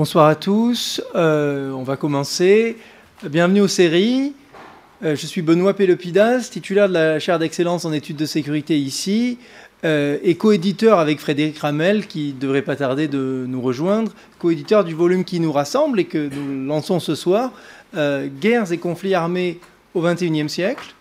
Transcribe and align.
Bonsoir 0.00 0.28
à 0.28 0.34
tous. 0.34 1.02
Euh, 1.14 1.72
on 1.72 1.82
va 1.82 1.98
commencer. 1.98 2.78
Bienvenue 3.22 3.60
aux 3.60 3.68
séries. 3.68 4.32
Euh, 5.04 5.14
je 5.14 5.26
suis 5.26 5.42
Benoît 5.42 5.74
Pélopidas, 5.74 6.48
titulaire 6.50 6.88
de 6.88 6.94
la 6.94 7.18
chaire 7.18 7.38
d'excellence 7.38 7.84
en 7.84 7.92
études 7.92 8.16
de 8.16 8.24
sécurité 8.24 8.78
ici, 8.78 9.36
euh, 9.84 10.16
et 10.22 10.36
coéditeur 10.36 11.00
avec 11.00 11.20
Frédéric 11.20 11.58
Ramel, 11.58 12.06
qui 12.06 12.32
devrait 12.32 12.62
pas 12.62 12.76
tarder 12.76 13.08
de 13.08 13.44
nous 13.46 13.60
rejoindre, 13.60 14.12
coéditeur 14.38 14.84
du 14.84 14.94
volume 14.94 15.22
qui 15.22 15.38
nous 15.38 15.52
rassemble 15.52 16.00
et 16.00 16.06
que 16.06 16.30
nous 16.34 16.66
lançons 16.66 16.98
ce 16.98 17.14
soir, 17.14 17.52
Guerres 17.94 18.72
et 18.72 18.78
conflits 18.78 19.12
armés 19.12 19.60
au 19.92 20.00
XXIe 20.00 20.48
siècle. 20.48 20.94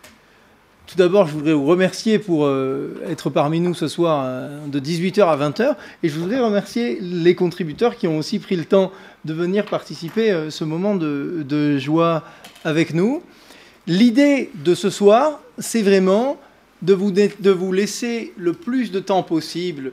Tout 0.89 0.97
d'abord, 0.97 1.27
je 1.27 1.33
voudrais 1.33 1.53
vous 1.53 1.67
remercier 1.67 2.17
pour 2.17 2.47
euh, 2.47 2.95
être 3.07 3.29
parmi 3.29 3.59
nous 3.59 3.75
ce 3.75 3.87
soir 3.87 4.23
euh, 4.25 4.65
de 4.65 4.79
18h 4.79 5.21
à 5.21 5.37
20h. 5.37 5.75
Et 6.01 6.09
je 6.09 6.19
voudrais 6.19 6.39
remercier 6.39 6.97
les 6.99 7.35
contributeurs 7.35 7.95
qui 7.95 8.07
ont 8.07 8.17
aussi 8.17 8.39
pris 8.39 8.55
le 8.55 8.65
temps 8.65 8.91
de 9.23 9.36
venir 9.36 9.65
participer 9.65 10.31
à 10.31 10.36
euh, 10.36 10.49
ce 10.49 10.63
moment 10.63 10.95
de, 10.95 11.78
joie 11.78 12.23
avec 12.64 12.95
nous. 12.95 13.21
L'idée 13.86 14.50
de 14.55 14.73
ce 14.73 14.89
soir, 14.89 15.39
c'est 15.59 15.83
vraiment 15.83 16.37
de 16.81 16.95
vous, 16.95 17.11
de 17.11 17.51
vous, 17.51 17.71
laisser 17.71 18.33
le 18.36 18.53
plus 18.53 18.92
de 18.92 19.00
temps 19.00 19.21
possible 19.21 19.92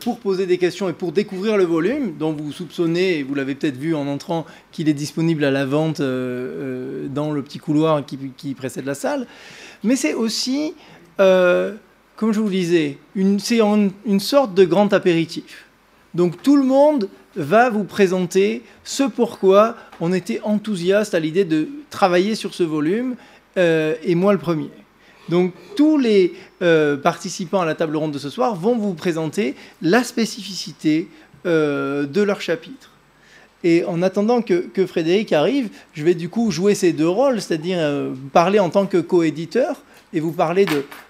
pour 0.00 0.20
poser 0.20 0.46
des 0.46 0.58
questions 0.58 0.88
et 0.88 0.92
pour 0.92 1.10
découvrir 1.10 1.56
le 1.56 1.64
volume 1.64 2.16
dont 2.16 2.32
vous 2.32 2.52
soupçonnez, 2.52 3.18
et 3.18 3.22
vous 3.24 3.34
l'avez 3.34 3.56
peut-être 3.56 3.76
vu 3.76 3.96
en 3.96 4.06
entrant, 4.06 4.46
qu'il 4.70 4.88
est 4.88 4.94
disponible 4.94 5.42
à 5.42 5.50
la 5.50 5.66
vente 5.66 6.00
dans 6.00 7.32
le 7.32 7.42
petit 7.42 7.58
couloir 7.58 8.04
qui 8.06 8.54
précède 8.54 8.86
la 8.86 8.94
salle 8.94 9.26
mais 9.84 9.96
c'est 9.96 10.14
aussi, 10.14 10.74
euh, 11.20 11.74
comme 12.16 12.32
je 12.32 12.40
vous 12.40 12.46
le 12.46 12.52
disais, 12.52 12.98
c'est 13.38 13.60
une 13.60 14.20
sorte 14.20 14.54
de 14.54 14.64
grand 14.64 14.92
apéritif. 14.92 15.66
Donc 16.14 16.42
tout 16.42 16.56
le 16.56 16.64
monde 16.64 17.08
va 17.34 17.68
vous 17.68 17.84
présenter 17.84 18.62
ce 18.84 19.02
pourquoi 19.02 19.76
on 20.00 20.12
était 20.12 20.40
enthousiaste 20.42 21.14
à 21.14 21.20
l'idée 21.20 21.44
de 21.44 21.68
travailler 21.90 22.34
sur 22.34 22.54
ce 22.54 22.62
volume, 22.62 23.16
euh, 23.58 23.94
et 24.02 24.14
moi 24.14 24.32
le 24.32 24.38
premier. 24.38 24.70
Donc 25.28 25.52
tous 25.76 25.98
les 25.98 26.34
euh, 26.62 26.96
participants 26.96 27.60
à 27.60 27.66
la 27.66 27.74
table 27.74 27.96
ronde 27.96 28.12
de 28.12 28.18
ce 28.18 28.30
soir 28.30 28.54
vont 28.54 28.76
vous 28.76 28.94
présenter 28.94 29.54
la 29.82 30.04
spécificité 30.04 31.08
de 31.44 32.22
leur 32.22 32.40
chapitre. 32.40 32.95
Et 33.66 33.84
en 33.84 34.00
attendant 34.00 34.42
que, 34.42 34.86
Frédéric 34.86 35.32
arrive, 35.32 35.70
je 35.92 36.04
vais 36.04 36.14
du 36.14 36.28
coup 36.28 36.52
jouer 36.52 36.76
ces 36.76 36.92
deux 36.92 37.08
rôles, 37.08 37.40
c'est-à-dire 37.40 37.78
euh, 37.80 38.14
parler 38.32 38.60
en 38.60 38.70
tant 38.70 38.86
que 38.86 38.98
coéditeur 38.98 39.82
et 40.12 40.20
vous 40.20 40.30
parler 40.30 40.66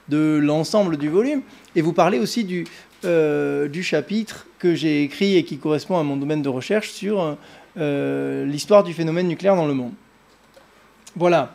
de, 0.08 0.38
l'ensemble 0.38 0.96
du 0.96 1.10
volume 1.10 1.42
et 1.74 1.82
vous 1.82 1.92
parler 1.92 2.18
aussi 2.18 2.44
du, 2.44 2.64
euh, 3.04 3.68
du 3.68 3.82
chapitre 3.82 4.46
que 4.58 4.74
j'ai 4.74 5.02
écrit 5.02 5.36
et 5.36 5.44
qui 5.44 5.58
correspond 5.58 5.98
à 5.98 6.02
mon 6.02 6.16
domaine 6.16 6.40
de 6.40 6.48
recherche 6.48 6.92
sur 6.92 7.36
euh, 7.76 8.46
l'histoire 8.46 8.84
du 8.84 8.94
phénomène 8.94 9.28
nucléaire 9.28 9.56
dans 9.56 9.68
le 9.68 9.74
monde. 9.74 9.92
Voilà. 11.14 11.52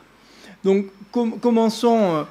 Donc 0.63 0.85
commençons 1.11 2.27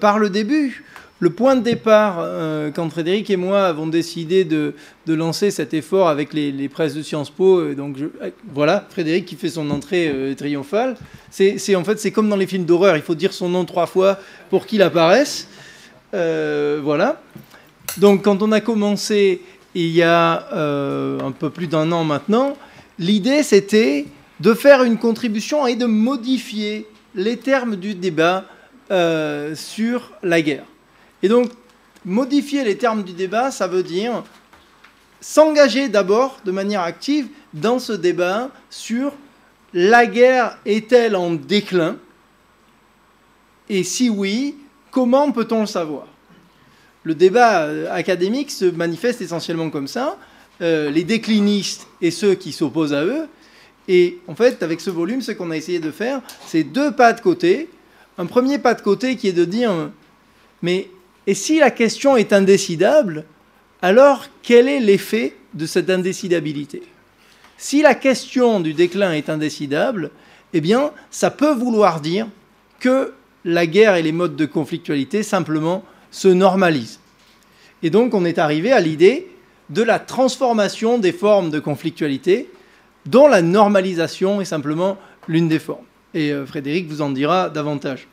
par 0.00 0.18
le 0.18 0.28
début. 0.28 0.84
Le 1.20 1.30
point 1.30 1.56
de 1.56 1.62
départ, 1.62 2.18
euh, 2.20 2.70
quand 2.70 2.88
Frédéric 2.90 3.28
et 3.30 3.36
moi 3.36 3.66
avons 3.66 3.88
décidé 3.88 4.44
de, 4.44 4.74
lancer 5.08 5.50
cet 5.50 5.74
effort 5.74 6.08
avec 6.08 6.32
les, 6.32 6.68
presses 6.68 6.94
de 6.94 7.02
Sciences 7.02 7.30
Po, 7.30 7.58
euh, 7.58 7.74
donc 7.74 7.96
euh, 7.98 8.30
voilà, 8.54 8.86
Frédéric 8.88 9.26
qui 9.26 9.34
fait 9.34 9.48
son 9.48 9.68
entrée 9.70 10.14
triomphale. 10.36 10.96
C'est 11.30 11.74
en 11.74 11.82
fait 11.82 11.98
c'est 11.98 12.12
comme 12.12 12.28
dans 12.28 12.36
les 12.36 12.46
films 12.46 12.64
d'horreur, 12.64 12.96
il 12.96 13.02
faut 13.02 13.16
dire 13.16 13.32
son 13.32 13.48
nom 13.48 13.64
trois 13.64 13.86
fois 13.86 14.18
pour 14.48 14.66
qu'il 14.66 14.80
apparaisse. 14.80 15.48
voilà. 16.12 17.20
Donc 17.96 18.22
quand 18.22 18.40
on 18.42 18.52
a 18.52 18.60
commencé 18.60 19.42
il 19.74 19.90
y 19.90 20.02
a 20.02 20.46
un 20.52 21.32
peu 21.32 21.50
plus 21.50 21.66
d'un 21.66 21.90
an 21.90 22.04
maintenant, 22.04 22.56
l'idée 22.98 23.42
c'était 23.42 24.06
de 24.38 24.54
faire 24.54 24.84
une 24.84 24.98
contribution 24.98 25.66
et 25.66 25.74
de 25.74 25.86
modifier 25.86 26.86
les 27.16 27.38
termes 27.38 27.74
du 27.74 27.96
débat 27.96 28.44
sur 29.54 30.12
la 30.22 30.42
guerre. 30.42 30.64
Et 31.22 31.28
donc, 31.28 31.50
modifier 32.04 32.64
les 32.64 32.76
termes 32.76 33.02
du 33.02 33.12
débat, 33.12 33.50
ça 33.50 33.66
veut 33.66 33.82
dire 33.82 34.24
s'engager 35.20 35.88
d'abord 35.88 36.38
de 36.44 36.52
manière 36.52 36.82
active 36.82 37.28
dans 37.52 37.78
ce 37.78 37.92
débat 37.92 38.50
sur 38.70 39.12
la 39.74 40.06
guerre 40.06 40.58
est-elle 40.64 41.16
en 41.16 41.32
déclin 41.32 41.96
Et 43.68 43.82
si 43.82 44.08
oui, 44.08 44.56
comment 44.90 45.30
peut-on 45.32 45.60
le 45.60 45.66
savoir? 45.66 46.06
Le 47.02 47.14
débat 47.14 47.62
euh, 47.62 47.92
académique 47.92 48.50
se 48.50 48.64
manifeste 48.64 49.20
essentiellement 49.20 49.70
comme 49.70 49.88
ça. 49.88 50.18
Euh, 50.60 50.90
les 50.90 51.04
déclinistes 51.04 51.86
et 52.00 52.10
ceux 52.10 52.34
qui 52.34 52.52
s'opposent 52.52 52.94
à 52.94 53.04
eux. 53.04 53.28
Et 53.86 54.18
en 54.26 54.34
fait, 54.34 54.62
avec 54.62 54.80
ce 54.80 54.90
volume, 54.90 55.22
ce 55.22 55.32
qu'on 55.32 55.50
a 55.50 55.56
essayé 55.56 55.80
de 55.80 55.90
faire, 55.90 56.20
c'est 56.46 56.64
deux 56.64 56.92
pas 56.92 57.12
de 57.12 57.20
côté. 57.20 57.70
Un 58.18 58.26
premier 58.26 58.58
pas 58.58 58.74
de 58.74 58.82
côté 58.82 59.16
qui 59.16 59.28
est 59.28 59.32
de 59.32 59.44
dire, 59.44 59.90
mais 60.60 60.90
et 61.28 61.34
si 61.34 61.58
la 61.58 61.70
question 61.70 62.16
est 62.16 62.32
indécidable, 62.32 63.26
alors 63.82 64.24
quel 64.42 64.66
est 64.66 64.80
l'effet 64.80 65.36
de 65.52 65.66
cette 65.66 65.90
indécidabilité? 65.90 66.82
Si 67.58 67.82
la 67.82 67.94
question 67.94 68.60
du 68.60 68.72
déclin 68.72 69.12
est 69.12 69.28
indécidable, 69.28 70.10
eh 70.54 70.62
bien, 70.62 70.90
ça 71.10 71.30
peut 71.30 71.52
vouloir 71.52 72.00
dire 72.00 72.26
que 72.80 73.12
la 73.44 73.66
guerre 73.66 73.96
et 73.96 74.02
les 74.02 74.10
modes 74.10 74.36
de 74.36 74.46
conflictualité 74.46 75.22
simplement 75.22 75.84
se 76.10 76.28
normalisent. 76.28 76.98
Et 77.82 77.90
donc, 77.90 78.14
on 78.14 78.24
est 78.24 78.38
arrivé 78.38 78.72
à 78.72 78.80
l'idée 78.80 79.30
de 79.68 79.82
la 79.82 79.98
transformation 79.98 80.96
des 80.96 81.12
formes 81.12 81.50
de 81.50 81.60
conflictualité, 81.60 82.50
dont 83.04 83.28
la 83.28 83.42
normalisation 83.42 84.40
est 84.40 84.46
simplement 84.46 84.96
l'une 85.26 85.48
des 85.48 85.58
formes. 85.58 85.84
Et 86.14 86.32
euh, 86.32 86.46
Frédéric 86.46 86.88
vous 86.88 87.02
en 87.02 87.10
dira 87.10 87.50
davantage. 87.50 88.08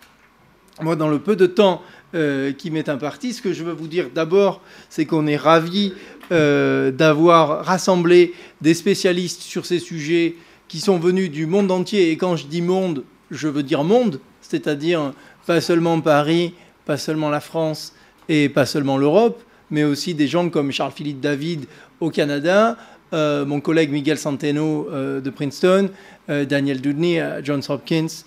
Moi, 0.82 0.98
dans 0.98 1.08
le 1.08 1.20
peu 1.20 1.38
de 1.38 1.46
temps 1.46 1.82
euh, 2.16 2.54
qui 2.54 2.72
m'est 2.72 2.88
imparti. 2.88 3.34
Ce 3.34 3.42
que 3.42 3.52
je 3.52 3.66
veux 3.66 3.74
vous 3.74 3.90
dire 3.90 4.10
d'abord, 4.14 4.62
c'est 4.90 5.06
qu'on 5.06 5.28
est 5.28 5.36
ravis 5.36 5.92
euh, 6.32 6.90
d'avoir 6.90 7.66
rassemblé 7.66 8.34
des 8.62 8.74
spécialistes 8.74 9.42
sur 9.42 9.66
ces 9.66 9.80
sujets 9.80 10.36
qui 10.70 10.80
sont 10.80 10.98
venus 10.98 11.30
du 11.30 11.46
monde 11.46 11.70
entier. 11.72 12.12
Et 12.12 12.16
quand 12.16 12.38
je 12.38 12.48
dis 12.48 12.62
monde, 12.62 13.04
je 13.32 13.50
veux 13.50 13.64
dire 13.64 13.84
monde, 13.84 14.22
c'est-à-dire 14.40 15.12
pas 15.46 15.60
seulement 15.60 16.00
Paris, 16.00 16.54
pas 16.86 16.96
seulement 16.96 17.30
la 17.30 17.42
France 17.42 17.94
et 18.30 18.48
pas 18.48 18.66
seulement 18.66 18.98
l'Europe, 18.98 19.44
mais 19.70 19.84
aussi 19.84 20.14
des 20.14 20.28
gens 20.28 20.48
comme 20.50 20.72
Charles-Philippe 20.72 21.20
David 21.20 21.66
au 22.00 22.12
Canada, 22.12 22.78
euh, 23.12 23.46
mon 23.46 23.60
collègue 23.60 23.92
Miguel 23.92 24.18
Centeno 24.18 24.88
de 24.90 25.30
Princeton, 25.32 25.90
Daniel 26.30 26.80
Dudney 26.80 27.20
à 27.20 27.44
Johns 27.44 27.64
Hopkins, 27.68 28.24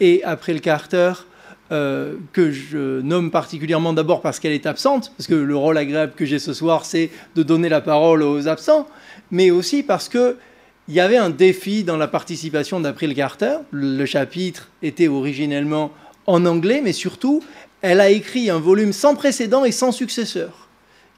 et 0.00 0.24
après 0.24 0.52
le 0.52 0.58
Carter, 0.58 1.12
euh, 1.74 2.14
que 2.32 2.52
je 2.52 3.00
nomme 3.00 3.32
particulièrement 3.32 3.92
d'abord 3.92 4.22
parce 4.22 4.38
qu'elle 4.38 4.52
est 4.52 4.64
absente, 4.64 5.12
parce 5.16 5.26
que 5.26 5.34
le 5.34 5.56
rôle 5.56 5.76
agréable 5.76 6.12
que 6.14 6.24
j'ai 6.24 6.38
ce 6.38 6.52
soir, 6.52 6.84
c'est 6.84 7.10
de 7.34 7.42
donner 7.42 7.68
la 7.68 7.80
parole 7.80 8.22
aux 8.22 8.46
absents, 8.46 8.86
mais 9.32 9.50
aussi 9.50 9.82
parce 9.82 10.08
qu'il 10.08 10.36
y 10.88 11.00
avait 11.00 11.16
un 11.16 11.30
défi 11.30 11.82
dans 11.82 11.96
la 11.96 12.06
participation 12.06 12.78
d'April 12.78 13.12
Carter. 13.12 13.56
Le 13.72 14.06
chapitre 14.06 14.68
était 14.82 15.08
originellement 15.08 15.90
en 16.26 16.46
anglais, 16.46 16.80
mais 16.80 16.92
surtout, 16.92 17.42
elle 17.82 18.00
a 18.00 18.08
écrit 18.08 18.50
un 18.50 18.60
volume 18.60 18.92
sans 18.92 19.16
précédent 19.16 19.64
et 19.64 19.72
sans 19.72 19.90
successeur, 19.90 20.68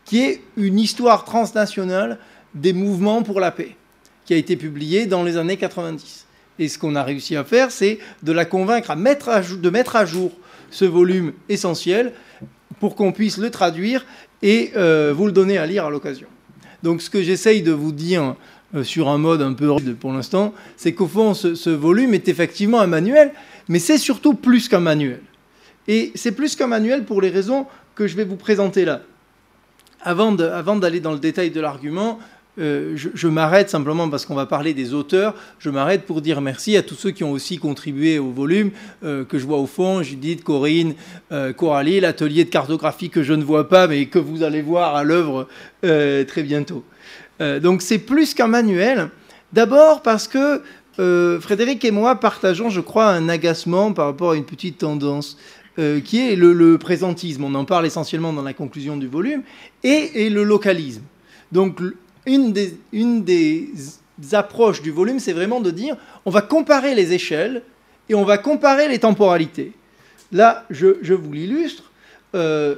qui 0.06 0.23
est 0.23 0.41
une 0.56 0.78
histoire 0.78 1.27
transnationale 1.27 2.19
des 2.55 2.73
mouvements 2.73 3.23
pour 3.23 3.41
la 3.41 3.50
paix, 3.50 3.77
qui 4.25 4.33
a 4.33 4.38
été 4.38 4.56
publié 4.56 5.05
dans 5.05 5.23
les 5.23 5.37
années 5.37 5.59
90. 5.59 6.25
Et 6.59 6.69
ce 6.69 6.78
qu'on 6.78 6.97
a 6.97 7.03
réussi 7.03 7.37
à 7.37 7.44
faire, 7.44 7.71
c'est 7.71 7.99
de 8.23 8.33
la 8.33 8.47
convaincre 8.47 8.94
de 8.97 9.71
mettre 9.71 9.97
à 9.97 10.06
jour 10.06 10.33
ce 10.71 10.84
volume 10.84 11.32
essentiel 11.49 12.12
pour 12.81 12.94
qu'on 12.94 13.12
puisse 13.12 13.38
le 13.38 13.50
traduire 13.50 14.04
et 14.43 14.72
euh, 14.77 15.12
vous 15.16 15.27
le 15.27 15.32
donner 15.32 15.59
à 15.59 15.66
lire 15.66 15.84
à 15.87 15.91
l'occasion. 15.91 16.27
Donc 16.82 17.03
ce 17.03 17.10
que 17.10 17.22
j'essaye 17.22 17.62
de 17.62 17.72
vous 17.72 17.93
dire 17.93 18.37
euh, 18.75 18.84
sur 18.84 19.09
un 19.09 19.19
mode 19.19 19.43
un 19.43 19.53
peu 19.53 19.75
pour 19.99 20.12
l'instant, 20.12 20.52
c'est 20.76 20.93
qu'au 20.93 21.06
fond, 21.06 21.35
ce, 21.35 21.70
volume 21.70 22.14
est 22.14 22.29
effectivement 22.29 22.81
un 22.81 22.87
manuel, 22.87 23.32
mais 23.69 23.79
c'est 23.79 23.99
surtout 23.99 24.35
plus 24.35 24.69
qu'un 24.69 24.81
manuel. 24.81 25.20
Et 25.88 26.12
c'est 26.14 26.32
plus 26.32 26.56
qu'un 26.56 26.67
manuel 26.67 27.05
pour 27.05 27.20
les 27.20 27.31
raisons 27.31 27.67
que 27.94 28.06
je 28.06 28.17
vais 28.17 28.25
vous 28.25 28.37
présenter 28.37 28.85
là. 28.85 29.02
Avant 30.02 30.32
d'aller 30.32 31.00
dans 31.00 31.12
le 31.12 31.19
détail 31.19 31.50
de 31.50 31.61
l'argument, 31.61 32.19
euh, 32.58 32.97
je, 32.97 33.29
m'arrête 33.29 33.69
simplement 33.69 34.08
parce 34.08 34.25
qu'on 34.25 34.35
va 34.35 34.47
parler 34.47 34.73
des 34.73 34.94
auteurs. 34.94 35.35
Je 35.58 35.69
m'arrête 35.69 36.06
pour 36.06 36.23
dire 36.23 36.41
merci 36.41 36.76
à 36.76 36.82
tous 36.82 36.94
ceux 36.94 37.11
qui 37.11 37.23
ont 37.23 37.32
aussi 37.32 37.58
contribué 37.58 38.19
au 38.19 38.31
volume 38.31 38.70
euh, 39.05 39.25
que 39.25 39.38
je 39.38 39.44
vois 39.44 39.58
au 39.58 39.67
fond 39.67 40.03
Judith, 40.03 40.43
Corinne, 40.43 40.94
euh, 41.32 41.53
Coralie, 41.53 42.00
l'atelier 42.00 42.44
de 42.44 42.50
cartographie 42.50 43.11
que 43.11 43.23
je 43.23 43.35
ne 43.35 43.44
vois 43.44 43.69
pas 43.69 43.87
mais 43.87 44.06
que 44.06 44.19
vous 44.19 44.43
allez 44.43 44.62
voir 44.62 44.97
à 44.97 45.05
l'œuvre 45.05 45.49
très 45.82 46.43
bientôt. 46.43 46.82
donc 47.41 47.82
c'est 47.82 47.99
plus 47.99 48.35
qu'un 48.35 48.49
manuel. 48.49 49.11
D'abord 49.52 50.02
parce 50.02 50.26
que 50.26 50.62
Frédéric 51.41 51.85
et 51.85 51.91
moi 51.91 52.17
partageons, 52.17 52.70
je 52.70 52.81
crois, 52.81 53.09
un 53.09 53.29
agacement 53.29 53.93
par 53.93 54.06
rapport 54.06 54.32
à 54.32 54.37
une 54.37 54.44
petite 54.44 54.79
tendance. 54.79 55.37
qui 55.76 56.19
est 56.19 56.37
le, 56.37 56.79
présentisme, 56.79 57.44
on 57.44 57.55
en 57.55 57.64
parle 57.64 57.87
essentiellement 57.87 58.32
dans 58.32 58.43
la 58.43 58.55
conclusion 58.55 58.97
du 58.97 59.06
volume, 59.06 59.43
et, 59.85 60.25
et 60.25 60.31
le 60.31 60.43
localisme. 60.43 61.02
Donc 61.52 61.81
une 62.26 62.52
des, 62.52 63.69
approches 64.32 64.82
du 64.82 64.90
volume, 64.90 65.19
c'est 65.19 65.32
vraiment 65.32 65.61
de 65.61 65.70
dire 65.70 65.96
on 66.25 66.31
va 66.31 66.43
comparer 66.43 66.94
les 66.94 67.12
échelles 67.12 67.62
et 68.08 68.14
on 68.14 68.25
va 68.25 68.38
comparer 68.38 68.88
les 68.88 68.99
temporalités. 68.99 69.73
Là, 70.32 70.64
je, 70.70 71.14
vous 71.14 71.32
l'illustre. 71.32 71.90
Euh, 72.34 72.76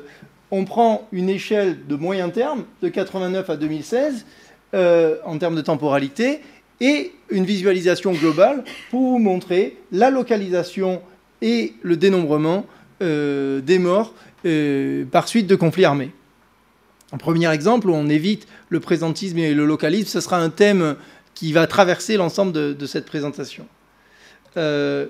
on 0.51 0.65
prend 0.65 1.07
une 1.13 1.29
échelle 1.29 1.87
de 1.87 1.97
moyen 1.97 2.31
terme, 2.31 2.65
de 2.83 2.89
89 2.89 3.51
à 3.51 3.57
2016, 3.57 4.25
euh, 4.75 5.17
en 5.25 5.39
termes 5.39 5.57
de 5.57 5.61
temporalité, 5.61 6.41
et 6.81 7.13
une 7.31 7.45
visualisation 7.45 8.13
globale 8.13 8.65
pour 8.91 9.01
vous 9.01 9.19
montrer 9.19 9.77
la 9.93 10.11
localisation 10.11 11.03
et 11.43 11.75
le 11.83 11.97
dénombrement 11.97 12.67
euh, 13.03 13.61
des 13.61 13.79
morts 13.79 14.15
par 15.11 15.29
suite 15.29 15.47
de 15.47 15.57
conflits 15.57 15.85
armés. 15.85 16.13
Un 17.13 17.17
premier 17.17 17.51
exemple 17.51 17.89
où 17.89 17.95
on 17.95 18.09
évite 18.09 18.47
le 18.69 18.81
présentisme 18.81 19.39
et 19.39 19.55
le 19.55 19.65
localisme, 19.65 20.09
ce 20.09 20.21
sera 20.21 20.39
un 20.39 20.51
thème 20.51 20.97
qui 21.35 21.53
va 21.53 21.67
traverser 21.67 22.17
l'ensemble 22.17 22.53
de, 22.53 22.87
cette 22.87 23.07
présentation. 23.07 23.67
Euh, 24.57 25.07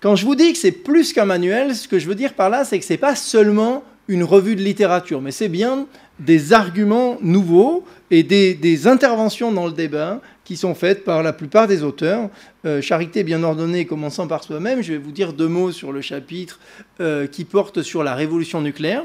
quand 0.00 0.16
je 0.16 0.24
vous 0.24 0.34
dis 0.34 0.52
que 0.52 0.58
c'est 0.58 0.72
plus 0.72 1.12
qu'un 1.12 1.24
manuel, 1.24 1.74
ce 1.74 1.88
que 1.88 1.98
je 1.98 2.06
veux 2.06 2.14
dire 2.14 2.34
par 2.34 2.50
là, 2.50 2.64
c'est 2.64 2.78
que 2.78 2.84
ce 2.84 2.92
n'est 2.92 2.98
pas 2.98 3.16
seulement 3.16 3.82
une 4.06 4.22
revue 4.22 4.54
de 4.54 4.62
littérature, 4.62 5.20
mais 5.20 5.30
c'est 5.30 5.48
bien 5.48 5.86
des 6.18 6.52
arguments 6.52 7.18
nouveaux 7.20 7.84
et 8.10 8.22
des, 8.22 8.86
interventions 8.86 9.50
dans 9.50 9.66
le 9.66 9.72
débat 9.72 10.20
qui 10.44 10.56
sont 10.56 10.74
faites 10.74 11.04
par 11.04 11.22
la 11.22 11.32
plupart 11.32 11.66
des 11.66 11.82
auteurs. 11.82 12.28
Euh, 12.66 12.80
charité 12.80 13.24
bien 13.24 13.42
ordonnée, 13.42 13.86
commençant 13.86 14.28
par 14.28 14.44
soi-même, 14.44 14.82
je 14.82 14.92
vais 14.92 14.98
vous 14.98 15.10
dire 15.10 15.32
deux 15.32 15.48
mots 15.48 15.72
sur 15.72 15.90
le 15.90 16.00
chapitre 16.00 16.60
euh, 17.00 17.26
qui 17.26 17.44
porte 17.44 17.82
sur 17.82 18.04
la 18.04 18.14
révolution 18.14 18.60
nucléaire, 18.60 19.04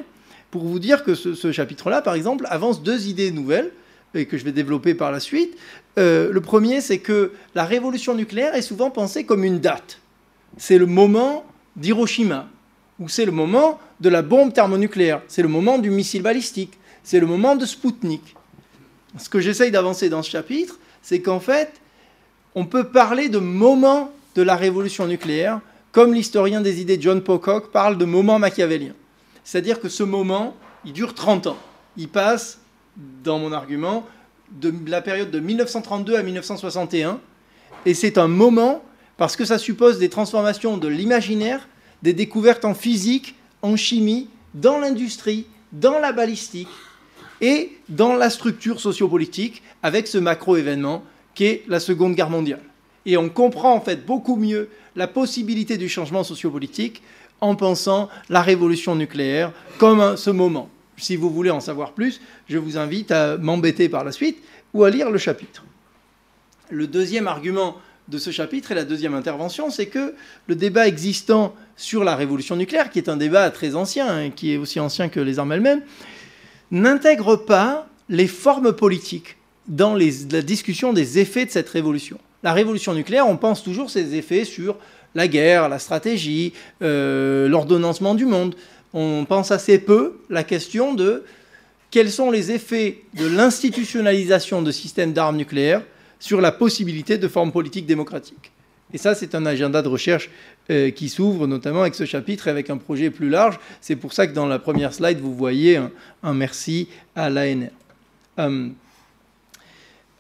pour 0.51 0.63
vous 0.63 0.79
dire 0.79 1.03
que 1.03 1.15
ce 1.15 1.51
chapitre-là, 1.51 2.01
par 2.01 2.15
exemple, 2.15 2.45
avance 2.49 2.81
deux 2.81 3.07
idées 3.07 3.31
nouvelles 3.31 3.71
et 4.13 4.25
que 4.25 4.37
je 4.37 4.43
vais 4.43 4.51
développer 4.51 4.93
par 4.93 5.11
la 5.11 5.19
suite. 5.19 5.57
Euh, 5.97 6.31
le 6.31 6.41
premier, 6.41 6.81
c'est 6.81 6.99
que 6.99 7.33
la 7.55 7.65
révolution 7.65 8.15
nucléaire 8.15 8.55
est 8.55 8.61
souvent 8.61 8.89
pensée 8.89 9.23
comme 9.23 9.43
une 9.43 9.59
date. 9.59 9.99
C'est 10.57 10.77
le 10.77 10.85
moment 10.85 11.45
d'Hiroshima, 11.75 12.47
ou 12.99 13.07
c'est 13.07 13.25
le 13.25 13.31
moment 13.31 13.79
de 13.99 14.09
la 14.09 14.21
bombe 14.21 14.53
thermonucléaire, 14.53 15.21
c'est 15.27 15.41
le 15.41 15.47
moment 15.47 15.77
du 15.77 15.89
missile 15.89 16.21
balistique, 16.21 16.77
c'est 17.03 17.19
le 17.19 17.27
moment 17.27 17.55
de 17.55 17.65
Spoutnik. 17.65 18.35
Ce 19.17 19.29
que 19.29 19.39
j'essaye 19.39 19.71
d'avancer 19.71 20.09
dans 20.09 20.23
ce 20.23 20.29
chapitre, 20.29 20.79
c'est 21.01 21.21
qu'en 21.21 21.39
fait, 21.39 21.73
on 22.55 22.65
peut 22.65 22.85
parler 22.85 23.29
de 23.29 23.39
moment 23.39 24.11
de 24.35 24.41
la 24.41 24.55
révolution 24.55 25.07
nucléaire, 25.07 25.61
comme 25.91 26.13
l'historien 26.13 26.61
des 26.61 26.81
idées 26.81 26.99
John 26.99 27.21
Pocock 27.21 27.71
parle 27.71 27.97
de 27.97 28.05
moment 28.05 28.39
machiavélien. 28.39 28.93
C'est-à-dire 29.43 29.79
que 29.79 29.89
ce 29.89 30.03
moment, 30.03 30.55
il 30.85 30.93
dure 30.93 31.13
30 31.13 31.47
ans. 31.47 31.57
Il 31.97 32.09
passe 32.09 32.59
dans 33.23 33.39
mon 33.39 33.51
argument, 33.51 34.05
de 34.51 34.73
la 34.87 35.01
période 35.01 35.31
de 35.31 35.39
1932 35.39 36.15
à 36.15 36.23
1961. 36.23 37.19
Et 37.85 37.93
c'est 37.93 38.17
un 38.17 38.27
moment, 38.27 38.83
parce 39.17 39.35
que 39.35 39.45
ça 39.45 39.57
suppose 39.57 39.99
des 39.99 40.09
transformations 40.09 40.77
de 40.77 40.87
l'imaginaire, 40.87 41.67
des 42.01 42.13
découvertes 42.13 42.65
en 42.65 42.73
physique, 42.73 43.35
en 43.61 43.75
chimie, 43.75 44.29
dans 44.53 44.79
l'industrie, 44.79 45.45
dans 45.71 45.99
la 45.99 46.11
balistique 46.11 46.69
et 47.41 47.77
dans 47.87 48.15
la 48.15 48.29
structure 48.29 48.79
sociopolitique, 48.79 49.61
avec 49.83 50.07
ce 50.07 50.17
macro-événement 50.17 51.03
qu'est 51.35 51.63
la 51.67 51.79
Seconde 51.79 52.15
Guerre 52.15 52.29
mondiale. 52.29 52.63
Et 53.05 53.15
on 53.17 53.29
comprend 53.29 53.73
en 53.73 53.81
fait 53.81 54.05
beaucoup 54.05 54.35
mieux 54.35 54.69
la 54.95 55.07
possibilité 55.07 55.77
du 55.77 55.87
changement 55.87 56.23
sociopolitique 56.23 57.01
en 57.41 57.55
pensant 57.55 58.09
la 58.29 58.41
révolution 58.41 58.95
nucléaire 58.95 59.51
comme 59.77 60.17
ce 60.17 60.29
moment 60.29 60.69
si 60.99 61.15
vous 61.15 61.29
voulez 61.29 61.49
en 61.49 61.59
savoir 61.59 61.93
plus, 61.93 62.21
je 62.47 62.57
vous 62.57 62.77
invite 62.77 63.11
à 63.11 63.37
m'embêter 63.37 63.89
par 63.89 64.03
la 64.03 64.11
suite 64.11 64.43
ou 64.73 64.83
à 64.83 64.89
lire 64.89 65.09
le 65.09 65.17
chapitre. 65.17 65.65
Le 66.69 66.87
deuxième 66.87 67.27
argument 67.27 67.77
de 68.07 68.17
ce 68.17 68.31
chapitre 68.31 68.71
et 68.71 68.75
la 68.75 68.85
deuxième 68.85 69.13
intervention, 69.13 69.69
c'est 69.69 69.87
que 69.87 70.13
le 70.47 70.55
débat 70.55 70.87
existant 70.87 71.55
sur 71.77 72.03
la 72.03 72.15
révolution 72.15 72.55
nucléaire, 72.55 72.89
qui 72.89 72.99
est 72.99 73.09
un 73.09 73.17
débat 73.17 73.49
très 73.51 73.75
ancien, 73.75 74.19
et 74.19 74.27
hein, 74.27 74.31
qui 74.35 74.53
est 74.53 74.57
aussi 74.57 74.79
ancien 74.79 75.09
que 75.09 75.19
les 75.19 75.39
armes 75.39 75.51
elles-mêmes, 75.51 75.81
n'intègre 76.71 77.35
pas 77.35 77.87
les 78.09 78.27
formes 78.27 78.73
politiques 78.73 79.37
dans 79.67 79.95
la 79.95 80.41
discussion 80.41 80.93
des 80.93 81.19
effets 81.19 81.45
de 81.45 81.51
cette 81.51 81.69
révolution. 81.69 82.17
La 82.41 82.53
révolution 82.53 82.93
nucléaire, 82.93 83.27
on 83.27 83.37
pense 83.37 83.63
toujours 83.63 83.89
ses 83.89 84.15
effets 84.15 84.45
sur 84.45 84.77
la 85.15 85.27
guerre, 85.27 85.69
la 85.69 85.79
stratégie, 85.79 86.53
euh, 86.81 87.47
l'ordonnancement 87.47 88.15
du 88.15 88.25
monde 88.25 88.55
on 88.93 89.25
pense 89.27 89.51
assez 89.51 89.79
peu 89.79 90.19
la 90.29 90.43
question 90.43 90.93
de 90.93 91.23
quels 91.91 92.11
sont 92.11 92.31
les 92.31 92.51
effets 92.51 93.01
de 93.15 93.25
l'institutionnalisation 93.25 94.61
de 94.61 94.71
systèmes 94.71 95.13
d'armes 95.13 95.37
nucléaires 95.37 95.83
sur 96.19 96.41
la 96.41 96.51
possibilité 96.51 97.17
de 97.17 97.27
formes 97.27 97.51
politiques 97.51 97.85
démocratiques. 97.85 98.51
Et 98.93 98.97
ça, 98.97 99.13
c'est 99.13 99.35
un 99.35 99.45
agenda 99.45 99.81
de 99.81 99.87
recherche 99.87 100.29
euh, 100.71 100.89
qui 100.89 101.09
s'ouvre 101.09 101.45
notamment 101.45 101.81
avec 101.81 101.95
ce 101.95 102.05
chapitre 102.05 102.47
et 102.47 102.51
avec 102.51 102.69
un 102.69 102.77
projet 102.77 103.11
plus 103.11 103.29
large. 103.29 103.59
C'est 103.81 103.95
pour 103.95 104.13
ça 104.13 104.25
que 104.25 104.33
dans 104.33 104.47
la 104.47 104.57
première 104.57 104.93
slide, 104.93 105.19
vous 105.19 105.35
voyez 105.35 105.79
un, 106.23 106.33
merci 106.33 106.89
à 107.15 107.29
l'ANR. 107.29 107.69
Euh, 108.39 108.69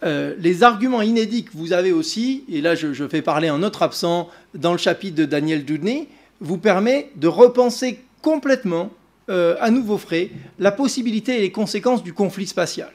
euh, 0.03 0.33
les 0.39 0.63
arguments 0.63 1.01
inédits 1.01 1.43
que 1.43 1.51
vous 1.53 1.73
avez 1.73 1.91
aussi, 1.91 2.45
et 2.49 2.61
là 2.61 2.75
je, 2.75 3.07
fais 3.07 3.21
parler 3.21 3.49
un 3.49 3.63
autre 3.63 3.83
absent 3.83 4.29
dans 4.53 4.71
le 4.71 4.77
chapitre 4.77 5.15
de 5.15 5.25
Daniel 5.25 5.65
Dudney, 5.65 6.07
vous 6.39 6.57
permet 6.57 7.09
de 7.17 7.27
repenser 7.27 7.99
complètement, 8.21 8.91
euh, 9.29 9.55
à 9.59 9.71
nouveau 9.71 9.97
frais, 9.97 10.29
la 10.57 10.71
possibilité 10.71 11.37
et 11.37 11.41
les 11.41 11.51
conséquences 11.51 12.03
du 12.03 12.13
conflit 12.13 12.47
spatial. 12.47 12.91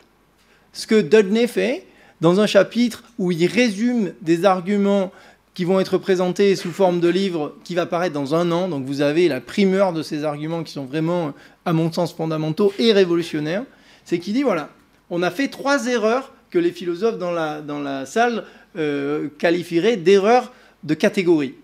Ce 0.72 0.86
que 0.86 1.00
Dudney 1.00 1.46
fait 1.46 1.86
dans 2.20 2.40
un 2.40 2.46
chapitre 2.46 3.04
où 3.18 3.32
il 3.32 3.46
résume 3.46 4.12
des 4.22 4.44
arguments 4.44 5.12
qui 5.54 5.64
vont 5.64 5.78
être 5.78 5.98
présentés 5.98 6.56
sous 6.56 6.72
forme 6.72 7.00
de 7.00 7.08
livre 7.08 7.54
qui 7.62 7.74
va 7.74 7.86
paraître 7.86 8.14
dans 8.14 8.34
un 8.34 8.50
an. 8.50 8.68
Donc 8.68 8.84
vous 8.84 9.02
avez 9.02 9.28
la 9.28 9.40
primeur 9.40 9.92
de 9.92 10.02
ces 10.02 10.24
arguments 10.24 10.64
qui 10.64 10.72
sont 10.72 10.84
vraiment, 10.84 11.32
à 11.64 11.72
mon 11.72 11.92
sens, 11.92 12.12
fondamentaux 12.12 12.72
et 12.78 12.92
révolutionnaires. 12.92 13.64
C'est 14.04 14.18
qu'il 14.18 14.34
dit, 14.34 14.42
voilà, 14.42 14.70
on 15.10 15.22
a 15.22 15.30
fait 15.30 15.48
trois 15.48 15.86
erreurs 15.86 16.33
que 16.54 16.58
les 16.60 16.70
philosophes 16.70 17.18
dans 17.18 17.32
la, 17.32 17.60
dans 17.60 17.80
la 17.80 18.06
salle 18.06 18.44
euh, 18.76 19.28
qualifieraient 19.38 19.96
d'erreurs 19.96 20.52
de 20.84 20.94
catégorie. 20.94 21.54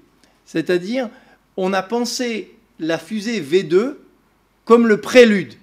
C'est-à-dire, 0.44 1.08
on 1.56 1.72
a 1.72 1.80
pensé 1.80 2.52
la 2.80 2.98
fusée 2.98 3.40
V2 3.40 3.94
comme 4.64 4.88
le 4.88 5.00
prélude 5.00 5.54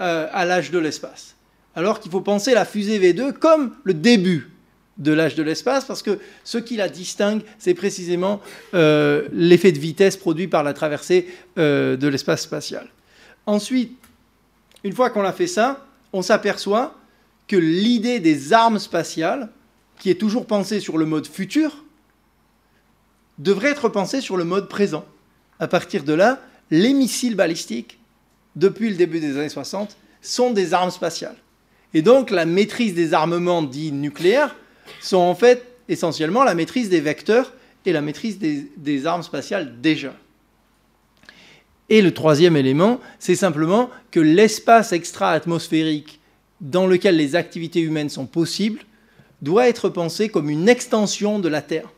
euh, 0.00 0.28
à 0.32 0.44
l'âge 0.44 0.70
de 0.70 0.78
l'espace. 0.78 1.34
Alors 1.74 1.98
qu'il 1.98 2.12
faut 2.12 2.20
penser 2.20 2.54
la 2.54 2.64
fusée 2.64 3.00
V2 3.00 3.32
comme 3.32 3.74
le 3.82 3.94
début 3.94 4.48
de 4.96 5.10
l'âge 5.10 5.34
de 5.34 5.42
l'espace, 5.42 5.84
parce 5.84 6.02
que 6.02 6.20
ce 6.44 6.58
qui 6.58 6.76
la 6.76 6.88
distingue, 6.88 7.42
c'est 7.58 7.74
précisément 7.74 8.40
euh, 8.74 9.26
l'effet 9.32 9.72
de 9.72 9.78
vitesse 9.80 10.16
produit 10.16 10.46
par 10.46 10.62
la 10.62 10.72
traversée 10.72 11.26
de 11.56 12.06
l'espace 12.06 12.42
spatial. 12.42 12.86
Ensuite, 13.46 13.98
une 14.84 14.92
fois 14.92 15.10
qu'on 15.10 15.24
a 15.24 15.32
fait 15.32 15.48
ça, 15.48 15.84
on 16.12 16.22
s'aperçoit 16.22 16.94
que 17.48 17.56
l'idée 17.56 18.20
des 18.20 18.52
armes 18.52 18.78
spatiales, 18.78 19.50
qui 19.98 20.10
est 20.10 20.20
toujours 20.20 20.46
pensée 20.46 20.80
sur 20.80 20.98
le 20.98 21.06
mode 21.06 21.26
futur, 21.26 21.84
devrait 23.38 23.70
être 23.70 23.88
pensée 23.88 24.20
sur 24.20 24.36
le 24.36 24.44
mode 24.44 24.68
présent 24.68 25.04
à 25.62 25.68
partir 25.68 26.02
de 26.02 26.12
là, 26.12 26.40
les 26.72 26.92
missiles 26.92 27.36
balistiques, 27.36 28.00
depuis 28.56 28.90
le 28.90 28.96
début 28.96 29.20
des 29.20 29.36
années 29.36 29.48
60, 29.48 29.96
sont 30.20 30.50
des 30.50 30.74
armes 30.74 30.90
spatiales. 30.90 31.36
Et 31.94 32.02
donc 32.02 32.30
la 32.30 32.46
maîtrise 32.46 32.94
des 32.94 33.14
armements 33.14 33.62
dits 33.62 33.92
nucléaires 33.92 34.56
sont 35.00 35.18
en 35.18 35.36
fait 35.36 35.64
essentiellement 35.88 36.42
la 36.42 36.56
maîtrise 36.56 36.88
des 36.88 37.00
vecteurs 37.00 37.52
et 37.86 37.92
la 37.92 38.00
maîtrise 38.00 38.40
des, 38.40 39.06
armes 39.06 39.22
spatiales 39.22 39.80
déjà. 39.80 40.14
Et 41.88 42.02
le 42.02 42.12
troisième 42.12 42.56
élément, 42.56 42.98
c'est 43.20 43.36
simplement 43.36 43.88
que 44.10 44.18
l'espace 44.18 44.92
extra-atmosphérique 44.92 46.18
dans 46.62 46.86
lequel 46.86 47.16
les 47.16 47.36
activités 47.36 47.80
humaines 47.80 48.08
sont 48.08 48.26
possibles 48.26 48.80
doit 49.42 49.68
être 49.68 49.88
pensé 49.88 50.28
comme 50.28 50.48
une 50.48 50.68
extension 50.68 51.40
de 51.40 51.48
la 51.48 51.60
Terre 51.60 51.90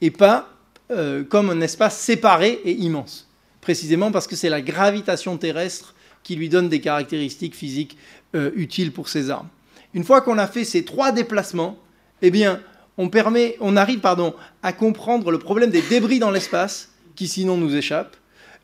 et 0.00 0.10
pas 0.10 0.48
euh, 0.90 1.22
comme 1.22 1.50
un 1.50 1.60
espace 1.60 1.98
séparé 1.98 2.60
et 2.64 2.72
immense, 2.72 3.28
précisément 3.60 4.10
parce 4.10 4.26
que 4.26 4.34
c'est 4.34 4.48
la 4.48 4.62
gravitation 4.62 5.36
terrestre 5.36 5.94
qui 6.22 6.34
lui 6.34 6.48
donne 6.48 6.68
des 6.68 6.80
caractéristiques 6.80 7.54
physiques 7.54 7.98
euh, 8.34 8.50
utiles 8.56 8.92
pour 8.92 9.08
ces 9.08 9.30
armes. 9.30 9.48
Une 9.94 10.04
fois 10.04 10.22
qu'on 10.22 10.38
a 10.38 10.46
fait 10.46 10.64
ces 10.64 10.84
trois 10.84 11.12
déplacements, 11.12 11.78
eh 12.22 12.30
bien, 12.30 12.60
on, 12.96 13.10
permet, 13.10 13.56
on 13.60 13.76
arrive 13.76 14.00
pardon, 14.00 14.34
à 14.62 14.72
comprendre 14.72 15.30
le 15.30 15.38
problème 15.38 15.70
des 15.70 15.82
débris 15.82 16.18
dans 16.18 16.30
l'espace, 16.30 16.90
qui 17.14 17.28
sinon 17.28 17.58
nous 17.58 17.76
échappent. 17.76 18.16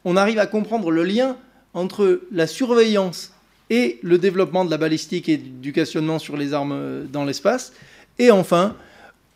On 0.04 0.16
arrive 0.16 0.38
à 0.38 0.46
comprendre 0.46 0.90
le 0.90 1.04
lien 1.04 1.36
entre 1.74 2.22
la 2.32 2.46
surveillance 2.46 3.32
et 3.70 3.98
le 4.02 4.18
développement 4.18 4.64
de 4.64 4.70
la 4.70 4.78
balistique 4.78 5.28
et 5.28 5.36
du 5.36 5.72
questionnement 5.72 6.18
sur 6.18 6.36
les 6.36 6.54
armes 6.54 6.72
euh, 6.72 7.04
dans 7.04 7.24
l'espace. 7.24 7.72
Et 8.18 8.30
enfin, 8.30 8.76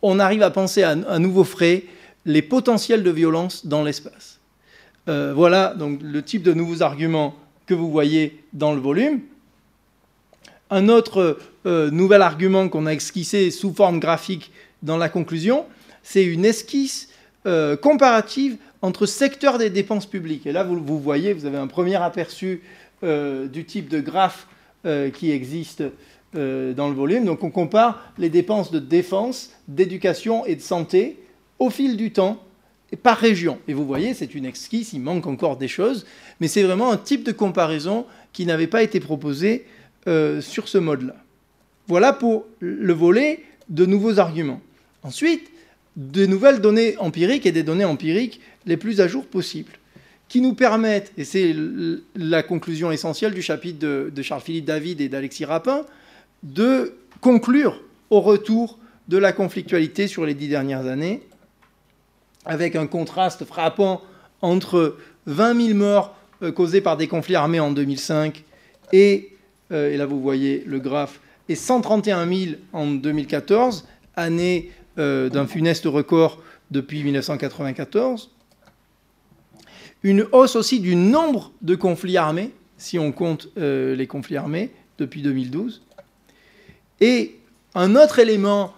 on 0.00 0.18
arrive 0.18 0.42
à 0.42 0.50
penser 0.50 0.82
à, 0.82 0.90
à 0.90 1.18
nouveau 1.18 1.44
frais 1.44 1.84
les 2.24 2.42
potentiels 2.42 3.02
de 3.02 3.10
violence 3.10 3.66
dans 3.66 3.82
l'espace. 3.82 4.38
Euh, 5.08 5.32
voilà 5.34 5.74
donc 5.74 6.00
le 6.02 6.22
type 6.22 6.42
de 6.42 6.52
nouveaux 6.52 6.82
arguments 6.82 7.34
que 7.66 7.74
vous 7.74 7.90
voyez 7.90 8.44
dans 8.52 8.72
le 8.72 8.80
volume. 8.80 9.20
Un 10.70 10.88
autre 10.88 11.38
nouvel 11.64 12.22
argument 12.22 12.68
qu'on 12.70 12.86
a 12.86 12.92
esquissé 12.92 13.50
sous 13.50 13.74
forme 13.74 14.00
graphique 14.00 14.50
dans 14.82 14.96
la 14.96 15.10
conclusion, 15.10 15.66
c'est 16.02 16.24
une 16.24 16.46
esquisse 16.46 17.10
comparative 17.82 18.56
entre 18.82 19.06
secteurs 19.06 19.58
des 19.58 19.70
dépenses 19.70 20.06
publiques. 20.06 20.46
Et 20.46 20.52
là, 20.52 20.64
vous 20.64 21.00
voyez, 21.00 21.32
vous 21.32 21.46
avez 21.46 21.56
un 21.56 21.68
premier 21.68 21.96
aperçu 21.96 22.62
du 23.02 23.64
type 23.64 23.88
de 23.88 24.00
graphe 24.00 24.46
qui 25.14 25.30
existe 25.30 25.82
dans 26.34 26.88
le 26.88 26.94
volume. 26.94 27.24
Donc 27.24 27.44
on 27.44 27.50
compare 27.50 28.12
les 28.18 28.30
dépenses 28.30 28.70
de 28.70 28.78
défense, 28.78 29.50
d'éducation 29.68 30.46
et 30.46 30.56
de 30.56 30.60
santé 30.60 31.18
au 31.58 31.70
fil 31.70 31.96
du 31.96 32.12
temps 32.12 32.42
par 33.02 33.16
région. 33.16 33.58
Et 33.68 33.74
vous 33.74 33.86
voyez, 33.86 34.14
c'est 34.14 34.34
une 34.34 34.44
esquisse, 34.44 34.92
il 34.92 35.00
manque 35.00 35.26
encore 35.26 35.56
des 35.56 35.68
choses, 35.68 36.06
mais 36.40 36.48
c'est 36.48 36.62
vraiment 36.62 36.92
un 36.92 36.96
type 36.96 37.24
de 37.24 37.32
comparaison 37.32 38.06
qui 38.32 38.46
n'avait 38.46 38.66
pas 38.66 38.82
été 38.82 39.00
proposé 39.00 39.66
euh, 40.08 40.40
sur 40.40 40.68
ce 40.68 40.78
mode-là. 40.78 41.16
Voilà 41.86 42.12
pour 42.12 42.44
le 42.60 42.92
volet 42.92 43.40
de 43.68 43.86
nouveaux 43.86 44.18
arguments. 44.18 44.60
Ensuite, 45.02 45.50
de 45.96 46.26
nouvelles 46.26 46.60
données 46.60 46.96
empiriques 46.98 47.46
et 47.46 47.52
des 47.52 47.62
données 47.62 47.84
empiriques 47.84 48.40
les 48.66 48.76
plus 48.76 49.00
à 49.00 49.08
jour 49.08 49.26
possibles, 49.26 49.72
qui 50.32 50.40
nous 50.40 50.54
permettent, 50.54 51.12
et 51.18 51.24
c'est 51.24 51.54
la 52.16 52.42
conclusion 52.42 52.90
essentielle 52.90 53.34
du 53.34 53.42
chapitre 53.42 53.78
de, 53.78 54.22
Charles-Philippe 54.22 54.64
David 54.64 55.02
et 55.02 55.10
d'Alexis 55.10 55.44
Rapin, 55.44 55.84
de 56.42 56.94
conclure 57.20 57.82
au 58.08 58.22
retour 58.22 58.78
de 59.08 59.18
la 59.18 59.34
conflictualité 59.34 60.08
sur 60.08 60.24
les 60.24 60.32
dix 60.32 60.48
dernières 60.48 60.86
années 60.86 61.20
avec 62.46 62.76
un 62.76 62.86
contraste 62.86 63.44
frappant 63.44 64.00
entre 64.40 64.96
20 65.26 65.66
000 65.66 65.78
morts 65.78 66.16
euh, 66.42 66.50
causés 66.50 66.80
par 66.80 66.96
des 66.96 67.08
conflits 67.08 67.34
armés 67.34 67.60
en 67.60 67.70
2005 67.70 68.42
et, 68.94 69.36
euh, 69.70 69.92
et 69.92 69.98
là 69.98 70.06
vous 70.06 70.22
voyez 70.22 70.64
le 70.66 70.78
graphe, 70.78 71.20
et 71.50 71.54
131 71.56 72.26
000 72.26 72.52
en 72.72 72.86
2014, 72.86 73.86
année 74.16 74.70
euh, 74.98 75.28
d'un 75.28 75.46
funeste 75.46 75.84
record 75.84 76.42
depuis 76.70 77.04
1994. 77.04 78.30
Une 80.02 80.26
hausse 80.32 80.56
aussi 80.56 80.80
du 80.80 80.96
nombre 80.96 81.52
de 81.62 81.74
conflits 81.74 82.16
armés, 82.16 82.50
si 82.76 82.98
on 82.98 83.12
compte 83.12 83.48
les 83.56 84.06
conflits 84.08 84.36
armés, 84.36 84.70
depuis 84.98 85.22
2012. 85.22 85.82
Et 87.00 87.36
un 87.74 87.96
autre 87.96 88.18
élément 88.18 88.74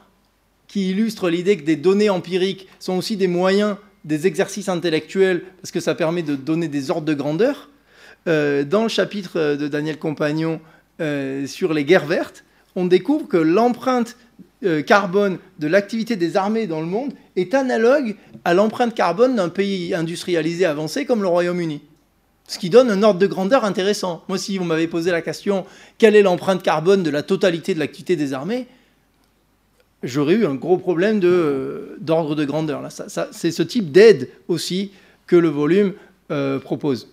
qui 0.69 0.91
illustre 0.91 1.31
l'idée 1.31 1.57
que 1.57 1.63
des 1.63 1.77
données 1.77 2.11
empiriques 2.11 2.69
sont 2.81 2.95
aussi 2.95 3.17
des 3.17 3.29
moyens, 3.29 3.77
des 4.05 4.27
exercices 4.27 4.69
intellectuels, 4.69 5.45
parce 5.61 5.71
que 5.71 5.81
ça 5.81 5.95
permet 5.95 6.23
de 6.23 6.35
donner 6.35 6.69
des 6.69 6.91
ordres 6.91 7.07
de 7.07 7.15
grandeur. 7.15 7.71
Euh, 8.27 8.65
dans 8.65 8.83
le 8.83 8.89
chapitre 8.89 9.57
de 9.57 9.69
Daniel 9.69 9.99
Compagnon 9.99 10.61
euh, 11.01 11.47
sur 11.47 11.75
les 11.75 11.85
guerres 11.85 12.07
vertes, 12.07 12.45
on 12.77 12.87
découvre 12.87 13.29
que 13.29 13.37
l'empreinte 13.37 14.17
euh, 14.65 14.83
carbone 14.83 15.39
de 15.59 15.67
l'activité 15.67 16.17
des 16.17 16.37
armées 16.37 16.67
dans 16.67 16.81
le 16.81 16.87
monde 16.87 17.13
est 17.37 17.55
analogue 17.55 18.17
à 18.45 18.55
l'empreinte 18.55 18.95
carbone 18.95 19.37
d'un 19.37 19.49
pays 19.49 19.95
industrialisé 19.95 20.65
avancé 20.65 21.05
comme 21.05 21.23
le 21.23 21.29
Royaume-Uni. 21.29 21.83
Ce 22.47 22.59
qui 22.59 22.71
donne 22.71 22.91
un 22.91 23.03
ordre 23.03 23.19
de 23.19 23.27
grandeur 23.27 23.65
intéressant. 23.65 24.23
Moi, 24.29 24.37
si 24.37 24.59
vous 24.59 24.65
m'avez 24.65 24.87
posé 24.87 25.11
la 25.11 25.23
question, 25.23 25.65
quelle 25.99 26.15
est 26.15 26.23
l'empreinte 26.23 26.63
carbone 26.63 27.03
de 27.03 27.11
la 27.11 27.23
totalité 27.23 27.75
de 27.75 27.79
l'activité 27.79 28.17
des 28.17 28.33
armées 28.33 28.67
j'aurais 30.05 30.35
eu 30.35 30.47
un 30.47 30.55
gros 30.55 30.77
problème 30.77 31.19
d'ordre 31.19 32.35
de, 32.35 32.45
grandeur. 32.45 32.83
C'est 33.33 33.51
ce 33.51 33.63
type 33.63 33.91
d'aide 33.91 34.29
aussi 34.49 34.93
que 35.27 35.37
le 35.37 35.49
volume 35.49 35.95
euh, 36.31 36.59
propose. 36.61 37.09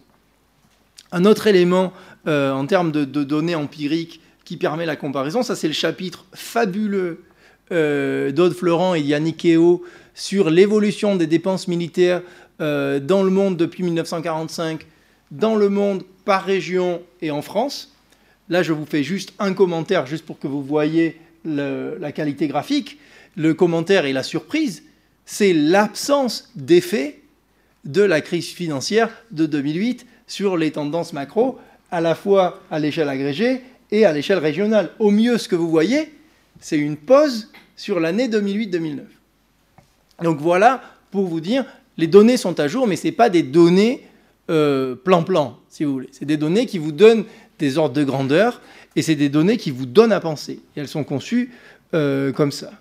Un 1.12 1.26
autre 1.26 1.48
élément 1.48 1.94
euh, 2.28 2.52
en 2.52 2.66
termes 2.66 2.92
de, 2.92 3.06
données 3.06 3.56
empiriques 3.56 4.22
qui 4.46 4.58
permet 4.58 4.86
la 4.86 4.96
comparaison, 4.96 5.44
ça 5.44 5.56
c'est 5.56 5.68
le 5.68 5.74
chapitre 5.74 6.26
fabuleux 6.34 7.24
euh, 7.72 8.32
d'Aude 8.32 8.54
Florent 8.54 8.96
et 8.96 9.02
Yannick 9.02 9.46
Eo 9.46 9.84
sur 10.14 10.50
l'évolution 10.50 11.16
des 11.16 11.28
dépenses 11.28 11.68
militaires 11.68 12.22
dans 12.60 13.24
le 13.24 13.32
monde 13.32 13.58
depuis 13.58 13.82
1945, 13.82 14.86
dans 15.32 15.56
le 15.56 15.68
monde 15.68 16.04
par 16.26 16.44
région 16.44 17.02
et 17.24 17.32
en 17.32 17.42
France. 17.42 17.96
Là, 18.50 18.62
je 18.62 18.72
vous 18.72 18.86
fais 18.86 19.02
juste 19.02 19.34
un 19.40 19.54
commentaire, 19.54 20.06
juste 20.06 20.28
pour 20.28 20.38
que 20.38 20.48
vous 20.48 20.62
voyez 20.62 21.18
la 21.44 22.12
qualité 22.12 22.48
graphique, 22.48 23.00
le 23.36 23.54
commentaire 23.54 24.06
et 24.06 24.14
la 24.14 24.22
surprise, 24.22 24.84
c'est 25.26 25.54
l'absence 25.54 26.52
d'effet 26.56 27.22
de 27.86 28.02
la 28.02 28.22
crise 28.22 28.48
financière 28.48 29.10
de 29.32 29.46
2008 29.46 30.06
sur 30.28 30.58
les 30.58 30.72
tendances 30.72 31.14
macro, 31.14 31.58
à 31.90 32.02
la 32.02 32.16
fois 32.16 32.62
à 32.70 32.80
l'échelle 32.80 33.10
agrégée 33.10 33.62
et 33.92 34.06
à 34.06 34.14
l'échelle 34.14 34.38
régionale. 34.38 34.92
Au 35.00 35.12
mieux, 35.12 35.38
ce 35.38 35.48
que 35.48 35.56
vous 35.56 35.70
voyez, 35.70 36.14
c'est 36.62 36.78
une 36.78 36.96
pause 36.96 37.50
sur 37.76 38.00
l'année 38.00 38.30
2008-2009. 38.30 39.00
Donc 40.24 40.40
voilà, 40.40 40.82
pour 41.10 41.26
vous 41.26 41.42
dire, 41.42 41.66
les 41.98 42.08
données 42.08 42.38
sont 42.38 42.60
à 42.60 42.68
jour, 42.68 42.88
mais 42.88 42.96
ce 42.96 43.08
n'est 43.08 43.12
pas 43.12 43.30
des 43.30 43.44
données 43.44 44.08
euh, 44.50 44.96
plan-plan, 44.96 45.58
si 45.68 45.84
vous 45.84 45.94
voulez. 45.94 46.10
C'est 46.12 46.26
des 46.26 46.38
données 46.38 46.68
qui 46.68 46.78
vous 46.78 46.92
donnent 46.92 47.26
des 47.60 47.78
ordres 47.78 47.96
de 47.96 48.04
grandeur 48.04 48.62
et 48.96 49.02
c'est 49.02 49.16
des 49.16 49.30
données 49.30 49.58
qui 49.58 49.72
vous 49.72 49.86
donnent 49.86 50.12
à 50.12 50.20
penser. 50.20 50.62
Elles 50.76 50.88
sont 50.88 51.04
conçues 51.04 51.52
euh, 51.94 52.32
comme 52.32 52.52
ça. 52.52 52.72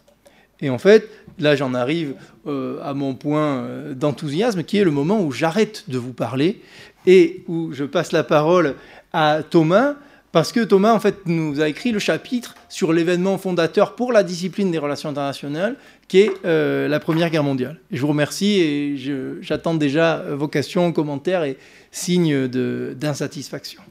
Et 0.61 0.69
en 0.69 0.79
fait, 0.79 1.09
là, 1.39 1.57
j'en 1.57 1.73
arrive 1.73 2.15
euh, 2.47 2.79
à 2.83 2.93
mon 2.93 3.15
point 3.15 3.67
d'enthousiasme, 3.93 4.63
qui 4.63 4.77
est 4.77 4.85
le 4.85 4.91
moment 4.91 5.23
où 5.23 5.33
j'arrête 5.33 5.85
de 5.89 5.97
vous 5.97 6.13
parler 6.13 6.61
et 7.07 7.45
où 7.49 7.73
je 7.73 7.85
passe 7.85 8.13
la 8.13 8.25
parole 8.25 8.75
à 9.15 9.43
Thomas, 9.49 9.95
parce 10.33 10.53
que 10.53 10.61
Thomas, 10.61 10.93
en 10.93 11.01
fait, 11.01 11.27
nous 11.27 11.61
a 11.61 11.69
écrit 11.69 11.93
le 11.93 11.99
chapitre 11.99 12.55
sur 12.71 12.95
l'événement 12.95 13.37
fondateur 13.37 13.95
pour 13.95 14.13
la 14.13 14.23
discipline 14.23 14.71
des 14.71 14.79
relations 14.79 15.11
internationales, 15.11 15.77
qui 16.09 16.21
est 16.21 16.33
la 16.45 17.01
Première 17.01 17.29
Guerre 17.29 17.45
mondiale. 17.45 17.79
je 17.91 18.01
vous 18.01 18.07
remercie 18.09 18.61
et 18.61 18.97
j'attends 19.43 19.75
déjà 19.75 20.25
vos 20.35 20.49
questions, 20.49 20.93
commentaires 20.93 21.45
et 21.45 21.59
signes 21.91 22.49
d'insatisfaction. 22.49 23.83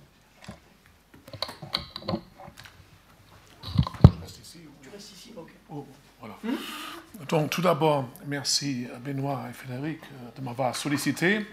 Donc, 7.30 7.52
tout 7.52 7.62
d'abord, 7.62 8.10
merci 8.26 8.88
Benoît 9.06 9.44
et 9.48 9.54
Frédéric 9.54 10.00
euh, 10.02 10.40
de 10.40 10.44
m'avoir 10.44 10.76
sollicité, 10.76 11.46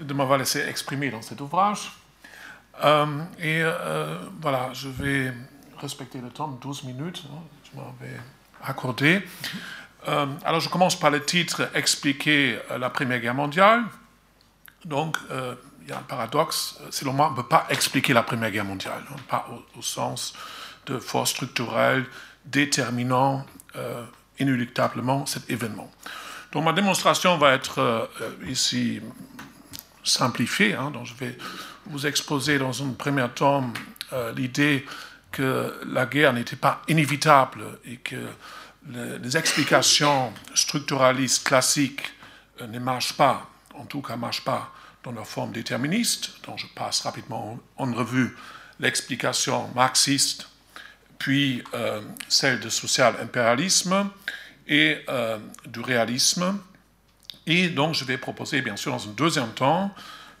de 0.00 0.12
m'avoir 0.12 0.36
laissé 0.36 0.66
exprimer 0.68 1.10
dans 1.10 1.22
cet 1.22 1.40
ouvrage. 1.40 1.92
Euh, 2.82 3.06
et 3.38 3.62
euh, 3.62 4.18
voilà, 4.40 4.72
je 4.72 4.88
vais 4.88 5.32
respecter 5.80 6.20
le 6.20 6.30
temps 6.30 6.48
de 6.48 6.60
12 6.60 6.84
minutes, 6.84 7.24
hein, 7.26 7.38
je 7.64 7.78
m'avais 7.78 8.16
accordé. 8.62 9.22
alors, 10.44 10.60
je 10.60 10.68
commence 10.68 10.98
par 10.98 11.10
le 11.10 11.24
titre 11.24 11.70
Expliquer 11.74 12.58
la 12.78 12.90
Première 12.90 13.20
Guerre 13.20 13.34
mondiale. 13.34 13.84
Donc, 14.84 15.18
il 15.82 15.88
y 15.88 15.92
a 15.92 15.98
un 15.98 16.02
paradoxe, 16.02 16.78
c'est 16.90 17.04
le 17.04 17.10
on 17.10 17.30
ne 17.30 17.36
peut 17.36 17.42
pas 17.42 17.66
expliquer 17.68 18.12
la 18.12 18.22
Première 18.22 18.50
Guerre 18.50 18.64
mondiale, 18.64 19.02
hein, 19.10 19.16
pas 19.28 19.46
au, 19.76 19.82
sens 19.82 20.34
de 20.86 20.98
force 20.98 21.30
structurelle 21.30 22.06
déterminant 22.46 23.44
inéluctablement 24.40 25.26
cet 25.26 25.50
événement. 25.50 25.90
Donc 26.52 26.64
ma 26.64 26.72
démonstration 26.72 27.36
va 27.38 27.52
être 27.52 27.78
euh, 27.78 28.06
ici 28.48 29.00
simplifiée. 30.02 30.74
Hein. 30.74 30.90
donc 30.90 31.06
je 31.06 31.14
vais 31.14 31.36
vous 31.86 32.06
exposer 32.06 32.58
dans 32.58 32.82
un 32.82 32.92
premier 32.92 33.26
temps 33.34 33.70
euh, 34.12 34.32
l'idée 34.32 34.84
que 35.30 35.80
la 35.86 36.06
guerre 36.06 36.32
n'était 36.32 36.56
pas 36.56 36.82
inévitable 36.88 37.78
et 37.84 37.96
que 37.96 38.28
les, 38.88 39.36
explications 39.36 40.32
structuralistes 40.54 41.46
classiques 41.46 42.12
euh, 42.60 42.66
ne 42.66 42.78
marchent 42.78 43.12
pas, 43.12 43.48
en 43.74 43.84
tout 43.84 44.02
cas 44.02 44.16
ne 44.16 44.20
marchent 44.20 44.44
pas 44.44 44.72
dans 45.02 45.12
leur 45.12 45.26
forme 45.26 45.52
déterministe. 45.52 46.32
Donc 46.44 46.58
je 46.58 46.66
passe 46.74 47.00
rapidement 47.00 47.58
en 47.76 47.92
revue 47.92 48.36
l'explication 48.78 49.70
marxiste 49.74 50.48
puis 51.18 51.62
euh, 51.74 52.00
celle 52.28 52.60
de 52.60 52.70
social-impérialisme 52.70 54.08
et 54.66 54.98
euh, 55.10 55.38
du 55.66 55.80
réalisme. 55.80 56.58
Et 57.46 57.68
donc 57.68 57.94
je 57.94 58.04
vais 58.04 58.16
proposer 58.16 58.62
bien 58.62 58.76
sûr 58.76 58.92
dans 58.92 59.06
un 59.06 59.12
deuxième 59.12 59.52
temps 59.52 59.94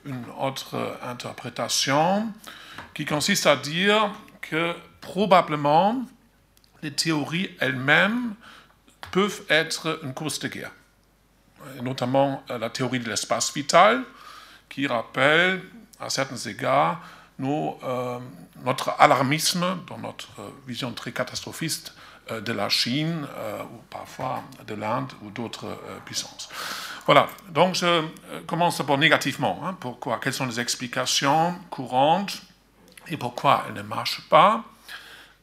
une 0.06 0.24
autre 0.38 0.98
interprétation 1.02 2.32
qui 2.94 3.04
consiste 3.04 3.46
à 3.46 3.56
dire 3.56 4.10
que 4.50 4.74
probablement 5.00 6.02
les 6.82 6.90
théories 6.90 7.50
elles-mêmes 7.60 8.34
peuvent 9.12 9.42
être 9.48 10.00
une 10.02 10.12
course 10.12 10.40
de 10.40 10.48
guerre, 10.48 10.72
notamment 11.82 12.42
euh, 12.50 12.58
la 12.58 12.68
théorie 12.68 12.98
de 12.98 13.08
l'espace 13.08 13.54
vital 13.54 14.02
qui 14.68 14.86
rappelle 14.88 15.62
à 16.00 16.10
certains 16.10 16.36
égards 16.36 17.00
euh, 17.42 18.18
notre 18.64 18.94
alarmisme 18.98 19.78
dans 19.86 19.98
notre 19.98 20.28
euh, 20.40 20.50
vision 20.66 20.92
très 20.92 21.12
catastrophiste 21.12 21.94
de 22.30 22.52
la 22.52 22.68
Chine 22.68 23.26
ou 23.72 23.78
parfois 23.90 24.44
de 24.64 24.74
l'Inde 24.74 25.10
ou 25.22 25.30
d'autres 25.30 25.66
puissances. 26.04 26.48
Voilà, 27.04 27.26
donc 27.48 27.74
je 27.74 28.04
commence 28.46 28.78
d'abord 28.78 28.98
négativement. 28.98 29.60
Hein. 29.64 29.76
pourquoi? 29.80 30.20
Quelles 30.20 30.34
sont 30.34 30.46
les 30.46 30.60
explications 30.60 31.56
courantes 31.70 32.40
et 33.10 33.16
pourquoi 33.16 33.64
elles 33.68 33.74
ne 33.74 33.82
marchent 33.82 34.22
pas 34.28 34.64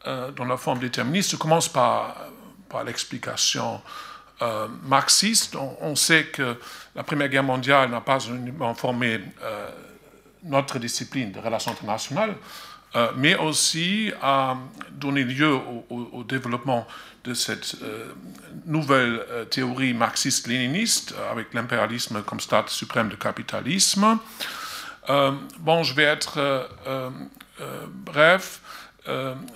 dans 0.05 0.45
la 0.45 0.55
forme 0.55 0.79
déterministe. 0.79 1.31
Je 1.31 1.35
commence 1.35 1.67
par, 1.67 2.15
par 2.69 2.85
l'explication 2.85 3.81
marxiste. 4.83 5.57
On, 5.81 5.95
sait 5.97 6.27
que 6.27 6.55
la 6.95 7.03
Première 7.03 7.27
Guerre 7.27 7.43
mondiale 7.43 7.89
n'a 7.89 7.99
pas 7.99 8.19
uniquement 8.19 8.73
formé 8.73 9.19
notre 10.43 10.79
discipline 10.79 11.33
de 11.33 11.39
relations 11.39 11.71
internationales, 11.71 12.35
mais 13.17 13.35
aussi 13.35 14.13
a 14.21 14.55
donné 14.91 15.25
lieu 15.25 15.59
au 15.89 16.23
développement 16.23 16.87
de 17.27 17.33
cette 17.33 17.75
euh, 17.83 18.13
nouvelle 18.65 19.21
euh, 19.29 19.45
théorie 19.45 19.93
marxiste-léniniste 19.93 21.13
euh, 21.17 21.31
avec 21.31 21.53
l'impérialisme 21.53 22.23
comme 22.23 22.39
stade 22.39 22.69
suprême 22.69 23.09
du 23.09 23.17
capitalisme. 23.17 24.17
bon, 25.59 25.83
je 25.83 25.93
vais 25.93 26.03
être 26.03 26.37
bref. 27.87 28.61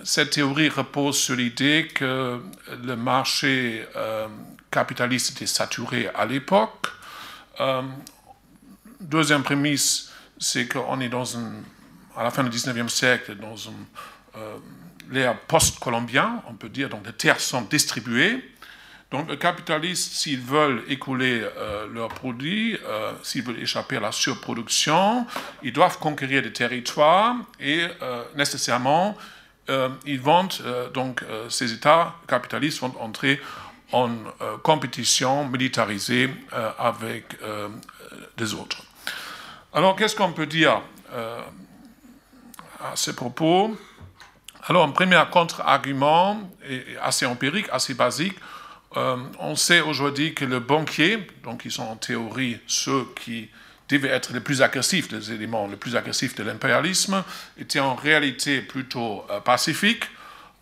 cette 0.03 0.31
théorie 0.31 0.69
repose 0.69 1.17
sur 1.17 1.35
l'idée 1.35 1.87
que 1.93 2.41
le 2.83 2.95
marché 2.95 3.85
capitaliste 4.71 5.31
était 5.31 5.45
saturé 5.45 6.09
à 6.15 6.25
l'époque. 6.25 6.87
deuxième 8.99 9.43
prémisse, 9.43 10.11
c'est 10.39 10.67
qu'on 10.67 10.99
est 10.99 11.11
à 12.15 12.23
la 12.23 12.31
fin 12.31 12.43
du 12.43 12.49
19e 12.49 12.89
siècle 12.89 13.35
dans 13.35 13.55
l'ère 15.11 15.37
post-colombien, 15.41 16.41
on 16.47 16.53
peut 16.53 16.69
dire, 16.69 16.89
donc 16.89 17.05
les 17.05 17.13
terres 17.13 17.39
sont 17.39 17.61
distribuées. 17.61 18.43
Donc 19.11 19.29
les 19.29 19.37
capitalistes, 19.37 20.13
s'ils 20.13 20.39
veulent 20.39 20.83
écouler 20.87 21.43
euh, 21.43 21.85
leurs 21.93 22.07
produits, 22.07 22.77
euh, 22.85 23.11
s'ils 23.23 23.43
veulent 23.43 23.59
échapper 23.59 23.97
à 23.97 23.99
la 23.99 24.13
surproduction, 24.13 25.27
ils 25.63 25.73
doivent 25.73 25.99
conquérir 25.99 26.41
des 26.41 26.53
territoires 26.53 27.35
et 27.59 27.85
euh, 28.01 28.23
nécessairement, 28.35 29.17
ils 30.05 30.19
vont, 30.19 30.49
donc 30.93 31.23
ces 31.47 31.71
États 31.71 32.15
capitalistes 32.27 32.81
vont 32.81 32.93
entrer 32.99 33.39
en 33.93 34.09
compétition 34.63 35.47
militarisée 35.47 36.29
avec 36.77 37.37
des 38.35 38.53
autres. 38.53 38.83
Alors 39.71 39.95
qu'est-ce 39.95 40.13
qu'on 40.13 40.33
peut 40.33 40.47
dire 40.47 40.81
à 42.81 42.95
ce 42.95 43.11
propos? 43.11 43.77
Alors, 44.67 44.83
un 44.83 44.91
premier 44.91 45.23
contre-argument, 45.31 46.51
assez 47.01 47.25
empirique, 47.25 47.67
assez 47.71 47.93
basique, 47.93 48.35
euh, 48.97 49.17
on 49.39 49.55
sait 49.55 49.79
aujourd'hui 49.79 50.33
que 50.33 50.43
le 50.43 50.59
banquier, 50.59 51.25
donc 51.43 51.63
ils 51.65 51.71
sont 51.71 51.83
en 51.83 51.95
théorie 51.95 52.59
ceux 52.67 53.07
qui 53.15 53.49
devaient 53.87 54.09
être 54.09 54.33
les 54.33 54.39
plus 54.39 54.61
agressifs 54.61 55.07
des 55.07 55.31
éléments, 55.31 55.67
les 55.67 55.77
plus 55.77 55.95
agressifs 55.95 56.35
de 56.35 56.43
l'impérialisme, 56.43 57.23
étaient 57.57 57.79
en 57.79 57.95
réalité 57.95 58.61
plutôt 58.61 59.25
euh, 59.29 59.39
pacifiques. 59.39 60.05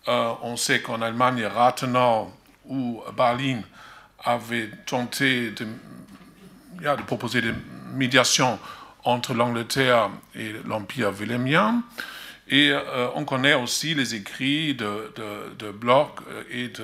Euh, 0.08 0.32
on 0.42 0.56
sait 0.56 0.80
qu'en 0.80 1.02
Allemagne, 1.02 1.44
Rathenau 1.44 2.32
ou 2.66 3.02
Berlin 3.16 3.62
avaient 4.24 4.70
tenté 4.86 5.50
de, 5.50 5.66
de 6.80 7.02
proposer 7.02 7.40
des 7.40 7.54
médiations 7.94 8.58
entre 9.04 9.34
l'Angleterre 9.34 10.10
et 10.34 10.54
l'Empire 10.66 11.10
wilhelmien. 11.18 11.82
Et 12.50 12.72
euh, 12.72 13.08
on 13.14 13.24
connaît 13.24 13.54
aussi 13.54 13.94
les 13.94 14.16
écrits 14.16 14.74
de, 14.74 15.14
de, 15.56 15.70
Bloch 15.70 16.10
euh, 16.28 16.42
et 16.50 16.68
de, 16.68 16.82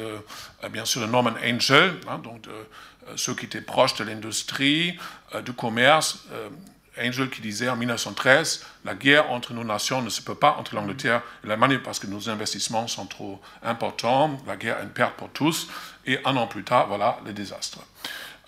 euh, 0.62 0.68
bien 0.70 0.85
sûr, 0.85 1.00
de 1.00 1.06
Norman 1.06 1.35
Angel, 1.44 1.96
hein, 2.08 2.18
donc 2.18 2.44
ceux 3.16 3.35
qui 3.35 3.46
étaient 3.46 3.61
proches 3.61 3.94
de 3.96 4.04
l'industrie, 4.04 4.99
du 5.44 5.52
commerce. 5.52 6.26
Angel 6.99 7.28
qui 7.28 7.40
disait 7.40 7.68
en 7.68 7.76
1913, 7.76 8.64
la 8.85 8.94
guerre 8.94 9.30
entre 9.30 9.52
nos 9.52 9.62
nations 9.62 10.02
ne 10.02 10.08
se 10.08 10.23
peut 10.23 10.35
pas 10.35 10.56
entre 10.58 10.75
l'Angleterre 10.75 11.23
et 11.44 11.46
l'Allemagne 11.46 11.78
parce 11.85 11.99
que 11.99 12.06
nos 12.06 12.30
investissements 12.30 12.88
sont 12.88 13.06
trop 13.06 13.40
importants, 13.62 14.40
la 14.46 14.56
guerre 14.56 14.80
est 14.80 14.85
une 14.85 14.88
perte 14.88 15.14
pour 15.14 15.28
tous, 15.28 15.68
et 16.06 16.18
un 16.25 16.37
an 16.37 16.46
plus 16.49 16.64
tard, 16.64 16.88
voilà 16.88 17.18
le 17.25 17.32
désastre. 17.32 17.78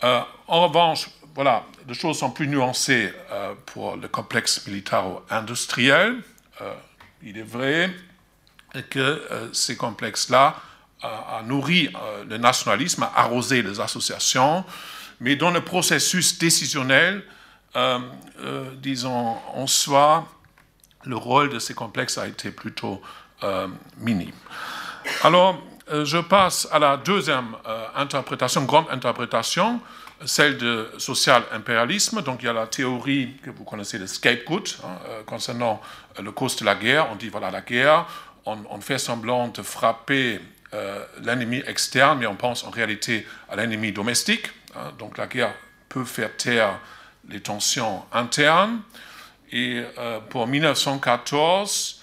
en 0.03 0.67
revanche, 0.67 1.09
voilà, 1.37 1.65
les 1.87 1.95
choses 1.95 2.19
sont 2.19 2.31
plus 2.31 2.49
nuancées 2.49 3.13
pour 3.67 3.97
le 3.97 4.09
complexe 4.09 4.67
militaro-industriel 4.67 6.21
il 7.23 7.39
est 7.39 7.43
vrai 7.43 7.91
que 8.91 8.99
euh, 8.99 9.53
ces 9.53 9.77
complexes-là 9.77 10.57
ont 11.03 11.43
nourri 11.45 11.89
euh, 11.95 12.25
le 12.25 12.39
nationalisme, 12.39 13.05
a 13.05 13.13
arrosé 13.15 13.63
les 13.63 13.81
associations, 13.81 14.65
mais 15.21 15.37
dans 15.37 15.51
le 15.51 15.61
processus 15.61 16.39
décisionnel, 16.39 17.25
euh, 17.77 18.01
disons, 18.77 19.37
en 19.55 19.67
soi, 19.67 20.27
le 21.05 21.17
rôle 21.17 21.51
de 21.51 21.59
ces 21.59 21.75
complexes 21.75 22.19
a 22.19 22.27
été 22.27 22.51
plutôt 22.51 23.01
minime. 23.99 24.35
Alors, 25.23 25.63
je 25.89 26.19
passe 26.19 26.67
à 26.73 26.81
la 26.81 26.97
deuxième 26.97 27.55
interprétation, 27.95 28.65
grande 28.65 28.87
interprétation, 28.91 29.81
celle 30.25 30.59
de 30.59 30.91
social 30.99 31.45
impérialisme. 31.53 32.23
Donc 32.23 32.43
il 32.43 32.47
y 32.47 32.49
a 32.49 32.53
la 32.53 32.67
théorie 32.67 33.37
que 33.43 33.51
vous 33.51 33.65
connaissez 33.65 33.99
de 33.99 34.07
scapegoat 34.07 34.79
hein, 34.83 34.99
euh, 35.09 35.23
concernant 35.25 35.81
euh, 36.19 36.23
le 36.23 36.33
cause 36.33 36.57
de 36.57 36.65
la 36.65 36.75
guerre. 36.75 37.09
On 37.13 37.17
dit 37.17 37.29
voilà 37.29 37.51
la 37.51 37.61
guerre, 37.61 38.07
on, 38.45 38.81
fait 38.81 38.99
semblant 38.99 39.49
de 39.49 39.63
frapper 39.63 40.41
euh, 40.73 41.05
l'ennemi 41.23 41.63
externe, 41.67 42.19
mais 42.19 42.27
on 42.27 42.37
pense 42.37 42.65
en 42.65 42.71
réalité 42.71 43.27
à 43.49 43.57
l'ennemi 43.57 43.93
domestique. 43.93 44.51
Hein. 44.75 44.93
donc 44.99 45.17
la 45.19 45.27
guerre 45.27 45.55
peut 45.89 46.05
faire 46.05 46.37
taire 46.37 46.79
les 47.29 47.41
tensions 47.41 48.05
internes. 48.13 48.81
Et 49.51 49.83
pour 50.29 50.47
1914, 50.47 52.03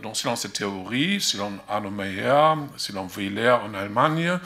donc 0.00 0.16
selon 0.16 0.36
cette 0.36 0.52
théorie, 0.52 1.20
selon 1.20 1.58
Arno 1.68 1.90
Meyer, 1.90 2.54
selon 2.76 3.08
Wheeler 3.08 3.50
en 3.50 3.74
Allemagne, 3.74 4.38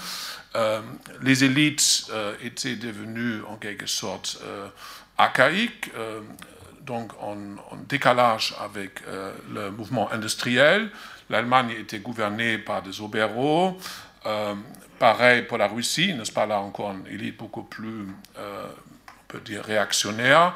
les 1.22 1.44
élites 1.44 2.06
euh, 2.10 2.34
étaient 2.42 2.76
devenues 2.76 3.42
en 3.48 3.56
quelque 3.56 3.86
sorte 3.86 4.40
euh, 4.44 4.68
archaïques, 5.16 5.90
donc 6.82 7.12
en, 7.20 7.36
décalage 7.88 8.54
avec 8.60 9.02
le 9.52 9.70
mouvement 9.70 10.10
industriel. 10.12 10.90
L'Allemagne 11.28 11.70
était 11.78 11.98
gouvernée 11.98 12.56
par 12.56 12.82
des 12.82 13.00
obéraux. 13.00 13.76
pareil 14.98 15.42
pour 15.42 15.58
la 15.58 15.66
Russie, 15.66 16.14
n'est-ce 16.14 16.32
pas? 16.32 16.46
Là 16.46 16.60
encore 16.60 16.92
une 16.92 17.06
élite 17.12 17.36
beaucoup 17.36 17.64
plus, 17.64 18.06
on 18.36 19.26
peut 19.26 19.40
dire, 19.40 19.64
réactionnaire 19.64 20.54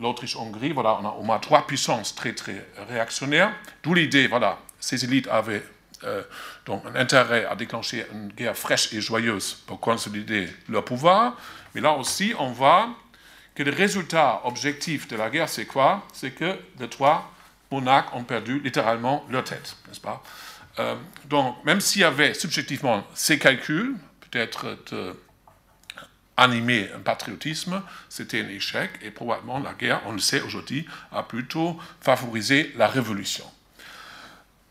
l'Autriche-Hongrie, 0.00 0.72
voilà, 0.72 0.98
on 1.00 1.06
a 1.06 1.10
au 1.10 1.22
moins 1.22 1.38
trois 1.38 1.66
puissances 1.66 2.14
très, 2.14 2.32
très 2.32 2.66
réactionnaires. 2.88 3.52
D'où 3.82 3.94
l'idée, 3.94 4.26
voilà, 4.26 4.58
ces 4.80 5.04
élites 5.04 5.28
avaient 5.28 5.62
euh, 6.04 6.22
donc 6.66 6.84
un 6.86 6.94
intérêt 6.94 7.44
à 7.44 7.54
déclencher 7.56 8.06
une 8.12 8.28
guerre 8.28 8.56
fraîche 8.56 8.92
et 8.92 9.00
joyeuse 9.00 9.54
pour 9.66 9.80
consolider 9.80 10.48
leur 10.68 10.84
pouvoir. 10.84 11.36
Mais 11.74 11.80
là 11.80 11.92
aussi, 11.92 12.34
on 12.38 12.50
voit 12.50 12.88
que 13.54 13.62
le 13.62 13.72
résultat 13.72 14.40
objectif 14.44 15.08
de 15.08 15.16
la 15.16 15.30
guerre, 15.30 15.48
c'est 15.48 15.66
quoi? 15.66 16.06
C'est 16.12 16.30
que 16.30 16.56
les 16.78 16.88
trois 16.88 17.32
monarques 17.70 18.14
ont 18.14 18.24
perdu 18.24 18.60
littéralement 18.60 19.24
leur 19.30 19.44
tête, 19.44 19.76
n'est-ce 19.86 20.00
pas? 20.00 20.22
Euh, 20.78 20.94
Donc, 21.28 21.64
même 21.64 21.80
s'il 21.80 22.02
y 22.02 22.04
avait 22.04 22.34
subjectivement 22.34 23.04
ces 23.14 23.38
calculs, 23.38 23.96
peut-être 24.30 24.78
animer 26.38 26.88
un 26.94 27.00
patriotisme, 27.00 27.82
c'était 28.08 28.40
un 28.42 28.48
échec 28.48 28.90
et 29.02 29.10
probablement 29.10 29.58
la 29.58 29.74
guerre, 29.74 30.00
on 30.06 30.12
le 30.12 30.20
sait 30.20 30.40
aujourd'hui, 30.40 30.86
a 31.12 31.24
plutôt 31.24 31.78
favorisé 32.00 32.72
la 32.76 32.86
révolution. 32.86 33.44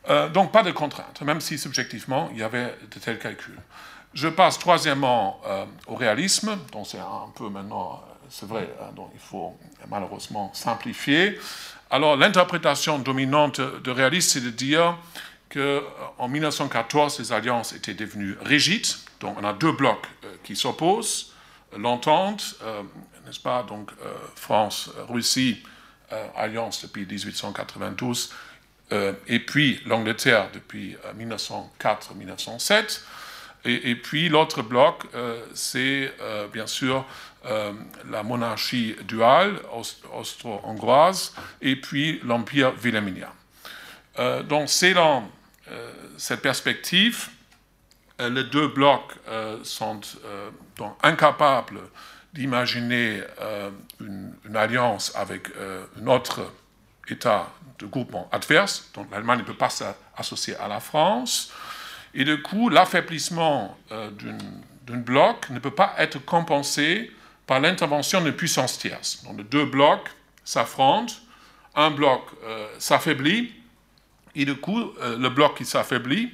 Euh, 0.09 0.29
donc 0.29 0.51
pas 0.51 0.63
de 0.63 0.71
contraintes, 0.71 1.21
même 1.21 1.41
si 1.41 1.57
subjectivement 1.57 2.29
il 2.31 2.39
y 2.39 2.43
avait 2.43 2.73
de 2.91 2.99
tels 2.99 3.19
calculs. 3.19 3.59
Je 4.13 4.27
passe 4.29 4.57
troisièmement 4.57 5.41
euh, 5.45 5.65
au 5.87 5.95
réalisme, 5.95 6.57
donc 6.71 6.87
c'est 6.87 6.99
un 6.99 7.29
peu 7.35 7.49
maintenant, 7.49 8.01
euh, 8.01 8.13
c'est 8.29 8.47
vrai, 8.47 8.69
hein, 8.81 8.91
donc 8.95 9.11
il 9.13 9.19
faut 9.19 9.53
malheureusement 9.89 10.51
simplifier. 10.53 11.37
Alors 11.89 12.15
l'interprétation 12.15 12.99
dominante 12.99 13.59
de 13.59 13.91
réalisme, 13.91 14.29
c'est 14.29 14.45
de 14.45 14.49
dire 14.49 14.97
qu'en 15.49 16.27
1914, 16.27 17.19
les 17.19 17.31
alliances 17.33 17.73
étaient 17.73 17.93
devenues 17.93 18.37
rigides, 18.41 18.87
donc 19.19 19.37
on 19.41 19.43
a 19.43 19.53
deux 19.53 19.71
blocs 19.71 20.07
qui 20.43 20.55
s'opposent, 20.55 21.33
l'entente, 21.77 22.55
n'est-ce 23.25 23.39
pas, 23.39 23.63
donc 23.63 23.91
France-Russie, 24.35 25.63
alliance 26.35 26.81
depuis 26.81 27.05
1892, 27.05 28.33
euh, 28.91 29.13
et 29.27 29.39
puis 29.39 29.81
l'Angleterre 29.85 30.49
depuis 30.53 30.95
1904-1907. 31.17 32.71
Euh, 32.73 33.79
et, 33.83 33.95
puis 33.95 34.29
l'autre 34.29 34.61
bloc, 34.61 35.03
euh, 35.13 35.41
c'est 35.53 36.13
bien 36.53 36.67
sûr 36.67 37.05
la 38.09 38.23
monarchie 38.23 38.95
duale 39.07 39.59
austro-hongroise 40.13 41.33
et 41.61 41.77
puis 41.77 42.19
l'Empire 42.25 42.73
wilhelmien. 42.83 43.31
donc 44.43 44.67
c'est 44.67 44.93
dans 44.93 45.29
cette 46.17 46.41
perspective, 46.41 47.29
les 48.19 48.43
deux 48.43 48.67
blocs 48.67 49.13
sont 49.63 50.01
incapables 51.03 51.79
d'imaginer 52.33 53.21
une, 54.01 54.33
une, 54.45 54.55
alliance 54.57 55.15
avec 55.15 55.47
une 55.97 56.09
autre 56.09 56.51
États 57.07 57.49
de 57.79 57.85
groupement 57.85 58.27
adverse, 58.31 58.89
donc 58.93 59.07
l'Allemagne 59.11 59.39
ne 59.39 59.43
peut 59.43 59.53
pas 59.53 59.69
s'associer 59.69 60.55
à 60.57 60.67
la 60.67 60.79
France, 60.79 61.51
et 62.13 62.23
du 62.23 62.41
coup, 62.41 62.69
l'affaiblissement 62.69 63.77
euh, 63.91 64.09
d'un 64.85 64.97
bloc 64.97 65.49
ne 65.49 65.59
peut 65.59 65.71
pas 65.71 65.93
être 65.97 66.23
compensé 66.25 67.11
par 67.45 67.59
l'intervention 67.59 68.21
d'une 68.21 68.33
puissance 68.33 68.79
tierce. 68.79 69.23
Donc 69.23 69.37
les 69.37 69.43
deux 69.43 69.65
blocs 69.65 70.09
s'affrontent, 70.43 71.13
un 71.75 71.91
bloc 71.91 72.23
euh, 72.43 72.67
s'affaiblit, 72.79 73.53
et 74.33 74.45
du 74.45 74.55
coup, 74.55 74.79
euh, 75.01 75.17
le 75.17 75.29
bloc 75.29 75.57
qui 75.57 75.65
s'affaiblit, 75.65 76.31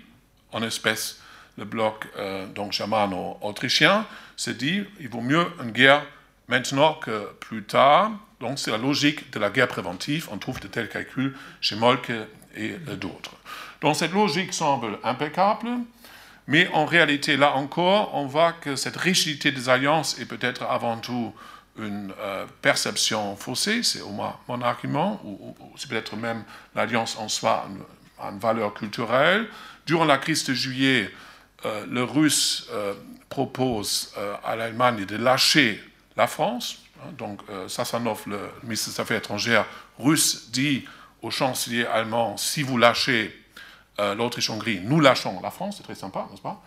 en 0.51 0.61
espèce 0.63 1.19
le 1.57 1.65
bloc 1.65 2.07
donc 2.55 2.71
germano-autrichien, 2.71 4.07
se 4.35 4.49
dit 4.49 4.83
il 4.99 5.07
vaut 5.07 5.21
mieux 5.21 5.45
une 5.61 5.69
guerre 5.69 6.03
maintenant 6.47 6.95
que 6.95 7.31
plus 7.39 7.63
tard. 7.63 8.11
Donc 8.43 8.59
c'est 8.59 8.71
la 8.71 8.77
logique 8.77 9.31
de 9.31 9.39
la 9.39 9.49
guerre 9.49 9.69
préventive. 9.69 10.27
On 10.29 10.37
trouve 10.37 10.59
de 10.59 10.67
tels 10.67 10.89
calculs 10.89 11.33
chez 11.61 11.77
Molke 11.77 12.11
et 12.57 12.71
d'autres. 12.71 13.31
Donc 13.79 13.95
cette 13.95 14.11
logique 14.11 14.53
semble 14.53 14.99
impeccable, 15.05 15.69
mais 16.47 16.67
en 16.73 16.85
réalité, 16.85 17.37
là 17.37 17.55
encore, 17.55 18.13
on 18.13 18.25
voit 18.25 18.51
que 18.51 18.75
cette 18.75 18.97
rigidité 18.97 19.53
des 19.53 19.69
alliances 19.69 20.19
est 20.19 20.25
peut-être 20.25 20.63
avant 20.63 20.97
tout 20.97 21.33
une 21.79 22.13
euh, 22.19 22.45
perception 22.61 23.37
faussée, 23.37 23.81
c'est 23.81 24.01
au 24.01 24.09
moins 24.09 24.35
mon 24.49 24.61
argument, 24.61 25.21
ou, 25.23 25.55
c'est 25.77 25.89
peut-être 25.89 26.17
même 26.17 26.43
l'alliance 26.75 27.17
en 27.17 27.29
soi 27.29 27.65
une, 27.69 28.29
une, 28.29 28.39
valeur 28.39 28.73
culturelle. 28.73 29.47
Durant 29.85 30.03
la 30.03 30.17
crise 30.17 30.43
de 30.43 30.53
juillet, 30.53 31.09
euh, 31.65 31.85
le 31.89 32.03
Russe 32.03 32.67
euh, 32.71 32.93
propose 33.29 34.13
à 34.43 34.57
l'Allemagne 34.57 35.05
de 35.05 35.15
lâcher 35.15 35.81
la 36.17 36.27
France. 36.27 36.82
Donc, 37.17 37.41
euh, 37.49 37.67
Sassanov, 37.67 38.23
le 38.27 38.39
ministre 38.63 38.91
des 38.91 38.99
Affaires 38.99 39.17
étrangères 39.17 39.65
russe, 39.99 40.49
dit 40.51 40.85
au 41.21 41.29
chancelier 41.31 41.85
allemand 41.85 42.37
si 42.37 42.63
vous 42.63 42.77
lâchez 42.77 43.37
euh, 43.99 44.15
l'Autriche-Hongrie, 44.15 44.81
nous 44.83 44.99
lâchons 44.99 45.39
la 45.41 45.51
France. 45.51 45.77
C'est 45.77 45.83
très 45.83 45.95
sympa, 45.95 46.27
n'est-ce 46.31 46.41
pas? 46.41 46.61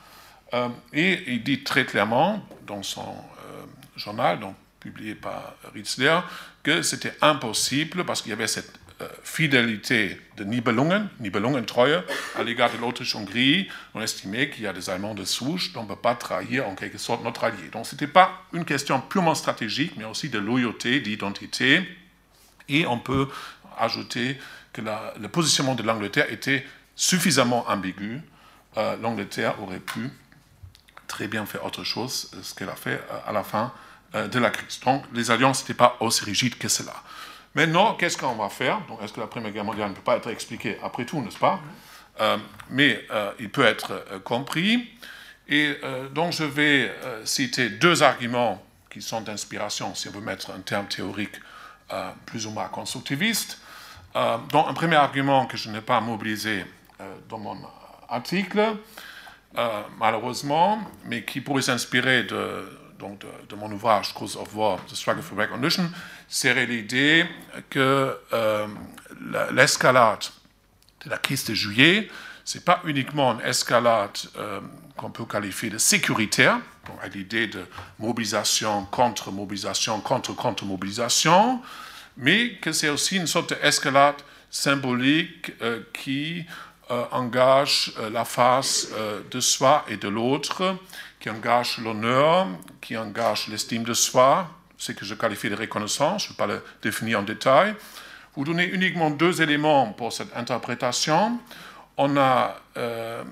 Euh, 0.54 0.68
Et 0.92 1.32
il 1.32 1.42
dit 1.42 1.64
très 1.64 1.84
clairement 1.84 2.42
dans 2.66 2.82
son 2.82 3.16
journal, 3.96 4.40
donc, 4.40 4.54
publié 4.78 5.14
par 5.14 5.54
Ritzler, 5.74 6.20
que 6.62 6.82
c'était 6.82 7.14
impossible 7.22 8.04
parce 8.04 8.22
qu'il 8.22 8.30
y 8.30 8.32
avait 8.32 8.46
cette 8.46 8.72
fidélité 9.22 10.18
de 10.38 10.44
Nibelungen, 10.44 11.08
Nibelungen-Treue, 11.20 12.02
à 12.36 12.42
l'égard 12.42 12.72
de 12.72 12.78
l'Autriche-Hongrie. 12.78 13.68
On 13.94 14.00
estimait 14.00 14.48
qu'il 14.48 14.64
y 14.64 14.66
a 14.66 14.72
des 14.72 14.88
Allemands 14.88 15.14
de 15.14 15.24
souche, 15.24 15.70
on 15.76 15.82
ne 15.82 15.88
peut 15.88 15.96
pas 15.96 16.14
trahir 16.14 16.66
en 16.66 16.74
quelque 16.74 16.96
sorte 16.96 17.22
notre 17.22 17.44
allié. 17.44 17.68
Donc 17.72 17.86
ce 17.86 17.94
n'était 17.94 18.06
pas 18.06 18.42
une 18.54 18.64
question 18.64 19.00
purement 19.00 19.34
stratégique, 19.34 19.92
mais 19.98 20.04
aussi 20.04 20.30
de 20.30 20.38
loyauté, 20.38 21.00
d'identité. 21.00 21.86
Et 22.68 22.86
on 22.86 22.98
peut 22.98 23.28
ajouter 23.78 24.38
que 24.72 24.80
le 25.20 25.28
positionnement 25.28 25.74
de 25.74 25.82
l'Angleterre 25.82 26.32
était 26.32 26.66
suffisamment 26.94 27.68
ambigu. 27.68 28.22
Euh, 28.78 28.96
L'Angleterre 28.96 29.62
aurait 29.62 29.80
pu 29.80 30.08
très 31.06 31.28
bien 31.28 31.44
faire 31.44 31.64
autre 31.64 31.84
chose, 31.84 32.30
ce 32.42 32.54
qu'elle 32.54 32.70
a 32.70 32.76
fait 32.76 33.00
à 33.26 33.32
la 33.32 33.44
fin 33.44 33.72
de 34.14 34.38
la 34.38 34.50
crise. 34.50 34.80
Donc 34.80 35.04
les 35.12 35.30
alliances 35.30 35.60
n'étaient 35.60 35.74
pas 35.74 35.96
aussi 36.00 36.24
rigides 36.24 36.56
que 36.56 36.68
cela. 36.68 36.94
Maintenant, 37.56 37.94
qu'est-ce 37.94 38.18
qu'on 38.18 38.34
va 38.34 38.50
faire? 38.50 38.82
Donc, 38.86 39.02
est-ce 39.02 39.14
que 39.14 39.20
la 39.20 39.26
Première 39.26 39.50
Guerre 39.50 39.64
mondiale 39.64 39.88
ne 39.88 39.94
peut 39.94 40.02
pas 40.02 40.16
être 40.16 40.28
expliquée? 40.28 40.76
Après 40.82 41.06
tout, 41.06 41.22
n'est-ce 41.22 41.38
pas? 41.38 41.58
Euh, 42.20 42.36
Mais 42.68 43.02
euh, 43.10 43.32
il 43.40 43.48
peut 43.48 43.64
être 43.64 43.92
euh, 44.12 44.18
compris. 44.18 44.90
Et 45.48 45.74
donc, 46.12 46.32
je 46.32 46.42
vais 46.42 46.92
citer 47.24 47.70
deux 47.70 48.02
arguments 48.02 48.60
qui 48.90 49.00
sont 49.00 49.20
d'inspiration, 49.20 49.94
si 49.94 50.08
on 50.08 50.10
veut 50.10 50.20
mettre 50.20 50.50
un 50.50 50.58
terme 50.58 50.86
théorique 50.88 51.36
plus 52.24 52.46
ou 52.46 52.50
moins 52.50 52.66
constructiviste. 52.66 53.60
donc, 54.50 54.66
un 54.68 54.74
premier 54.74 54.96
argument 54.96 55.46
que 55.46 55.56
je 55.56 55.70
n'ai 55.70 55.82
pas 55.82 56.00
mobilisé 56.00 56.64
dans 57.28 57.38
mon 57.38 57.56
article, 58.08 58.60
malheureusement, 60.00 60.80
mais 61.04 61.22
qui 61.22 61.40
pourrait 61.40 61.62
s'inspirer 61.62 62.24
de 62.24 62.75
donc 62.98 63.20
de, 63.48 63.56
mon 63.56 63.70
ouvrage 63.72 64.12
Cause 64.14 64.36
of 64.36 64.54
War, 64.54 64.78
The 64.86 64.94
Struggle 64.94 65.22
for 65.22 65.38
Recognition, 65.38 65.90
c'est 66.28 66.66
l'idée 66.66 67.26
que 67.70 68.16
euh, 68.32 68.66
l'escalade 69.52 70.24
de 71.04 71.10
la 71.10 71.18
crise 71.18 71.44
de 71.44 71.54
juillet, 71.54 72.08
ce 72.44 72.58
n'est 72.58 72.64
pas 72.64 72.80
uniquement 72.84 73.34
une 73.34 73.46
escalade 73.46 74.16
euh, 74.36 74.60
qu'on 74.96 75.10
peut 75.10 75.24
qualifier 75.24 75.70
de 75.70 75.78
sécuritaire, 75.78 76.58
donc 76.86 77.14
l'idée 77.14 77.46
de 77.48 77.64
mobilisation, 77.98 78.86
contre-mobilisation, 78.86 80.00
contre-contre-mobilisation, 80.00 81.60
mais 82.16 82.54
que 82.56 82.72
c'est 82.72 82.88
aussi 82.88 83.16
une 83.16 83.26
sorte 83.26 83.52
d'escalade 83.52 84.16
symbolique 84.50 85.52
euh, 85.60 85.82
qui 85.92 86.44
engage 87.10 87.94
la 88.12 88.24
face 88.24 88.90
de 89.28 89.40
soi 89.40 89.84
et 89.88 89.96
de 89.96 90.06
l'autre 90.06 90.78
qui 91.26 91.30
engage 91.30 91.78
l'honneur, 91.78 92.46
qui 92.80 92.96
engage 92.96 93.48
l'estime 93.48 93.82
de 93.82 93.94
soi, 93.94 94.48
ce 94.78 94.92
que 94.92 95.04
je 95.04 95.14
qualifie 95.14 95.50
de 95.50 95.56
reconnaissance, 95.56 96.22
je 96.22 96.28
ne 96.28 96.32
vais 96.34 96.36
pas 96.36 96.46
le 96.46 96.62
définir 96.80 97.18
en 97.18 97.24
détail. 97.24 97.74
Vous 98.36 98.44
donnez 98.44 98.66
uniquement 98.66 99.10
deux 99.10 99.42
éléments 99.42 99.88
pour 99.92 100.12
cette 100.12 100.36
interprétation. 100.36 101.40
On 101.96 102.16
a 102.16 102.60
euh, 102.76 103.24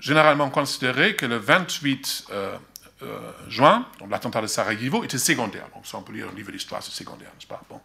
généralement 0.00 0.50
considéré 0.50 1.14
que 1.14 1.26
le 1.26 1.36
28 1.36 2.24
euh, 2.32 2.56
euh, 3.04 3.30
juin, 3.48 3.86
l'attentat 4.10 4.42
de 4.42 4.48
Sarajevo, 4.48 5.04
était 5.04 5.16
secondaire. 5.16 5.68
Donc 5.72 5.86
ça, 5.86 5.98
on 5.98 6.02
peut 6.02 6.14
lire 6.14 6.26
au 6.32 6.34
niveau 6.34 6.48
de 6.48 6.54
l'histoire, 6.54 6.82
c'est 6.82 6.90
secondaire, 6.90 7.28
n'est-ce 7.34 7.46
pas? 7.46 7.62
Bon. 7.70 7.80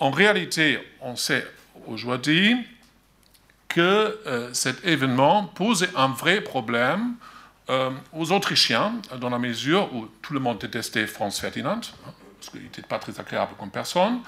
En 0.00 0.10
réalité, 0.10 0.80
on 1.02 1.14
sait 1.14 1.46
aujourd'hui 1.86 2.66
que 3.68 4.50
cet 4.52 4.84
événement 4.84 5.44
posait 5.44 5.90
un 5.94 6.08
vrai 6.08 6.40
problème 6.40 7.14
euh, 7.68 7.90
aux 8.12 8.30
Autrichiens, 8.30 8.94
dans 9.20 9.28
la 9.28 9.40
mesure 9.40 9.92
où 9.92 10.06
tout 10.22 10.32
le 10.32 10.38
monde 10.38 10.58
détestait 10.58 11.08
Franz 11.08 11.40
Ferdinand, 11.40 11.80
hein, 12.06 12.12
parce 12.38 12.50
qu'il 12.50 12.62
n'était 12.62 12.82
pas 12.82 13.00
très 13.00 13.18
agréable 13.18 13.54
comme 13.58 13.70
personne, 13.70 14.20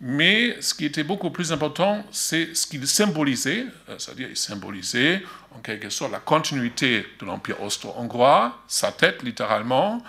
mais 0.00 0.60
ce 0.60 0.72
qui 0.72 0.84
était 0.84 1.02
beaucoup 1.02 1.30
plus 1.30 1.52
important, 1.52 2.04
c'est 2.12 2.54
ce 2.54 2.64
qu'il 2.64 2.86
symbolisait, 2.86 3.66
euh, 3.88 3.98
c'est-à-dire 3.98 4.28
il 4.30 4.36
symbolisait 4.36 5.24
en 5.50 5.58
quelque 5.58 5.90
sorte 5.90 6.12
la 6.12 6.20
continuité 6.20 7.04
de 7.18 7.26
l'Empire 7.26 7.60
austro-hongrois, 7.60 8.56
sa 8.68 8.92
tête 8.92 9.24
littéralement, 9.24 10.00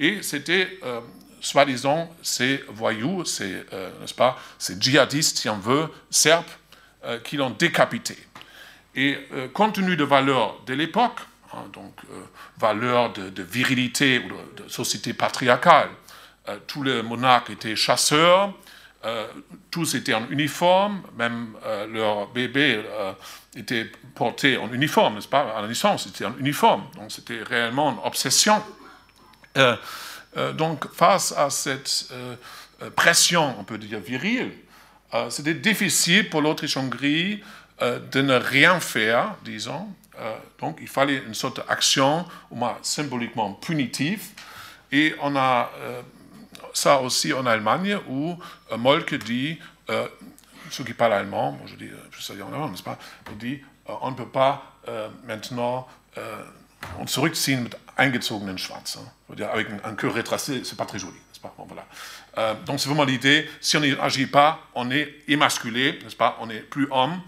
et 0.00 0.20
c'était, 0.22 0.80
euh, 0.82 1.00
soi-disant, 1.40 2.12
ces 2.20 2.64
voyous, 2.66 3.24
ces, 3.26 3.62
n'est-ce 4.00 4.14
pas, 4.14 4.36
ces 4.58 4.80
djihadistes, 4.80 5.38
si 5.38 5.48
on 5.48 5.58
veut, 5.58 5.88
serbes, 6.10 6.44
qui 7.22 7.36
l'ont 7.36 7.50
décapité. 7.50 8.16
Et 8.96 9.18
compte 9.52 9.74
tenu 9.74 9.94
de 9.94 10.04
valeurs 10.04 10.58
de 10.66 10.72
l'époque, 10.72 11.20
Hein, 11.54 11.68
donc 11.72 11.92
euh, 12.10 12.22
valeur 12.58 13.12
de, 13.12 13.42
virilité 13.42 14.18
ou 14.18 14.62
de, 14.62 14.68
société 14.68 15.12
patriarcale. 15.12 15.90
Euh, 16.48 16.56
tous 16.66 16.82
les 16.82 17.02
monarques 17.02 17.50
étaient 17.50 17.76
chasseurs, 17.76 18.52
euh, 19.04 19.26
tous 19.70 19.94
étaient 19.94 20.14
en 20.14 20.28
uniforme, 20.30 21.02
même 21.16 21.54
leur 21.92 22.28
bébé 22.28 22.82
était 23.54 23.90
porté 24.14 24.56
en 24.56 24.72
uniforme, 24.72 25.16
n'est-ce 25.16 25.28
pas? 25.28 25.54
À 25.56 25.62
la 25.62 25.68
naissance, 25.68 26.04
c'était 26.04 26.24
en 26.24 26.36
uniforme, 26.38 26.84
donc 26.96 27.12
c'était 27.12 27.42
réellement 27.42 27.92
une 27.92 27.98
obsession. 28.06 28.62
donc 30.54 30.90
face 30.94 31.32
à 31.36 31.50
cette 31.50 32.08
pression, 32.96 33.54
on 33.58 33.64
peut 33.64 33.76
dire 33.76 34.00
virile, 34.00 34.52
c'était 35.28 35.54
difficile 35.54 36.30
pour 36.30 36.40
l'Autriche-Hongrie 36.40 37.42
de 37.82 38.22
ne 38.22 38.36
rien 38.36 38.80
faire, 38.80 39.34
disons, 39.44 39.86
euh, 40.18 40.36
donc 40.60 40.78
il 40.80 40.88
fallait 40.88 41.18
une 41.18 41.34
sorte 41.34 41.56
d'action, 41.66 42.26
au 42.50 42.54
moins 42.54 42.78
symboliquement 42.82 43.52
punitive. 43.54 44.22
Et 44.92 45.14
on 45.20 45.34
a 45.36 45.70
euh, 45.78 46.02
ça 46.72 47.00
aussi 47.00 47.32
en 47.32 47.46
Allemagne 47.46 47.98
où 48.08 48.36
euh, 48.70 48.76
Molke 48.76 49.14
dit, 49.14 49.58
ceux 50.70 50.84
qui 50.84 50.94
parlent 50.94 51.12
allemand, 51.12 51.52
moi 51.52 51.66
je 51.66 51.74
dis, 51.74 51.90
je 52.10 52.22
sais 52.22 52.40
en 52.40 52.52
allemand, 52.52 52.68
n'est-ce 52.68 52.82
pas, 52.82 52.98
il 53.30 53.38
dit, 53.38 53.60
on 53.86 54.10
ne 54.10 54.16
peut 54.16 54.28
pas 54.28 54.72
maintenant 55.26 55.86
on 56.98 57.06
zurückziehen 57.06 57.62
mit. 57.62 57.70
Avec 59.52 59.68
un, 59.84 59.94
queue 59.94 60.08
rétracé, 60.08 60.64
c'est 60.64 60.76
pas 60.76 60.86
très 60.86 60.98
joli, 60.98 61.12
n'est-ce 61.12 61.40
pas 61.40 61.54
bon, 61.56 61.66
voilà. 61.66 62.54
Donc 62.66 62.80
c'est 62.80 62.88
vraiment 62.88 63.04
l'idée, 63.04 63.48
si 63.60 63.76
on 63.76 63.80
n'agit 63.80 64.26
pas, 64.26 64.60
on 64.74 64.90
est 64.90 65.14
émasculé, 65.28 65.98
n'est-ce 66.02 66.16
pas, 66.16 66.38
on 66.40 66.46
n'est 66.46 66.60
plus 66.60 66.88
homme. 66.90 67.20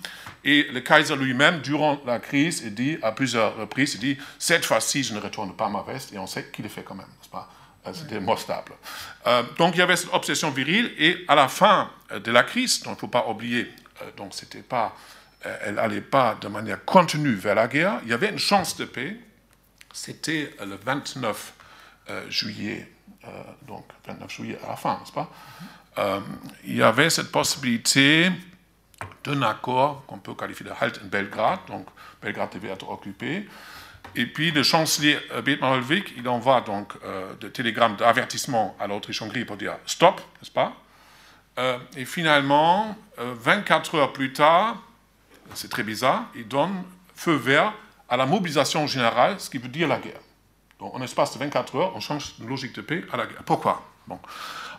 Et 0.47 0.63
le 0.63 0.81
Kaiser 0.81 1.17
lui-même, 1.17 1.61
durant 1.61 2.01
la 2.07 2.21
crise, 2.21 2.63
il 2.65 2.73
dit 2.73 2.99
à 3.03 3.11
plusieurs 3.11 3.57
reprises, 3.57 3.95
il 3.95 4.01
dit, 4.01 4.19
cette 4.39 4.65
fois-ci, 4.65 5.03
je 5.03 5.13
ne 5.13 5.19
retourne 5.19 5.57
pas 5.57 5.69
ma 5.69 5.83
veste, 5.83 6.13
et 6.13 6.19
on 6.19 6.29
sait 6.29 6.47
qu'il 6.53 6.63
le 6.63 6.69
fait 6.69 6.85
quand 6.85 6.95
même, 6.95 7.05
n'est-ce 7.05 7.37
euh, 7.89 7.93
C'était 7.93 8.37
stable. 8.37 8.73
Euh, 9.27 9.43
donc 9.59 9.75
il 9.75 9.79
y 9.79 9.83
avait 9.83 9.97
cette 9.97 10.15
obsession 10.15 10.53
virile, 10.53 10.93
et 10.99 11.25
à 11.27 11.35
la 11.35 11.49
fin 11.49 11.91
euh, 12.13 12.21
de 12.21 12.31
la 12.31 12.45
crise, 12.45 12.81
donc 12.85 12.93
il 12.93 12.95
ne 12.95 13.01
faut 13.01 13.09
pas 13.09 13.27
oublier, 13.27 13.69
donc 14.17 14.35
c'était 14.35 14.63
pas, 14.63 14.95
elle 15.43 15.75
n'allait 15.75 16.01
pas 16.01 16.37
de 16.41 16.47
manière 16.47 16.85
contenue 16.85 17.35
vers 17.35 17.57
la 17.57 17.67
guerre, 17.67 17.99
il 18.05 18.11
y 18.11 18.13
avait 18.13 18.31
une 18.31 18.39
chance 18.39 18.77
de 18.77 18.85
paix, 18.85 19.17
c'était 19.93 20.55
le 20.61 20.77
29 20.77 21.55
juillet, 22.29 22.89
donc 23.67 23.85
29 24.07 24.31
juillet 24.31 24.59
à 24.65 24.71
la 24.71 24.77
fin, 24.77 25.01
n'est-ce 25.01 25.13
pas? 25.13 25.31
Il 26.65 26.77
y 26.77 26.83
avait 26.83 27.11
cette 27.11 27.33
possibilité 27.33 28.31
d'un 29.25 29.43
accord 29.43 30.05
qu'on 30.07 30.19
peut 30.19 30.35
qualifier 30.35 30.65
de 30.65 30.73
halt 30.79 31.01
en 31.03 31.07
Belgrade, 31.07 31.61
donc 31.69 31.87
Belgrade 32.23 32.51
devait 32.55 32.69
être 32.69 32.89
occupé. 32.89 33.47
Et 34.15 34.27
puis 34.27 34.51
le 34.51 34.63
chancelier 34.63 35.19
Bethmann 35.45 35.75
Holvik, 35.75 36.15
il 36.17 36.29
envoie 36.29 36.61
donc 36.61 36.93
euh, 37.05 37.35
des 37.35 37.51
télégrammes 37.51 37.97
d'avertissement 37.97 38.77
à 38.81 38.87
l'Autriche-Hongrie 38.87 39.45
pour 39.45 39.57
dire 39.57 39.77
stop, 39.85 40.21
n'est-ce 40.41 40.51
pas? 40.51 40.75
Euh, 41.59 41.79
Et 41.97 42.05
finalement, 42.05 42.97
24 43.19 43.95
euh, 43.95 43.99
heures 43.99 44.13
plus 44.13 44.33
tard, 44.33 44.83
c'est 45.55 45.71
très 45.71 45.83
bizarre, 45.83 46.27
il 46.35 46.47
donne 46.49 46.83
feu 47.15 47.35
vert 47.35 47.73
à 48.09 48.17
la 48.17 48.27
mobilisation 48.27 48.87
générale, 48.87 49.37
ce 49.39 49.51
qui 49.51 49.59
veut 49.59 49.69
dire 49.69 49.89
la 49.89 49.99
guerre. 49.99 50.21
Donc 50.79 50.95
en 50.95 51.03
espace 51.03 51.35
de 51.35 51.39
24 51.39 51.77
heures, 51.77 51.97
on 51.97 52.01
change 52.01 52.39
de 52.39 52.47
logique 52.47 52.75
de 52.75 52.83
paix 52.83 53.05
à 53.13 53.17
la 53.17 53.27
guerre. 53.27 53.43
Pourquoi? 53.45 53.83
Bon. 54.07 54.19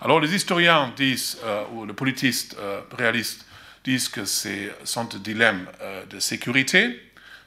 Alors 0.02 0.20
les 0.20 0.34
historiens 0.34 0.94
disent, 0.96 1.40
ou 1.74 1.86
les 1.86 1.94
politistes 1.94 2.56
réalistes 2.96 3.47
disent 3.88 4.10
que 4.10 4.26
c'est 4.26 4.72
sont 4.84 5.06
des 5.06 5.20
dilemmes 5.20 5.66
de 6.10 6.20
sécurité, 6.20 7.00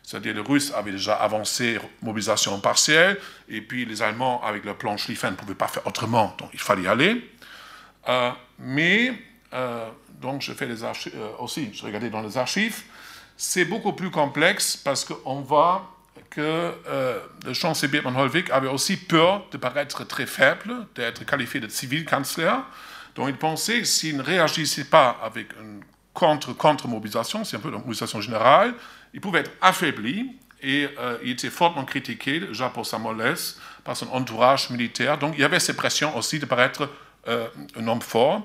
c'est-à-dire 0.03 0.35
les 0.35 0.41
Russes 0.41 0.73
avaient 0.75 0.93
déjà 0.93 1.15
avancé, 1.15 1.79
mobilisation 2.03 2.59
partielle, 2.61 3.17
et 3.49 3.61
puis 3.61 3.85
les 3.85 4.03
Allemands, 4.03 4.43
avec 4.43 4.65
leur 4.65 4.77
plan 4.77 4.97
Schlieffen, 4.97 5.33
ne 5.33 5.37
pouvaient 5.37 5.55
pas 5.55 5.69
faire 5.69 5.87
autrement, 5.87 6.35
donc 6.39 6.51
il 6.53 6.59
fallait 6.59 6.83
y 6.83 6.89
aller. 6.89 7.31
Euh, 8.09 8.31
mais, 8.59 9.13
euh, 9.53 9.89
donc 10.21 10.43
je 10.43 10.53
fais 10.53 10.67
les 10.67 10.83
archives, 10.83 11.13
euh, 11.15 11.29
aussi, 11.39 11.71
je 11.73 11.85
regardais 11.85 12.11
dans 12.11 12.23
les 12.23 12.37
archives, 12.39 12.83
c'est 13.37 13.65
beaucoup 13.65 13.93
plus 13.93 14.11
complexe 14.11 14.77
parce 14.77 15.05
qu'on 15.05 15.43
voit 15.43 15.97
que 16.29 16.75
le 17.45 17.55
chancelier 17.55 17.89
Bethmann 17.91 18.17
Holwig 18.17 18.51
avait 18.53 18.69
aussi 18.69 18.97
peur 18.97 19.47
de 19.51 19.57
paraître 19.57 20.05
très 20.05 20.27
faible, 20.27 20.87
d'être 20.95 21.25
qualifié 21.25 21.61
de 21.61 21.69
civil 21.69 22.05
kansler. 22.05 22.53
Donc 23.17 23.29
il 23.29 23.37
pensait 23.37 23.81
que 23.81 23.87
s'il 23.87 24.17
ne 24.17 24.23
réagissait 24.23 24.85
pas 24.85 25.19
avec 25.25 25.49
une 25.61 25.81
contre-contre-mobilisation, 26.15 27.45
c'est 27.45 27.57
un 27.57 27.61
peu 27.61 27.71
la 27.71 27.79
mobilisation 27.79 28.21
générale, 28.21 28.75
il 29.15 29.21
pouvait 29.21 29.41
être 29.41 29.53
affaibli 29.61 30.37
et 30.63 30.89
euh, 30.99 31.19
il 31.23 31.31
était 31.31 31.51
fortement 31.51 31.85
critiqué 31.85 32.41
déjà 32.41 32.69
pour 32.69 32.87
sa 32.87 32.99
mollesse, 32.99 33.59
par 33.85 33.97
son 33.97 34.09
entourage 34.11 34.71
militaire. 34.71 35.19
Donc 35.19 35.35
il 35.37 35.41
y 35.41 35.45
avait 35.45 35.61
ces 35.61 35.75
pressions 35.75 36.17
aussi 36.17 36.39
de 36.39 36.47
paraître 36.47 36.89
euh, 37.29 37.49
un 37.77 37.89
homme 37.89 38.03
fort. 38.03 38.43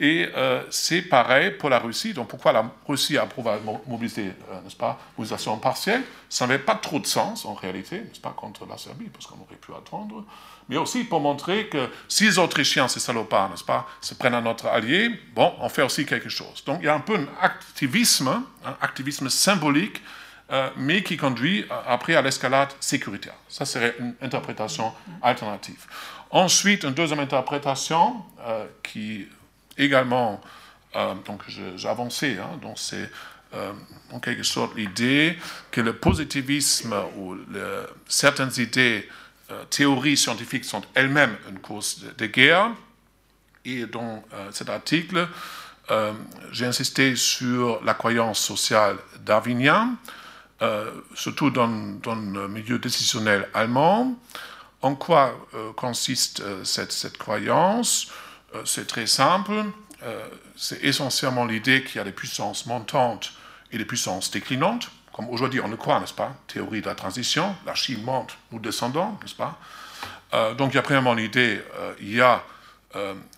Et 0.00 0.28
euh, 0.36 0.62
c'est 0.70 1.02
pareil 1.02 1.50
pour 1.52 1.70
la 1.70 1.80
Russie. 1.80 2.12
Donc 2.12 2.28
pourquoi 2.28 2.52
la 2.52 2.70
Russie 2.86 3.18
a 3.18 3.26
probablement 3.26 3.82
mobilisé, 3.88 4.26
n'est-ce 4.62 4.76
pas, 4.76 4.98
mobilisation 5.16 5.56
partielle? 5.58 6.02
Ça 6.28 6.46
n'avait 6.46 6.62
pas 6.62 6.76
trop 6.76 7.00
de 7.00 7.06
sens 7.06 7.44
en 7.44 7.54
réalité, 7.54 7.98
n'est-ce 8.02 8.20
pas, 8.20 8.30
contre 8.30 8.64
la 8.66 8.78
Serbie, 8.78 9.08
parce 9.08 9.26
qu'on 9.26 9.40
aurait 9.40 9.56
pu 9.56 9.72
attendre. 9.72 10.24
Mais 10.68 10.76
aussi 10.76 11.04
pour 11.04 11.20
montrer 11.20 11.68
que 11.68 11.88
si 12.08 12.24
les 12.24 12.38
Autrichiens, 12.38 12.88
ces 12.88 13.00
salopards, 13.00 13.50
n'est-ce 13.50 13.64
pas, 13.64 13.88
se 14.00 14.14
prennent 14.14 14.34
à 14.34 14.40
notre 14.40 14.66
allié, 14.66 15.10
bon, 15.34 15.54
on 15.60 15.68
fait 15.68 15.82
aussi 15.82 16.04
quelque 16.04 16.28
chose. 16.28 16.62
Donc 16.66 16.78
il 16.82 16.86
y 16.86 16.88
a 16.88 16.94
un 16.94 17.00
peu 17.00 17.16
un 17.16 17.26
activisme, 17.40 18.28
un 18.64 18.76
activisme 18.80 19.28
symbolique, 19.28 20.02
euh, 20.50 20.70
mais 20.76 21.02
qui 21.02 21.16
conduit 21.16 21.66
après 21.86 22.14
à 22.14 22.22
l'escalade 22.22 22.68
sécuritaire. 22.80 23.34
Ça 23.48 23.64
serait 23.64 23.94
une 23.98 24.14
interprétation 24.22 24.92
alternative. 25.22 25.86
Ensuite, 26.30 26.84
une 26.84 26.94
deuxième 26.94 27.20
interprétation 27.20 28.16
euh, 28.46 28.66
qui 28.82 29.26
également, 29.78 30.40
euh, 30.96 31.14
donc 31.24 31.42
j'ai 31.48 31.88
hein, 32.38 32.58
donc 32.60 32.78
c'est 32.78 33.10
euh, 33.54 33.72
en 34.12 34.20
quelque 34.20 34.42
sorte 34.42 34.76
l'idée 34.76 35.38
que 35.70 35.80
le 35.80 35.94
positivisme 35.94 36.94
ou 37.16 37.36
certaines 38.06 38.52
idées, 38.58 39.08
euh, 39.08 39.12
théories 39.70 40.16
scientifiques 40.16 40.64
sont 40.64 40.82
elles-mêmes 40.94 41.36
une 41.48 41.58
cause 41.58 42.04
de, 42.16 42.26
guerre. 42.26 42.70
Et 43.64 43.86
dans 43.86 44.22
cet 44.50 44.68
article, 44.68 45.28
j'ai 46.52 46.66
insisté 46.66 47.16
sur 47.16 47.82
la 47.84 47.94
croyance 47.94 48.38
sociale 48.38 48.96
darwinienne, 49.24 49.96
surtout 51.14 51.50
dans, 51.50 51.68
dans, 52.02 52.14
le 52.14 52.48
milieu 52.48 52.78
décisionnel 52.78 53.48
allemand. 53.54 54.18
En 54.82 54.94
quoi 54.94 55.34
consiste 55.76 56.42
cette, 56.64 56.92
cette 56.92 57.18
croyance? 57.18 58.10
Euh, 58.54 58.62
c'est 58.64 58.86
très 58.86 59.06
simple. 59.06 59.64
Euh, 60.02 60.28
c'est 60.56 60.82
essentiellement 60.84 61.44
l'idée 61.44 61.82
qu'il 61.84 61.96
y 61.96 61.98
a 61.98 62.04
des 62.04 62.12
puissances 62.12 62.66
montantes 62.66 63.32
et 63.72 63.78
des 63.78 63.84
puissances 63.84 64.30
déclinantes. 64.30 64.90
Comme 65.18 65.30
aujourd'hui, 65.30 65.60
on 65.60 65.66
le 65.66 65.76
croit, 65.76 65.98
n'est-ce 65.98 66.14
pas? 66.14 66.32
Théorie 66.46 66.80
de 66.80 66.86
la 66.86 66.94
transition, 66.94 67.56
la 67.66 67.74
Chine 67.74 68.04
monte, 68.04 68.38
nous 68.52 68.60
descendons, 68.60 69.18
n'est-ce 69.20 69.34
pas? 69.34 69.58
Euh, 70.32 70.54
Donc, 70.54 70.72
il 70.72 70.76
y 70.76 70.78
a 70.78 70.82
premièrement 70.82 71.12
l'idée, 71.12 71.60
il 72.00 72.14
y 72.14 72.20
a 72.20 72.44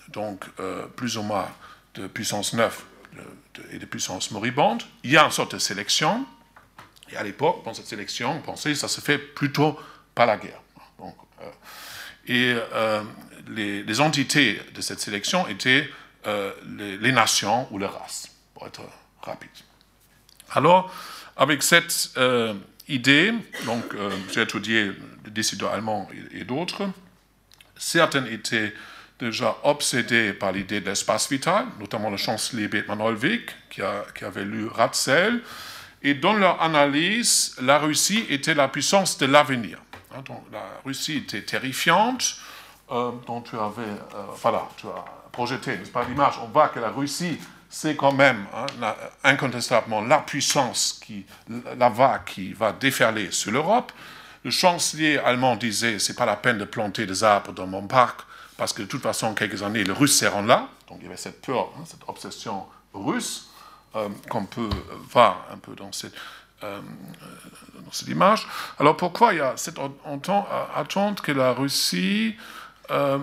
donc 0.08 0.44
plus 0.94 1.16
ou 1.16 1.22
moins 1.22 1.48
de 1.94 2.06
puissances 2.06 2.52
neuves 2.52 2.82
et 3.70 3.78
de 3.78 3.86
puissances 3.86 4.30
moribondes. 4.30 4.82
Il 5.04 5.10
y 5.10 5.16
a 5.16 5.24
une 5.24 5.30
sorte 5.30 5.54
de 5.54 5.58
sélection. 5.58 6.26
Et 7.10 7.16
à 7.16 7.22
l'époque, 7.22 7.64
dans 7.64 7.72
cette 7.72 7.86
sélection, 7.86 8.36
on 8.36 8.40
pensait 8.42 8.72
que 8.72 8.78
ça 8.78 8.86
se 8.86 9.00
fait 9.00 9.16
plutôt 9.16 9.80
par 10.14 10.26
la 10.26 10.36
guerre. 10.36 10.60
Donc, 10.98 11.16
et 12.26 12.54
les, 13.48 14.00
entités 14.02 14.60
de 14.74 14.82
cette 14.82 15.00
sélection 15.00 15.48
étaient 15.48 15.88
euh, 16.26 16.52
les, 17.00 17.12
nations 17.12 17.66
ou 17.70 17.78
les 17.78 17.86
races, 17.86 18.30
pour 18.52 18.66
être 18.66 18.82
rapide. 19.22 19.48
Alors, 20.52 20.92
avec 21.36 21.62
cette 21.62 22.12
euh, 22.16 22.54
idée, 22.88 23.32
donc 23.64 23.94
euh, 23.94 24.10
j'ai 24.32 24.42
étudié 24.42 24.92
les 25.24 25.30
décideurs 25.30 25.72
allemands 25.72 26.08
et, 26.32 26.44
d'autres, 26.44 26.88
certains 27.76 28.26
étaient 28.26 28.74
déjà 29.18 29.56
obsédés 29.62 30.32
par 30.32 30.52
l'idée 30.52 30.80
de 30.80 30.86
l'espace 30.86 31.30
vital, 31.30 31.66
notamment 31.78 32.10
le 32.10 32.16
chancelier 32.16 32.68
Bethmann 32.68 33.00
Holwig, 33.00 33.50
qui, 33.68 33.82
avait 33.82 34.44
lu 34.44 34.66
Ratzel, 34.66 35.42
et 36.02 36.14
dans 36.14 36.32
leur 36.32 36.62
analyse, 36.62 37.54
la 37.60 37.78
Russie 37.78 38.24
était 38.30 38.54
la 38.54 38.68
puissance 38.68 39.18
de 39.18 39.26
l'avenir. 39.26 39.78
Hein, 40.14 40.22
la 40.50 40.64
Russie 40.84 41.18
était 41.18 41.42
terrifiante, 41.42 42.36
euh, 42.90 43.12
dont 43.26 43.42
tu 43.42 43.56
avais, 43.56 43.82
euh, 43.82 44.24
voilà, 44.40 44.68
tu 44.76 44.86
as 44.86 45.04
projeté, 45.30 45.76
n'est-ce 45.76 46.08
l'image, 46.08 46.34
on 46.42 46.46
voit 46.46 46.68
que 46.68 46.80
la 46.80 46.90
Russie, 46.90 47.38
c'est 47.70 47.94
quand 47.94 48.12
même 48.12 48.46
hein, 48.52 48.94
incontestablement 49.22 50.02
la 50.02 50.18
puissance, 50.18 51.00
qui, 51.04 51.24
la 51.78 51.88
vague 51.88 52.24
qui 52.24 52.52
va 52.52 52.72
déferler 52.72 53.30
sur 53.30 53.52
l'Europe. 53.52 53.92
Le 54.44 54.50
chancelier 54.50 55.18
allemand 55.18 55.54
disait, 55.54 56.00
c'est 56.00 56.16
pas 56.16 56.26
la 56.26 56.37
peine 56.37 56.59
de 56.59 56.64
planter 56.64 57.06
des 57.06 57.22
arbres 57.22 57.52
dans 57.52 57.68
mon 57.68 57.87
parc, 57.87 58.22
parce 58.56 58.72
que 58.72 58.83
de 58.83 58.88
toute 58.88 59.02
façon, 59.02 59.35
quelques 59.35 59.62
années, 59.62 59.85
les 59.85 59.92
Russes 59.92 60.18
seront 60.18 60.42
là. 60.42 60.68
Donc 60.88 60.98
il 61.00 61.04
y 61.04 61.06
avait 61.06 61.16
cette 61.16 61.40
peur, 61.40 61.70
hein, 61.78 61.85
cette 61.87 62.00
obsession 62.09 62.66
russe, 62.92 63.50
euh, 63.94 64.09
qu'on 64.28 64.46
peut 64.46 64.68
voir 65.09 65.46
un 65.52 65.59
peu 65.59 65.74
dans 65.76 65.92
cette, 65.92 66.14
dans 66.61 67.92
cette 67.92 68.09
image. 68.09 68.46
Alors 68.78 68.96
pourquoi 68.96 69.33
il 69.33 69.38
y 69.38 69.40
a 69.40 69.56
cette 69.56 69.78
attente 69.78 71.20
que 71.20 71.33
la 71.33 71.52
Russie 71.52 72.35
euh, 72.90 73.18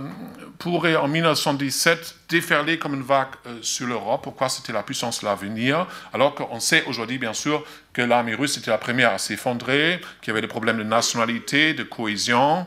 pourrait 0.59 0.95
en 0.95 1.09
1917 1.09 2.15
déferler 2.29 2.79
comme 2.79 2.93
une 2.93 3.03
vague 3.03 3.35
euh, 3.45 3.59
sur 3.61 3.85
l'Europe. 3.85 4.21
Pourquoi 4.23 4.47
c'était 4.47 4.71
la 4.71 4.81
puissance 4.81 5.21
de 5.21 5.25
l'avenir? 5.25 5.87
Alors 6.13 6.35
qu'on 6.35 6.61
sait 6.61 6.85
aujourd'hui, 6.85 7.17
bien 7.17 7.33
sûr, 7.33 7.65
que 7.91 8.01
l'armée 8.01 8.33
russe 8.33 8.57
était 8.57 8.71
la 8.71 8.77
première 8.77 9.11
à 9.11 9.17
s'effondrer, 9.17 9.99
qu'il 10.21 10.29
y 10.29 10.31
avait 10.31 10.41
des 10.41 10.47
problèmes 10.47 10.77
de 10.77 10.83
nationalité, 10.83 11.73
de 11.73 11.83
cohésion. 11.83 12.65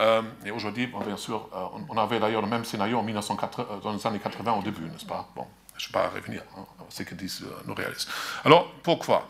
Euh, 0.00 0.22
et 0.44 0.50
aujourd'hui, 0.50 0.88
bien 1.06 1.16
sûr, 1.16 1.48
on 1.88 1.96
avait 1.96 2.18
d'ailleurs 2.18 2.42
le 2.42 2.48
même 2.48 2.64
scénario 2.64 2.98
en 2.98 3.04
1980, 3.04 3.80
dans 3.84 3.92
les 3.92 4.06
années 4.06 4.18
80 4.18 4.52
au 4.52 4.62
début, 4.62 4.82
n'est-ce 4.82 5.06
pas? 5.06 5.28
Bon, 5.36 5.46
je 5.76 5.84
ne 5.84 5.88
vais 5.88 5.92
pas 5.92 6.08
revenir, 6.08 6.42
hein, 6.58 6.64
ce 6.88 7.04
que 7.04 7.14
disent 7.14 7.44
nos 7.64 7.74
réalistes. 7.74 8.10
Alors, 8.44 8.72
pourquoi 8.82 9.28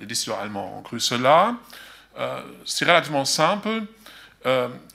les 0.00 0.06
décideurs 0.06 0.40
allemands 0.40 0.78
ont 0.78 0.82
cru 0.82 0.98
cela? 0.98 1.54
C'est 2.64 2.84
relativement 2.84 3.24
simple. 3.24 3.82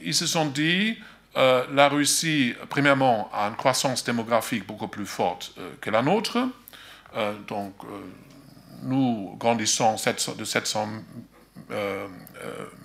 ils 0.01 0.15
se 0.15 0.27
sont 0.27 0.47
dit 0.47 0.97
euh, 1.35 1.65
la 1.71 1.89
Russie, 1.89 2.53
premièrement, 2.69 3.29
a 3.33 3.47
une 3.47 3.55
croissance 3.55 4.03
démographique 4.03 4.67
beaucoup 4.67 4.87
plus 4.87 5.05
forte 5.05 5.53
euh, 5.57 5.71
que 5.81 5.89
la 5.89 6.01
nôtre. 6.01 6.37
Euh, 7.15 7.33
donc, 7.47 7.75
nous 8.83 9.35
grandissons 9.39 9.95
de 10.37 10.45
700 10.45 10.89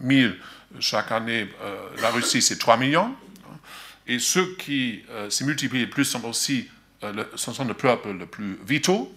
000 0.03 0.33
chaque 0.81 1.13
année. 1.13 1.49
la 2.01 2.11
Russie, 2.11 2.41
c'est 2.41 2.59
3 2.59 2.77
millions. 2.77 3.15
Et 4.07 4.19
ceux 4.19 4.55
qui 4.57 5.03
se 5.29 5.45
multiplient 5.45 5.85
le 5.85 5.91
plus 5.91 6.05
sont 6.05 6.25
aussi 6.25 6.69
le, 7.03 7.11
le 7.67 7.75
peuple 7.75 8.11
le 8.13 8.27
plus 8.27 8.59
vitaux. 8.65 9.13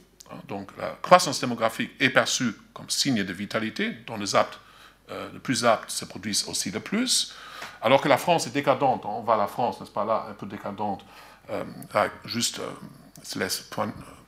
Donc, 0.48 0.72
la 0.78 0.98
croissance 1.02 1.40
démographique 1.40 1.92
est 2.00 2.10
perçue 2.10 2.54
comme 2.74 2.90
signe 2.90 3.24
de 3.24 3.34
vitalité, 3.34 3.92
dont 4.08 4.18
les 4.18 4.36
aptes, 4.36 4.60
les 5.10 5.40
plus 5.40 5.64
aptes 5.66 5.92
se 5.92 6.06
produisent 6.06 6.48
aussi 6.48 6.72
le 6.72 6.80
plus. 6.80 7.34
Alors 7.82 8.02
que 8.02 8.08
la 8.08 8.18
France 8.18 8.48
est 8.48 8.52
décadente, 8.52 9.06
on 9.06 9.22
va 9.22 9.34
à 9.34 9.38
la 9.38 9.48
France, 9.48 9.80
n'est-ce 9.80 9.92
pas 9.92 10.06
là, 10.06 10.28
un 10.30 10.34
peu 10.34 10.46
décadente, 10.46 11.04
euh, 11.50 11.64
juste 12.26 12.60
euh, 12.60 12.70
se 13.24 13.40
laisse 13.40 13.70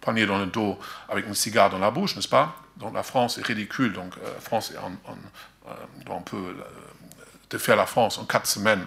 poigner 0.02 0.26
dans 0.26 0.40
le 0.40 0.48
dos 0.48 0.78
avec 1.08 1.28
une 1.28 1.36
cigare 1.36 1.70
dans 1.70 1.80
la 1.80 1.92
bouche, 1.92 2.16
n'est-ce 2.16 2.28
pas? 2.28 2.56
Donc 2.78 2.96
la 2.96 3.04
France 3.04 3.38
est 3.38 3.46
ridicule, 3.46 3.94
donc 3.94 4.14
euh, 4.18 4.40
France 4.40 4.72
est 4.72 4.78
on 6.10 6.22
peut 6.22 6.56
faire 7.58 7.76
la 7.76 7.86
France 7.86 8.18
en 8.18 8.26
quatre 8.26 8.48
semaines. 8.48 8.86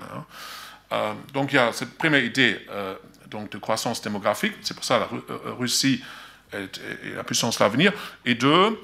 Hein. 0.91 1.15
donc 1.33 1.53
il 1.53 1.57
y 1.57 1.59
a 1.59 1.73
cette 1.73 1.97
première 1.97 2.23
idée 2.23 2.67
donc, 3.29 3.51
de 3.51 3.59
croissance 3.59 4.03
démographique, 4.03 4.55
c'est 4.63 4.75
pour 4.75 4.85
ça 4.85 4.99
la 4.99 5.09
Russie 5.53 6.03
la 6.53 7.25
puissance 7.25 7.61
à 7.61 7.69
venir. 7.69 7.93
Et 8.25 8.35
deux, 8.35 8.79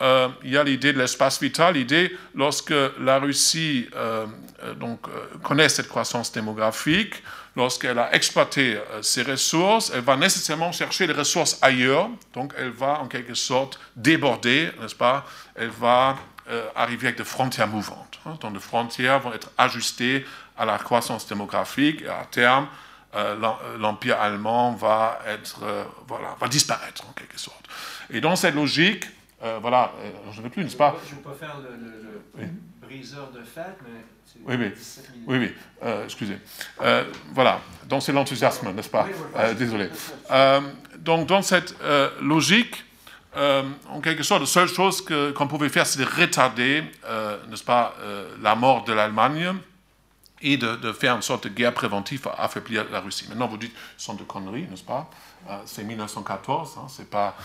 euh, 0.00 0.28
il 0.44 0.50
y 0.50 0.56
a 0.56 0.62
l'idée 0.62 0.92
de 0.92 0.98
l'espace 0.98 1.40
vital, 1.40 1.74
l'idée 1.74 2.16
lorsque 2.34 2.74
la 3.00 3.18
Russie 3.18 3.88
euh, 3.96 4.26
euh, 4.62 4.74
donc, 4.74 5.00
connaît 5.42 5.68
cette 5.68 5.88
croissance 5.88 6.30
démographique, 6.30 7.22
lorsqu'elle 7.56 7.98
a 7.98 8.14
exploité 8.14 8.78
ses 9.02 9.22
ressources, 9.22 9.90
elle 9.92 10.02
va 10.02 10.16
nécessairement 10.16 10.70
chercher 10.70 11.08
les 11.08 11.12
ressources 11.12 11.58
ailleurs, 11.60 12.08
donc 12.32 12.52
elle 12.56 12.70
va 12.70 13.00
en 13.00 13.08
quelque 13.08 13.34
sorte 13.34 13.80
déborder, 13.96 14.70
n'est-ce 14.80 14.94
pas? 14.94 15.26
Elle 15.56 15.70
va 15.70 16.16
arriver 16.76 17.08
avec 17.08 17.18
des 17.18 17.24
frontières 17.24 17.66
mouvantes. 17.66 18.20
Hein, 18.24 18.38
donc 18.40 18.54
les 18.54 18.60
frontières 18.60 19.18
vont 19.18 19.32
être 19.32 19.50
ajustées 19.58 20.24
à 20.56 20.64
la 20.64 20.78
croissance 20.78 21.26
démographique 21.26 22.02
et 22.02 22.08
à 22.08 22.26
terme, 22.30 22.68
l'empire 23.78 24.20
allemand 24.20 24.72
va, 24.74 25.18
être, 25.26 25.60
voilà, 26.06 26.36
va 26.40 26.46
disparaître 26.46 27.02
en 27.08 27.12
quelque 27.12 27.38
sorte. 27.38 27.64
Et 28.10 28.20
dans 28.20 28.36
cette 28.36 28.54
logique, 28.54 29.04
euh, 29.42 29.58
voilà, 29.60 29.92
euh, 30.00 30.10
je 30.32 30.38
ne 30.38 30.44
veux 30.44 30.50
plus, 30.50 30.64
n'est-ce 30.64 30.76
pas? 30.76 30.96
Je 31.06 31.12
ne 31.12 31.16
veux 31.16 31.22
pas 31.22 31.34
faire 31.34 31.56
le, 31.60 32.46
briseur 32.80 33.30
de 33.30 33.42
fête, 33.42 33.78
mais... 33.84 34.00
Oui, 34.44 34.56
oui, 34.58 34.72
oui, 35.26 35.38
oui. 35.38 35.54
Euh, 35.82 36.04
excusez. 36.04 36.38
voilà, 37.32 37.60
donc 37.86 38.02
c'est 38.02 38.12
l'enthousiasme, 38.12 38.72
n'est-ce 38.72 38.88
pas? 38.88 39.06
Désolé. 39.56 39.88
donc 40.98 41.26
dans 41.26 41.42
cette 41.42 41.74
logique, 42.20 42.84
en 43.34 44.00
quelque 44.02 44.22
sorte, 44.22 44.40
la 44.40 44.46
seule 44.46 44.68
chose 44.68 45.02
qu'on 45.02 45.46
pouvait 45.46 45.68
faire, 45.68 45.86
c'est 45.86 46.00
de 46.00 46.04
retarder, 46.04 46.82
n'est-ce 47.48 47.64
pas, 47.64 47.94
la 48.40 48.54
mort 48.54 48.84
de 48.84 48.92
l'Allemagne 48.92 49.54
et 50.40 50.56
de, 50.56 50.92
faire 50.92 51.16
une 51.16 51.22
sorte 51.22 51.44
de 51.44 51.48
guerre 51.48 51.74
préventive 51.74 52.28
à 52.28 52.44
affaiblir 52.44 52.86
la 52.90 53.00
Russie. 53.00 53.26
Maintenant, 53.28 53.48
vous 53.48 53.56
dites, 53.56 53.74
ce 53.96 54.06
sont 54.06 54.14
de 54.14 54.22
conneries, 54.22 54.66
n'est-ce 54.68 54.84
pas? 54.84 55.10
C'est 55.64 55.84
1914, 55.84 56.76
hein, 56.78 56.86
c'est 56.88 57.08
pas 57.08 57.36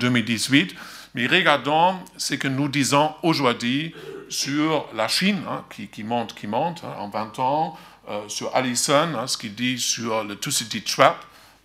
2018. 0.00 0.74
Mais 1.18 1.26
regardons 1.26 1.98
ce 2.16 2.34
que 2.34 2.46
nous 2.46 2.68
disons 2.68 3.12
aujourd'hui 3.24 3.92
sur 4.28 4.86
la 4.94 5.08
Chine, 5.08 5.40
hein, 5.50 5.64
qui, 5.68 6.04
monte, 6.04 6.32
qui 6.32 6.46
monte 6.46 6.84
hein, 6.84 6.94
en 7.00 7.08
20 7.08 7.40
ans, 7.40 7.76
euh, 8.08 8.28
sur 8.28 8.54
Allison, 8.54 9.08
hein, 9.16 9.26
ce 9.26 9.36
qu'il 9.36 9.52
dit 9.56 9.80
sur 9.80 10.22
le 10.22 10.36
Two-City 10.36 10.82
Trap. 10.82 11.16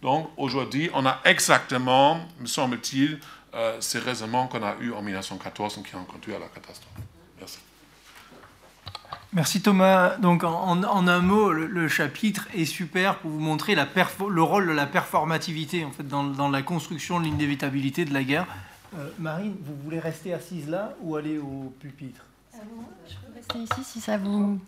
Donc 0.02 0.28
aujourd'hui, 0.38 0.90
on 0.96 1.06
a 1.06 1.20
exactement, 1.24 2.20
me 2.40 2.48
semble-t-il, 2.48 3.20
euh, 3.54 3.78
ces 3.80 4.00
raisonnements 4.00 4.48
qu'on 4.48 4.64
a 4.64 4.76
eus 4.82 4.92
en 4.92 5.04
1914 5.04 5.78
et 5.78 5.88
qui 5.88 5.96
ont 5.98 6.06
conduit 6.06 6.34
à 6.34 6.40
la 6.40 6.48
catastrophe. 6.48 6.90
Merci. 7.38 7.60
Merci 9.34 9.62
Thomas. 9.62 10.16
Donc 10.18 10.44
en, 10.44 10.84
un 10.84 11.20
mot, 11.20 11.52
le, 11.52 11.88
chapitre 11.88 12.48
est 12.56 12.66
super 12.66 13.20
pour 13.20 13.30
vous 13.30 13.40
montrer 13.40 13.76
le 13.76 14.42
rôle 14.42 14.66
de 14.66 14.74
la 14.74 14.88
performativité 14.88 15.86
en 15.86 15.92
fait, 15.92 16.08
dans, 16.08 16.24
dans 16.24 16.50
la 16.50 16.64
construction 16.64 17.20
de 17.20 17.26
l'inévitabilité 17.26 18.04
de 18.04 18.16
la 18.16 18.24
guerre. 18.24 18.48
Euh, 18.98 19.10
Marine, 19.18 19.56
vous 19.64 19.76
voulez 19.84 20.00
rester 20.00 20.34
assise 20.34 20.70
là 20.70 20.94
ou 21.02 21.16
aller 21.16 21.40
au 21.40 21.74
pupitre 21.80 22.24
euh, 22.56 22.58
Je 23.10 23.16
peux 23.16 23.34
rester 23.36 23.60
ici 23.60 23.84
si 23.84 24.02
ça 24.02 24.18
vous. 24.18 24.60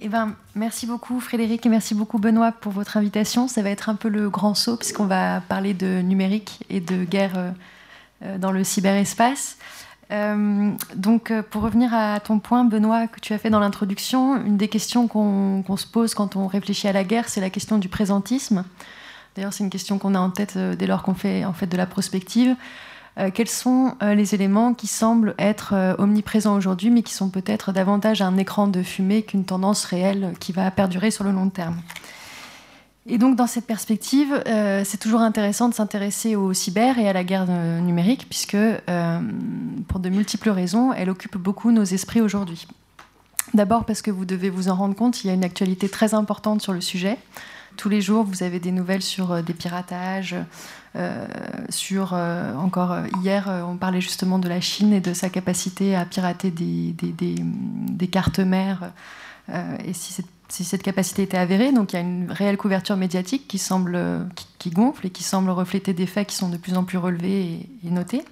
Eh 0.00 0.08
ben, 0.08 0.34
merci 0.54 0.86
beaucoup 0.86 1.20
Frédéric 1.20 1.64
et 1.64 1.68
merci 1.68 1.94
beaucoup 1.94 2.18
Benoît 2.18 2.52
pour 2.52 2.72
votre 2.72 2.96
invitation. 2.96 3.48
Ça 3.48 3.62
va 3.62 3.70
être 3.70 3.88
un 3.88 3.96
peu 3.96 4.08
le 4.08 4.30
grand 4.30 4.54
saut 4.54 4.76
puisqu'on 4.76 5.06
va 5.06 5.40
parler 5.42 5.74
de 5.74 6.00
numérique 6.00 6.64
et 6.70 6.80
de 6.80 7.04
guerre 7.04 7.52
euh, 8.22 8.38
dans 8.38 8.52
le 8.52 8.64
cyberespace. 8.64 9.58
donc, 10.94 11.32
pour 11.50 11.62
revenir 11.62 11.92
à 11.92 12.20
ton 12.20 12.38
point, 12.38 12.64
Benoît, 12.64 13.08
que 13.08 13.20
tu 13.20 13.32
as 13.32 13.38
fait 13.38 13.50
dans 13.50 13.58
l'introduction, 13.58 14.36
une 14.42 14.56
des 14.56 14.68
questions 14.68 15.08
qu'on 15.08 15.76
se 15.76 15.86
pose 15.86 16.14
quand 16.14 16.36
on 16.36 16.46
réfléchit 16.46 16.88
à 16.88 16.92
la 16.92 17.04
guerre, 17.04 17.28
c'est 17.28 17.40
la 17.40 17.50
question 17.50 17.78
du 17.78 17.88
présentisme. 17.88 18.64
D'ailleurs, 19.34 19.52
c'est 19.52 19.64
une 19.64 19.70
question 19.70 19.98
qu'on 19.98 20.14
a 20.14 20.20
en 20.20 20.30
tête 20.30 20.54
euh, 20.56 20.76
dès 20.76 20.86
lors 20.86 21.02
qu'on 21.02 21.14
fait 21.14 21.44
en 21.44 21.52
fait 21.52 21.66
de 21.66 21.76
la 21.76 21.86
prospective. 21.86 22.54
Euh, 23.18 23.30
quels 23.32 23.48
sont 23.48 23.94
euh, 24.02 24.14
les 24.14 24.34
éléments 24.34 24.74
qui 24.74 24.86
semblent 24.86 25.34
être 25.38 25.96
omniprésents 25.98 26.56
aujourd'hui, 26.56 26.90
mais 26.90 27.02
qui 27.02 27.14
sont 27.14 27.30
peut-être 27.30 27.72
davantage 27.72 28.22
un 28.22 28.36
écran 28.36 28.68
de 28.68 28.82
fumée 28.82 29.22
qu'une 29.22 29.44
tendance 29.44 29.84
réelle 29.84 30.34
qui 30.38 30.52
va 30.52 30.70
perdurer 30.70 31.10
sur 31.10 31.24
le 31.24 31.32
long 31.32 31.48
terme? 31.48 31.76
Et 33.06 33.18
donc, 33.18 33.36
dans 33.36 33.46
cette 33.46 33.66
perspective, 33.66 34.42
c'est 34.46 34.96
toujours 34.96 35.20
intéressant 35.20 35.68
de 35.68 35.74
s'intéresser 35.74 36.36
au 36.36 36.54
cyber 36.54 36.98
et 36.98 37.06
à 37.06 37.12
la 37.12 37.22
guerre 37.22 37.46
numérique, 37.46 38.26
puisque, 38.30 38.56
pour 39.88 40.00
de 40.00 40.08
multiples 40.08 40.48
raisons, 40.48 40.90
elle 40.94 41.10
occupe 41.10 41.36
beaucoup 41.36 41.70
nos 41.70 41.84
esprits 41.84 42.22
aujourd'hui. 42.22 42.66
D'abord 43.52 43.84
parce 43.84 44.00
que 44.00 44.10
vous 44.10 44.24
devez 44.24 44.48
vous 44.48 44.70
en 44.70 44.74
rendre 44.74 44.96
compte, 44.96 45.22
il 45.22 45.26
y 45.26 45.30
a 45.30 45.34
une 45.34 45.44
actualité 45.44 45.90
très 45.90 46.14
importante 46.14 46.62
sur 46.62 46.72
le 46.72 46.80
sujet. 46.80 47.18
Tous 47.76 47.88
les 47.88 48.00
jours, 48.00 48.24
vous 48.24 48.42
avez 48.42 48.60
des 48.60 48.72
nouvelles 48.72 49.02
sur 49.02 49.32
euh, 49.32 49.42
des 49.42 49.54
piratages. 49.54 50.36
Euh, 50.96 51.26
sur 51.70 52.12
euh, 52.12 52.54
encore 52.54 52.96
hier, 53.22 53.48
on 53.68 53.76
parlait 53.76 54.00
justement 54.00 54.38
de 54.38 54.48
la 54.48 54.60
Chine 54.60 54.92
et 54.92 55.00
de 55.00 55.12
sa 55.12 55.28
capacité 55.28 55.96
à 55.96 56.04
pirater 56.04 56.50
des, 56.50 56.94
des, 56.94 58.06
cartes 58.06 58.38
mères. 58.38 58.92
et 59.84 59.92
si 59.92 60.12
cette, 60.12 60.28
si 60.48 60.62
cette, 60.62 60.84
capacité 60.84 61.22
était 61.22 61.36
avérée, 61.36 61.72
donc 61.72 61.92
il 61.92 61.96
y 61.96 61.98
a 61.98 62.02
une 62.02 62.30
réelle 62.30 62.56
couverture 62.56 62.96
médiatique 62.96 63.48
qui 63.48 63.58
semble 63.58 64.28
qui, 64.58 64.70
gonfle 64.70 65.08
et 65.08 65.10
qui 65.10 65.24
semble 65.24 65.50
refléter 65.50 65.94
des 65.94 66.06
faits 66.06 66.28
qui 66.28 66.36
sont 66.36 66.48
de 66.48 66.56
plus 66.56 66.76
en 66.76 66.84
plus 66.84 66.98
relevés 66.98 67.68
et, 67.84 67.90
notés. 67.90 68.22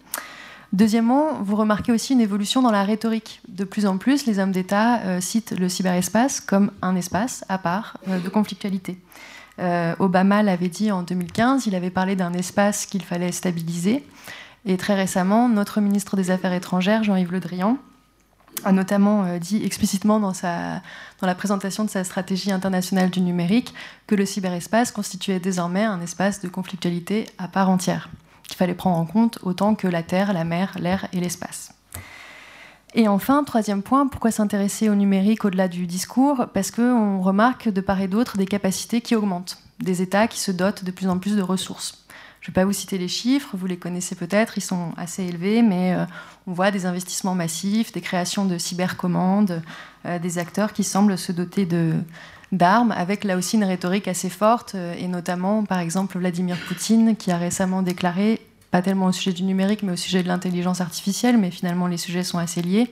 Deuxièmement, 0.72 1.42
vous 1.42 1.56
remarquez 1.56 1.90
aussi 1.90 2.12
une 2.12 2.20
évolution 2.20 2.62
dans 2.62 2.70
la 2.70 2.84
rhétorique. 2.84 3.40
De 3.48 3.64
plus 3.64 3.86
en 3.86 3.98
plus, 3.98 4.24
les 4.24 4.38
hommes 4.38 4.52
d'État 4.52 5.20
citent 5.20 5.58
le 5.58 5.68
cyberespace 5.68 6.40
comme 6.40 6.70
un 6.80 6.94
espace 6.94 7.44
à 7.48 7.58
part 7.58 7.98
de 8.06 8.28
conflictualité. 8.28 8.98
Euh, 9.58 9.94
Obama 9.98 10.42
l'avait 10.42 10.68
dit 10.68 10.90
en 10.90 11.02
2015, 11.02 11.66
il 11.66 11.74
avait 11.74 11.90
parlé 11.90 12.16
d'un 12.16 12.32
espace 12.32 12.86
qu'il 12.86 13.02
fallait 13.02 13.32
stabiliser. 13.32 14.04
Et 14.64 14.76
très 14.76 14.94
récemment, 14.94 15.48
notre 15.48 15.80
ministre 15.80 16.16
des 16.16 16.30
Affaires 16.30 16.52
étrangères, 16.52 17.04
Jean-Yves 17.04 17.32
Le 17.32 17.40
Drian, 17.40 17.78
a 18.64 18.72
notamment 18.72 19.24
euh, 19.24 19.38
dit 19.38 19.64
explicitement 19.64 20.20
dans, 20.20 20.32
dans 20.32 21.26
la 21.26 21.34
présentation 21.34 21.84
de 21.84 21.90
sa 21.90 22.04
stratégie 22.04 22.52
internationale 22.52 23.10
du 23.10 23.20
numérique 23.20 23.74
que 24.06 24.14
le 24.14 24.26
cyberespace 24.26 24.92
constituait 24.92 25.40
désormais 25.40 25.84
un 25.84 26.00
espace 26.00 26.40
de 26.40 26.48
conflictualité 26.48 27.26
à 27.38 27.48
part 27.48 27.70
entière, 27.70 28.08
qu'il 28.44 28.56
fallait 28.56 28.74
prendre 28.74 28.98
en 28.98 29.06
compte 29.06 29.38
autant 29.42 29.74
que 29.74 29.88
la 29.88 30.02
terre, 30.02 30.32
la 30.32 30.44
mer, 30.44 30.76
l'air 30.78 31.08
et 31.12 31.20
l'espace. 31.20 31.72
Et 32.94 33.08
enfin, 33.08 33.42
troisième 33.42 33.82
point, 33.82 34.06
pourquoi 34.06 34.30
s'intéresser 34.30 34.90
au 34.90 34.94
numérique 34.94 35.46
au-delà 35.46 35.66
du 35.66 35.86
discours? 35.86 36.46
Parce 36.52 36.70
qu'on 36.70 37.22
remarque 37.22 37.70
de 37.70 37.80
part 37.80 38.00
et 38.02 38.08
d'autre 38.08 38.36
des 38.36 38.44
capacités 38.44 39.00
qui 39.00 39.16
augmentent, 39.16 39.58
des 39.80 40.02
États 40.02 40.28
qui 40.28 40.38
se 40.38 40.52
dotent 40.52 40.84
de 40.84 40.90
plus 40.90 41.08
en 41.08 41.18
plus 41.18 41.34
de 41.34 41.42
ressources. 41.42 42.04
Je 42.42 42.50
ne 42.50 42.54
vais 42.54 42.60
pas 42.60 42.64
vous 42.66 42.72
citer 42.72 42.98
les 42.98 43.08
chiffres, 43.08 43.56
vous 43.56 43.66
les 43.66 43.78
connaissez 43.78 44.14
peut-être, 44.14 44.58
ils 44.58 44.62
sont 44.62 44.92
assez 44.96 45.22
élevés, 45.22 45.62
mais 45.62 45.94
euh, 45.94 46.04
on 46.46 46.52
voit 46.52 46.70
des 46.70 46.86
investissements 46.86 47.36
massifs, 47.36 47.92
des 47.92 48.00
créations 48.00 48.44
de 48.44 48.58
cybercommandes, 48.58 49.62
euh, 50.06 50.18
des 50.18 50.38
acteurs 50.38 50.72
qui 50.72 50.82
semblent 50.82 51.16
se 51.16 51.30
doter 51.30 51.68
d'armes, 52.50 52.90
avec 52.90 53.22
là 53.22 53.36
aussi 53.36 53.56
une 53.56 53.64
rhétorique 53.64 54.08
assez 54.08 54.28
forte, 54.28 54.74
euh, 54.74 54.92
et 54.98 55.06
notamment 55.06 55.64
par 55.64 55.78
exemple 55.78 56.18
Vladimir 56.18 56.58
Poutine 56.66 57.16
qui 57.16 57.30
a 57.30 57.38
récemment 57.38 57.80
déclaré 57.80 58.40
pas 58.72 58.82
tellement 58.82 59.06
au 59.06 59.12
sujet 59.12 59.34
du 59.34 59.44
numérique, 59.44 59.82
mais 59.82 59.92
au 59.92 59.96
sujet 59.96 60.22
de 60.22 60.28
l'intelligence 60.28 60.80
artificielle, 60.80 61.36
mais 61.36 61.50
finalement 61.50 61.86
les 61.86 61.98
sujets 61.98 62.24
sont 62.24 62.38
assez 62.38 62.62
liés, 62.62 62.90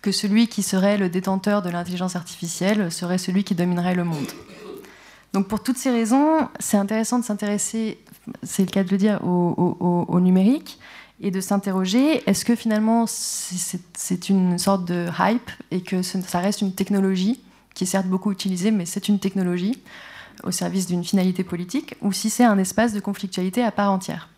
que 0.00 0.12
celui 0.12 0.46
qui 0.46 0.62
serait 0.62 0.96
le 0.96 1.08
détenteur 1.08 1.60
de 1.60 1.68
l'intelligence 1.70 2.14
artificielle 2.14 2.90
serait 2.92 3.18
celui 3.18 3.42
qui 3.42 3.56
dominerait 3.56 3.96
le 3.96 4.04
monde. 4.04 4.28
Donc 5.32 5.48
pour 5.48 5.60
toutes 5.60 5.76
ces 5.76 5.90
raisons, 5.90 6.48
c'est 6.60 6.76
intéressant 6.76 7.18
de 7.18 7.24
s'intéresser, 7.24 7.98
c'est 8.44 8.62
le 8.62 8.70
cas 8.70 8.84
de 8.84 8.90
le 8.90 8.96
dire, 8.96 9.20
au, 9.24 10.20
numérique 10.20 10.78
et 11.20 11.32
de 11.32 11.40
s'interroger, 11.40 12.22
est-ce 12.30 12.44
que 12.44 12.54
finalement 12.54 13.06
c'est 13.08 14.28
une 14.28 14.56
sorte 14.56 14.84
de 14.84 15.08
hype 15.18 15.50
et 15.72 15.80
que 15.80 16.00
ça 16.02 16.38
reste 16.38 16.62
une 16.62 16.72
technologie 16.72 17.40
qui 17.74 17.84
est 17.84 17.88
certes 17.88 18.06
beaucoup 18.06 18.30
utilisée, 18.30 18.70
mais 18.70 18.86
c'est 18.86 19.08
une 19.08 19.18
technologie 19.18 19.82
au 20.44 20.52
service 20.52 20.86
d'une 20.86 21.02
finalité 21.02 21.42
politique, 21.42 21.96
ou 22.02 22.12
si 22.12 22.30
c'est 22.30 22.44
un 22.44 22.56
espace 22.58 22.92
de 22.92 23.00
conflictualité 23.00 23.64
à 23.64 23.72
part 23.72 23.90
entière? 23.90 24.28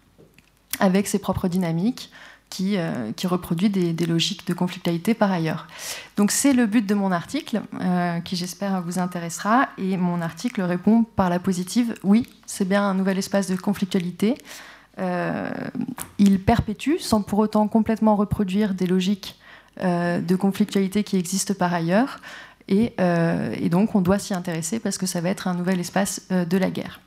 Avec 0.78 1.06
ses 1.06 1.18
propres 1.18 1.48
dynamiques, 1.48 2.11
qui, 2.51 2.76
euh, 2.76 3.12
reproduit 3.24 3.70
des, 3.70 4.07
logiques 4.07 4.47
de 4.47 4.53
conflictualité 4.53 5.14
par 5.14 5.30
ailleurs. 5.30 5.68
Donc 6.16 6.32
c'est 6.32 6.53
le 6.53 6.66
but 6.66 6.84
de 6.84 6.95
mon 6.95 7.12
article, 7.12 7.62
euh, 7.80 8.18
qui 8.20 8.36
j'espère 8.36 8.82
vous 8.82 8.99
intéressera, 8.99 9.68
et 9.78 9.97
mon 9.97 10.20
article 10.20 10.61
répond 10.62 11.05
par 11.05 11.30
la 11.30 11.38
positive, 11.38 11.95
oui, 12.03 12.28
c'est 12.45 12.68
bien 12.68 12.82
un 12.82 12.95
nouvel 12.95 13.18
espace 13.18 13.47
de 13.49 13.57
conflictualité. 13.57 14.34
Euh, 14.99 15.51
il 16.18 16.42
perpétue, 16.42 16.99
sans 16.99 17.22
pour 17.22 17.38
autant 17.38 17.68
complètement 17.68 18.16
reproduire 18.16 18.74
des 18.74 18.86
logiques 18.86 19.36
de 19.80 20.36
conflictualité 20.36 21.05
qui 21.05 21.16
existent 21.16 21.55
par 21.55 21.72
ailleurs, 21.72 22.20
et 22.68 22.92
donc 23.70 23.95
on 23.95 24.03
doit 24.03 24.18
s'y 24.18 24.34
intéresser 24.34 24.78
parce 24.78 24.99
que 24.99 25.07
ça 25.07 25.22
va 25.22 25.30
être 25.30 25.49
un 25.49 25.55
nouvel 25.55 25.80
espace 25.80 26.28
de 26.28 26.59
la 26.59 26.70
guerre. 26.70 27.01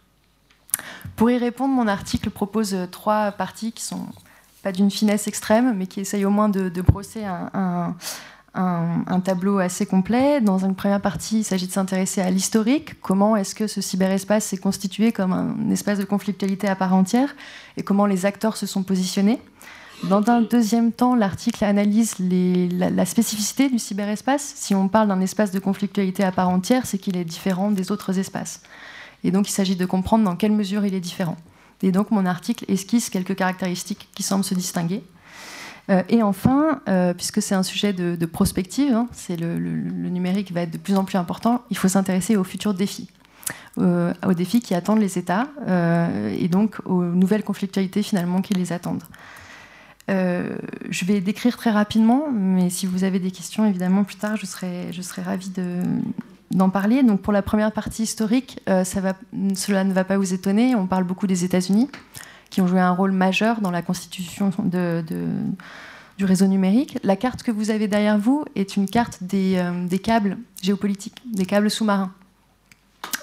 Pour 1.15 1.29
y 1.29 1.37
répondre, 1.37 1.73
mon 1.73 1.87
article 1.87 2.29
propose 2.29 2.73
euh, 2.73 2.85
trois 2.87 3.31
parties 3.31 3.71
qui 3.71 3.83
sont 3.83 4.07
pas 4.63 4.71
d'une 4.71 4.89
finesse 4.89 5.27
extrême, 5.27 5.75
mais 5.77 5.87
qui 5.87 5.99
essayent 5.99 6.25
au 6.25 6.29
moins 6.29 6.49
de, 6.49 6.69
brosser 6.81 7.25
un, 7.25 7.95
tableau 9.25 9.59
assez 9.59 9.85
complet. 9.85 10.39
Dans 10.39 10.59
une 10.59 10.73
première 10.73 11.01
partie, 11.01 11.39
il 11.39 11.43
s'agit 11.43 11.67
de 11.67 11.71
s'intéresser 11.73 12.21
à 12.21 12.31
l'historique, 12.31 13.01
comment 13.01 13.35
est-ce 13.35 13.55
que 13.55 13.67
ce 13.67 13.81
cyberespace 13.81 14.45
s'est 14.45 14.57
constitué 14.57 15.11
comme 15.11 15.33
un 15.33 15.69
espace 15.69 15.99
de 15.99 16.05
conflictualité 16.05 16.69
à 16.69 16.77
part 16.77 16.93
entière 16.93 17.35
et 17.75 17.83
comment 17.83 18.05
les 18.05 18.25
acteurs 18.25 18.55
se 18.55 18.65
sont 18.65 18.83
positionnés. 18.83 19.41
Dans 20.03 20.29
un 20.29 20.41
deuxième 20.41 20.91
temps, 20.91 21.15
l'article 21.15 21.63
analyse 21.63 22.15
la, 22.19 23.05
spécificité 23.05 23.69
du 23.69 23.79
cyberespace. 23.79 24.53
Si 24.55 24.75
on 24.75 24.89
parle 24.89 25.07
d'un 25.07 25.21
espace 25.21 25.51
de 25.51 25.59
conflictualité 25.59 26.25
à 26.25 26.31
part 26.33 26.49
entière, 26.49 26.85
c'est 26.85 26.97
qu'il 26.97 27.15
est 27.15 27.23
différent 27.23 27.71
des 27.71 27.89
autres 27.89 28.19
espaces. 28.19 28.61
Et 29.23 29.31
donc 29.31 29.49
il 29.49 29.51
s'agit 29.51 29.75
de 29.75 29.85
comprendre 29.85 30.23
dans 30.23 30.35
quelle 30.35 30.51
mesure 30.51 30.85
il 30.85 30.93
est 30.93 30.99
différent. 30.99 31.37
Et 31.81 31.91
donc 31.91 32.11
mon 32.11 32.25
article 32.25 32.65
esquisse 32.67 33.09
quelques 33.09 33.35
caractéristiques 33.35 34.09
qui 34.15 34.23
semblent 34.23 34.43
se 34.43 34.53
distinguer. 34.53 35.03
Euh, 35.89 36.01
et 36.09 36.23
enfin, 36.23 36.81
euh, 36.87 37.13
puisque 37.13 37.41
c'est 37.41 37.55
un 37.55 37.63
sujet 37.63 37.93
de, 37.93 38.25
prospective, 38.25 38.93
hein, 38.93 39.07
c'est 39.11 39.35
le, 39.35 39.57
numérique 39.57 40.51
va 40.51 40.61
être 40.61 40.71
de 40.71 40.77
plus 40.77 40.95
en 40.95 41.03
plus 41.03 41.17
important, 41.17 41.63
il 41.69 41.77
faut 41.77 41.89
s'intéresser 41.89 42.35
aux 42.37 42.43
futurs 42.43 42.73
défis. 42.73 43.09
Euh, 43.79 44.13
aux 44.25 44.33
défis 44.33 44.61
qui 44.61 44.75
attendent 44.75 45.01
les 45.01 45.17
États 45.17 45.47
et 46.37 46.47
donc 46.47 46.77
aux 46.85 47.03
nouvelles 47.03 47.43
conflictualités 47.43 48.03
finalement 48.03 48.41
qui 48.41 48.53
les 48.53 48.71
attendent. 48.71 49.03
je 50.07 51.05
vais 51.05 51.19
décrire 51.19 51.57
très 51.57 51.71
rapidement, 51.71 52.31
mais 52.31 52.69
si 52.69 52.85
vous 52.85 53.03
avez 53.03 53.19
des 53.19 53.31
questions, 53.31 53.65
évidemment, 53.65 54.05
plus 54.05 54.15
tard, 54.15 54.37
je 54.37 54.45
serai, 54.45 54.93
je 54.93 55.01
serai 55.01 55.21
ravie 55.21 55.51
d'en 56.53 56.69
parler. 56.69 57.03
Donc, 57.03 57.21
pour 57.21 57.33
la 57.33 57.41
première 57.41 57.71
partie 57.71 58.03
historique, 58.03 58.59
va, 58.67 58.83
cela 58.83 59.83
ne 59.83 59.93
va 59.93 60.03
pas 60.03 60.17
vous 60.17 60.33
étonner. 60.33 60.75
On 60.75 60.87
parle 60.87 61.03
beaucoup 61.03 61.27
des 61.27 61.43
États-Unis 61.43 61.89
qui 62.53 62.61
ont 62.61 62.67
joué 62.67 62.79
un 62.79 62.91
rôle 62.91 63.11
majeur 63.11 63.61
dans 63.61 63.71
la 63.71 63.81
constitution 63.81 64.51
du 66.17 66.25
réseau 66.25 66.45
numérique. 66.45 66.99
La 67.01 67.15
carte 67.15 67.41
que 67.41 67.49
vous 67.49 67.71
avez 67.71 67.87
derrière 67.87 68.19
vous 68.19 68.45
est 68.55 68.77
une 68.77 68.87
carte 68.87 69.23
des, 69.23 69.55
euh, 69.57 69.97
câbles 69.97 70.37
géopolitiques, 70.61 71.17
des 71.25 71.47
câbles 71.47 71.71
sous-marins. 71.71 72.13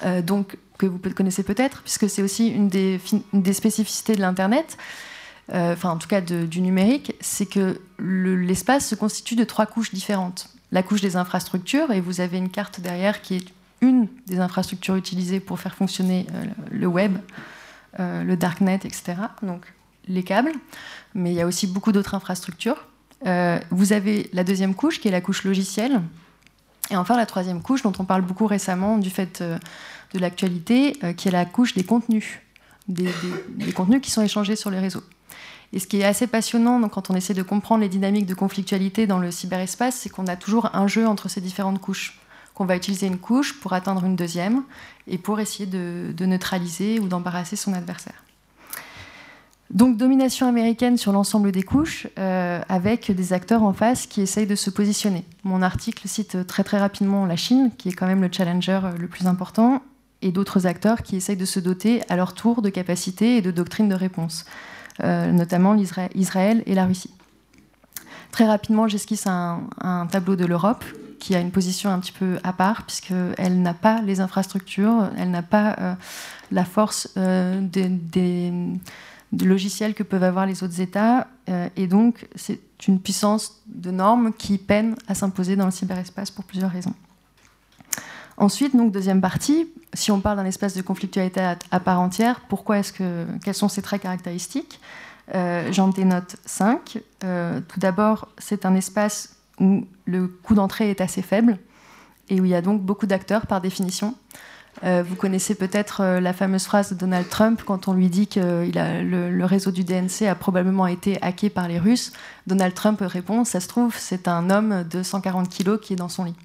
Euh, 0.02 0.20
donc, 0.20 0.58
que 0.78 0.86
vous 0.86 0.98
connaissez 0.98 1.44
peut-être, 1.44 1.82
puisque 1.82 2.10
c'est 2.10 2.22
aussi 2.22 2.48
une 2.48 2.68
des, 2.68 2.98
spécificités 3.52 4.16
de 4.16 4.20
l'Internet, 4.20 4.76
euh, 5.52 5.74
enfin 5.74 5.90
en 5.90 5.98
tout 5.98 6.08
cas 6.08 6.20
du 6.20 6.60
numérique, 6.60 7.14
c'est 7.20 7.46
que 7.46 7.80
l'espace 8.00 8.88
se 8.88 8.94
constitue 8.96 9.36
de 9.36 9.44
trois 9.44 9.66
couches 9.66 9.92
différentes. 9.92 10.48
La 10.72 10.82
couche 10.82 11.00
des 11.00 11.16
infrastructures, 11.16 11.90
et 11.90 12.00
vous 12.00 12.20
avez 12.20 12.38
une 12.38 12.50
carte 12.50 12.80
derrière 12.80 13.22
qui 13.22 13.36
est 13.36 13.52
une 13.80 14.08
des 14.26 14.38
infrastructures 14.38 14.96
utilisées 14.96 15.40
pour 15.40 15.58
faire 15.58 15.74
fonctionner 15.74 16.26
le 16.70 16.86
web, 16.86 17.16
euh, 17.98 18.22
le 18.22 18.36
darknet, 18.36 18.76
etc. 18.84 19.14
Donc 19.42 19.64
les 20.06 20.22
câbles, 20.22 20.52
mais 21.14 21.32
il 21.32 21.34
y 21.34 21.40
a 21.40 21.46
aussi 21.46 21.66
beaucoup 21.66 21.90
d'autres 21.90 22.14
infrastructures. 22.14 22.86
Euh, 23.26 23.58
vous 23.70 23.92
avez 23.92 24.30
la 24.32 24.44
deuxième 24.44 24.76
couche 24.76 25.00
qui 25.00 25.08
est 25.08 25.10
la 25.10 25.20
couche 25.20 25.42
logicielle. 25.42 26.00
Et 26.90 26.96
enfin 26.96 27.16
la 27.16 27.26
troisième 27.26 27.62
couche 27.62 27.82
dont 27.82 27.92
on 27.98 28.04
parle 28.04 28.22
beaucoup 28.22 28.46
récemment 28.46 28.96
du 28.96 29.10
fait 29.10 29.40
euh, 29.40 29.58
de 30.14 30.20
l'actualité, 30.20 30.98
qui 31.16 31.28
est 31.28 31.32
la 31.32 31.44
couche 31.44 31.74
des 31.74 31.82
contenus, 31.82 32.38
des, 32.86 33.10
contenus 33.74 34.00
qui 34.00 34.10
sont 34.10 34.22
échangés 34.22 34.56
sur 34.56 34.70
les 34.70 34.78
réseaux. 34.78 35.02
Et 35.72 35.78
ce 35.78 35.86
qui 35.86 36.00
est 36.00 36.04
assez 36.04 36.26
passionnant 36.26 36.88
quand 36.88 37.10
on 37.10 37.14
essaie 37.14 37.34
de 37.34 37.42
comprendre 37.42 37.82
les 37.82 37.88
dynamiques 37.88 38.26
de 38.26 38.34
conflictualité 38.34 39.06
dans 39.06 39.18
le 39.18 39.30
cyberespace, 39.30 39.96
c'est 39.96 40.08
qu'on 40.08 40.26
a 40.26 40.36
toujours 40.36 40.74
un 40.74 40.88
jeu 40.88 41.06
entre 41.06 41.28
ces 41.28 41.40
différentes 41.40 41.80
couches 41.80 42.20
qu'on 42.54 42.66
va 42.66 42.76
utiliser 42.76 43.06
une 43.06 43.18
couche 43.18 43.58
pour 43.58 43.72
atteindre 43.72 44.04
une 44.04 44.16
deuxième 44.16 44.64
et 45.06 45.16
pour 45.16 45.40
essayer 45.40 45.64
de, 45.64 46.12
neutraliser 46.26 47.00
ou 47.00 47.08
d'embarrasser 47.08 47.56
son 47.56 47.72
adversaire. 47.72 48.22
Donc 49.70 49.96
domination 49.96 50.46
américaine 50.46 50.98
sur 50.98 51.12
l'ensemble 51.12 51.52
des 51.52 51.62
couches, 51.62 52.08
euh, 52.18 52.60
avec 52.68 53.12
des 53.12 53.32
acteurs 53.32 53.62
en 53.62 53.72
face 53.72 54.06
qui 54.06 54.20
essayent 54.20 54.46
de 54.46 54.56
se 54.56 54.68
positionner. 54.68 55.24
Mon 55.42 55.62
article 55.62 56.06
cite 56.06 56.46
très 56.46 56.64
très 56.64 56.78
rapidement 56.78 57.24
la 57.24 57.36
Chine, 57.36 57.70
qui 57.78 57.88
est 57.88 57.92
quand 57.92 58.06
même 58.06 58.20
le 58.20 58.28
challenger 58.30 58.80
le 58.98 59.08
plus 59.08 59.26
important, 59.26 59.80
et 60.20 60.32
d'autres 60.32 60.66
acteurs 60.66 61.02
qui 61.02 61.16
essayent 61.16 61.36
de 61.36 61.46
se 61.46 61.60
doter 61.60 62.02
à 62.10 62.16
leur 62.16 62.34
tour 62.34 62.60
de 62.60 62.68
capacités 62.68 63.36
et 63.36 63.42
de 63.42 63.52
doctrines 63.52 63.88
de 63.88 63.94
réponse, 63.94 64.44
euh, 64.44 64.79
notamment 65.02 65.74
Israël 65.76 66.62
et 66.66 66.74
la 66.74 66.86
Russie. 66.86 67.10
Très 68.32 68.46
rapidement, 68.46 68.86
j'esquisse 68.88 69.26
un, 69.26 69.62
un 69.80 70.06
tableau 70.06 70.36
de 70.36 70.46
l'Europe 70.46 70.84
qui 71.20 71.36
a 71.36 71.40
une 71.40 71.52
position 71.52 71.90
un 71.90 72.00
petit 72.00 72.12
peu 72.12 72.38
à 72.42 72.52
part, 72.52 72.82
puisqu'elle 72.84 73.62
n'a 73.62 73.74
pas 73.74 74.02
les 74.02 74.20
infrastructures, 74.20 75.10
elle 75.16 75.30
n'a 75.30 75.42
pas 75.42 75.76
euh, 75.78 75.94
la 76.50 76.64
force 76.64 77.10
euh, 77.16 77.60
des, 77.60 78.52
logiciels 79.44 79.94
que 79.94 80.02
peuvent 80.02 80.24
avoir 80.24 80.46
les 80.46 80.64
autres 80.64 80.80
États, 80.80 81.28
euh, 81.48 81.68
et 81.76 81.86
donc 81.86 82.26
c'est 82.34 82.58
une 82.88 82.98
puissance 82.98 83.60
de 83.66 83.92
normes 83.92 84.32
qui 84.32 84.58
peine 84.58 84.96
à 85.06 85.14
s'imposer 85.14 85.54
dans 85.54 85.66
le 85.66 85.70
cyberespace 85.70 86.32
pour 86.32 86.44
plusieurs 86.44 86.70
raisons. 86.70 86.94
Ensuite, 88.40 88.74
donc 88.74 88.90
deuxième 88.90 89.20
partie, 89.20 89.70
si 89.94 90.10
on 90.10 90.20
parle 90.20 90.38
d'un 90.38 90.46
espace 90.46 90.74
de 90.74 90.82
conflictualité 90.82 91.40
à, 91.70 91.80
part 91.80 92.00
entière, 92.00 92.40
pourquoi 92.48 92.78
est-ce 92.78 92.92
que 92.92 93.26
quels 93.44 93.54
sont 93.54 93.68
ses 93.68 93.82
traits 93.82 94.02
caractéristiques 94.02 94.80
J'en 95.32 95.88
dénote 95.88 96.36
cinq. 96.44 96.98
tout 97.20 97.80
d'abord, 97.80 98.28
c'est 98.38 98.66
un 98.66 98.74
espace 98.74 99.36
où 99.60 99.86
le 100.06 100.26
coût 100.26 100.54
d'entrée 100.54 100.90
est 100.90 101.00
assez 101.00 101.22
faible 101.22 101.58
et 102.30 102.40
où 102.40 102.44
il 102.44 102.50
y 102.50 102.54
a 102.54 102.62
donc 102.62 102.80
beaucoup 102.80 103.06
d'acteurs 103.06 103.46
par 103.46 103.60
définition. 103.60 104.14
Euh, 104.84 105.02
vous 105.06 105.16
connaissez 105.16 105.54
peut-être 105.56 106.00
euh, 106.00 106.20
la 106.20 106.32
fameuse 106.32 106.64
phrase 106.64 106.90
de 106.90 106.94
Donald 106.94 107.28
Trump 107.28 107.62
quand 107.66 107.88
on 107.88 107.92
lui 107.92 108.08
dit 108.08 108.28
que 108.28 108.70
le, 108.72 109.30
le, 109.30 109.44
réseau 109.44 109.72
du 109.72 109.84
DNC 109.84 110.22
a 110.28 110.34
probablement 110.34 110.86
été 110.86 111.20
hacké 111.22 111.50
par 111.50 111.68
les 111.68 111.78
Russes. 111.78 112.12
Donald 112.46 112.72
Trump 112.72 113.02
répond, 113.02 113.44
ça 113.44 113.60
se 113.60 113.68
trouve, 113.68 113.96
c'est 113.98 114.28
un 114.28 114.48
homme 114.48 114.84
de 114.88 115.02
140 115.02 115.48
kilos 115.48 115.80
qui 115.82 115.94
est 115.94 115.96
dans 115.96 116.08
son 116.08 116.24
lit. 116.24 116.36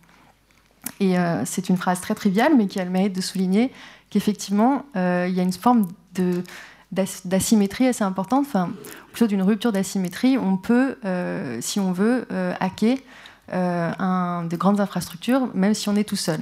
Et 1.00 1.18
euh, 1.18 1.44
c'est 1.46 1.70
une 1.70 1.78
phrase 1.78 2.02
très 2.02 2.16
triviale, 2.16 2.54
mais 2.58 2.68
qui 2.68 2.80
a 2.80 2.86
le 2.86 2.92
mérite 2.92 3.14
de 3.14 3.22
souligner 3.22 3.72
qu'effectivement, 4.10 4.86
il 4.96 5.34
y 5.34 5.40
a 5.40 5.44
une 5.44 5.52
forme 5.52 5.88
d'asymétrie 6.92 7.88
assez 7.88 8.04
importante, 8.04 8.46
enfin 8.48 8.70
plutôt 9.12 9.28
d'une 9.28 9.42
rupture 9.42 9.72
d'asymétrie. 9.72 10.38
On 10.38 10.58
peut, 10.58 10.98
euh, 11.06 11.60
si 11.62 11.80
on 11.80 11.92
veut, 11.92 12.28
euh, 12.32 12.54
hacker 12.60 12.98
euh, 13.54 13.92
un, 13.98 14.44
de 14.44 14.56
grandes 14.58 14.82
infrastructures, 14.82 15.50
même 15.54 15.74
si 15.74 15.90
on 15.90 15.96
est 15.96 16.04
tout 16.04 16.16
seul. 16.16 16.40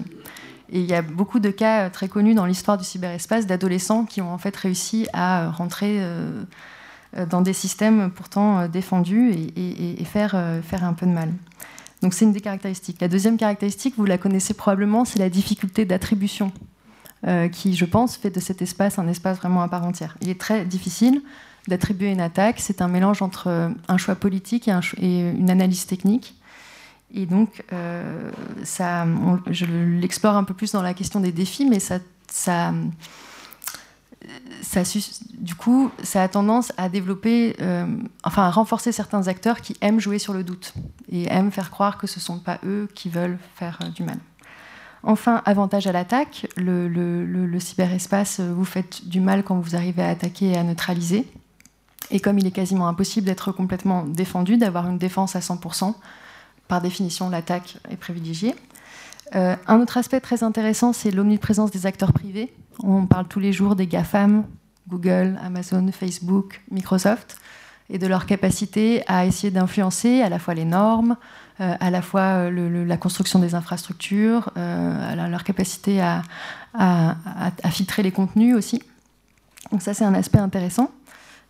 Et 0.69 0.79
il 0.79 0.85
y 0.85 0.93
a 0.93 1.01
beaucoup 1.01 1.39
de 1.39 1.51
cas 1.51 1.89
très 1.89 2.07
connus 2.07 2.33
dans 2.33 2.45
l'histoire 2.45 2.77
du 2.77 2.83
cyberespace 2.83 3.45
d'adolescents 3.45 4.05
qui 4.05 4.21
ont 4.21 4.33
en 4.33 4.37
fait 4.39 4.55
réussi 4.55 5.07
à 5.13 5.51
rentrer 5.51 6.01
dans 7.29 7.41
des 7.41 7.53
systèmes 7.53 8.09
pourtant 8.09 8.67
défendus 8.67 9.33
et, 9.55 10.03
faire 10.05 10.33
un 10.33 10.93
peu 10.93 11.05
de 11.05 11.11
mal. 11.11 11.31
Donc 12.03 12.13
c'est 12.13 12.25
une 12.25 12.33
des 12.33 12.41
caractéristiques. 12.41 12.99
La 12.99 13.07
deuxième 13.07 13.37
caractéristique, 13.37 13.95
vous 13.97 14.05
la 14.05 14.17
connaissez 14.17 14.53
probablement, 14.53 15.05
c'est 15.05 15.19
la 15.19 15.29
difficulté 15.29 15.85
d'attribution 15.85 16.51
euh, 17.25 17.47
qui, 17.47 17.75
je 17.75 17.85
pense, 17.85 18.17
fait 18.17 18.29
de 18.29 18.41
cet 18.41 18.61
espace 18.61 18.99
un 18.99 19.07
espace 19.07 19.37
vraiment 19.37 19.61
à 19.61 19.69
part 19.69 19.85
entière. 19.85 20.17
Il 20.21 20.27
est 20.29 20.39
très 20.39 20.65
difficile 20.65 21.21
d'attribuer 21.69 22.11
une 22.11 22.19
attaque. 22.19 22.57
C'est 22.59 22.81
un 22.81 22.89
mélange 22.89 23.21
entre 23.21 23.47
euh, 23.47 23.69
un 23.87 23.97
choix 23.97 24.15
politique 24.15 24.69
et, 24.97 25.29
une 25.29 25.49
analyse 25.49 25.85
technique. 25.85 26.35
Et 27.15 27.25
donc, 27.25 27.63
euh, 27.71 28.31
ça, 28.65 29.07
je 29.49 29.65
l'explore 29.65 30.35
un 30.35 30.43
peu 30.43 30.53
plus 30.53 30.73
dans 30.73 30.81
la 30.81 30.93
question 30.93 31.21
des 31.21 31.31
défis, 31.31 31.65
mais 31.65 31.79
ça, 31.79 32.73
ça, 34.61 34.81
du 35.37 35.55
coup, 35.55 35.91
ça 36.01 36.23
a 36.23 36.27
tendance 36.27 36.71
à 36.77 36.89
développer, 36.89 37.55
enfin, 38.23 38.43
à 38.43 38.51
renforcer 38.51 38.91
certains 38.91 39.27
acteurs 39.27 39.61
qui 39.61 39.75
aiment 39.81 39.99
jouer 39.99 40.19
sur 40.19 40.33
le 40.33 40.43
doute 40.43 40.73
et 41.11 41.27
aiment 41.31 41.51
faire 41.51 41.71
croire 41.71 41.97
que 41.97 42.07
ce 42.07 42.19
ne 42.19 42.21
sont 42.21 42.39
pas 42.39 42.59
eux 42.65 42.87
qui 42.95 43.09
veulent 43.09 43.37
faire 43.55 43.79
du 43.93 44.03
mal. 44.03 44.17
Enfin, 45.03 45.41
avantage 45.43 45.85
à 45.85 45.91
l'attaque, 45.91 46.47
le, 46.55 47.59
cyberespace, 47.59 48.39
euh, 48.39 48.53
vous 48.53 48.63
faites 48.63 49.05
du 49.07 49.19
mal 49.19 49.43
quand 49.43 49.59
vous 49.59 49.75
arrivez 49.75 50.01
à 50.01 50.09
attaquer 50.09 50.51
et 50.51 50.57
à 50.57 50.63
neutraliser. 50.63 51.27
Et 52.09 52.21
comme 52.21 52.39
il 52.39 52.47
est 52.47 52.51
quasiment 52.51 52.87
impossible 52.87 53.27
d'être 53.27 53.51
complètement 53.51 54.05
défendu, 54.05 54.55
d'avoir 54.55 54.87
une 54.87 54.97
défense 54.97 55.35
à 55.35 55.39
100%, 55.39 55.93
par 56.69 56.81
définition, 56.81 57.29
l'attaque 57.29 57.77
est 57.89 57.97
privilégiée. 57.97 58.55
Euh, 59.35 59.57
un 59.67 59.81
autre 59.81 59.97
aspect 59.97 60.21
très 60.21 60.41
intéressant, 60.41 60.93
c'est 60.93 61.11
l'omniprésence 61.11 61.71
des 61.71 61.85
acteurs 61.85 62.13
privés. 62.13 62.53
On 62.79 63.05
parle 63.05 63.27
tous 63.27 63.39
les 63.39 63.53
jours 63.53 63.75
des 63.75 63.87
GAFAM, 63.87 64.45
Google, 64.87 65.39
Amazon, 65.43 65.91
Facebook, 65.91 66.61
Microsoft, 66.71 67.37
et 67.89 67.97
de 67.97 68.07
leur 68.07 68.25
capacité 68.25 69.03
à 69.07 69.25
essayer 69.25 69.51
d'influencer 69.51 70.21
à 70.21 70.29
la 70.29 70.39
fois 70.39 70.53
les 70.53 70.65
normes, 70.65 71.15
euh, 71.61 71.75
à 71.79 71.91
la 71.91 72.01
fois 72.01 72.49
euh, 72.49 72.85
la 72.85 72.97
construction 72.97 73.39
des 73.39 73.55
infrastructures, 73.55 74.49
euh, 74.57 75.27
leur 75.27 75.43
capacité 75.43 76.01
à, 76.01 76.23
filtrer 77.69 78.03
les 78.03 78.11
contenus 78.11 78.55
aussi. 78.55 78.81
Donc 79.71 79.81
ça, 79.81 79.93
c'est 79.93 80.05
un 80.05 80.15
aspect 80.15 80.39
intéressant. 80.39 80.91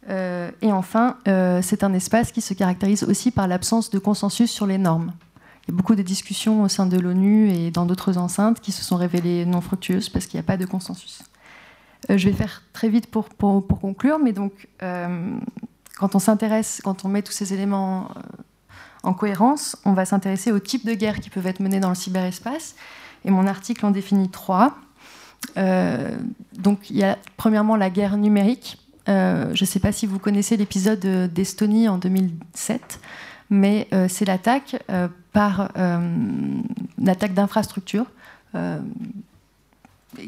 et 0.09 0.71
enfin, 0.71 1.17
c'est 1.61 1.83
un 1.83 1.93
espace 1.93 2.31
qui 2.31 2.41
se 2.41 2.53
caractérise 2.53 3.03
aussi 3.03 3.31
par 3.31 3.47
l'absence 3.47 3.89
de 3.89 3.99
consensus 3.99 4.51
sur 4.51 4.67
les 4.67 4.77
normes. 4.77 5.13
Il 5.67 5.71
y 5.71 5.73
a 5.73 5.77
beaucoup 5.77 5.95
de 5.95 6.01
discussions 6.01 6.63
au 6.63 6.67
sein 6.67 6.85
de 6.85 6.99
l'ONU 6.99 7.49
et 7.49 7.71
dans 7.71 7.85
d'autres 7.85 8.17
enceintes 8.17 8.59
qui 8.59 8.71
se 8.71 8.83
sont 8.83 8.97
révélées 8.97 9.45
non 9.45 9.61
fructueuses 9.61 10.09
parce 10.09 10.25
qu'il 10.25 10.37
n'y 10.37 10.43
a 10.43 10.47
pas 10.47 10.57
de 10.57 10.65
consensus. 10.65 11.23
je 12.09 12.29
vais 12.29 12.35
faire 12.35 12.63
très 12.73 12.89
vite 12.89 13.07
pour, 13.07 13.29
conclure, 13.79 14.19
mais 14.19 14.33
donc 14.33 14.67
quand 14.79 16.15
on 16.15 16.19
s'intéresse, 16.19 16.81
quand 16.83 17.05
on 17.05 17.07
met 17.07 17.21
tous 17.21 17.31
ces 17.31 17.53
éléments 17.53 18.09
En 19.03 19.13
cohérence, 19.13 19.77
on 19.85 19.93
va 19.93 20.05
s'intéresser 20.05 20.51
aux 20.51 20.59
types 20.59 20.85
de 20.85 20.93
guerres 20.93 21.19
qui 21.19 21.29
peuvent 21.29 21.47
être 21.47 21.59
menées 21.59 21.81
dans 21.81 21.89
le 21.89 21.95
cyberespace. 21.95 22.75
Et 23.25 23.31
mon 23.31 23.47
article 23.47 23.85
en 23.85 23.91
définit 23.91 24.29
trois. 24.29 24.75
Euh, 25.57 26.15
donc 26.57 26.89
il 26.89 26.97
y 26.97 27.03
a 27.03 27.17
premièrement 27.37 27.75
la 27.75 27.89
guerre 27.89 28.17
numérique. 28.17 28.77
Euh, 29.09 29.53
je 29.53 29.63
ne 29.63 29.67
sais 29.67 29.79
pas 29.79 29.91
si 29.91 30.05
vous 30.05 30.19
connaissez 30.19 30.55
l'épisode 30.55 31.05
d'Estonie 31.33 31.89
en 31.89 31.97
2007, 31.97 32.99
mais 33.49 33.87
euh, 33.93 34.07
c'est 34.09 34.25
l'attaque 34.25 34.77
par 35.33 35.71
l'attaque 36.97 37.33
d'infrastructures 37.33 38.05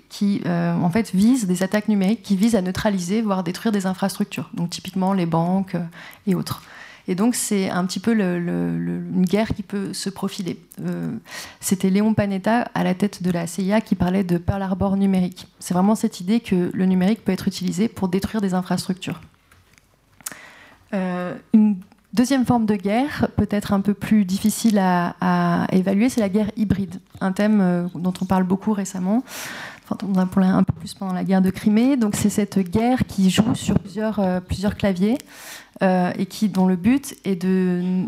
qui 0.09 0.41
en 0.45 0.89
fait 0.89 1.11
vise 1.13 1.45
des 1.45 1.63
attaques 1.63 1.87
numériques 1.87 2.23
qui 2.23 2.35
visent 2.35 2.55
à 2.55 2.61
neutraliser, 2.61 3.21
voire 3.21 3.43
détruire 3.43 3.71
des 3.71 3.85
infrastructures, 3.85 4.49
donc 4.53 4.71
typiquement 4.71 5.13
les 5.13 5.25
banques 5.25 5.77
et 6.27 6.35
autres. 6.35 6.63
Et 7.07 7.15
donc, 7.15 7.35
c'est 7.35 7.69
un 7.69 7.85
petit 7.85 7.99
peu 7.99 8.13
une 8.13 9.25
guerre 9.25 9.49
qui 9.49 9.63
peut 9.63 9.93
se 9.93 10.09
profiler. 10.09 10.59
Euh, 10.81 11.11
c'était 11.59 11.89
Léon 11.89 12.13
Panetta, 12.13 12.61
à 12.73 12.83
la 12.83 12.95
tête 12.95 13.21
de 13.21 13.31
la 13.31 13.45
CIA, 13.45 13.81
qui 13.81 13.95
parlait 13.95 14.23
de 14.23 14.37
Pearl 14.37 14.61
Harbor 14.61 14.97
numérique. 14.97 15.47
C'est 15.59 15.73
vraiment 15.73 15.95
cette 15.95 16.19
idée 16.19 16.39
que 16.39 16.71
le 16.73 16.85
numérique 16.85 17.23
peut 17.23 17.31
être 17.31 17.47
utilisé 17.47 17.87
pour 17.87 18.07
détruire 18.07 18.41
des 18.41 18.53
infrastructures. 18.53 19.21
Euh, 20.93 21.35
une 21.53 21.77
deuxième 22.15 22.45
forme 22.45 22.65
de 22.65 22.75
guerre, 22.75 23.27
peut-être 23.35 23.73
un 23.73 23.81
peu 23.81 23.93
plus 23.93 24.25
difficile 24.25 24.79
à, 24.79 25.67
évaluer, 25.71 26.09
c'est 26.09 26.21
la 26.21 26.29
guerre 26.29 26.51
hybride, 26.55 26.99
un 27.21 27.31
thème 27.31 27.59
euh, 27.61 27.87
dont 27.93 28.13
on 28.21 28.25
parle 28.25 28.43
beaucoup 28.43 28.73
récemment. 28.73 29.23
Enfin, 29.83 29.97
on 30.07 30.17
a 30.17 30.25
parlé 30.25 30.49
un 30.49 30.63
peu 30.63 30.73
plus 30.73 30.95
pendant 30.95 31.13
la 31.13 31.23
guerre 31.23 31.43
de 31.43 31.51
Crimée. 31.51 31.95
Donc, 31.95 32.15
c'est 32.15 32.31
cette 32.31 32.57
guerre 32.57 33.05
qui 33.05 33.29
joue 33.29 33.53
sur 33.53 33.77
plusieurs, 33.77 34.41
plusieurs 34.47 34.75
claviers. 34.75 35.19
Euh, 35.83 36.13
et 36.17 36.25
qui, 36.25 36.47
dont 36.47 36.67
le 36.67 36.77
but 36.77 37.17
est 37.25 37.35
de 37.35 38.05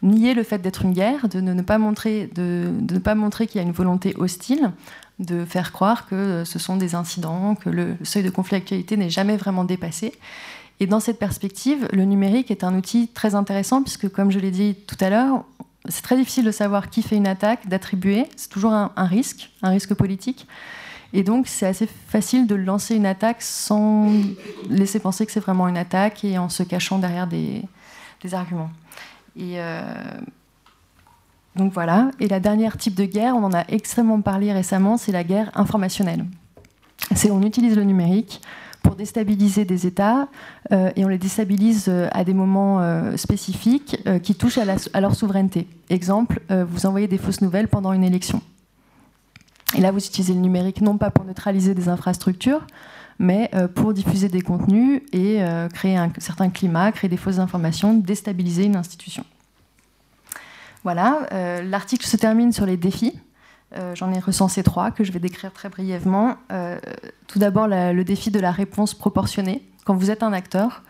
nier 0.00 0.32
le 0.32 0.42
fait 0.42 0.58
d'être 0.58 0.82
une 0.82 0.94
guerre, 0.94 1.28
de 1.28 1.40
ne, 1.40 1.60
pas 1.60 1.76
montrer, 1.76 2.30
de, 2.34 2.72
ne 2.90 2.98
pas 2.98 3.14
montrer 3.14 3.46
qu'il 3.46 3.60
y 3.60 3.64
a 3.64 3.66
une 3.66 3.72
volonté 3.72 4.14
hostile, 4.16 4.72
de 5.18 5.44
faire 5.44 5.72
croire 5.72 6.08
que 6.08 6.44
ce 6.44 6.58
sont 6.58 6.76
des 6.76 6.94
incidents, 6.94 7.54
que 7.54 7.68
le, 7.68 7.96
seuil 8.02 8.22
de 8.22 8.30
conflictualité 8.30 8.96
n'est 8.96 9.10
jamais 9.10 9.36
vraiment 9.36 9.64
dépassé. 9.64 10.14
Et 10.82 10.86
dans 10.88 10.98
cette 10.98 11.20
perspective, 11.20 11.86
le 11.92 12.04
numérique 12.04 12.50
est 12.50 12.64
un 12.64 12.74
outil 12.74 13.06
très 13.06 13.36
intéressant 13.36 13.84
puisque, 13.84 14.08
comme 14.08 14.32
je 14.32 14.40
l'ai 14.40 14.50
dit 14.50 14.74
tout 14.74 14.96
à 14.98 15.10
l'heure, 15.10 15.44
c'est 15.88 16.02
très 16.02 16.16
difficile 16.16 16.44
de 16.44 16.50
savoir 16.50 16.90
qui 16.90 17.02
fait 17.02 17.14
une 17.14 17.28
attaque, 17.28 17.68
d'attribuer. 17.68 18.26
C'est 18.34 18.48
toujours 18.48 18.72
un, 18.72 18.90
risque, 18.96 19.52
un 19.62 19.70
risque 19.70 19.94
politique. 19.94 20.48
Et 21.12 21.22
donc, 21.22 21.46
c'est 21.46 21.66
assez 21.66 21.86
facile 21.86 22.48
de 22.48 22.56
lancer 22.56 22.96
une 22.96 23.06
attaque 23.06 23.42
sans 23.42 24.10
laisser 24.68 24.98
penser 24.98 25.24
que 25.24 25.30
c'est 25.30 25.38
vraiment 25.38 25.68
une 25.68 25.76
attaque 25.76 26.24
et 26.24 26.36
en 26.36 26.48
se 26.48 26.64
cachant 26.64 26.98
derrière 26.98 27.28
des, 27.28 27.62
arguments. 28.32 28.70
Et 29.36 29.60
euh, 29.60 29.84
donc 31.54 31.72
voilà. 31.72 32.10
Et 32.18 32.26
la 32.26 32.40
dernière 32.40 32.76
type 32.76 32.96
de 32.96 33.04
guerre, 33.04 33.36
on 33.36 33.44
en 33.44 33.54
a 33.54 33.62
extrêmement 33.68 34.20
parlé 34.20 34.52
récemment, 34.52 34.96
c'est 34.96 35.12
la 35.12 35.22
guerre 35.22 35.52
informationnelle. 35.54 36.24
C'est 37.14 37.30
on 37.30 37.42
utilise 37.42 37.76
le 37.76 37.84
numérique 37.84 38.40
pour 38.82 38.96
déstabiliser 38.96 39.64
des 39.64 39.86
États 39.86 40.28
euh, 40.72 40.90
et 40.96 41.04
on 41.04 41.08
les 41.08 41.18
déstabilise 41.18 41.86
euh, 41.88 42.08
à 42.12 42.24
des 42.24 42.34
moments 42.34 42.80
spécifiques 43.16 43.96
qui 44.22 44.34
touchent 44.34 44.58
à, 44.58 45.00
leur 45.00 45.14
souveraineté. 45.14 45.66
Exemple, 45.90 46.40
vous 46.50 46.86
envoyez 46.86 47.08
des 47.08 47.18
fausses 47.18 47.40
nouvelles 47.40 47.68
pendant 47.68 47.92
une 47.92 48.04
élection. 48.04 48.42
Et 49.76 49.80
là, 49.80 49.90
vous 49.90 50.04
utilisez 50.04 50.34
le 50.34 50.40
numérique 50.40 50.80
non 50.80 50.98
pas 50.98 51.10
pour 51.10 51.24
neutraliser 51.24 51.74
des 51.74 51.88
infrastructures, 51.88 52.66
mais 53.18 53.50
euh, 53.54 53.68
pour 53.68 53.94
diffuser 53.94 54.28
des 54.28 54.42
contenus 54.42 55.02
et 55.12 55.42
euh, 55.42 55.68
créer 55.68 55.96
un 55.96 56.10
certain 56.18 56.50
climat, 56.50 56.92
créer 56.92 57.08
des 57.08 57.16
fausses 57.16 57.38
informations, 57.38 57.94
déstabiliser 57.94 58.64
une 58.64 58.76
institution. 58.76 59.24
Voilà, 60.84 61.26
euh, 61.32 61.62
l'article 61.62 62.06
se 62.06 62.16
termine 62.16 62.52
sur 62.52 62.66
les 62.66 62.76
défis. 62.76 63.14
J'en 63.94 64.12
ai 64.12 64.18
recensé 64.18 64.62
trois 64.62 64.90
que 64.90 65.04
je 65.04 65.12
vais 65.12 65.18
décrire 65.18 65.52
très 65.52 65.68
brièvement. 65.68 66.36
tout 67.26 67.38
d'abord, 67.38 67.68
le 67.68 68.02
défi 68.02 68.30
de 68.30 68.40
la 68.40 68.50
réponse 68.50 68.94
proportionnée. 68.94 69.62
Quand 69.84 69.94
vous 69.94 70.10
êtes 70.10 70.22
un 70.22 70.32
acteur, 70.32 70.82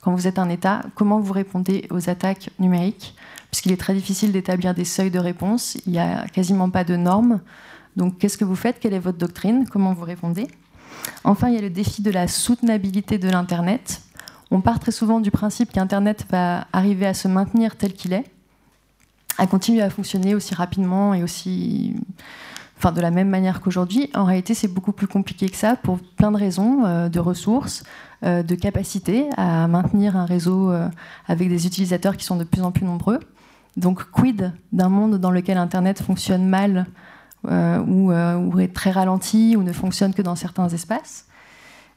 quand 0.00 0.12
vous 0.12 0.26
êtes 0.26 0.38
un 0.38 0.48
État, 0.48 0.82
comment 0.94 1.20
vous 1.20 1.32
répondez 1.32 1.86
aux 1.90 2.10
attaques 2.10 2.50
numériques? 2.58 3.14
Puisqu'il 3.50 3.72
est 3.72 3.76
très 3.76 3.94
difficile 3.94 4.32
d'établir 4.32 4.74
des 4.74 4.84
seuils 4.84 5.10
de 5.10 5.18
réponse, 5.18 5.76
il 5.86 5.92
n'y 5.92 5.98
a 5.98 6.26
quasiment 6.26 6.70
pas 6.70 6.84
de 6.84 6.96
normes. 6.96 7.40
Donc, 7.96 8.18
qu'est-ce 8.18 8.38
que 8.38 8.44
vous 8.44 8.56
faites? 8.56 8.80
Quelle 8.80 8.94
est 8.94 8.98
votre 8.98 9.18
doctrine? 9.18 9.66
Comment 9.70 9.92
vous 9.92 10.04
répondez? 10.04 10.48
Enfin, 11.24 11.48
il 11.48 11.54
y 11.54 11.58
a 11.58 11.60
le 11.60 11.70
défi 11.70 12.02
de 12.02 12.10
la 12.10 12.26
soutenabilité 12.28 13.18
de 13.18 13.28
l'Internet. 13.28 14.00
On 14.50 14.60
part 14.60 14.80
très 14.80 14.92
souvent 14.92 15.20
du 15.20 15.30
principe 15.30 15.70
qu'Internet 15.70 16.26
va 16.30 16.66
arriver 16.72 17.06
à 17.06 17.14
se 17.14 17.28
maintenir 17.28 17.76
tel 17.76 17.92
qu'il 17.92 18.12
est, 18.12 18.24
à 19.38 19.46
continuer 19.46 19.82
à 19.82 19.90
fonctionner 19.90 20.34
aussi 20.34 20.54
rapidement 20.54 21.14
et 21.14 21.22
aussi, 21.22 21.94
enfin, 22.78 22.92
de 22.92 23.00
la 23.00 23.10
même 23.10 23.28
manière 23.28 23.60
qu'aujourd'hui. 23.60 24.10
En 24.14 24.24
réalité, 24.24 24.54
c'est 24.54 24.68
beaucoup 24.68 24.92
plus 24.92 25.06
compliqué 25.06 25.48
que 25.48 25.56
ça 25.56 25.76
pour 25.76 25.98
plein 25.98 26.32
de 26.32 26.36
raisons, 26.36 26.84
euh, 26.84 27.08
de 27.08 27.20
ressources, 27.20 27.84
euh, 28.24 28.42
de 28.42 28.54
capacité 28.54 29.28
à 29.36 29.66
maintenir 29.68 30.16
un 30.16 30.24
réseau 30.24 30.70
euh, 30.70 30.88
avec 31.26 31.48
des 31.48 31.66
utilisateurs 31.66 32.16
qui 32.16 32.24
sont 32.24 32.36
de 32.36 32.44
plus 32.44 32.62
en 32.62 32.72
plus 32.72 32.84
nombreux. 32.84 33.20
Donc, 33.76 34.10
quid 34.10 34.52
d'un 34.72 34.88
monde 34.88 35.18
dans 35.18 35.30
lequel 35.30 35.56
Internet 35.56 36.02
fonctionne 36.02 36.46
mal 36.46 36.86
ou, 37.44 38.12
est 38.12 38.72
très 38.72 38.92
ralenti 38.92 39.56
ou 39.56 39.64
ne 39.64 39.72
fonctionne 39.72 40.14
que 40.14 40.22
dans 40.22 40.36
certains 40.36 40.68
espaces? 40.68 41.26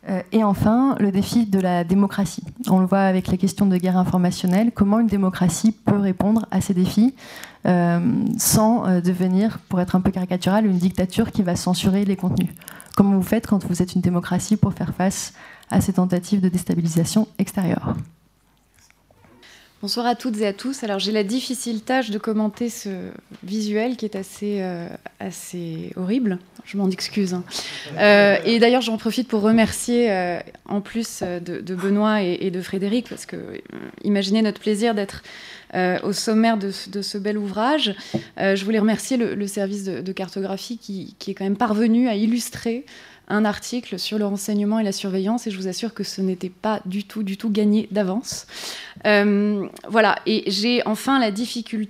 Euh, 0.08 0.22
et 0.32 0.44
enfin, 0.44 0.96
le 1.00 1.12
défi 1.12 1.46
de 1.46 1.60
la 1.60 1.84
démocratie. 1.84 2.44
On 2.68 2.80
le 2.80 2.86
voit 2.86 3.02
avec 3.02 3.28
les 3.28 3.38
questions 3.38 3.66
de 3.66 3.78
guerre 3.78 3.98
informationnelle, 3.98 4.72
comment 4.72 5.00
une 5.00 5.08
démocratie 5.08 5.72
peut 5.72 5.98
répondre 5.98 6.46
à 6.52 6.62
ces 6.62 6.74
défis 6.74 7.16
sans 8.38 9.02
devenir, 9.02 9.58
pour 9.70 9.82
être 9.82 9.96
un 9.96 10.02
peu 10.02 10.12
caricatural, 10.12 10.68
une 10.68 10.78
dictature 10.78 11.32
qui 11.32 11.42
va 11.42 11.56
censurer 11.56 12.06
les 12.06 12.16
contenus. 12.16 12.52
Comment 12.96 13.16
vous 13.16 13.24
faites 13.24 13.48
quand 13.48 13.66
vous 13.66 13.82
êtes 13.82 13.96
une 13.96 14.02
démocratie 14.02 14.56
pour 14.56 14.72
faire 14.74 14.94
face 14.94 15.34
à 15.72 15.82
ces 15.82 15.94
tentatives 15.94 16.42
de 16.42 16.50
déstabilisation 16.50 17.28
extérieure? 17.40 17.96
Bonsoir 19.86 20.08
à 20.08 20.16
toutes 20.16 20.42
et 20.42 20.48
à 20.48 20.52
tous. 20.52 20.84
Alors 20.84 20.98
j'ai 20.98 21.12
la 21.12 21.24
difficile 21.24 21.82
tâche 21.82 22.10
de 22.10 22.18
commenter 22.18 22.72
ce 22.72 22.90
visuel 23.44 23.98
qui 23.98 24.06
est 24.06 24.16
assez, 24.16 24.58
euh, 24.62 24.90
horrible. 25.96 26.40
Je 26.64 26.78
m'en 26.78 26.90
excuse. 26.90 27.36
Hein. 27.36 27.44
Euh, 28.00 28.38
et 28.46 28.58
d'ailleurs 28.58 28.82
j'en 28.82 28.98
profite 28.98 29.28
pour 29.28 29.42
remercier 29.42 30.12
euh, 30.12 30.40
en 30.68 30.82
plus 30.82 31.22
de, 31.22 31.76
Benoît 31.76 32.24
et, 32.24 32.50
de 32.50 32.62
Frédéric 32.64 33.08
parce 33.08 33.28
que 33.28 33.38
imaginez 34.04 34.42
notre 34.42 34.60
plaisir 34.60 34.96
d'être 34.96 35.22
au 36.04 36.14
sommaire 36.14 36.58
de, 36.58 36.72
ce 36.72 37.18
bel 37.20 37.38
ouvrage. 37.38 37.94
je 38.38 38.66
voulais 38.66 38.80
remercier 38.80 39.18
le, 39.18 39.46
service 39.46 39.84
de, 39.84 40.12
cartographie 40.14 40.80
qui, 40.80 41.16
qui, 41.20 41.30
est 41.30 41.34
quand 41.36 41.44
même 41.44 41.58
parvenu 41.58 42.08
à 42.08 42.16
illustrer 42.16 42.88
un 43.28 43.46
article 43.46 43.98
sur 43.98 44.18
le 44.18 44.26
renseignement 44.26 44.80
et 44.80 44.84
la 44.84 44.92
surveillance, 44.92 45.48
et 45.48 45.52
je 45.52 45.58
vous 45.58 45.68
assure 45.68 45.94
que 45.94 46.04
ce 46.04 46.22
n'était 46.22 46.50
pas 46.50 46.82
du 46.86 47.04
tout, 47.04 47.24
du 47.24 47.38
tout 47.38 47.50
gagné 47.50 47.88
d'avance. 47.92 48.46
Euh, 49.06 49.68
voilà, 49.88 50.18
et 50.26 50.44
j'ai 50.48 50.86
enfin 50.86 51.20
la 51.20 51.32
difficile 51.32 51.88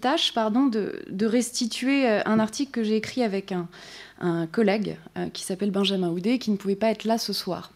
tâche 0.00 0.32
pardon, 0.34 0.66
de, 0.66 1.26
restituer 1.26 2.08
euh, 2.08 2.20
un 2.26 2.38
article 2.38 2.72
que 2.72 2.82
j'ai 2.82 2.96
écrit 2.96 3.22
avec 3.22 3.52
un, 3.52 3.68
collègue 4.50 4.96
euh, 5.16 5.28
qui 5.28 5.44
s'appelle 5.44 5.70
Benjamin 5.70 6.08
Houdet, 6.08 6.38
qui 6.38 6.50
ne 6.50 6.56
pouvait 6.56 6.74
pas 6.74 6.90
être 6.90 7.04
là 7.04 7.18
ce 7.18 7.32
soir. 7.32 7.70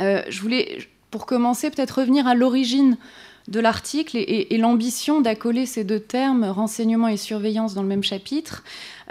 je 0.00 0.40
voulais, 0.40 0.78
pour 1.12 1.24
commencer, 1.24 1.70
peut-être 1.70 2.00
revenir 2.00 2.26
à 2.26 2.34
l'origine 2.34 2.96
de 3.48 3.60
l'article 3.60 4.16
et, 4.18 4.58
l'ambition 4.58 5.20
d'accoler 5.20 5.64
ces 5.66 5.82
deux 5.82 6.00
termes, 6.00 6.44
renseignement 6.44 7.08
et 7.08 7.16
surveillance, 7.16 7.74
dans 7.74 7.82
le 7.82 7.88
même 7.88 8.04
chapitre. 8.04 8.62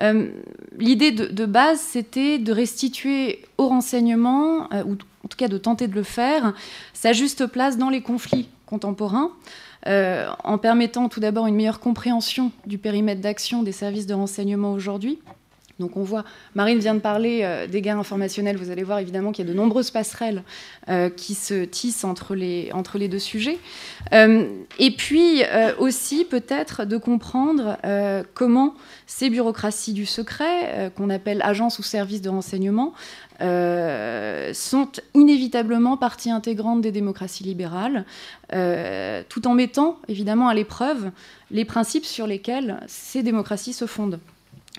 Euh, 0.02 0.30
l'idée 0.78 1.12
de, 1.12 1.46
base, 1.46 1.80
c'était 1.80 2.38
de 2.38 2.52
restituer 2.52 3.42
au 3.58 3.68
renseignement, 3.68 4.72
euh, 4.74 4.84
ou 4.84 4.92
en 4.94 5.28
tout 5.28 5.38
cas 5.38 5.48
de 5.48 5.58
tenter 5.58 5.88
de 5.88 5.96
le 5.96 6.04
faire, 6.04 6.54
sa 6.94 7.14
juste 7.14 7.48
place 7.48 7.78
dans 7.78 7.90
les 7.90 8.02
conflits 8.02 8.48
contemporains. 8.68 9.32
Euh, 9.86 10.28
en 10.44 10.58
permettant 10.58 11.08
tout 11.08 11.20
d'abord 11.20 11.48
une 11.48 11.56
meilleure 11.56 11.80
compréhension 11.80 12.52
du 12.66 12.78
périmètre 12.78 13.22
d'action 13.22 13.64
des 13.64 13.72
services 13.72 14.06
de 14.06 14.14
renseignement 14.14 14.74
aujourd'hui, 14.74 15.20
donc 15.80 15.96
on 15.96 16.02
voit, 16.02 16.26
Marine 16.56 16.80
vient 16.80 16.96
de 16.96 17.00
parler 17.00 17.42
euh, 17.44 17.68
des 17.68 17.82
guerres 17.82 18.00
informationnelles, 18.00 18.58
vous 18.58 18.72
allez 18.72 18.84
voir 18.84 18.98
évidemment 18.98 19.32
qu'il 19.32 19.46
y 19.46 19.50
a 19.50 19.52
de 19.52 19.56
nombreuses 19.56 19.92
passerelles 19.92 20.42
euh, 20.90 21.10
qui 21.12 21.36
se 21.36 21.66
tissent 21.66 22.04
entre 22.04 22.34
les, 22.34 22.72
entre 22.74 22.98
les 22.98 23.08
deux 23.08 23.20
sujets. 23.20 23.60
Euh, 24.14 24.48
et 24.80 24.92
puis 24.92 25.44
aussi 25.78 26.26
peut-être 26.26 26.86
de 26.86 26.98
comprendre 26.98 27.78
comment 28.34 28.74
ces 29.06 29.30
bureaucraties 29.30 29.94
du 29.94 30.06
secret, 30.06 30.92
qu'on 30.96 31.10
appelle 31.10 31.42
agences 31.44 31.80
ou 31.80 31.84
services 31.84 32.22
de 32.22 32.30
renseignement, 32.30 32.94
sont 33.40 34.90
inévitablement 35.14 35.98
partie 35.98 36.32
intégrante 36.32 36.82
des 36.82 36.92
démocraties 36.92 37.44
libérales, 37.44 38.06
tout 38.50 39.48
en 39.48 39.54
mettant 39.54 40.00
évidemment 40.08 40.48
à 40.48 40.54
l'épreuve 40.54 41.12
les 41.52 41.66
principes 41.66 42.06
sur 42.06 42.28
lesquels 42.28 42.80
ces 42.88 43.24
démocraties 43.24 43.74
se 43.74 43.86
fondent. 43.86 44.20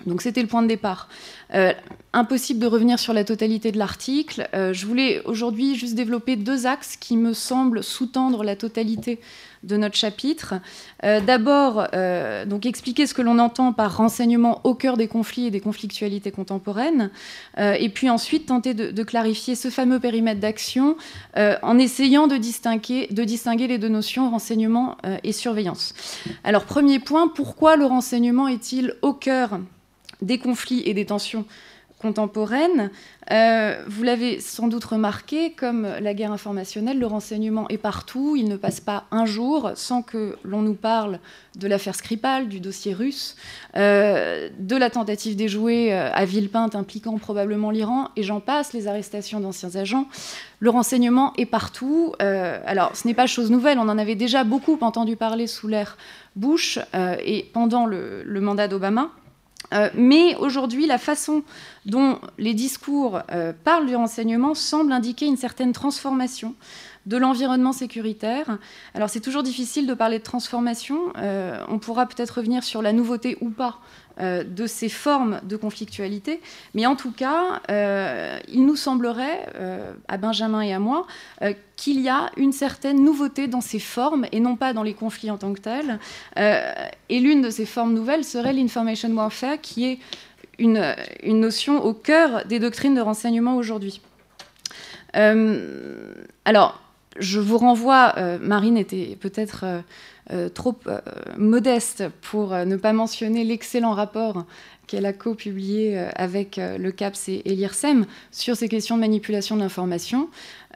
Donc 0.05 0.21
c'était 0.21 0.41
le 0.41 0.47
point 0.47 0.61
de 0.61 0.67
départ. 0.67 1.09
Euh, 1.55 1.73
impossible 2.13 2.59
de 2.59 2.67
revenir 2.67 2.97
sur 2.99 3.13
la 3.13 3.23
totalité 3.23 3.71
de 3.71 3.77
l'article. 3.77 4.49
Euh, 4.55 4.73
je 4.73 4.85
voulais 4.87 5.21
aujourd'hui 5.25 5.75
juste 5.75 5.93
développer 5.93 6.35
deux 6.35 6.65
axes 6.65 6.95
qui 6.95 7.17
me 7.17 7.33
semblent 7.33 7.83
sous-tendre 7.83 8.43
la 8.43 8.55
totalité 8.55 9.19
de 9.63 9.77
notre 9.77 9.95
chapitre. 9.95 10.55
Euh, 11.03 11.21
d'abord, 11.21 11.87
donc 12.47 12.65
expliquer 12.65 13.05
ce 13.05 13.13
que 13.13 13.21
l'on 13.21 13.39
entend 13.39 13.73
par 13.73 13.97
renseignement 13.97 14.61
au 14.63 14.73
cœur 14.73 14.95
des 14.95 15.07
conflits 15.07 15.47
et 15.47 15.51
des 15.51 15.59
conflictualités 15.59 16.31
contemporaines, 16.31 17.11
et 17.57 17.89
puis 17.89 18.09
ensuite 18.09 18.47
tenter 18.47 18.73
de, 18.73 19.03
clarifier 19.03 19.55
ce 19.55 19.69
fameux 19.69 19.99
périmètre 19.99 20.39
d'action 20.39 20.95
en 21.35 21.77
essayant 21.77 22.27
de 22.27 22.37
distinguer 22.37 23.67
les 23.67 23.77
deux 23.77 23.89
notions 23.89 24.29
renseignement 24.29 24.97
et 25.23 25.33
surveillance. 25.33 25.93
Alors 26.43 26.65
premier 26.65 26.99
point, 26.99 27.27
pourquoi 27.27 27.75
le 27.75 27.85
renseignement 27.85 28.47
est-il 28.47 28.95
au 29.01 29.13
cœur 29.13 29.59
des 30.21 30.37
conflits 30.37 30.83
et 30.85 30.93
des 30.93 31.05
tensions 31.05 31.45
contemporaine. 31.99 32.89
Euh, 33.31 33.83
vous 33.87 34.03
l'avez 34.03 34.39
sans 34.39 34.67
doute 34.67 34.85
remarqué, 34.85 35.51
comme 35.51 35.87
la 36.01 36.13
guerre 36.13 36.31
informationnelle, 36.31 36.97
le 36.97 37.05
renseignement 37.05 37.67
est 37.69 37.77
partout. 37.77 38.35
Il 38.35 38.47
ne 38.47 38.55
passe 38.55 38.79
pas 38.79 39.05
un 39.11 39.25
jour 39.25 39.71
sans 39.75 40.01
que 40.01 40.37
l'on 40.43 40.61
nous 40.61 40.73
parle 40.73 41.19
de 41.57 41.67
l'affaire 41.67 41.93
Skripal, 41.93 42.47
du 42.47 42.59
dossier 42.59 42.93
russe, 42.93 43.35
euh, 43.75 44.49
de 44.57 44.75
la 44.75 44.89
tentative 44.89 45.35
déjouée 45.35 45.93
euh, 45.93 46.09
à 46.13 46.25
Villepinte 46.25 46.73
impliquant 46.73 47.17
probablement 47.17 47.69
l'Iran, 47.69 48.07
et 48.15 48.23
j'en 48.23 48.39
passe, 48.39 48.73
les 48.73 48.87
arrestations 48.87 49.41
d'anciens 49.41 49.75
agents. 49.75 50.07
Le 50.59 50.69
renseignement 50.69 51.33
est 51.37 51.45
partout. 51.45 52.13
alors, 52.19 52.93
ce 52.93 53.07
n'est 53.07 53.13
pas 53.13 53.27
chose 53.27 53.49
nouvelle, 53.49 53.79
on 53.79 53.87
en 53.87 53.97
avait 53.97 54.15
déjà 54.15 54.43
beaucoup 54.43 54.77
entendu 54.81 55.15
parler 55.15 55.47
sous 55.47 55.69
l'ère 55.69 55.97
Bush 56.35 56.79
et 56.93 57.49
pendant 57.53 57.85
le 57.85 58.41
mandat 58.41 58.67
d'Obama. 58.67 59.09
Euh, 59.73 59.89
mais 59.93 60.35
aujourd'hui, 60.35 60.87
la 60.87 60.97
façon 60.97 61.43
dont 61.85 62.19
les 62.37 62.53
discours 62.53 63.21
euh, 63.31 63.53
parlent 63.63 63.85
du 63.85 63.95
renseignement 63.95 64.55
semble 64.55 64.91
indiquer 64.91 65.25
une 65.25 65.37
certaine 65.37 65.73
transformation 65.73 66.55
de 67.05 67.17
l'environnement 67.17 67.71
sécuritaire. 67.71 68.57
Alors 68.93 69.09
c'est 69.09 69.19
toujours 69.19 69.43
difficile 69.43 69.87
de 69.87 69.93
parler 69.93 70.19
de 70.19 70.23
transformation. 70.23 71.13
Euh, 71.17 71.63
on 71.67 71.79
pourra 71.79 72.05
peut-être 72.05 72.31
revenir 72.31 72.63
sur 72.63 72.81
la 72.81 72.93
nouveauté 72.93 73.37
ou 73.41 73.49
pas 73.49 73.79
de 74.19 74.67
ces 74.67 74.89
formes 74.89 75.39
de 75.43 75.55
conflictualité. 75.55 76.41
Mais 76.73 76.85
en 76.85 76.95
tout 76.95 77.11
cas, 77.11 77.61
euh, 77.69 78.37
il 78.47 78.65
nous 78.65 78.75
semblerait, 78.75 79.47
euh, 79.55 79.93
à 80.07 80.17
Benjamin 80.17 80.61
et 80.61 80.73
à 80.73 80.79
moi, 80.79 81.07
qu'il 81.75 82.01
y 82.01 82.09
a 82.09 82.29
une 82.35 82.51
certaine 82.51 83.03
nouveauté 83.03 83.47
dans 83.47 83.61
ces 83.61 83.79
formes 83.79 84.25
et 84.31 84.39
non 84.39 84.55
pas 84.55 84.73
dans 84.73 84.83
les 84.83 84.93
conflits 84.93 85.31
en 85.31 85.37
tant 85.37 85.53
que 85.53 85.61
tels. 85.61 85.99
et 86.37 87.19
l'une 87.19 87.41
de 87.41 87.49
ces 87.49 87.65
formes 87.65 87.93
nouvelles 87.93 88.25
serait 88.25 88.53
l'information 88.53 89.09
warfare, 89.09 89.61
qui 89.61 89.85
est 89.85 89.99
une, 90.57 90.93
notion 91.23 91.83
au 91.83 91.93
cœur 91.93 92.45
des 92.45 92.59
doctrines 92.59 92.95
de 92.95 93.01
renseignement 93.01 93.55
aujourd'hui. 93.55 94.01
alors, 95.13 96.81
je 97.17 97.39
vous 97.39 97.57
renvoie, 97.57 98.15
Marine 98.41 98.77
était 98.77 99.17
peut-être 99.19 99.63
euh, 99.63 99.81
trop 100.53 100.75
euh, 100.87 100.99
modeste 101.37 102.03
pour 102.21 102.53
euh, 102.53 102.65
ne 102.65 102.75
pas 102.75 102.93
mentionner 102.93 103.43
l'excellent 103.43 103.93
rapport 103.93 104.45
qu'elle 104.85 105.05
a 105.05 105.13
co-publié 105.13 105.99
avec 106.15 106.59
le 106.59 106.89
CAPS 106.89 107.29
et, 107.29 107.43
l'IRSEM 107.45 108.07
sur 108.31 108.55
ces 108.55 108.67
questions 108.67 108.95
de 108.95 109.01
manipulation 109.01 109.55
de 109.55 109.61
l'information. 109.61 110.29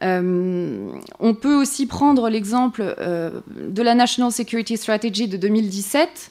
on 0.03 1.33
peut 1.41 1.55
aussi 1.55 1.87
prendre 1.87 2.29
l'exemple 2.29 2.95
de 2.95 3.81
la 3.81 3.95
National 3.95 4.31
Security 4.31 4.77
Strategy 4.77 5.27
de 5.27 5.37
2017. 5.37 6.29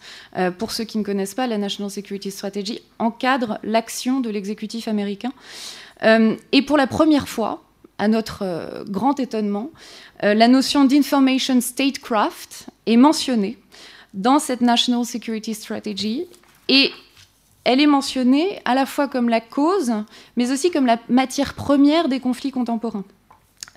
pour 0.58 0.70
ceux 0.70 0.84
qui 0.84 0.96
ne 0.96 1.02
connaissent 1.02 1.34
pas, 1.34 1.48
la 1.48 1.58
National 1.58 1.90
Security 1.90 2.30
Strategy 2.30 2.82
encadre 3.00 3.58
l'action 3.64 4.20
de 4.20 4.30
l'exécutif 4.30 4.86
américain. 4.86 5.32
et 6.04 6.62
pour 6.62 6.76
la 6.76 6.86
première 6.86 7.28
fois, 7.28 7.64
à 7.98 8.06
notre 8.06 8.84
grand 8.88 9.18
étonnement, 9.18 9.72
la 10.22 10.46
notion 10.46 10.84
d'information 10.84 11.60
statecraft 11.60 12.68
est 12.86 12.96
mentionnée 12.96 13.58
dans 14.14 14.38
cette 14.38 14.60
National 14.60 15.04
Security 15.04 15.54
Strategy 15.54 16.26
et 16.68 16.90
elle 17.64 17.80
est 17.80 17.86
mentionnée 17.86 18.60
à 18.64 18.74
la 18.74 18.86
fois 18.86 19.08
comme 19.08 19.28
la 19.28 19.40
cause, 19.40 19.92
mais 20.36 20.50
aussi 20.50 20.70
comme 20.70 20.86
la 20.86 20.98
matière 21.08 21.54
première 21.54 22.08
des 22.08 22.20
conflits 22.20 22.50
contemporains. 22.50 23.04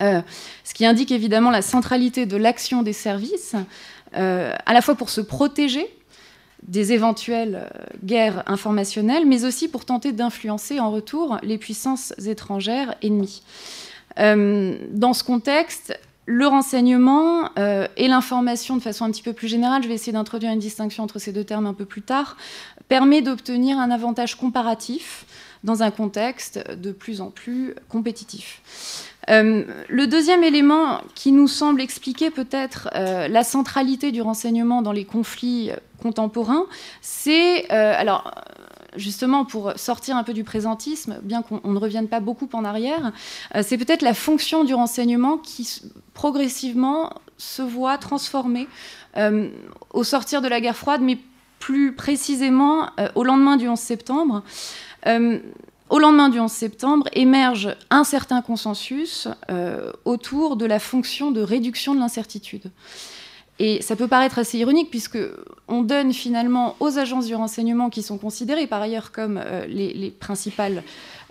Euh, 0.01 0.21
ce 0.63 0.73
qui 0.73 0.85
indique 0.85 1.11
évidemment 1.11 1.51
la 1.51 1.61
centralité 1.61 2.25
de 2.25 2.35
l'action 2.35 2.81
des 2.81 2.93
services, 2.93 3.55
euh, 4.15 4.53
à 4.65 4.73
la 4.73 4.81
fois 4.81 4.95
pour 4.95 5.09
se 5.09 5.21
protéger 5.21 5.87
des 6.63 6.93
éventuelles 6.93 7.69
euh, 7.71 7.83
guerres 8.03 8.43
informationnelles, 8.47 9.25
mais 9.25 9.45
aussi 9.45 9.67
pour 9.67 9.85
tenter 9.85 10.11
d'influencer 10.11 10.79
en 10.79 10.91
retour 10.91 11.37
les 11.43 11.57
puissances 11.57 12.13
étrangères 12.25 12.95
ennemies. 13.03 13.43
dans 14.17 15.13
ce 15.13 15.23
contexte, 15.23 15.97
le 16.25 16.47
renseignement 16.47 17.49
euh, 17.57 17.87
et 17.97 18.07
l'information 18.07 18.75
de 18.75 18.81
façon 18.81 19.05
un 19.05 19.11
petit 19.11 19.21
peu 19.21 19.33
plus 19.33 19.47
générale, 19.47 19.83
je 19.83 19.87
vais 19.87 19.93
essayer 19.93 20.13
d'introduire 20.13 20.51
une 20.51 20.59
distinction 20.59 21.03
entre 21.03 21.19
ces 21.19 21.31
deux 21.31 21.43
termes 21.43 21.67
un 21.67 21.73
peu 21.73 21.85
plus 21.85 22.01
tard, 22.01 22.35
permet 22.87 23.21
d'obtenir 23.21 23.77
un 23.77 23.91
avantage 23.91 24.35
comparatif 24.35 25.25
dans 25.63 25.83
un 25.83 25.91
contexte 25.91 26.71
de 26.71 26.91
plus 26.91 27.21
en 27.21 27.31
plus 27.31 27.75
compétitif. 27.89 28.61
Euh, 29.29 29.63
le 29.87 30.05
deuxième 30.07 30.43
élément 30.43 31.01
qui 31.15 31.31
nous 31.31 31.47
semble 31.47 31.81
expliquer 31.81 32.29
peut-être 32.29 32.89
euh, 32.93 33.27
la 33.27 33.43
centralité 33.43 34.11
du 34.11 34.21
renseignement 34.21 34.83
dans 34.83 34.91
les 34.91 35.05
conflits 35.05 35.71
contemporains, 36.01 36.65
c'est 37.01 37.67
alors 37.69 38.31
justement 38.97 39.45
pour 39.45 39.73
sortir 39.77 40.17
un 40.17 40.23
peu 40.23 40.33
du 40.33 40.43
présentisme, 40.43 41.19
bien 41.23 41.41
qu'on 41.41 41.71
ne 41.71 41.79
revienne 41.79 42.07
pas 42.07 42.19
beaucoup 42.19 42.49
en 42.53 42.65
arrière, 42.65 43.11
euh, 43.55 43.63
c'est 43.65 43.77
peut-être 43.77 44.01
la 44.01 44.13
fonction 44.13 44.63
du 44.63 44.73
renseignement 44.73 45.37
qui 45.37 45.81
progressivement 46.13 47.13
se 47.37 47.61
voit 47.61 47.97
transformée 47.97 48.67
euh, 49.17 49.49
au 49.93 50.03
sortir 50.03 50.41
de 50.41 50.47
la 50.47 50.61
guerre 50.61 50.75
froide, 50.75 51.01
mais 51.01 51.17
plus 51.59 51.93
précisément 51.93 52.89
euh, 52.99 53.07
au 53.15 53.23
lendemain 53.23 53.57
du 53.57 53.67
11 53.67 53.79
septembre. 53.79 54.43
au 55.89 55.99
lendemain 55.99 56.29
du 56.29 56.39
11 56.39 56.51
septembre 56.51 57.07
émerge 57.13 57.75
un 57.91 58.03
certain 58.03 58.41
consensus 58.41 59.27
autour 60.03 60.55
de 60.55 60.65
la 60.65 60.79
fonction 60.79 61.31
de 61.31 61.41
réduction 61.41 61.93
de 61.93 61.99
l'incertitude. 61.99 62.71
Et 63.59 63.81
ça 63.81 63.95
peut 63.95 64.07
paraître 64.07 64.39
assez 64.39 64.57
ironique 64.57 64.89
puisque 64.89 65.17
on 65.67 65.81
donne 65.81 66.11
finalement 66.11 66.75
aux 66.79 66.99
agences 66.99 67.27
du 67.27 67.35
renseignement 67.35 67.89
qui 67.89 68.03
sont 68.03 68.17
considérées 68.17 68.67
par 68.67 68.81
ailleurs 68.81 69.11
comme 69.11 69.41
euh, 69.43 69.65
les, 69.65 70.11
principales 70.11 70.83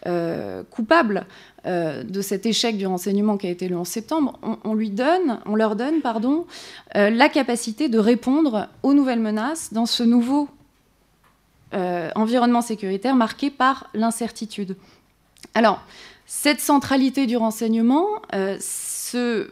euh, 0.07 0.63
coupables 0.71 1.27
euh, 1.67 2.03
de 2.03 2.23
cet 2.23 2.47
échec 2.47 2.79
du 2.79 2.87
renseignement 2.87 3.37
qui 3.37 3.47
a 3.47 3.51
été 3.51 3.69
le 3.69 3.77
11 3.77 3.87
septembre, 3.87 4.39
on, 4.65 4.75
lui 4.75 4.89
donne, 4.89 5.41
on 5.45 5.55
leur 5.55 5.77
donne 5.77 6.01
pardon, 6.01 6.47
la 6.95 7.29
capacité 7.29 7.89
de 7.89 7.99
répondre 7.99 8.69
aux 8.83 8.95
nouvelles 8.95 9.21
menaces 9.21 9.73
dans 9.73 9.87
ce 9.87 10.03
nouveau 10.03 10.49
environnement 11.73 12.61
sécuritaire 12.61 13.17
marqué 13.17 13.51
par 13.51 13.91
l'incertitude. 13.95 14.77
Alors, 15.55 15.83
cette 16.25 16.61
centralité 16.61 17.27
du 17.27 17.37
renseignement 17.37 18.07
se 18.61 19.49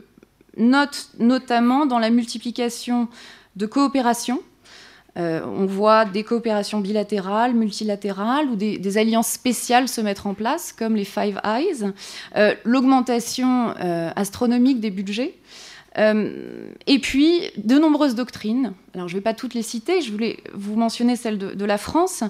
note 0.57 1.11
notamment 1.18 1.86
dans 1.86 1.98
la 1.98 2.11
multiplication 2.11 3.09
de 3.57 3.66
coopérations. 3.66 4.40
Euh, 5.18 5.42
on 5.44 5.66
voit 5.66 6.07
des 6.07 6.24
coopérations 6.24 6.80
bilatérales, 6.80 7.53
multilatérales 7.53 8.46
ou 8.48 8.57
des, 8.57 8.98
alliances 8.98 9.28
spéciales 9.28 9.88
se 9.88 10.00
mettre 10.00 10.26
en 10.26 10.34
place, 10.34 10.72
comme 10.72 10.96
les 10.96 11.05
Five 11.05 11.38
Eyes, 11.44 11.92
euh, 12.36 12.55
l'augmentation 12.64 13.74
euh, 13.78 14.11
astronomique 14.16 14.80
des 14.80 14.90
budgets, 14.90 15.34
et 15.94 16.98
puis 17.00 17.42
de 17.59 17.78
nombreuses 17.78 18.14
doctrines. 18.14 18.72
Alors 18.94 19.09
je 19.09 19.14
ne 19.14 19.18
vais 19.18 19.22
pas 19.22 19.34
toutes 19.34 19.53
les 19.53 19.61
citer, 19.61 20.00
je 20.00 20.11
voulais 20.11 20.38
vous 20.55 20.74
mentionner 20.74 21.16
celle 21.16 21.36
de 21.36 21.64
la 21.66 21.76
France. 21.76 22.24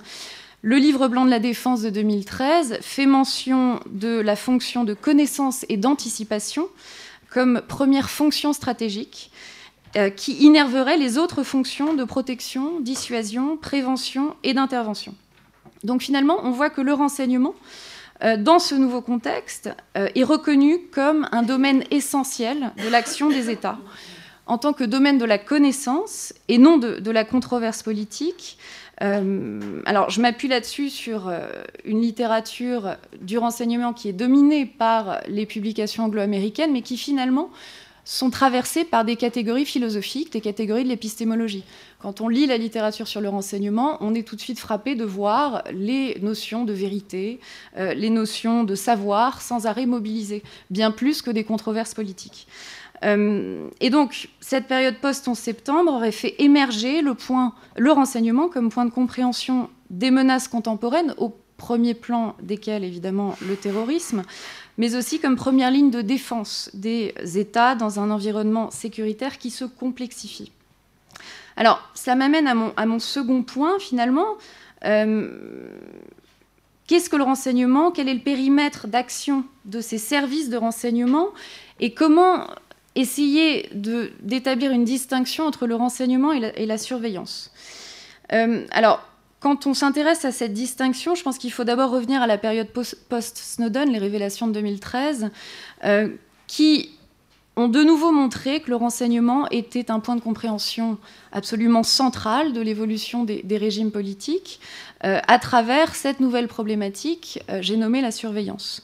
Le 0.62 0.78
livre 0.78 1.06
blanc 1.06 1.24
de 1.24 1.30
la 1.30 1.38
défense 1.38 1.80
de 1.82 1.90
2013 1.90 2.78
fait 2.80 3.06
mention 3.06 3.78
de 3.90 4.18
la 4.18 4.34
fonction 4.34 4.82
de 4.82 4.94
connaissance 4.94 5.64
et 5.68 5.76
d'anticipation 5.76 6.68
comme 7.32 7.62
première 7.66 8.10
fonction 8.10 8.52
stratégique 8.52 9.30
euh, 9.96 10.10
qui 10.10 10.34
innerverait 10.34 10.98
les 10.98 11.18
autres 11.18 11.42
fonctions 11.42 11.94
de 11.94 12.04
protection, 12.04 12.80
dissuasion, 12.80 13.56
prévention 13.56 14.36
et 14.42 14.54
d'intervention. 14.54 15.14
Donc 15.82 16.02
finalement, 16.02 16.38
on 16.44 16.50
voit 16.50 16.70
que 16.70 16.80
le 16.80 16.92
renseignement, 16.92 17.54
euh, 18.22 18.36
dans 18.36 18.58
ce 18.58 18.74
nouveau 18.74 19.00
contexte, 19.00 19.70
euh, 19.96 20.08
est 20.14 20.24
reconnu 20.24 20.78
comme 20.92 21.26
un 21.32 21.42
domaine 21.42 21.84
essentiel 21.90 22.72
de 22.82 22.88
l'action 22.88 23.28
des 23.28 23.50
États 23.50 23.78
en 24.46 24.58
tant 24.58 24.72
que 24.72 24.84
domaine 24.84 25.18
de 25.18 25.24
la 25.24 25.38
connaissance 25.38 26.34
et 26.48 26.58
non 26.58 26.76
de 26.76 27.10
la 27.10 27.24
controverse 27.24 27.84
politique, 27.84 28.58
alors, 29.84 30.10
je 30.10 30.20
m'appuie 30.20 30.48
là-dessus 30.48 30.88
sur 30.88 31.28
euh, 31.28 31.40
une 31.84 32.00
littérature 32.00 32.96
du 33.20 33.36
renseignement 33.36 33.92
qui 33.92 34.08
est 34.08 34.12
dominée 34.12 34.64
par 34.66 35.20
les 35.26 35.44
publications 35.44 36.04
anglo-américaines, 36.04 36.72
mais 36.72 36.82
qui 36.82 36.96
finalement 36.96 37.50
sont 38.04 38.30
traversées 38.30 38.84
par 38.84 39.04
des 39.04 39.16
catégories 39.16 39.64
philosophiques, 39.64 40.32
des 40.32 40.40
catégories 40.40 40.84
de 40.84 40.88
l'épistémologie. 40.88 41.64
Quand 42.00 42.20
on 42.20 42.28
lit 42.28 42.46
la 42.46 42.56
littérature 42.56 43.06
sur 43.06 43.20
le 43.20 43.28
renseignement, 43.28 43.96
on 44.00 44.14
est 44.14 44.26
tout 44.26 44.34
de 44.34 44.40
suite 44.40 44.58
frappé 44.58 44.96
de 44.96 45.04
voir 45.04 45.62
les 45.72 46.18
notions 46.20 46.64
de 46.64 46.72
vérité, 46.72 47.38
euh, 47.76 47.94
les 47.94 48.10
notions 48.10 48.64
de 48.64 48.74
savoir 48.74 49.40
sans 49.40 49.66
arrêt 49.66 49.86
mobilisées, 49.86 50.42
bien 50.70 50.90
plus 50.90 51.22
que 51.22 51.30
des 51.30 51.44
controverses 51.44 51.94
politiques. 51.94 52.48
Et 53.04 53.90
donc, 53.90 54.28
cette 54.40 54.68
période 54.68 54.96
post-11 55.00 55.34
septembre 55.34 55.92
aurait 55.92 56.12
fait 56.12 56.36
émerger 56.38 57.02
le, 57.02 57.90
renseignement 57.90 58.48
comme 58.48 58.70
point 58.70 58.84
de 58.84 58.90
compréhension 58.90 59.68
des 59.90 60.10
menaces 60.10 60.48
contemporaines, 60.48 61.14
au 61.18 61.34
premier 61.56 61.94
plan 61.94 62.36
desquelles, 62.40 62.84
évidemment, 62.84 63.36
le 63.46 63.56
terrorisme, 63.56 64.22
mais 64.78 64.94
aussi 64.94 65.20
comme 65.20 65.36
première 65.36 65.70
ligne 65.70 65.90
de 65.90 66.00
défense 66.00 66.70
des 66.74 67.12
États 67.34 67.74
dans 67.74 67.98
un 67.98 68.10
environnement 68.10 68.70
sécuritaire 68.70 69.38
qui 69.38 69.50
se 69.50 69.64
complexifie. 69.64 70.52
Alors, 71.56 71.82
ça 71.94 72.14
m'amène 72.14 72.46
à 72.46 72.86
mon, 72.86 72.98
second 72.98 73.42
point, 73.42 73.78
finalement. 73.78 74.36
Qu'est-ce 74.80 75.30
que 77.10 77.16
le 77.16 77.24
renseignement? 77.24 77.90
Quel 77.90 78.08
est 78.08 78.14
le 78.14 78.20
périmètre 78.20 78.86
d'action 78.86 79.44
de 79.64 79.80
ces 79.80 79.98
services 79.98 80.50
de 80.50 80.56
renseignement? 80.56 81.28
Et 81.80 81.94
comment 81.94 82.46
essayer 82.94 83.68
d'établir 83.72 84.70
une 84.70 84.84
distinction 84.84 85.46
entre 85.46 85.66
le 85.66 85.74
renseignement 85.74 86.32
et 86.32 86.66
la, 86.66 86.78
surveillance 86.78 87.50
euh, 88.32 88.66
Alors, 88.70 89.00
quand 89.40 89.66
on 89.66 89.74
s'intéresse 89.74 90.24
à 90.24 90.32
cette 90.32 90.52
distinction, 90.52 91.14
je 91.14 91.22
pense 91.22 91.38
qu'il 91.38 91.52
faut 91.52 91.64
d'abord 91.64 91.90
revenir 91.90 92.22
à 92.22 92.26
la 92.26 92.38
période 92.38 92.68
post-Snowden, 92.68 93.90
les 93.90 93.98
révélations 93.98 94.46
de 94.46 94.52
2013, 94.52 95.30
euh, 95.84 96.08
qui 96.46 96.90
ont 97.56 97.68
de 97.68 97.82
nouveau 97.82 98.12
montré 98.12 98.60
que 98.60 98.70
le 98.70 98.76
renseignement 98.76 99.46
était 99.50 99.90
un 99.90 100.00
point 100.00 100.16
de 100.16 100.22
compréhension 100.22 100.96
absolument 101.32 101.82
central 101.82 102.52
de 102.52 102.60
l'évolution 102.60 103.24
des, 103.24 103.58
régimes 103.58 103.90
politiques 103.90 104.58
euh, 105.04 105.20
à 105.28 105.38
travers 105.38 105.94
cette 105.94 106.20
nouvelle 106.20 106.48
problématique, 106.48 107.42
j'ai 107.60 107.76
nommé 107.76 108.00
la 108.00 108.10
surveillance. 108.10 108.82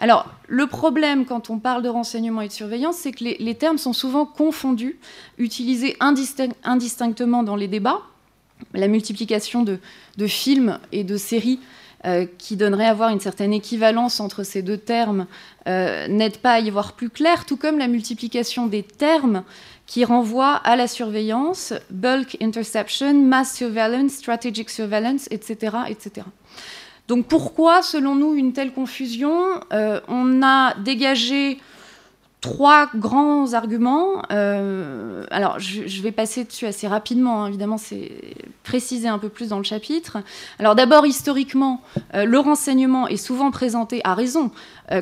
Alors, 0.00 0.26
le 0.48 0.66
problème 0.66 1.26
quand 1.26 1.50
on 1.50 1.58
parle 1.58 1.82
de 1.82 1.90
renseignement 1.90 2.40
et 2.40 2.48
de 2.48 2.52
surveillance, 2.52 2.96
c'est 2.96 3.12
que 3.12 3.22
les, 3.22 3.54
termes 3.54 3.76
sont 3.76 3.92
souvent 3.92 4.24
confondus, 4.24 4.98
utilisés 5.36 5.96
indistinctement 6.00 7.42
dans 7.42 7.54
les 7.54 7.68
débats. 7.68 8.00
La 8.72 8.88
multiplication 8.88 9.62
de, 9.62 9.78
films 10.26 10.78
et 10.90 11.04
de 11.04 11.18
séries 11.18 11.60
euh, 12.06 12.24
qui 12.38 12.56
donnerait 12.56 12.86
à 12.86 12.94
voir 12.94 13.10
une 13.10 13.20
certaine 13.20 13.52
équivalence 13.52 14.20
entre 14.20 14.42
ces 14.42 14.62
deux 14.62 14.78
termes 14.78 15.26
euh, 15.68 16.08
n'aide 16.08 16.38
pas 16.38 16.52
à 16.52 16.60
y 16.60 16.70
voir 16.70 16.94
plus 16.94 17.10
clair, 17.10 17.44
tout 17.44 17.58
comme 17.58 17.76
la 17.76 17.86
multiplication 17.86 18.66
des 18.66 18.82
termes 18.82 19.44
qui 19.84 20.06
renvoient 20.06 20.54
à 20.54 20.76
la 20.76 20.88
surveillance, 20.88 21.74
bulk 21.90 22.38
interception, 22.40 23.12
mass 23.12 23.54
surveillance, 23.54 24.12
strategic 24.12 24.70
surveillance, 24.70 25.26
etc. 25.30 25.76
etc. 25.88 26.22
Donc 27.10 27.26
pourquoi, 27.26 27.82
selon 27.82 28.14
nous, 28.14 28.34
une 28.34 28.52
telle 28.52 28.72
confusion 28.72 29.42
euh, 29.72 29.98
On 30.06 30.44
a 30.44 30.74
dégagé 30.74 31.58
trois 32.40 32.88
grands 32.94 33.52
arguments. 33.52 34.22
Euh, 34.30 35.24
alors, 35.32 35.58
je, 35.58 36.02
vais 36.02 36.12
passer 36.12 36.44
dessus 36.44 36.66
assez 36.66 36.86
rapidement, 36.86 37.42
hein. 37.42 37.48
évidemment, 37.48 37.78
c'est 37.78 38.12
précisé 38.62 39.08
un 39.08 39.18
peu 39.18 39.28
plus 39.28 39.48
dans 39.48 39.58
le 39.58 39.64
chapitre. 39.64 40.18
Alors, 40.60 40.76
d'abord, 40.76 41.04
historiquement, 41.04 41.82
euh, 42.14 42.26
le 42.26 42.38
renseignement 42.38 43.08
est 43.08 43.16
souvent 43.16 43.50
présenté, 43.50 44.00
à 44.04 44.14
raison, 44.14 44.52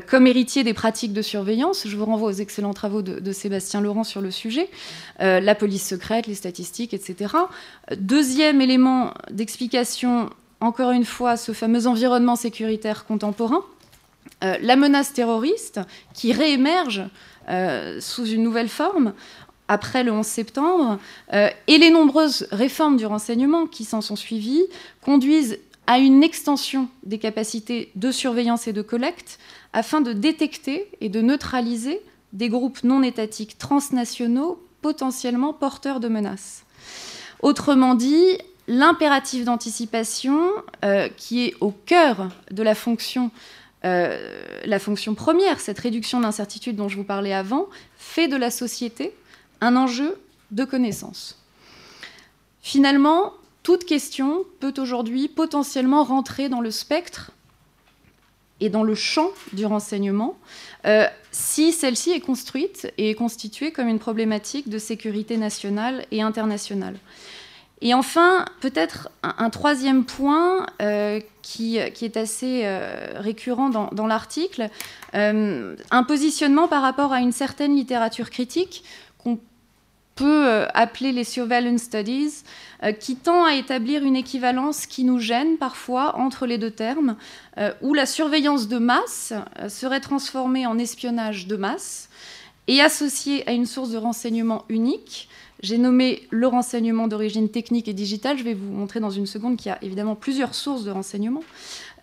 comme 0.06 0.26
héritier 0.26 0.64
des 0.64 0.74
pratiques 0.74 1.12
de 1.12 1.22
surveillance. 1.22 1.86
Je 1.86 1.94
vous 1.94 2.06
renvoie 2.06 2.30
aux 2.30 2.40
excellents 2.40 2.74
travaux 2.74 3.02
de, 3.02 3.32
Sébastien 3.32 3.82
Laurent 3.82 4.04
sur 4.04 4.22
le 4.22 4.30
sujet, 4.30 4.70
la 5.18 5.54
police 5.54 5.86
secrète, 5.86 6.26
les 6.26 6.34
statistiques, 6.34 6.92
etc. 6.92 7.34
Deuxième 7.96 8.60
élément 8.60 9.14
d'explication, 9.30 10.28
encore 10.60 10.90
une 10.90 11.04
fois, 11.04 11.36
ce 11.36 11.52
fameux 11.52 11.86
environnement 11.86 12.36
sécuritaire 12.36 13.06
contemporain. 13.06 13.62
la 14.42 14.76
menace 14.76 15.12
terroriste 15.12 15.80
qui 16.14 16.32
réémerge 16.32 17.02
euh, 17.48 17.98
sous 17.98 18.26
une 18.26 18.42
nouvelle 18.42 18.68
forme 18.68 19.14
après 19.68 20.04
le 20.04 20.12
11 20.12 20.26
septembre, 20.26 20.98
euh, 21.32 21.48
et 21.66 21.78
les 21.78 21.90
nombreuses 21.90 22.46
réformes 22.50 22.98
du 22.98 23.06
renseignement 23.06 23.66
qui 23.66 23.84
s'en 23.84 24.02
sont 24.02 24.16
suivies 24.16 24.64
conduisent 25.02 25.58
à 25.86 25.98
une 25.98 26.22
extension 26.22 26.88
des 27.04 27.18
capacités 27.18 27.90
de 27.94 28.10
surveillance 28.10 28.68
et 28.68 28.74
de 28.74 28.82
collecte 28.82 29.38
afin 29.72 30.02
de 30.02 30.12
détecter 30.12 30.88
et 31.00 31.08
de 31.08 31.22
neutraliser 31.22 32.00
des 32.34 32.50
groupes 32.50 32.84
non 32.84 33.02
étatiques 33.02 33.56
transnationaux 33.56 34.62
potentiellement 34.82 35.54
porteurs 35.54 36.00
de 36.00 36.08
menaces. 36.08 36.64
Autrement 37.40 37.94
dit, 37.94 38.38
l'impératif 38.68 39.44
d'anticipation, 39.44 40.52
euh, 40.84 41.08
qui 41.16 41.46
est 41.46 41.54
au 41.60 41.72
cœur 41.72 42.28
de 42.52 42.62
la 42.62 42.76
fonction 42.76 43.30
euh, 43.84 44.42
la 44.64 44.80
fonction 44.80 45.14
première, 45.14 45.60
cette 45.60 45.78
réduction 45.78 46.20
d'incertitude 46.20 46.74
dont 46.74 46.88
je 46.88 46.96
vous 46.96 47.04
parlais 47.04 47.32
avant, 47.32 47.68
fait 47.96 48.26
de 48.26 48.36
la 48.36 48.50
société 48.50 49.14
un 49.60 49.76
enjeu 49.76 50.20
de 50.50 50.64
connaissance. 50.64 51.38
Finalement, 52.60 53.34
toute 53.62 53.84
question 53.84 54.44
peut 54.58 54.74
aujourd'hui 54.78 55.28
potentiellement 55.28 56.02
rentrer 56.02 56.48
dans 56.48 56.60
le 56.60 56.72
spectre 56.72 57.30
et 58.60 58.68
dans 58.68 58.82
le 58.82 58.96
champ 58.96 59.30
du 59.52 59.64
renseignement 59.64 60.36
euh, 60.84 61.06
si 61.30 61.72
celle-ci 61.72 62.10
est 62.10 62.20
construite 62.20 62.92
et 62.98 63.10
est 63.10 63.14
constituée 63.14 63.70
comme 63.70 63.86
une 63.86 64.00
problématique 64.00 64.68
de 64.68 64.78
sécurité 64.78 65.36
nationale 65.36 66.04
et 66.10 66.20
internationale. 66.20 66.98
Et 67.80 67.94
enfin, 67.94 68.44
peut-être 68.60 69.08
un, 69.22 69.50
troisième 69.50 70.04
point 70.04 70.66
euh, 70.82 71.20
qui, 71.42 71.76
est 71.76 72.16
assez 72.16 72.62
euh, 72.64 73.12
récurrent 73.16 73.68
dans, 73.70 74.06
l'article, 74.06 74.68
euh, 75.14 75.76
un 75.90 76.02
positionnement 76.02 76.66
par 76.66 76.82
rapport 76.82 77.12
à 77.12 77.20
une 77.20 77.30
certaine 77.30 77.76
littérature 77.76 78.30
critique 78.30 78.82
qu'on 79.18 79.38
peut 80.16 80.66
appeler 80.74 81.12
les 81.12 81.22
surveillance 81.22 81.82
studies, 81.82 82.42
qui 82.98 83.14
tend 83.14 83.44
à 83.44 83.54
établir 83.54 84.02
une 84.02 84.16
équivalence 84.16 84.86
qui 84.86 85.04
nous 85.04 85.20
gêne 85.20 85.58
parfois 85.58 86.16
entre 86.16 86.46
les 86.46 86.58
deux 86.58 86.72
termes, 86.72 87.14
où 87.82 87.94
la 87.94 88.04
surveillance 88.04 88.66
de 88.66 88.78
masse 88.78 89.32
serait 89.68 90.00
transformée 90.00 90.66
en 90.66 90.76
espionnage 90.76 91.46
de 91.46 91.54
masse 91.54 92.08
et 92.66 92.80
associée 92.80 93.48
à 93.48 93.52
une 93.52 93.66
source 93.66 93.90
de 93.90 93.96
renseignement 93.96 94.64
unique 94.68 95.28
j'ai 95.60 95.78
nommé 95.78 96.26
le 96.30 96.46
renseignement 96.46 97.08
d'origine 97.08 97.48
technique 97.48 97.88
et 97.88 97.92
digitale. 97.92 98.38
Je 98.38 98.44
vais 98.44 98.54
vous 98.54 98.70
montrer 98.70 99.00
dans 99.00 99.10
une 99.10 99.26
seconde 99.26 99.56
qu'il 99.56 99.70
y 99.70 99.72
a 99.72 99.78
évidemment 99.82 100.14
plusieurs 100.14 100.54
sources 100.54 100.84
de 100.84 100.90
renseignement. 100.90 101.42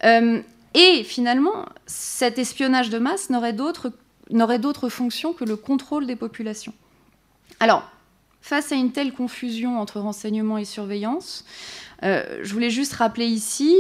Euh, 0.04 0.42
et 0.74 1.04
finalement, 1.04 1.66
cet 1.86 2.38
espionnage 2.38 2.90
de 2.90 2.98
masse 3.00 3.30
n'aurait 3.30 3.54
d'autres 3.54 4.90
fonctions 4.90 5.34
que 5.34 5.46
le 5.46 5.56
contrôle 5.56 6.06
des 6.06 6.18
populations. 6.18 6.74
Alors, 7.62 7.90
face 8.42 8.72
à 8.72 8.76
une 8.76 8.92
telle 8.92 9.14
confusion 9.14 9.80
entre 9.80 10.00
renseignement 10.00 10.58
et 10.58 10.66
surveillance, 10.66 11.46
euh, 12.04 12.40
je 12.44 12.54
voulais 12.54 12.70
juste 12.70 12.94
rappeler 12.94 13.26
ici 13.26 13.74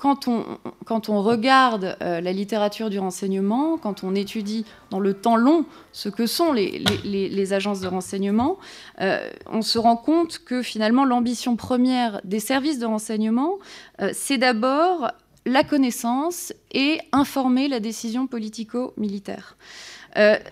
quand 0.00 0.28
on, 0.28 1.22
regarde 1.22 1.96
euh, 2.00 2.20
la 2.20 2.32
littérature 2.32 2.88
du 2.88 2.98
renseignement, 2.98 3.76
quand 3.76 4.02
on 4.02 4.14
étudie 4.14 4.64
dans 4.88 4.98
le 4.98 5.12
temps 5.12 5.36
long 5.36 5.66
ce 5.92 6.08
que 6.08 6.26
sont 6.26 6.52
les, 6.52 7.52
agences 7.52 7.80
de 7.80 7.86
renseignement, 7.86 8.58
euh, 9.00 9.28
on 9.46 9.60
se 9.62 9.78
rend 9.78 9.96
compte 9.96 10.38
que 10.38 10.62
finalement 10.62 11.04
l'ambition 11.04 11.54
première 11.54 12.20
des 12.24 12.40
services 12.40 12.78
de 12.78 12.86
renseignement, 12.86 13.58
euh, 14.00 14.10
c'est 14.14 14.38
d'abord 14.38 15.10
la 15.44 15.64
connaissance 15.64 16.52
et 16.72 17.00
informer 17.12 17.68
la 17.68 17.80
décision 17.80 18.26
politico-militaire. 18.26 19.56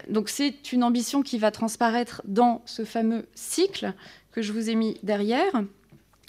donc 0.08 0.28
c'est 0.28 0.72
une 0.72 0.82
ambition 0.82 1.22
qui 1.22 1.38
va 1.38 1.50
transparaître 1.50 2.22
dans 2.24 2.62
ce 2.64 2.84
fameux 2.84 3.26
cycle 3.34 3.92
que 4.32 4.40
je 4.40 4.52
vous 4.52 4.70
ai 4.70 4.74
mis 4.74 4.98
derrière. 5.02 5.52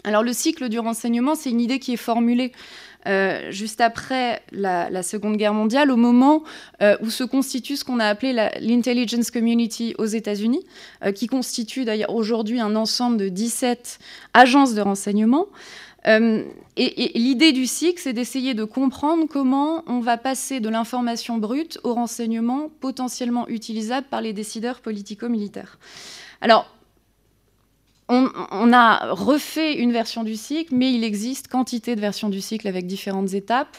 Alors 0.03 0.23
le 0.23 0.33
cycle 0.33 0.69
du 0.69 0.79
renseignement, 0.79 1.35
c'est 1.35 1.49
une 1.49 1.59
idée 1.59 1.79
qui 1.79 1.93
est 1.93 1.97
formulée 1.97 2.53
euh, 3.07 3.49
juste 3.51 3.79
après 3.79 4.41
la, 4.51 5.03
Seconde 5.03 5.37
Guerre 5.37 5.53
mondiale, 5.53 5.89
au 5.89 5.95
moment 5.95 6.43
euh, 6.81 6.97
où 7.01 7.09
se 7.09 7.23
constitue 7.23 7.77
ce 7.77 7.85
qu'on 7.85 7.99
a 7.99 8.05
appelé 8.05 8.49
l'Intelligence 8.59 9.31
Community 9.31 9.95
aux 9.97 10.05
États-Unis, 10.05 10.65
euh, 11.05 11.11
qui 11.11 11.27
constitue 11.27 11.85
d'ailleurs 11.85 12.13
aujourd'hui 12.13 12.59
un 12.59 12.75
ensemble 12.75 13.17
de 13.17 13.29
17 13.29 13.99
agences 14.33 14.73
de 14.73 14.81
renseignement. 14.81 15.47
et, 16.05 17.11
l'idée 17.15 17.51
du 17.51 17.65
cycle, 17.67 18.01
c'est 18.01 18.13
d'essayer 18.13 18.53
de 18.53 18.63
comprendre 18.63 19.27
comment 19.29 19.83
on 19.87 19.99
va 19.99 20.17
passer 20.17 20.59
de 20.59 20.69
l'information 20.69 21.37
brute 21.37 21.79
au 21.83 21.93
renseignement 21.93 22.69
potentiellement 22.79 23.47
utilisable 23.47 24.07
par 24.09 24.21
les 24.21 24.33
décideurs 24.33 24.81
politico-militaires. 24.81 25.77
Alors, 26.41 26.73
on, 28.09 28.73
a 28.73 29.13
refait 29.13 29.75
une 29.75 29.91
version 29.91 30.23
du 30.23 30.35
cycle, 30.35 30.73
mais 30.73 30.91
il 30.93 31.03
existe 31.03 31.47
quantité 31.47 31.95
de 31.95 32.01
versions 32.01 32.29
du 32.29 32.41
cycle 32.41 32.67
avec 32.67 32.87
différentes 32.87 33.33
étapes. 33.33 33.77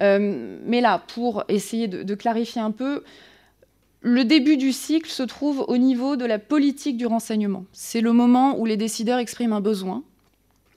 Euh, 0.00 0.58
mais 0.64 0.80
là, 0.80 1.02
pour 1.14 1.44
essayer 1.48 1.86
de, 1.86 2.14
clarifier 2.14 2.60
un 2.60 2.72
peu, 2.72 3.04
le 4.00 4.24
début 4.24 4.56
du 4.56 4.72
cycle 4.72 5.08
se 5.08 5.22
trouve 5.22 5.64
au 5.68 5.76
niveau 5.76 6.16
de 6.16 6.24
la 6.24 6.38
politique 6.38 6.96
du 6.96 7.06
renseignement. 7.06 7.64
C'est 7.72 8.00
le 8.00 8.12
moment 8.12 8.58
où 8.58 8.66
les 8.66 8.76
décideurs 8.76 9.18
expriment 9.18 9.54
un 9.54 9.60
besoin. 9.60 10.02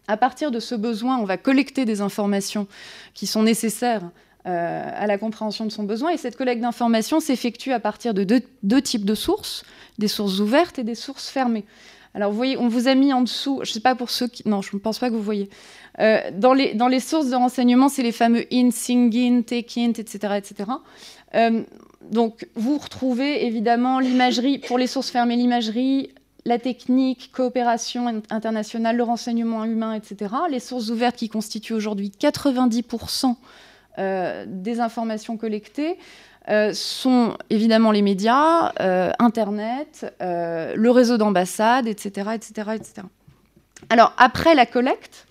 À 0.08 0.18
partir 0.18 0.52
de 0.52 0.60
ce 0.60 0.76
besoin, 0.76 1.18
on 1.18 1.26
va 1.26 1.38
collecter 1.38 1.86
des 1.86 2.02
informations 2.02 2.68
qui 3.14 3.26
sont 3.26 3.44
nécessaires 3.44 4.04
à 4.44 5.06
la 5.06 5.20
compréhension 5.20 5.66
de 5.66 5.72
son 5.72 5.84
besoin. 5.84 6.10
Et 6.10 6.18
cette 6.18 6.36
collecte 6.36 6.62
d'informations 6.62 7.20
s'effectue 7.20 7.72
à 7.72 7.80
partir 7.80 8.16
de 8.16 8.24
deux, 8.24 8.82
types 8.82 9.06
de 9.06 9.14
sources, 9.14 9.64
des 10.00 10.08
sources 10.08 10.40
ouvertes 10.40 10.80
et 10.80 10.84
des 10.84 10.96
sources 10.96 11.30
fermées. 11.30 11.66
Alors, 12.14 12.32
vous 12.32 12.38
voyez, 12.38 12.58
on 12.58 12.68
vous 12.68 12.88
a 12.88 12.96
mis 12.96 13.14
en 13.14 13.22
dessous, 13.22 13.62
je 13.64 13.70
ne 13.70 13.74
sais 13.74 13.80
pas 13.80 13.96
pour 13.96 14.10
ceux 14.10 14.28
qui... 14.28 14.48
Non, 14.48 14.62
je 14.62 14.76
ne 14.76 14.80
pense 14.80 15.00
pas 15.00 15.10
que 15.10 15.16
vous 15.16 15.22
voyez. 15.22 15.50
dans, 15.98 16.54
les, 16.54 16.74
dans 16.74 16.88
les 16.88 17.00
sources 17.00 17.30
de 17.30 17.36
renseignement, 17.36 17.90
c'est 17.90 18.04
les 18.04 18.12
fameux 18.12 18.46
in, 18.52 18.70
take 18.72 19.80
int, 19.80 19.94
etc. 19.98 20.34
etc 20.38 20.72
donc, 22.10 22.48
vous 22.56 22.78
retrouvez 22.78 23.46
évidemment 23.46 24.00
l'imagerie, 24.00 24.58
pour 24.60 24.78
les 24.78 24.88
sources 24.88 25.10
fermées, 25.10 25.36
l'imagerie, 25.36 26.12
la 26.46 26.58
technique, 26.58 27.32
coopération 27.32 28.24
internationale, 28.30 28.98
le 28.98 29.04
renseignement 29.04 29.64
humain, 29.64 29.94
etc. 29.94 30.34
Les 30.50 30.60
sources 30.60 30.90
ouvertes 30.90 31.16
qui 31.16 31.30
constituent 31.30 31.74
aujourd'hui 31.74 32.12
90% 32.20 33.36
euh, 33.98 34.46
des 34.48 34.80
informations 34.80 35.38
collectées 35.38 35.98
euh, 36.50 36.74
sont 36.74 37.38
évidemment 37.50 37.92
les 37.92 38.02
médias, 38.02 38.72
euh, 38.80 39.12
Internet, 39.20 40.14
le 40.20 40.90
réseau 40.90 41.18
d'ambassades, 41.18 41.88
etc., 41.88 42.32
etc., 42.36 42.72
etc. 42.76 43.08
Alors, 43.90 44.14
après 44.18 44.56
la 44.56 44.66
collecte, 44.66 45.28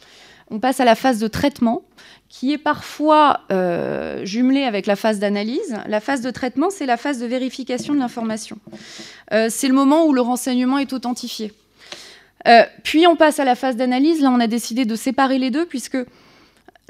on 0.51 0.59
passe 0.59 0.81
à 0.81 0.85
la 0.85 0.95
phase 0.95 1.19
de 1.19 1.29
traitement 1.29 1.83
qui 2.31 2.53
est 2.53 2.59
parfois 2.59 3.41
euh, 3.51 4.25
jumelée 4.25 4.63
avec 4.63 4.87
la 4.87 4.95
phase 4.95 5.19
d'analyse. 5.19 5.77
La 5.87 6.01
phase 6.01 6.23
de 6.23 6.31
traitement, 6.31 6.71
c'est 6.71 6.87
la 6.87 6.97
phase 6.97 7.19
de 7.19 7.27
vérification 7.27 7.93
de 7.93 7.99
l'information. 7.99 8.57
Euh, 9.33 9.49
c'est 9.51 9.67
le 9.67 9.75
moment 9.75 10.07
où 10.07 10.13
le 10.13 10.21
renseignement 10.21 10.79
est 10.79 10.93
authentifié. 10.93 11.53
Euh, 12.47 12.63
puis 12.85 13.07
on 13.09 13.17
passe 13.17 13.41
à 13.41 13.45
la 13.45 13.57
phase 13.57 13.77
d'analyse. 13.77 14.23
Là, 14.23 14.31
on 14.31 14.39
a 14.39 14.47
décidé 14.47 14.85
de 14.85 14.95
séparer 14.95 15.39
les 15.39 15.51
deux 15.51 15.67
puisque 15.67 15.99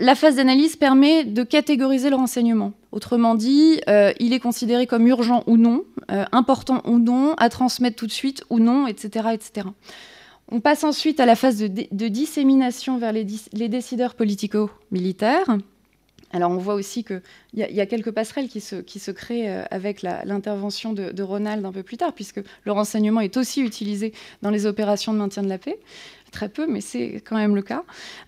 la 0.01 0.15
phase 0.15 0.37
d'analyse 0.37 0.77
permet 0.77 1.25
de 1.25 1.43
catégoriser 1.43 2.11
le 2.11 2.17
renseignement. 2.17 2.73
Autrement 2.93 3.35
dit, 3.35 3.81
il 4.19 4.33
est 4.33 4.41
considéré 4.41 4.87
comme 4.87 5.07
urgent 5.07 5.45
ou 5.47 5.57
non, 5.57 5.85
important 6.09 6.83
ou 6.85 6.99
non, 6.99 7.35
à 7.35 7.49
transmettre 7.49 7.97
tout 7.97 8.07
de 8.07 8.13
suite 8.13 8.43
ou 8.51 8.59
non, 8.59 8.87
etc. 8.87 9.29
etc. 9.33 9.69
On 10.53 10.61
passe 10.61 10.83
ensuite 10.83 11.21
à 11.21 11.27
la 11.27 11.37
phase 11.37 11.59
de, 11.59 12.09
dissémination 12.09 12.99
vers 12.99 13.13
les, 13.13 13.25
décideurs 13.69 14.15
politico-militaires. 14.17 15.47
Alors 16.33 16.51
on 16.51 16.59
voit 16.59 16.75
aussi 16.75 17.03
qu'il 17.03 17.23
y, 17.55 17.81
a 17.81 17.87
quelques 17.87 18.13
passerelles 18.13 18.49
qui 18.49 18.61
se, 18.61 19.11
créent 19.11 19.49
euh, 19.49 19.65
avec 19.71 20.03
l'intervention 20.03 20.93
de, 20.93 21.23
Ronald 21.23 21.65
un 21.65 21.73
peu 21.73 21.83
plus 21.83 21.97
tard, 21.97 22.13
puisque 22.13 22.41
le 22.65 22.73
renseignement 22.73 23.21
est 23.21 23.37
aussi 23.37 23.63
utilisé 23.63 24.13
dans 24.43 24.51
les 24.51 24.67
opérations 24.67 25.13
de 25.13 25.19
maintien 25.19 25.43
de 25.43 25.49
la 25.49 25.59
paix. 25.59 25.79
Très 26.33 26.49
peu, 26.49 26.67
mais 26.67 26.81
c'est 26.81 27.23
quand 27.27 27.37
même 27.37 27.55
le 27.55 27.63
cas. 27.63 27.83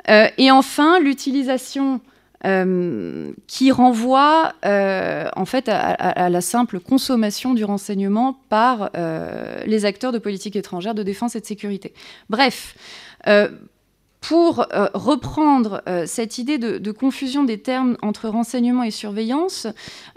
Euh, 0.09 0.27
et 0.39 0.51
enfin, 0.51 0.99
l'utilisation 0.99 2.01
euh, 2.45 3.33
qui 3.47 3.71
renvoie 3.71 4.55
euh, 4.65 5.29
en 5.37 5.45
fait 5.45 5.69
à, 5.69 6.29
la 6.29 6.41
simple 6.41 6.81
consommation 6.81 7.55
du 7.55 7.65
renseignement 7.65 8.41
par 8.49 8.91
les 9.67 9.85
acteurs 9.85 10.13
de 10.13 10.19
politique 10.19 10.57
étrangère, 10.57 10.95
de 10.95 11.03
défense 11.03 11.37
et 11.37 11.41
de 11.41 11.47
sécurité. 11.47 11.95
Bref, 12.29 12.75
pour 14.23 14.67
reprendre 14.95 15.83
cette 16.07 16.39
idée 16.39 16.57
de, 16.57 16.93
confusion 16.93 17.43
des 17.43 17.59
termes 17.59 17.97
entre 18.03 18.29
renseignement 18.29 18.85
et 18.85 18.91
surveillance, 18.93 19.67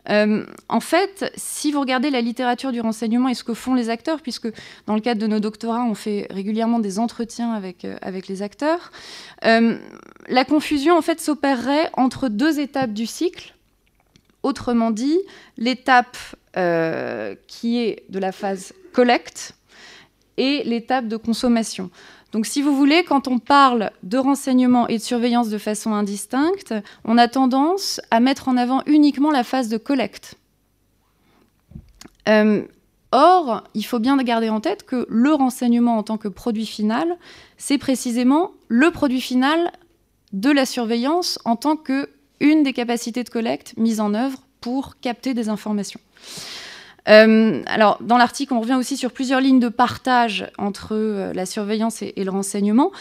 en 0.08 0.80
fait, 0.80 1.32
si 1.36 1.72
vous 1.72 1.80
regardez 1.80 2.12
la 2.12 2.22
littérature 2.22 2.72
du 2.72 2.82
renseignement 2.82 3.30
et 3.30 3.34
ce 3.34 3.44
que 3.44 3.56
font 3.56 3.74
les 3.74 3.90
acteurs, 3.90 4.22
puisque 4.22 4.48
dans 4.86 4.94
le 4.94 5.02
cadre 5.02 5.20
de 5.20 5.28
nos 5.28 5.40
doctorats, 5.40 5.84
on 5.84 5.96
fait 5.96 6.28
régulièrement 6.30 6.78
des 6.78 7.00
entretiens 7.00 7.52
avec, 7.54 7.86
avec 8.04 8.28
les 8.28 8.44
acteurs, 8.44 8.92
la 9.42 10.46
confusion 10.46 10.96
en 10.96 11.02
fait 11.02 11.20
s'opérerait 11.20 11.90
entre 11.94 12.30
deux 12.30 12.60
étapes 12.60 12.94
du 12.94 13.08
cycle. 13.08 13.56
Autrement 14.44 14.92
dit, 14.92 15.20
l'étape 15.58 16.18
euh, 16.56 17.34
qui 17.48 17.80
est 17.80 18.04
de 18.10 18.20
la 18.20 18.32
phase 18.32 18.74
collecte 18.94 19.56
et 20.38 20.64
l'étape 20.64 21.08
de 21.08 21.18
consommation. 21.18 21.90
Donc 22.36 22.48
si 22.48 22.62
vous 22.62 22.76
voulez, 22.76 23.06
quand 23.06 23.30
on 23.30 23.40
parle 23.40 23.92
de 24.04 24.18
renseignement 24.18 24.90
et 24.90 24.98
de 24.98 25.02
surveillance 25.02 25.48
de 25.48 25.58
façon 25.58 25.94
indistincte, 25.94 26.74
on 27.06 27.18
a 27.18 27.30
tendance 27.30 28.02
à 28.12 28.20
mettre 28.20 28.50
en 28.50 28.58
avant 28.58 28.82
uniquement 28.88 29.32
la 29.32 29.46
phase 29.46 29.70
de 29.70 29.78
collecte. 29.78 30.36
Euh, 32.28 32.64
or, 33.14 33.64
il 33.74 33.84
faut 33.84 34.00
bien 34.00 34.18
garder 34.18 34.50
en 34.50 34.60
tête 34.60 34.84
que 34.84 35.06
le 35.08 35.34
renseignement 35.34 35.98
en 35.98 36.04
tant 36.04 36.18
que 36.18 36.28
produit 36.28 36.66
final, 36.66 37.16
c'est 37.56 37.78
précisément 37.78 38.52
le 38.68 38.92
produit 38.92 39.22
final 39.22 39.72
de 40.34 40.52
la 40.52 40.66
surveillance 40.66 41.40
en 41.46 41.56
tant 41.56 41.78
qu'une 41.78 42.64
des 42.64 42.74
capacités 42.74 43.24
de 43.24 43.30
collecte 43.30 43.76
mises 43.78 44.02
en 44.02 44.14
œuvre 44.14 44.40
pour 44.60 45.00
capter 45.00 45.34
des 45.34 45.48
informations. 45.48 46.02
Euh, 47.08 47.62
alors, 47.68 48.00
dans 48.02 48.18
l'article, 48.18 48.54
on 48.54 48.62
revient 48.62 48.76
aussi 48.76 48.98
sur 48.98 49.12
plusieurs 49.12 49.42
lignes 49.42 49.60
de 49.60 49.70
partage 49.70 50.48
entre 50.58 50.90
euh, 50.94 51.34
la 51.34 51.46
surveillance 51.46 52.02
et, 52.02 52.14
le 52.18 52.32
renseignement. 52.32 52.92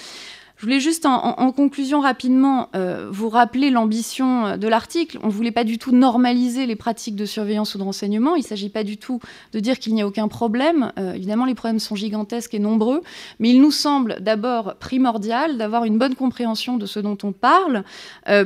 Je 0.56 0.66
voulais 0.66 0.80
juste 0.80 1.04
en, 1.04 1.50
conclusion 1.50 2.00
rapidement 2.00 2.68
euh, 2.74 3.08
vous 3.10 3.28
rappeler 3.28 3.70
l'ambition 3.70 4.56
de 4.56 4.68
l'article. 4.68 5.18
On 5.22 5.26
ne 5.26 5.32
voulait 5.32 5.50
pas 5.50 5.64
du 5.64 5.78
tout 5.78 5.90
normaliser 5.90 6.64
les 6.64 6.76
pratiques 6.76 7.16
de 7.16 7.26
surveillance 7.26 7.74
ou 7.74 7.78
de 7.78 7.82
renseignement. 7.82 8.36
Il 8.36 8.42
ne 8.42 8.46
s'agit 8.46 8.68
pas 8.70 8.84
du 8.84 8.96
tout 8.96 9.20
de 9.52 9.58
dire 9.58 9.78
qu'il 9.78 9.94
n'y 9.94 10.00
a 10.00 10.06
aucun 10.06 10.28
problème. 10.28 10.92
Évidemment, 10.96 11.44
les 11.44 11.56
problèmes 11.56 11.80
sont 11.80 11.96
gigantesques 11.96 12.54
et 12.54 12.60
nombreux, 12.60 13.02
mais 13.40 13.50
il 13.50 13.60
nous 13.60 13.72
semble 13.72 14.18
d'abord 14.20 14.76
primordial 14.76 15.58
d'avoir 15.58 15.84
une 15.84 15.98
bonne 15.98 16.14
compréhension 16.14 16.76
de 16.76 16.86
ce 16.86 17.00
dont 17.00 17.18
on 17.24 17.32
parle 17.32 17.82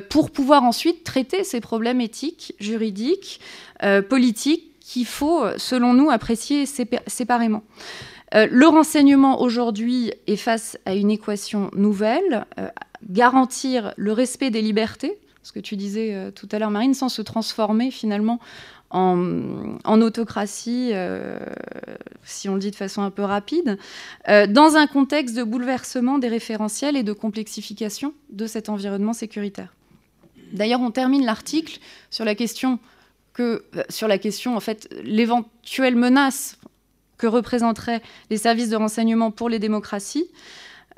pour 0.09 0.31
pouvoir 0.31 0.65
ensuite 0.65 1.05
traiter 1.05 1.45
ces 1.45 1.61
problèmes 1.61 2.01
éthiques, 2.01 2.55
juridiques, 2.59 3.39
politiques 4.09 4.68
qu'il 4.89 5.05
faut, 5.05 5.45
selon 5.59 5.93
nous, 5.93 6.09
apprécier 6.09 6.65
séparément. 6.65 7.63
Euh, 8.35 8.47
le 8.51 8.67
renseignement 8.67 9.43
aujourd'hui 9.43 10.13
est 10.27 10.37
face 10.37 10.79
à 10.87 10.95
une 10.95 11.11
équation 11.11 11.71
nouvelle, 11.75 12.47
euh, 12.59 12.69
garantir 13.07 13.93
le 13.99 14.13
respect 14.13 14.51
des 14.51 14.63
libertés, 14.63 15.19
ce 15.43 15.53
que 15.53 15.61
tu 15.61 15.77
disais 15.77 16.15
euh, 16.15 16.31
tout 16.31 16.49
à 16.53 16.59
l'heure 16.59 16.71
Marine, 16.71 16.95
sans 16.95 17.11
se 17.11 17.21
transformer 17.21 17.91
finalement 17.91 18.41
en, 18.91 20.01
autocratie, 20.01 20.93
si 22.25 22.49
on 22.49 22.55
le 22.55 22.59
dit 22.59 22.71
de 22.71 22.77
façon 22.77 23.03
un 23.03 23.11
peu 23.11 23.23
rapide, 23.23 23.77
dans 24.27 24.77
un 24.77 24.87
contexte 24.87 25.37
de 25.37 25.43
bouleversement 25.43 26.17
des 26.17 26.29
référentiels 26.29 26.97
et 26.97 27.03
de 27.03 27.13
complexification 27.13 28.15
de 28.31 28.47
cet 28.47 28.71
environnement 28.71 29.13
sécuritaire. 29.13 29.75
D'ailleurs, 30.55 30.81
on 30.81 30.91
termine 30.91 31.27
l'article 31.27 31.81
sur 32.09 32.25
la 32.25 32.35
question 32.35 32.79
que, 33.39 33.63
sur 33.89 34.09
la 34.09 34.19
question, 34.19 34.57
en 34.57 34.61
fait, 34.61 34.93
l'éventuelle 35.05 35.95
menace 35.95 36.59
que 37.19 37.29
représenteraient 37.29 38.03
les 38.31 38.37
services 38.37 38.69
de 38.69 38.75
renseignement 38.75 39.31
pour 39.31 39.49
les 39.49 39.61
démocraties. 39.61 40.29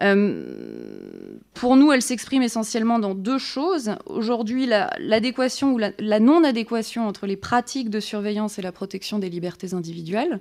Euh, 0.01 1.37
pour 1.53 1.77
nous, 1.77 1.93
elle 1.93 2.01
s'exprime 2.01 2.43
essentiellement 2.43 2.99
dans 2.99 3.15
deux 3.15 3.37
choses. 3.37 3.91
Aujourd'hui, 4.07 4.67
l'adéquation 4.67 5.75
ou 5.75 5.79
la, 5.79 6.21
non-adéquation 6.21 7.07
entre 7.07 7.27
les 7.27 7.37
pratiques 7.37 7.91
de 7.91 8.01
surveillance 8.01 8.59
et 8.59 8.63
la 8.63 8.73
protection 8.73 9.19
des 9.19 9.29
libertés 9.29 9.75
individuelles. 9.75 10.41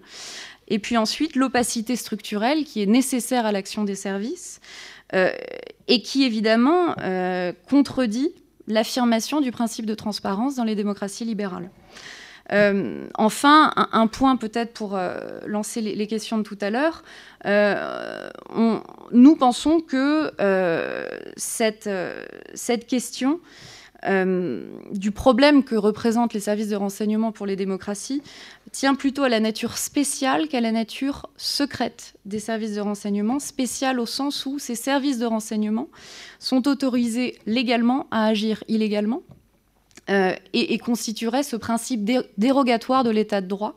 Et 0.69 0.79
puis 0.79 0.95
ensuite, 0.95 1.35
l'opacité 1.35 1.97
structurelle 1.97 2.63
qui 2.63 2.81
est 2.81 2.85
nécessaire 2.85 3.45
à 3.45 3.51
l'action 3.51 3.83
des 3.83 3.95
services 3.95 4.61
euh, 5.13 5.31
et 5.89 6.01
qui, 6.01 6.23
évidemment, 6.23 6.95
euh, 7.01 7.51
contredit 7.67 8.31
l'affirmation 8.69 9.41
du 9.41 9.51
principe 9.51 9.85
de 9.85 9.95
transparence 9.95 10.55
dans 10.55 10.63
les 10.63 10.75
démocraties 10.75 11.25
libérales. 11.25 11.69
Euh, 12.51 13.07
enfin, 13.15 13.71
un, 13.75 14.07
point 14.07 14.35
peut-être 14.35 14.73
pour 14.73 14.95
euh, 14.95 15.19
lancer 15.45 15.81
les, 15.81 16.07
questions 16.07 16.37
de 16.37 16.43
tout 16.43 16.57
à 16.61 16.69
l'heure. 16.69 17.03
Euh, 17.45 18.29
nous 19.11 19.35
pensons 19.35 19.81
que 19.81 20.31
cette, 21.35 21.89
cette, 22.53 22.87
question 22.87 23.39
du 24.03 25.11
problème 25.11 25.63
que 25.63 25.75
représentent 25.75 26.33
les 26.33 26.39
services 26.39 26.69
de 26.69 26.75
renseignement 26.75 27.31
pour 27.31 27.45
les 27.45 27.55
démocraties 27.55 28.21
tient 28.71 28.95
plutôt 28.95 29.23
à 29.23 29.29
la 29.29 29.39
nature 29.39 29.77
spéciale 29.77 30.47
qu'à 30.47 30.61
la 30.61 30.71
nature 30.71 31.29
secrète 31.37 32.13
des 32.25 32.39
services 32.39 32.75
de 32.75 32.81
renseignement, 32.81 33.39
spéciale 33.39 33.99
au 33.99 34.05
sens 34.05 34.45
où 34.45 34.59
ces 34.59 34.75
services 34.75 35.19
de 35.19 35.25
renseignement 35.25 35.89
sont 36.39 36.67
autorisés 36.67 37.37
légalement 37.45 38.07
à 38.11 38.27
agir 38.27 38.63
illégalement 38.67 39.21
euh, 40.09 40.33
et, 40.53 40.77
constituerait 40.79 41.43
ce 41.43 41.55
principe 41.55 42.09
dérogatoire 42.37 43.03
de 43.03 43.11
l'état 43.11 43.41
de 43.41 43.47
droit 43.47 43.75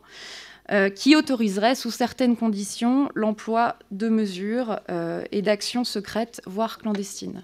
euh, 0.70 0.88
qui 0.88 1.14
autoriserait 1.14 1.74
sous 1.74 1.90
certaines 1.90 2.36
conditions 2.36 3.10
l'emploi 3.14 3.76
de 3.90 4.08
mesures 4.08 4.80
euh, 4.88 5.24
et 5.30 5.42
d'actions 5.42 5.84
secrètes, 5.84 6.40
voire 6.46 6.78
clandestines. 6.78 7.42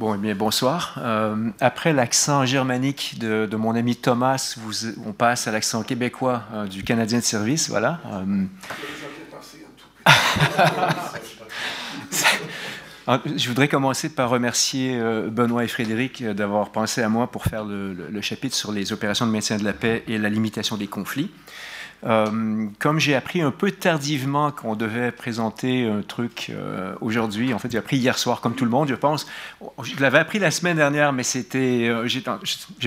Bon, 0.00 0.14
eh 0.14 0.16
bien, 0.16 0.34
bonsoir. 0.34 0.98
après 1.60 1.92
l'accent 1.92 2.46
germanique 2.46 3.18
de, 3.18 3.54
mon 3.54 3.74
ami 3.74 3.96
Thomas, 3.96 4.56
on 5.04 5.12
passe 5.12 5.46
à 5.46 5.52
l'accent 5.52 5.82
québécois 5.82 6.44
du 6.70 6.82
Canadien 6.84 7.18
de 7.18 7.22
service. 7.22 7.68
Voilà. 7.68 8.00
Je 13.36 13.48
voudrais 13.48 13.68
commencer 13.68 14.08
par 14.08 14.30
remercier 14.30 14.98
Benoît 15.28 15.64
et 15.64 15.68
Frédéric 15.68 16.24
d'avoir 16.24 16.70
pensé 16.72 17.02
à 17.02 17.10
moi 17.10 17.30
pour 17.30 17.44
faire 17.44 17.66
le, 17.66 18.20
chapitre 18.22 18.56
sur 18.56 18.72
les 18.72 18.94
opérations 18.94 19.26
de 19.26 19.32
maintien 19.32 19.58
de 19.58 19.64
la 19.64 19.74
paix 19.74 20.02
et 20.08 20.16
la 20.16 20.30
limitation 20.30 20.78
des 20.78 20.86
conflits. 20.86 21.30
Euh, 22.04 22.66
comme 22.78 22.98
j'ai 22.98 23.14
appris 23.14 23.42
un 23.42 23.50
peu 23.50 23.70
tardivement 23.70 24.50
qu'on 24.50 24.74
devait 24.74 25.12
présenter 25.12 25.86
un 25.86 26.00
truc 26.02 26.50
euh, 26.50 26.94
aujourd'hui, 27.00 27.52
en 27.52 27.58
fait, 27.58 27.70
j'ai 27.70 27.78
appris 27.78 27.98
hier 27.98 28.18
soir, 28.18 28.40
comme 28.40 28.54
tout 28.54 28.64
le 28.64 28.70
monde, 28.70 28.88
je 28.88 28.94
pense. 28.94 29.26
Je 29.82 30.00
l'avais 30.00 30.18
appris 30.18 30.38
la 30.38 30.50
semaine 30.50 30.76
dernière, 30.76 31.12
mais 31.12 31.22
c'était, 31.22 31.88
euh, 31.88 32.06
j'ai 32.06 32.20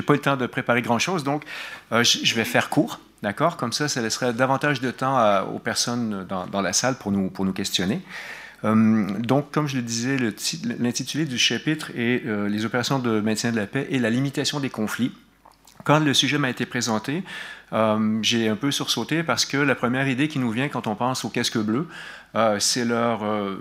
pas 0.02 0.14
eu 0.14 0.18
le 0.18 0.22
temps 0.22 0.38
de 0.38 0.48
préparer 0.48 0.82
grand-chose, 0.82 1.24
donc 1.24 1.44
je 1.92 2.36
vais 2.36 2.46
faire 2.46 2.70
court, 2.70 3.00
d'accord? 3.22 3.58
Comme 3.58 3.72
ça, 3.72 3.88
ça 3.88 4.02
laisserait 4.02 4.34
davantage 4.34 4.82
de 4.82 4.90
temps 4.90 5.44
aux 5.54 5.60
personnes 5.60 6.26
dans, 6.28 6.48
dans, 6.48 6.62
la 6.62 6.74
salle 6.74 6.96
pour 6.96 7.12
nous, 7.12 7.30
pour 7.30 7.46
nous 7.46 7.54
questionner. 7.54 8.02
donc, 8.64 9.52
comme 9.52 9.68
je 9.68 9.76
le 9.76 9.84
disais, 9.84 10.18
l'intitulé 10.80 11.26
du 11.26 11.38
chapitre 11.38 11.92
est 11.96 12.24
Les 12.50 12.66
opérations 12.66 12.98
de 12.98 13.20
maintien 13.22 13.52
de 13.52 13.58
la 13.58 13.68
paix 13.68 13.86
et 13.92 14.00
la 14.00 14.10
limitation 14.10 14.60
des 14.60 14.72
conflits. 14.72 15.12
Quand 15.84 16.00
le 16.00 16.14
sujet 16.14 16.38
m'a 16.38 16.50
été 16.50 16.66
présenté, 16.66 17.24
euh, 17.74 18.20
j'ai 18.22 18.48
un 18.48 18.56
peu 18.56 18.72
sursauté 18.72 19.24
parce 19.24 19.46
que 19.46 19.58
la 19.58 19.76
première 19.76 20.08
idée 20.08 20.28
qui 20.28 20.40
nous 20.40 20.52
vient 20.52 20.70
quand 20.70 20.88
on 20.88 20.96
pense 20.96 21.26
aux 21.26 21.30
casques 21.30 21.58
bleus, 21.58 21.88
euh, 22.36 22.60
c'est 22.60 22.86
leur 22.86 23.24
euh, 23.24 23.58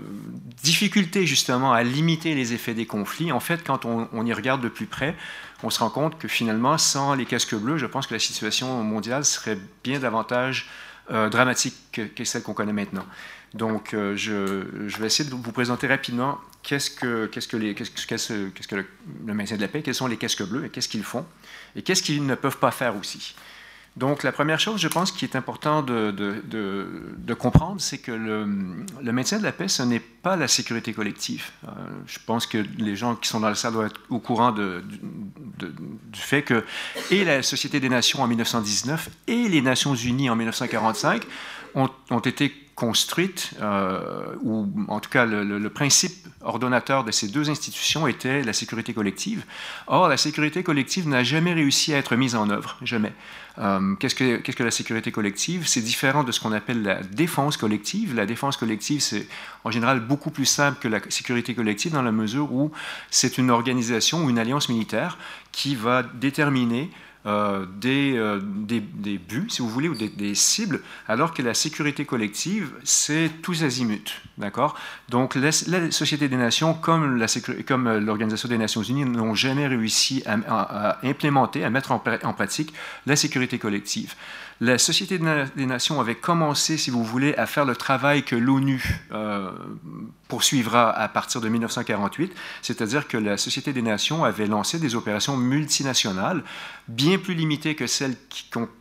difficulté 0.63 1.25
justement 1.25 1.73
à 1.73 1.83
limiter 1.83 2.35
les 2.35 2.53
effets 2.53 2.73
des 2.73 2.85
conflits. 2.85 3.31
En 3.31 3.39
fait, 3.39 3.63
quand 3.63 3.85
on, 3.85 4.25
y 4.25 4.33
regarde 4.33 4.61
de 4.61 4.69
plus 4.69 4.85
près, 4.85 5.15
on 5.63 5.69
se 5.69 5.79
rend 5.79 5.89
compte 5.89 6.17
que 6.17 6.27
finalement, 6.27 6.77
sans 6.77 7.15
les 7.15 7.25
casques 7.25 7.55
bleus, 7.55 7.77
je 7.77 7.85
pense 7.85 8.07
que 8.07 8.13
la 8.13 8.19
situation 8.19 8.83
mondiale 8.83 9.25
serait 9.25 9.57
bien 9.83 9.99
davantage 9.99 10.69
dramatique 11.09 11.75
que, 11.91 12.23
celle 12.23 12.43
qu'on 12.43 12.53
connaît 12.53 12.71
maintenant. 12.71 13.05
Donc, 13.53 13.89
je, 13.91 14.15
je, 14.87 14.97
vais 14.97 15.07
essayer 15.07 15.29
de 15.29 15.35
vous 15.35 15.51
présenter 15.51 15.85
rapidement 15.87 16.39
qu'est-ce 16.63 16.89
que, 16.89 17.29
le, 19.25 19.33
maintien 19.33 19.57
de 19.57 19.61
la 19.61 19.67
paix, 19.67 19.81
quels 19.81 19.93
sont 19.93 20.07
les 20.07 20.17
casques 20.17 20.43
bleus 20.43 20.65
et 20.65 20.69
qu'est-ce 20.69 20.89
qu'ils 20.89 21.03
font, 21.03 21.25
et 21.75 21.81
qu'est-ce 21.81 22.01
qu'ils 22.01 22.25
ne 22.25 22.35
peuvent 22.35 22.57
pas 22.57 22.71
faire 22.71 22.95
aussi. 22.97 23.35
Donc, 23.95 24.23
la 24.23 24.31
première 24.31 24.59
chose, 24.59 24.81
je 24.81 24.87
pense, 24.87 25.11
qui 25.11 25.23
est 25.23 25.35
important 25.35 25.83
de, 25.83 27.33
comprendre, 27.37 27.79
c'est 27.79 27.99
que 27.99 28.11
le, 28.11 28.45
maintien 29.11 29.37
de 29.37 29.43
la 29.43 29.51
paix, 29.51 29.67
ce 29.67 29.83
n'est 29.83 29.99
pas 29.99 30.35
la 30.35 30.47
sécurité 30.47 30.93
collective. 30.93 31.51
Euh, 31.65 31.69
je 32.07 32.17
pense 32.25 32.47
que 32.47 32.57
les 32.79 32.95
gens 32.95 33.15
qui 33.15 33.29
sont 33.29 33.39
dans 33.39 33.49
la 33.49 33.55
salle 33.55 33.73
doivent 33.73 33.87
être 33.87 34.01
au 34.09 34.17
courant 34.17 34.51
du 34.51 34.81
fait 36.13 36.41
que 36.41 36.65
et 37.11 37.23
la 37.23 37.43
Société 37.43 37.79
des 37.79 37.89
Nations 37.89 38.23
en 38.23 38.27
1919 38.27 39.09
et 39.27 39.47
les 39.47 39.61
Nations 39.61 39.93
Unies 39.93 40.31
en 40.31 40.35
1945 40.35 41.23
ont, 41.75 41.89
ont 42.09 42.19
été 42.19 42.62
construite, 42.75 43.51
euh, 43.61 44.25
ou 44.41 44.67
en 44.87 44.99
tout 44.99 45.09
cas 45.09 45.25
le, 45.25 45.69
principe 45.69 46.13
ordonnateur 46.41 47.03
de 47.03 47.11
ces 47.11 47.27
deux 47.27 47.49
institutions 47.49 48.07
était 48.07 48.41
la 48.41 48.53
sécurité 48.53 48.93
collective. 48.93 49.43
Or, 49.87 50.07
la 50.07 50.17
sécurité 50.17 50.63
collective 50.63 51.07
n'a 51.07 51.23
jamais 51.23 51.53
réussi 51.53 51.93
à 51.93 51.97
être 51.97 52.15
mise 52.15 52.35
en 52.35 52.49
œuvre, 52.49 52.77
jamais. 52.81 53.13
Euh, 53.59 53.95
qu'est-ce, 53.95 54.15
que, 54.15 54.37
qu'est-ce 54.37 54.57
que 54.57 54.63
la 54.63 54.71
sécurité 54.71 55.11
collective? 55.11 55.67
C'est 55.67 55.81
différent 55.81 56.23
de 56.23 56.31
ce 56.31 56.39
qu'on 56.39 56.51
appelle 56.51 56.81
la 56.81 57.01
défense 57.03 57.57
collective. 57.57 58.15
La 58.15 58.25
défense 58.25 58.57
collective, 58.57 59.01
c'est 59.01 59.27
en 59.63 59.71
général 59.71 59.99
beaucoup 59.99 60.31
plus 60.31 60.45
simple 60.45 60.79
que 60.79 60.87
la 60.87 60.99
sécurité 61.09 61.53
collective 61.53 61.91
dans 61.91 62.01
la 62.01 62.11
mesure 62.11 62.51
où 62.51 62.71
c'est 63.11 63.37
une 63.37 63.51
organisation 63.51 64.25
ou 64.25 64.29
une 64.29 64.39
alliance 64.39 64.69
militaire 64.69 65.17
qui 65.51 65.75
va 65.75 66.01
déterminer 66.01 66.89
euh, 67.25 67.65
des, 67.79 68.17
euh, 68.17 68.41
des, 68.43 68.81
des, 68.81 69.17
buts, 69.17 69.47
si 69.49 69.61
vous 69.61 69.69
voulez, 69.69 69.87
ou 69.87 69.95
des, 69.95 70.09
des, 70.09 70.35
cibles, 70.35 70.81
alors 71.07 71.33
que 71.33 71.41
la 71.41 71.53
sécurité 71.53 72.03
collective, 72.03 72.73
c'est 72.83 73.31
tous 73.41 73.63
azimuts. 73.63 74.21
D'accord? 74.37 74.75
Donc, 75.09 75.35
la, 75.35 75.51
Société 75.51 76.27
des 76.27 76.35
Nations, 76.35 76.73
comme, 76.73 77.15
la, 77.15 77.27
comme 77.65 77.97
l'Organisation 77.99 78.49
des 78.49 78.57
Nations 78.57 78.83
Unies, 78.83 79.05
n'ont 79.05 79.35
jamais 79.35 79.67
réussi 79.67 80.21
à, 80.25 80.37
à, 80.47 81.05
implémenter, 81.05 81.63
à 81.63 81.69
mettre 81.69 81.91
en 81.91 81.99
pratique 81.99 82.73
la 83.05 83.15
sécurité 83.15 83.57
collective 83.57 84.15
la 84.63 84.77
Société 84.77 85.19
des 85.19 85.65
Nations 85.65 85.99
avait 85.99 86.15
commencé, 86.15 86.77
si 86.77 86.89
vous 86.89 87.03
voulez, 87.03 87.35
à 87.35 87.45
faire 87.45 87.65
le 87.65 87.75
travail 87.75 88.23
que 88.23 88.37
l'ONU 88.37 88.81
euh, 89.11 89.51
poursuivra 90.29 90.89
à 90.89 91.09
partir 91.09 91.41
de 91.41 91.49
1948, 91.49 92.33
c'est-à-dire 92.61 93.09
que 93.09 93.17
la 93.17 93.35
Société 93.35 93.73
des 93.73 93.81
Nations 93.81 94.23
avait 94.23 94.47
lancé 94.47 94.79
des 94.79 94.95
opérations 94.95 95.35
multinationales, 95.35 96.45
bien 96.87 97.17
plus 97.17 97.33
limitées 97.33 97.75
que 97.75 97.87
celles 97.87 98.15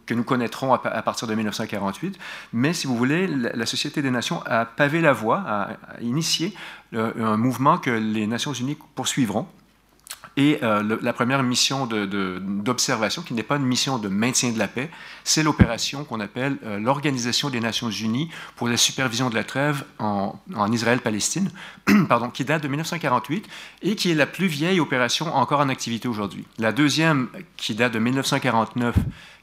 que 0.06 0.14
nous 0.14 0.22
connaîtrons 0.22 0.72
à, 0.72 1.02
partir 1.02 1.26
de 1.26 1.34
1948, 1.34 2.16
mais 2.52 2.74
si 2.74 2.86
vous 2.86 2.96
voulez, 2.96 3.26
la, 3.26 3.66
Société 3.66 4.02
des 4.02 4.12
Nations 4.12 4.40
a 4.46 4.64
pavé 4.64 5.00
la 5.00 5.12
voie, 5.12 5.42
a, 5.44 5.70
initié 6.00 6.54
euh, 6.94 7.12
un 7.16 7.36
mouvement 7.36 7.76
que 7.78 7.90
les 7.90 8.28
Nations 8.28 8.52
Unies 8.52 8.78
poursuivront 8.94 9.48
et 10.36 10.58
euh, 10.62 10.98
la 11.02 11.12
première 11.12 11.42
mission 11.42 11.86
d'observation, 11.86 13.22
qui 13.22 13.34
n'est 13.34 13.42
pas 13.42 13.56
une 13.56 13.66
mission 13.66 13.98
de 13.98 14.08
maintien 14.08 14.50
de 14.50 14.58
la 14.58 14.68
paix, 14.68 14.90
c'est 15.24 15.42
l'opération 15.42 16.04
qu'on 16.04 16.20
appelle 16.20 16.56
euh, 16.64 16.78
l'Organisation 16.78 17.50
des 17.50 17.60
Nations 17.60 17.90
Unies 17.90 18.30
pour 18.56 18.68
la 18.68 18.78
supervision 18.78 19.28
de 19.28 19.34
la 19.34 19.44
trêve 19.44 19.84
en, 19.98 20.38
Israël-Palestine, 20.72 21.50
pardon, 22.08 22.30
qui 22.30 22.44
date 22.44 22.62
de 22.62 22.68
1948 22.68 23.46
et 23.82 23.94
qui 23.94 24.10
est 24.10 24.14
la 24.14 24.26
plus 24.26 24.46
vieille 24.46 24.80
opération 24.80 25.34
encore 25.34 25.60
en 25.60 25.68
activité 25.68 26.08
aujourd'hui. 26.08 26.46
La 26.58 26.72
deuxième, 26.72 27.28
qui 27.56 27.74
date 27.74 27.92
de 27.92 27.98
1949, 27.98 28.96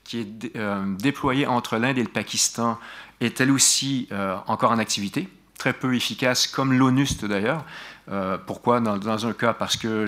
qui 0.04 0.22
est 0.22 0.56
euh, 0.56 0.96
déployée 0.98 1.46
entre 1.46 1.78
l'Inde 1.78 2.00
et 2.00 2.04
le 2.04 2.10
Pakistan, 2.10 2.80
est 3.22 3.42
elle 3.42 3.52
aussi 3.52 4.08
encore 4.48 4.72
en 4.72 4.80
activité, 4.80 5.28
très 5.58 5.74
peu 5.74 5.94
efficace, 5.94 6.48
comme 6.48 6.72
l'ONUST 6.72 7.26
d'ailleurs. 7.26 7.66
Euh, 8.12 8.38
pourquoi 8.44 8.80
dans, 8.80 9.26
un 9.26 9.34
cas? 9.34 9.54
Parce 9.54 9.78
que 9.78 10.06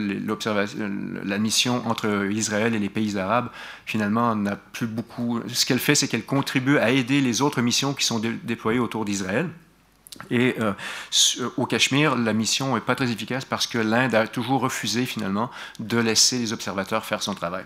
la 1.24 1.38
mission 1.38 1.88
entre 1.88 2.28
Israël 2.32 2.74
et 2.74 2.80
les 2.80 2.90
pays 2.90 3.18
arabes, 3.18 3.50
finalement, 3.86 4.36
n'a 4.36 4.56
plus 4.56 4.88
beaucoup. 4.88 5.40
Ce 5.48 5.66
qu'elle 5.66 5.80
fait, 5.80 5.96
c'est 5.96 6.08
qu'elle 6.08 6.26
contribue 6.26 6.78
à 6.78 6.92
aider 6.92 7.22
les 7.22 7.42
autres 7.42 7.62
missions 7.62 7.94
qui 7.94 8.06
sont 8.06 8.22
déployées 8.44 8.80
autour 8.80 9.06
d'Israël. 9.06 9.50
Et 10.30 10.56
euh, 10.60 10.74
au 11.58 11.66
Cachemire, 11.66 12.16
la 12.16 12.34
mission 12.34 12.76
n'est 12.76 12.82
pas 12.82 12.96
très 12.96 13.10
efficace 13.10 13.46
parce 13.46 13.66
que 13.66 13.78
l'Inde 13.78 14.14
a 14.14 14.28
toujours 14.28 14.62
refusé 14.62 15.06
finalement 15.06 15.50
de 15.80 15.98
laisser 15.98 16.38
les 16.38 16.54
observateurs 16.54 17.06
faire 17.06 17.24
son 17.24 17.34
travail. 17.34 17.64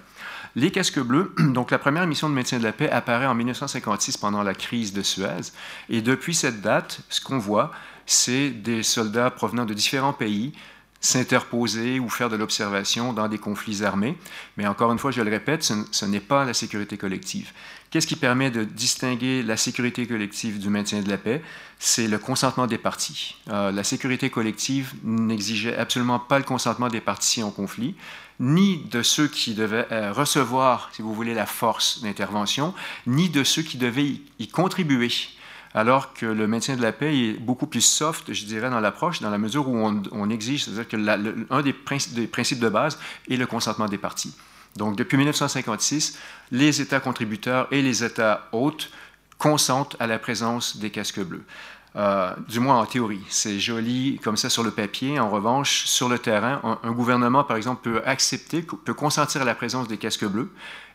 Les 0.55 0.71
casques 0.71 0.99
bleus, 0.99 1.33
donc 1.39 1.71
la 1.71 1.79
première 1.79 2.05
mission 2.07 2.29
de 2.29 2.33
maintien 2.33 2.59
de 2.59 2.63
la 2.63 2.71
paix 2.71 2.89
apparaît 2.89 3.25
en 3.25 3.35
1956 3.35 4.17
pendant 4.17 4.43
la 4.43 4.53
crise 4.53 4.93
de 4.93 5.01
Suez. 5.01 5.51
Et 5.89 6.01
depuis 6.01 6.35
cette 6.35 6.61
date, 6.61 6.99
ce 7.09 7.19
qu'on 7.19 7.39
voit, 7.39 7.71
c'est 8.05 8.49
des 8.49 8.83
soldats 8.83 9.31
provenant 9.31 9.65
de 9.65 9.73
différents 9.73 10.13
pays 10.13 10.53
s'interposer 11.05 11.99
ou 11.99 12.09
faire 12.09 12.29
de 12.29 12.35
l'observation 12.35 13.13
dans 13.13 13.27
des 13.27 13.37
conflits 13.37 13.83
armés. 13.83 14.17
Mais 14.57 14.65
encore 14.67 14.91
une 14.91 14.99
fois, 14.99 15.11
je 15.11 15.21
le 15.21 15.29
répète, 15.29 15.63
ce, 15.63 16.05
n'est 16.05 16.19
pas 16.19 16.45
la 16.45 16.53
sécurité 16.53 16.97
collective. 16.97 17.51
Qu'est-ce 17.91 18.07
qui 18.07 18.15
permet 18.15 18.49
de 18.49 18.63
distinguer 18.63 19.43
la 19.43 19.55
sécurité 19.55 20.07
collective 20.07 20.59
du 20.59 20.69
maintien 20.69 21.01
de 21.01 21.09
la 21.09 21.17
paix? 21.17 21.41
C'est 21.79 22.07
le 22.07 22.17
consentement 22.17 22.67
des 22.67 22.77
parties. 22.77 23.35
Euh, 23.49 23.71
la 23.71 23.83
sécurité 23.83 24.29
collective 24.29 24.93
n'exigeait 25.03 25.77
absolument 25.77 26.19
pas 26.19 26.39
le 26.39 26.43
consentement 26.43 26.87
des 26.87 27.01
parties 27.01 27.43
en 27.43 27.51
conflit, 27.51 27.95
ni 28.39 28.83
de 28.91 29.01
ceux 29.01 29.27
qui 29.27 29.53
devaient 29.53 29.87
euh, 29.91 30.11
recevoir, 30.11 30.89
si 30.91 31.01
vous 31.01 31.13
voulez, 31.13 31.33
la 31.33 31.45
force 31.45 32.01
d'intervention, 32.01 32.73
ni 33.05 33.29
de 33.29 33.43
ceux 33.43 33.61
qui 33.61 33.77
devaient 33.77 34.15
y 34.39 34.47
contribuer 34.47 35.11
alors 35.75 36.13
que 36.13 36.25
le 36.25 36.47
maintien 36.47 36.77
de 36.77 36.81
la 36.81 36.93
paix 36.93 37.13
est 37.13 37.33
beaucoup 37.33 37.67
plus 37.67 37.81
soft, 37.81 38.33
je 38.33 38.45
dirais, 38.45 38.69
dans 38.69 38.79
l'approche, 38.79 39.19
dans 39.19 39.29
la 39.29 39.37
mesure 39.37 39.67
où 39.67 39.77
on, 39.77 40.29
exige, 40.29 40.63
c'est-à-dire 40.63 40.87
que 40.87 41.53
un 41.53 41.61
des, 41.61 41.73
principes 41.73 42.59
de 42.59 42.69
base 42.69 42.97
est 43.29 43.35
le 43.35 43.45
consentement 43.45 43.87
des 43.87 43.97
parties. 43.97 44.33
Donc, 44.77 44.95
depuis 44.95 45.17
1956, 45.17 46.17
les 46.51 46.79
États 46.79 47.01
contributeurs 47.01 47.67
et 47.71 47.81
les 47.81 48.05
États 48.05 48.47
hôtes 48.53 48.89
consentent 49.37 49.97
à 49.99 50.07
la 50.07 50.17
présence 50.17 50.77
des 50.77 50.91
casques 50.91 51.21
bleus. 51.21 51.43
Euh, 51.97 52.33
du 52.49 52.59
moins 52.59 52.79
en 52.79 52.85
théorie. 52.85 53.21
C'est 53.29 53.57
joli 53.57 54.19
comme 54.21 54.35
ça 54.35 54.49
sur 54.49 54.63
le 54.63 54.71
papier. 54.71 55.17
En 55.17 55.29
revanche, 55.29 55.85
sur 55.85 56.09
le 56.09 56.19
terrain, 56.19 56.79
un, 56.83 56.91
gouvernement, 56.91 57.45
par 57.45 57.55
exemple, 57.55 57.89
peut 57.89 58.01
accepter, 58.05 58.61
peut 58.61 58.93
consentir 58.93 59.41
à 59.41 59.45
la 59.45 59.55
présence 59.55 59.87
des 59.87 59.97
casques 59.97 60.25
bleus, 60.25 60.51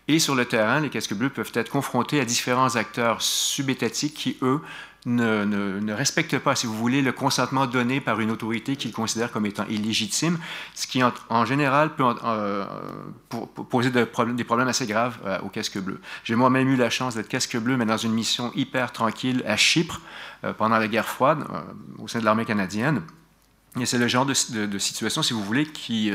et 0.08 0.18
sur 0.18 0.34
le 0.34 0.44
terrain, 0.44 0.80
les 0.80 0.90
casques 0.90 1.14
bleus 1.14 1.30
peuvent 1.30 1.52
être 1.54 1.70
confrontés 1.70 2.20
à 2.20 2.24
différents 2.24 2.76
acteurs 2.76 3.22
subétatiques 3.22 4.14
qui, 4.14 4.36
eux, 4.42 4.60
ne, 5.06 5.92
respectent 5.92 6.38
pas, 6.38 6.54
si 6.54 6.66
vous 6.66 6.74
voulez, 6.74 7.02
le 7.02 7.12
consentement 7.12 7.66
donné 7.66 8.00
par 8.00 8.20
une 8.20 8.30
autorité 8.30 8.76
qu'ils 8.76 8.92
considèrent 8.92 9.32
comme 9.32 9.46
étant 9.46 9.66
illégitime, 9.66 10.38
ce 10.74 10.86
qui, 10.86 11.02
en, 11.02 11.44
général, 11.44 11.94
peut 11.94 12.04
euh, 12.24 12.64
poser 13.70 13.90
des 13.90 14.04
problèmes 14.04 14.68
assez 14.68 14.86
graves 14.86 15.18
euh, 15.24 15.38
aux 15.40 15.48
casques 15.48 15.78
bleus. 15.78 16.00
J'ai 16.24 16.34
moi-même 16.34 16.68
eu 16.68 16.76
la 16.76 16.90
chance 16.90 17.14
d'être 17.14 17.28
casque 17.28 17.56
bleu, 17.56 17.76
mais 17.76 17.86
dans 17.86 17.96
une 17.96 18.12
mission 18.12 18.52
hyper 18.54 18.92
tranquille 18.92 19.42
à 19.46 19.56
Chypre 19.56 20.00
euh, 20.44 20.52
pendant 20.52 20.78
la 20.78 20.88
guerre 20.88 21.06
froide, 21.06 21.44
au 21.98 22.08
sein 22.08 22.20
de 22.20 22.24
l'armée 22.24 22.44
canadienne. 22.44 23.02
Et 23.78 23.86
c'est 23.86 23.98
le 23.98 24.08
genre 24.08 24.26
de, 24.26 24.34
situation, 24.34 25.22
si 25.22 25.32
vous 25.32 25.44
voulez, 25.44 25.66
qui, 25.66 26.12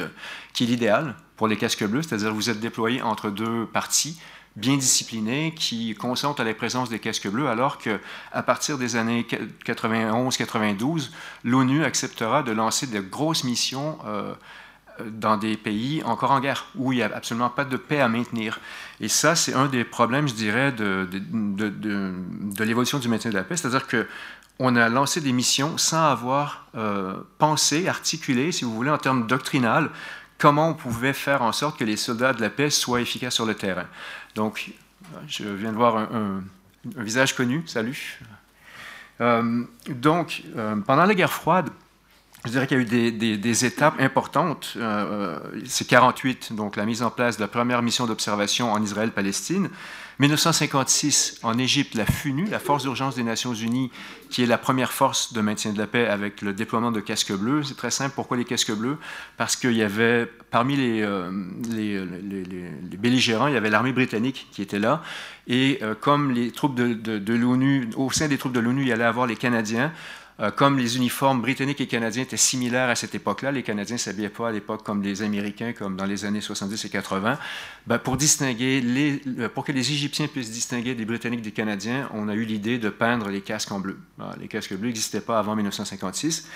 qui 0.53 0.63
est 0.65 0.67
l'idéal 0.67 1.15
pour 1.37 1.47
les 1.47 1.57
casques 1.57 1.85
bleus, 1.85 2.03
c'est-à-dire 2.03 2.33
vous 2.33 2.49
êtes 2.49 2.59
déployé 2.59 3.01
entre 3.01 3.29
deux 3.29 3.65
parties, 3.65 4.19
bien 4.55 4.77
disciplinée 4.77 5.53
qui 5.55 5.93
consente 5.95 6.39
à 6.39 6.43
la 6.43 6.53
présence 6.53 6.89
des 6.89 6.99
casques 6.99 7.27
bleus, 7.27 7.47
alors 7.47 7.77
qu'à 7.77 8.43
partir 8.45 8.77
des 8.77 8.95
années 8.95 9.25
91-92, 9.65 11.11
l'ONU 11.43 11.83
acceptera 11.83 12.43
de 12.43 12.51
lancer 12.51 12.87
de 12.87 12.99
grosses 13.01 13.43
missions 13.43 13.97
euh, 14.05 14.33
dans 15.05 15.35
des 15.35 15.57
pays 15.57 16.01
encore 16.05 16.31
en 16.31 16.39
guerre, 16.39 16.67
où 16.75 16.93
il 16.93 16.97
n'y 16.97 17.03
a 17.03 17.13
absolument 17.13 17.49
pas 17.49 17.65
de 17.65 17.75
paix 17.75 17.99
à 17.99 18.07
maintenir. 18.07 18.61
Et 19.01 19.09
ça, 19.09 19.35
c'est 19.35 19.53
un 19.53 19.65
des 19.65 19.83
problèmes, 19.83 20.27
je 20.29 20.33
dirais, 20.33 20.71
de 20.71 21.05
l'évolution 22.63 22.97
du 22.99 23.09
maintien 23.09 23.29
de 23.29 23.35
la 23.35 23.43
paix, 23.43 23.57
c'est-à-dire 23.57 23.87
que 23.87 24.07
on 24.59 24.75
a 24.75 24.89
lancé 24.89 25.21
des 25.21 25.33
missions 25.33 25.77
sans 25.77 26.05
avoir 26.05 26.67
euh, 26.75 27.15
pensé, 27.37 27.87
articulé, 27.87 28.51
si 28.51 28.63
vous 28.63 28.73
voulez, 28.73 28.89
en 28.89 28.97
termes 28.97 29.27
doctrinal, 29.27 29.89
comment 30.37 30.69
on 30.69 30.73
pouvait 30.73 31.13
faire 31.13 31.41
en 31.41 31.51
sorte 31.51 31.79
que 31.79 31.85
les 31.85 31.97
soldats 31.97 32.33
de 32.33 32.41
la 32.41 32.49
paix 32.49 32.69
soient 32.69 33.01
efficaces 33.01 33.35
sur 33.35 33.45
le 33.45 33.55
terrain. 33.55 33.87
Donc, 34.35 34.71
je 35.27 35.43
viens 35.43 35.71
de 35.71 35.77
voir 35.77 35.97
un, 35.97 36.43
visage 36.97 37.35
connu, 37.35 37.63
salut. 37.65 38.19
Euh, 39.21 39.63
donc, 39.89 40.43
euh, 40.55 40.75
pendant 40.77 41.05
la 41.05 41.15
guerre 41.15 41.31
froide, 41.31 41.69
je 42.45 42.51
dirais 42.51 42.67
qu'il 42.67 42.77
y 42.77 42.79
a 42.79 43.07
eu 43.07 43.37
des, 43.37 43.65
étapes 43.65 43.99
importantes. 43.99 44.73
Euh, 44.77 45.39
c'est 45.65 45.87
48, 45.87 46.53
donc 46.53 46.75
la 46.75 46.85
mise 46.85 47.01
en 47.01 47.09
place 47.09 47.37
de 47.37 47.41
la 47.41 47.47
première 47.47 47.81
mission 47.81 48.05
d'observation 48.05 48.71
en 48.71 48.81
Israël-Palestine. 48.83 49.69
1956, 50.19 51.39
en 51.43 51.57
Égypte, 51.57 51.95
la 51.95 52.05
FUNU, 52.05 52.45
la 52.45 52.59
Force 52.59 52.83
d'urgence 52.83 53.15
des 53.15 53.23
Nations 53.23 53.53
Unies, 53.53 53.91
qui 54.29 54.43
est 54.43 54.45
la 54.45 54.57
première 54.57 54.93
force 54.93 55.33
de 55.33 55.41
maintien 55.41 55.73
de 55.73 55.77
la 55.77 55.87
paix 55.87 56.07
avec 56.07 56.41
le 56.41 56.53
déploiement 56.53 56.91
de 56.91 57.01
casques 57.01 57.33
bleus. 57.33 57.63
C'est 57.63 57.75
très 57.75 57.91
simple. 57.91 58.13
Pourquoi 58.15 58.37
les 58.37 58.45
casques 58.45 58.71
bleus? 58.71 58.97
Parce 59.35 59.55
qu'il 59.57 59.73
y 59.73 59.83
avait, 59.83 60.25
parmi 60.51 60.77
les, 60.77 61.01
euh, 61.01 61.31
les, 61.69 62.97
belligérants, 62.97 63.47
il 63.47 63.53
y 63.53 63.57
avait 63.57 63.69
l'armée 63.69 63.91
britannique 63.91 64.47
qui 64.51 64.61
était 64.61 64.79
là. 64.79 65.03
Et 65.47 65.79
euh, 65.81 65.95
comme 65.99 66.31
les 66.31 66.51
troupes 66.51 66.75
de, 66.75 66.93
de 66.93 67.33
l'ONU, 67.33 67.89
au 67.97 68.09
sein 68.11 68.27
des 68.29 68.37
troupes 68.37 68.53
de 68.53 68.61
l'ONU, 68.61 68.83
il 68.83 68.87
y 68.87 68.93
allait 68.93 69.03
avoir 69.03 69.27
les 69.27 69.35
Canadiens, 69.35 69.91
euh, 70.41 70.51
comme 70.51 70.77
les 70.77 70.97
uniformes 70.97 71.41
britanniques 71.41 71.79
et 71.79 71.87
canadiens 71.87 72.23
étaient 72.23 72.35
similaires 72.35 72.89
à 72.89 72.95
cette 72.95 73.15
époque-là, 73.15 73.53
les 73.53 73.63
Canadiens 73.63 73.95
ne 73.95 73.99
s'habillaient 73.99 74.27
pas 74.27 74.49
à 74.49 74.51
l'époque 74.51 74.83
comme 74.83 75.01
les 75.01 75.21
Américains, 75.21 75.71
comme 75.71 75.95
dans 75.95 76.05
les 76.05 76.25
années 76.25 76.41
70 76.41 76.83
et 76.83 76.89
80. 76.89 77.39
Ben, 77.87 77.97
pour, 77.99 78.17
distinguer 78.17 78.83
euh, 79.39 79.47
pour 79.47 79.63
que 79.63 79.71
les 79.71 79.91
Égyptiens 79.91 80.27
puissent 80.27 80.51
distinguer 80.51 80.93
des 80.93 81.05
Britanniques 81.05 81.41
des 81.41 81.51
Canadiens, 81.51 82.09
on 82.13 82.27
a 82.27 82.33
eu 82.33 82.43
l'idée 82.43 82.77
de 82.77 82.89
peindre 82.89 83.29
les 83.29 83.39
casques 83.39 83.71
en 83.71 83.79
bleu. 83.79 83.97
Les 84.41 84.49
casques 84.49 84.73
bleus 84.73 84.89
n'existaient 84.89 85.21
pas 85.21 85.39
avant 85.39 85.55
1956. 85.55 86.49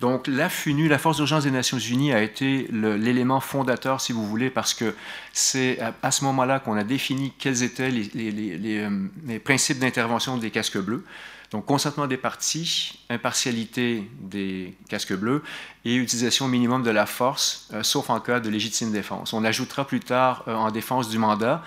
Donc 0.00 0.26
la 0.26 0.48
FUNU, 0.48 0.88
la 0.88 0.98
Force 0.98 1.16
d'urgence 1.16 1.44
des 1.44 1.50
Nations 1.50 1.78
Unies, 1.78 2.12
a 2.12 2.22
été 2.22 2.68
l'élément 2.70 3.40
fondateur, 3.40 4.00
si 4.00 4.12
vous 4.12 4.26
voulez, 4.26 4.50
parce 4.50 4.72
que 4.74 4.94
c'est 5.32 5.78
à, 6.02 6.10
ce 6.10 6.24
moment-là 6.24 6.60
qu'on 6.60 6.76
a 6.76 6.84
défini 6.84 7.32
quels 7.38 7.62
étaient 7.62 7.90
les, 7.90 8.30
les 8.30 8.78
euh, 8.80 9.38
principes 9.42 9.78
d'intervention 9.78 10.36
des 10.36 10.50
casques 10.50 10.78
bleus. 10.78 11.04
Donc, 11.56 11.64
consentement 11.64 12.06
des 12.06 12.18
parties, 12.18 12.98
impartialité 13.08 14.06
des 14.20 14.76
casques 14.90 15.14
bleus 15.14 15.42
et 15.86 15.94
utilisation 15.94 16.48
minimum 16.48 16.82
de 16.82 16.90
la 16.90 17.06
force, 17.06 17.70
euh, 17.72 17.82
sauf 17.82 18.10
en 18.10 18.20
cas 18.20 18.40
de 18.40 18.50
légitime 18.50 18.92
défense. 18.92 19.32
On 19.32 19.42
ajoutera 19.42 19.86
plus 19.86 20.00
tard 20.00 20.44
euh, 20.48 20.54
en 20.54 20.70
défense 20.70 21.08
du 21.08 21.16
mandat, 21.16 21.62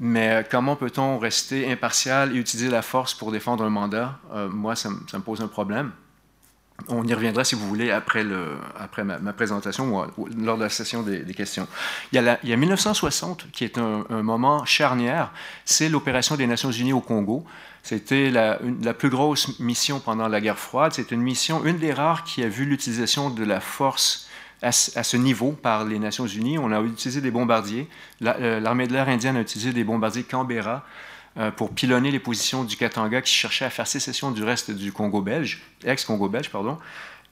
mais 0.00 0.28
euh, 0.28 0.42
comment 0.42 0.76
peut-on 0.76 1.18
rester 1.18 1.72
impartial 1.72 2.36
et 2.36 2.38
utiliser 2.38 2.68
la 2.68 2.82
force 2.82 3.14
pour 3.14 3.32
défendre 3.32 3.64
un 3.64 3.70
mandat? 3.70 4.18
Moi, 4.50 4.76
ça, 4.76 4.90
me 4.90 5.20
pose 5.20 5.40
un 5.40 5.48
problème. 5.48 5.92
On 6.88 7.02
y 7.02 7.14
reviendra, 7.14 7.42
si 7.42 7.54
vous 7.54 7.66
voulez, 7.66 7.90
après, 7.90 8.22
ma, 8.22 9.32
présentation 9.32 10.06
ou, 10.18 10.28
lors 10.36 10.58
de 10.58 10.64
la 10.64 10.68
session 10.68 11.02
des, 11.02 11.24
questions. 11.32 11.66
Il 12.12 12.16
y, 12.16 12.18
a 12.18 12.38
il 12.42 12.50
y, 12.50 12.52
a 12.52 12.56
1960, 12.58 13.50
qui 13.50 13.64
est 13.64 13.78
un 13.78 14.04
moment 14.22 14.66
charnière, 14.66 15.32
c'est 15.64 15.88
l'opération 15.88 16.36
des 16.36 16.46
Nations 16.46 16.70
Unies 16.70 16.92
au 16.92 17.00
Congo. 17.00 17.46
C'était 17.86 18.30
la, 18.30 18.58
plus 18.94 19.10
grosse 19.10 19.60
mission 19.60 20.00
pendant 20.00 20.26
la 20.26 20.40
guerre 20.40 20.58
froide. 20.58 20.90
C'est 20.92 21.12
une 21.12 21.20
mission, 21.20 21.64
une 21.64 21.78
des 21.78 21.92
rares 21.92 22.24
qui 22.24 22.42
a 22.42 22.48
vu 22.48 22.64
l'utilisation 22.64 23.30
de 23.30 23.44
la 23.44 23.60
force 23.60 24.26
à, 24.60 24.72
ce 24.72 25.16
niveau 25.16 25.52
par 25.52 25.84
les 25.84 26.00
Nations 26.00 26.26
Unies. 26.26 26.58
On 26.58 26.72
a 26.72 26.80
utilisé 26.80 27.20
des 27.20 27.30
bombardiers. 27.30 27.86
Euh, 28.24 28.58
l'armée 28.58 28.88
de 28.88 28.92
l'air 28.92 29.08
indienne 29.08 29.36
a 29.36 29.40
utilisé 29.40 29.72
des 29.72 29.84
bombardiers 29.84 30.24
Canberra 30.24 30.84
euh, 31.38 31.52
pour 31.52 31.70
pilonner 31.70 32.10
les 32.10 32.18
positions 32.18 32.64
du 32.64 32.76
Katanga 32.76 33.22
qui 33.22 33.32
cherchait 33.32 33.66
à 33.66 33.70
faire 33.70 33.86
sécession 33.86 34.32
du 34.32 34.42
reste 34.42 34.72
du 34.72 34.90
Congo 34.90 35.22
belge, 35.22 35.62
ex-Congo 35.84 36.28
belge, 36.28 36.50
pardon. 36.50 36.78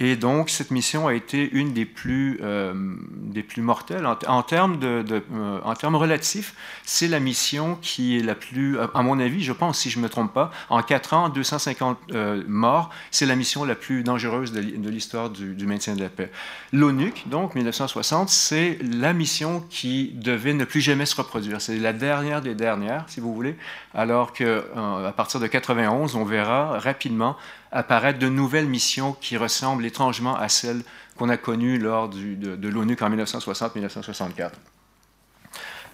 Et 0.00 0.16
donc, 0.16 0.50
cette 0.50 0.70
mission 0.70 1.06
a 1.06 1.14
été 1.14 1.48
une 1.52 1.72
des 1.72 1.84
plus, 1.84 2.40
euh, 2.42 2.74
des 3.12 3.44
plus 3.44 3.62
mortelles. 3.62 4.06
En, 4.26 4.42
termes, 4.42 4.78
euh, 4.82 5.60
en 5.62 5.74
termes 5.74 5.94
relatifs, 5.94 6.54
c'est 6.84 7.06
la 7.06 7.20
mission 7.20 7.78
qui 7.80 8.18
est 8.18 8.22
la 8.22 8.34
plus, 8.34 8.78
à 8.78 9.02
mon 9.02 9.20
avis, 9.20 9.44
je 9.44 9.52
pense, 9.52 9.78
si 9.78 9.90
je 9.90 9.98
ne 9.98 10.04
me 10.04 10.08
trompe 10.08 10.32
pas, 10.32 10.50
en 10.68 10.82
quatre 10.82 11.14
ans, 11.14 11.28
250 11.28 11.98
euh, 12.12 12.42
morts, 12.48 12.90
c'est 13.12 13.26
la 13.26 13.36
mission 13.36 13.64
la 13.64 13.76
plus 13.76 14.02
dangereuse 14.02 14.52
de, 14.52 14.60
l'histoire 14.88 15.30
du, 15.30 15.54
du, 15.54 15.66
maintien 15.66 15.94
de 15.94 16.00
la 16.00 16.08
paix. 16.08 16.30
L'ONUC, 16.72 17.28
donc, 17.28 17.54
1960, 17.54 18.28
c'est 18.28 18.78
la 18.82 19.12
mission 19.12 19.64
qui 19.70 20.10
devait 20.14 20.54
ne 20.54 20.64
plus 20.64 20.80
jamais 20.80 21.06
se 21.06 21.14
reproduire. 21.14 21.60
C'est 21.60 21.78
la 21.78 21.92
dernière 21.92 22.42
des 22.42 22.56
dernières, 22.56 23.04
si 23.08 23.20
vous 23.20 23.32
voulez, 23.32 23.56
alors 23.94 24.32
qu'à 24.32 25.12
partir 25.16 25.38
de 25.38 25.46
91, 25.46 26.16
on 26.16 26.24
verra 26.24 26.80
rapidement 26.80 27.36
apparaître 27.74 28.20
de 28.20 28.28
nouvelles 28.28 28.68
missions 28.68 29.12
qui 29.20 29.36
ressemblent 29.36 29.84
étrangement 29.84 30.36
à 30.36 30.48
celles 30.48 30.82
qu'on 31.18 31.28
a 31.28 31.36
connues 31.36 31.76
lors 31.78 32.08
de, 32.08 32.68
l'ONU 32.68 32.96
en 33.00 33.10
1960-1964. 33.10 34.52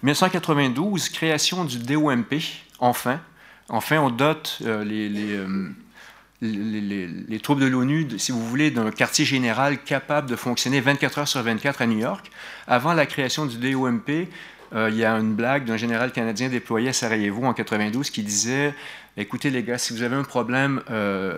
1992, 0.03 1.09
création 1.09 1.65
du 1.65 1.79
DOMP, 1.79 2.35
enfin. 2.79 3.19
Enfin, 3.69 3.99
on 3.99 4.09
dote 4.09 4.59
euh, 4.63 4.83
euh, 4.83 5.69
les, 6.41 7.07
les, 7.07 7.39
troupes 7.39 7.59
de 7.59 7.67
l'ONU, 7.67 8.07
si 8.17 8.31
vous 8.31 8.45
voulez, 8.45 8.69
d'un 8.69 8.91
quartier 8.91 9.25
général 9.25 9.81
capable 9.83 10.29
de 10.29 10.35
fonctionner 10.35 10.81
24 10.81 11.19
heures 11.19 11.27
sur 11.27 11.41
24 11.41 11.81
à 11.81 11.87
New 11.87 11.99
York. 11.99 12.29
Avant 12.67 12.93
la 12.93 13.05
création 13.05 13.45
du 13.45 13.57
DOMP, 13.57 14.27
euh, 14.73 14.89
il 14.89 14.97
y 14.97 15.03
a 15.03 15.13
une 15.13 15.33
blague 15.33 15.65
d'un 15.65 15.77
général 15.77 16.11
canadien 16.11 16.47
déployé 16.47 16.89
à 16.89 16.93
Sarajevo 16.93 17.43
en 17.43 17.53
92 17.53 18.09
qui 18.09 18.23
disait 18.23 18.73
Écoutez 19.17 19.49
les 19.49 19.61
gars, 19.61 19.77
si 19.77 19.91
vous 19.91 20.03
avez 20.03 20.15
un 20.15 20.23
problème 20.23 20.81
euh, 20.89 21.37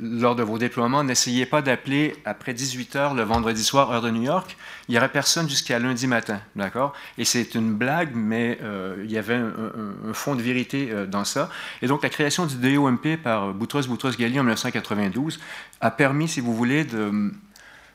lors 0.00 0.34
de 0.34 0.42
vos 0.42 0.56
déploiements, 0.56 1.04
n'essayez 1.04 1.44
pas 1.44 1.60
d'appeler 1.60 2.16
après 2.24 2.54
18 2.54 2.96
heures 2.96 3.14
le 3.14 3.22
vendredi 3.22 3.62
soir, 3.62 3.92
heure 3.92 4.00
de 4.00 4.08
New 4.08 4.22
York. 4.22 4.56
Il 4.88 4.92
n'y 4.92 4.98
aurait 4.98 5.10
personne 5.10 5.46
jusqu'à 5.46 5.78
lundi 5.78 6.06
matin, 6.06 6.40
d'accord? 6.56 6.94
Et 7.18 7.26
c'est 7.26 7.54
une 7.54 7.74
blague, 7.74 8.12
mais 8.14 8.58
euh, 8.62 8.96
il 9.04 9.12
y 9.12 9.18
avait 9.18 9.34
un, 9.34 10.14
fond 10.14 10.34
de 10.34 10.42
vérité 10.42 10.90
dans 11.06 11.24
ça. 11.24 11.50
Et 11.82 11.86
donc 11.86 12.02
la 12.02 12.08
création 12.08 12.46
du 12.46 12.56
DOMP 12.56 13.18
par 13.22 13.52
Boutros 13.52 13.86
Boutros-Ghali 13.86 14.40
en 14.40 14.44
1992 14.44 15.38
a 15.82 15.90
permis, 15.90 16.28
si 16.28 16.40
vous 16.40 16.54
voulez, 16.54 16.84
de 16.84 17.30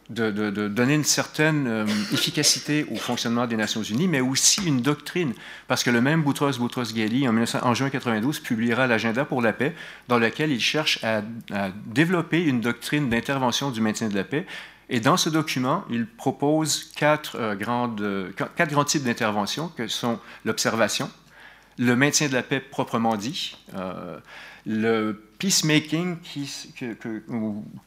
de, 0.10 0.68
donner 0.70 0.94
une 0.94 1.04
certaine 1.04 1.68
euh, 1.68 1.86
efficacité 2.14 2.86
au 2.92 2.96
fonctionnement 2.96 3.46
des 3.46 3.58
Nations 3.58 3.84
Unies, 3.84 4.08
mais 4.08 4.22
aussi 4.22 4.66
une 4.66 4.82
doctrine, 4.82 5.34
parce 5.68 5.84
que 5.84 5.90
le 5.90 6.02
même 6.02 6.24
Boutros 6.24 6.58
Boutros-Ghali, 6.58 7.28
en, 7.28 7.36
en, 7.38 7.74
juin 7.74 7.90
92, 7.90 8.40
publiera 8.40 8.88
l'agenda 8.88 9.26
pour 9.26 9.42
la 9.42 9.54
paix, 9.54 9.76
dans 10.08 10.18
lequel 10.18 10.52
il 10.52 10.62
cherche 10.62 11.04
à, 11.04 11.22
développer 11.88 12.44
une 12.44 12.62
doctrine 12.62 13.10
d'intervention 13.10 13.72
du 13.72 13.82
maintien 13.82 14.08
de 14.08 14.16
la 14.16 14.24
paix. 14.24 14.46
Et 14.90 15.02
dans 15.02 15.18
ce 15.18 15.30
document, 15.30 15.84
il 15.90 16.08
propose 16.08 16.86
quatre, 16.96 17.36
euh, 17.38 18.32
quatre 18.56 18.70
grands 18.72 18.86
types 18.86 19.04
d'intervention, 19.04 19.68
que 19.68 19.88
sont 19.88 20.20
l'observation, 20.46 21.12
le 21.78 21.96
maintien 21.96 22.28
de 22.28 22.34
la 22.34 22.44
paix 22.44 22.60
proprement 22.60 23.16
dit, 23.18 23.58
euh, 23.76 24.18
le 24.66 25.27
peacemaking 25.38 26.18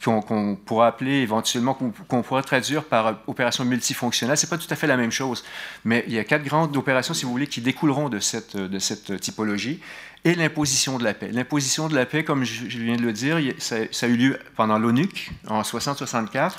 qu'on 0.05 0.57
pourra 0.65 0.87
appeler 0.87 1.23
éventuellement, 1.23 1.75
qu'on 1.75 2.23
pourra 2.23 2.43
traduire 2.43 2.85
par 2.85 3.21
opération 3.27 3.65
multifonctionnelle, 3.65 4.37
c'est 4.37 4.51
pas 4.51 4.59
tout 4.59 4.67
à 4.71 4.77
fait 4.77 4.87
la 4.87 4.97
même 4.97 5.11
chose, 5.11 5.45
mais 5.85 6.05
il 6.07 6.15
y 6.15 6.19
a 6.19 6.25
quatre 6.25 6.45
grandes 6.45 6.77
opérations, 6.77 7.15
si 7.15 7.25
vous 7.25 7.33
voulez, 7.33 7.47
qui 7.47 7.61
découleront 7.61 8.09
de 8.09 8.19
cette, 8.21 8.57
de 8.57 8.79
cette 8.79 9.21
typologie, 9.21 9.81
et 10.25 10.35
l'imposition 10.35 10.99
de 10.99 11.05
la 11.05 11.15
paix. 11.15 11.31
L'imposition 11.33 11.89
de 11.89 11.95
la 11.95 12.07
paix, 12.07 12.25
comme 12.25 12.45
je, 12.45 12.67
viens 12.79 12.97
de 12.97 13.03
le 13.03 13.13
dire, 13.13 13.39
ça, 13.59 13.77
a 13.77 14.07
eu 14.07 14.17
lieu 14.17 14.39
pendant 14.57 14.79
l'ONUC 14.79 15.31
en 15.49 15.63
60-64, 15.63 16.57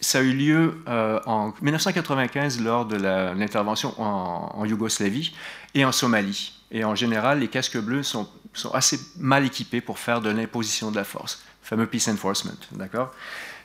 ça 0.00 0.18
a 0.18 0.20
eu 0.22 0.32
lieu 0.32 0.82
euh, 0.88 1.20
en 1.26 1.52
1995 1.60 2.60
lors 2.60 2.86
de 2.86 2.96
l'intervention 2.96 3.94
en, 4.00 4.52
en 4.54 4.64
Yougoslavie 4.64 5.34
et 5.74 5.84
en 5.84 5.92
Somalie. 5.92 6.54
Et 6.70 6.84
en 6.84 6.94
général, 6.94 7.40
les 7.40 7.48
casques 7.48 7.78
bleus 7.78 8.02
sont 8.02 8.28
sont 8.52 8.72
assez 8.72 8.98
mal 9.18 9.44
équipés 9.44 9.80
pour 9.80 9.98
faire 9.98 10.20
de 10.20 10.30
l'imposition 10.30 10.90
de 10.90 10.96
la 10.96 11.04
force, 11.04 11.42
le 11.62 11.66
fameux 11.68 11.86
peace 11.86 12.08
enforcement, 12.08 12.52
d'accord? 12.72 13.12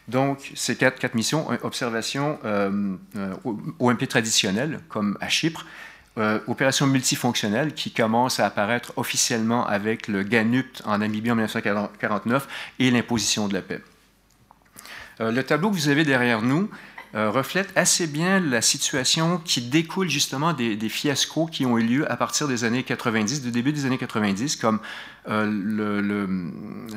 Donc, 0.08 0.52
ces 0.56 0.76
quatre, 0.76 1.16
missions, 1.16 1.48
observation 1.64 2.38
euh, 2.44 2.96
euh 3.16 3.34
OMP 3.80 4.06
traditionnelle, 4.08 4.82
comme 4.90 5.18
à 5.22 5.30
Chypre, 5.30 5.66
euh, 6.20 6.40
opération 6.46 6.86
multifonctionnelle 6.86 7.74
qui 7.74 7.92
commence 7.92 8.40
à 8.40 8.46
apparaître 8.46 8.94
officiellement 8.98 9.66
avec 9.66 10.08
le 10.08 10.22
GANUPT 10.22 10.84
en 10.86 11.00
Namibie 11.00 11.32
en 11.32 11.36
1949 11.36 12.48
et 12.78 12.92
l'imposition 12.92 13.48
de 13.48 13.56
la 13.56 13.64
paix. 13.64 13.82
Euh, 15.22 15.32
le 15.32 15.44
tableau 15.44 15.72
que 15.72 15.76
vous 15.76 15.90
avez 15.90 16.04
derrière 16.04 16.44
nous 16.44 16.70
euh, 17.16 17.30
reflète 17.30 17.72
assez 17.76 18.08
bien 18.08 18.40
la 18.40 18.64
situation 18.64 19.38
qui 19.38 19.62
découle 19.62 20.10
justement 20.10 20.52
des, 20.52 20.78
fiascos 20.90 21.46
qui 21.46 21.64
ont 21.64 21.78
eu 21.78 21.84
lieu 21.84 22.12
à 22.12 22.18
partir 22.18 22.48
des 22.48 22.64
années 22.64 22.82
90, 22.82 23.44
du 23.44 23.52
début 23.52 23.72
des 23.72 23.86
années 23.86 24.00
90, 24.00 24.56
comme 24.56 24.80
euh, 25.30 26.28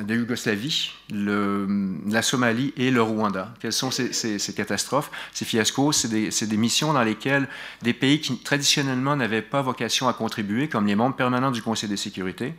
la 0.07 0.15
Yougoslavie, 0.15 0.91
la 1.11 2.21
Somalie 2.23 2.73
et 2.77 2.89
le 2.89 3.01
Rwanda. 3.01 3.53
Quelles 3.59 3.73
sont 3.73 3.91
ces, 3.91 4.53
catastrophes, 4.55 5.11
ces 5.33 5.45
fiascos? 5.45 5.91
C'est 5.91 6.47
des, 6.47 6.57
missions 6.57 6.93
dans 6.93 7.03
lesquelles 7.03 7.47
des 7.83 7.93
pays 7.93 8.19
qui 8.19 8.39
traditionnellement 8.39 9.15
n'avaient 9.15 9.43
pas 9.43 9.61
vocation 9.61 10.07
à 10.07 10.13
contribuer, 10.13 10.67
comme 10.67 10.87
les 10.87 10.95
membres 10.95 11.15
permanents 11.15 11.51
du 11.51 11.61
Conseil 11.61 11.89
de 11.89 11.95
sécurité, 11.95 12.55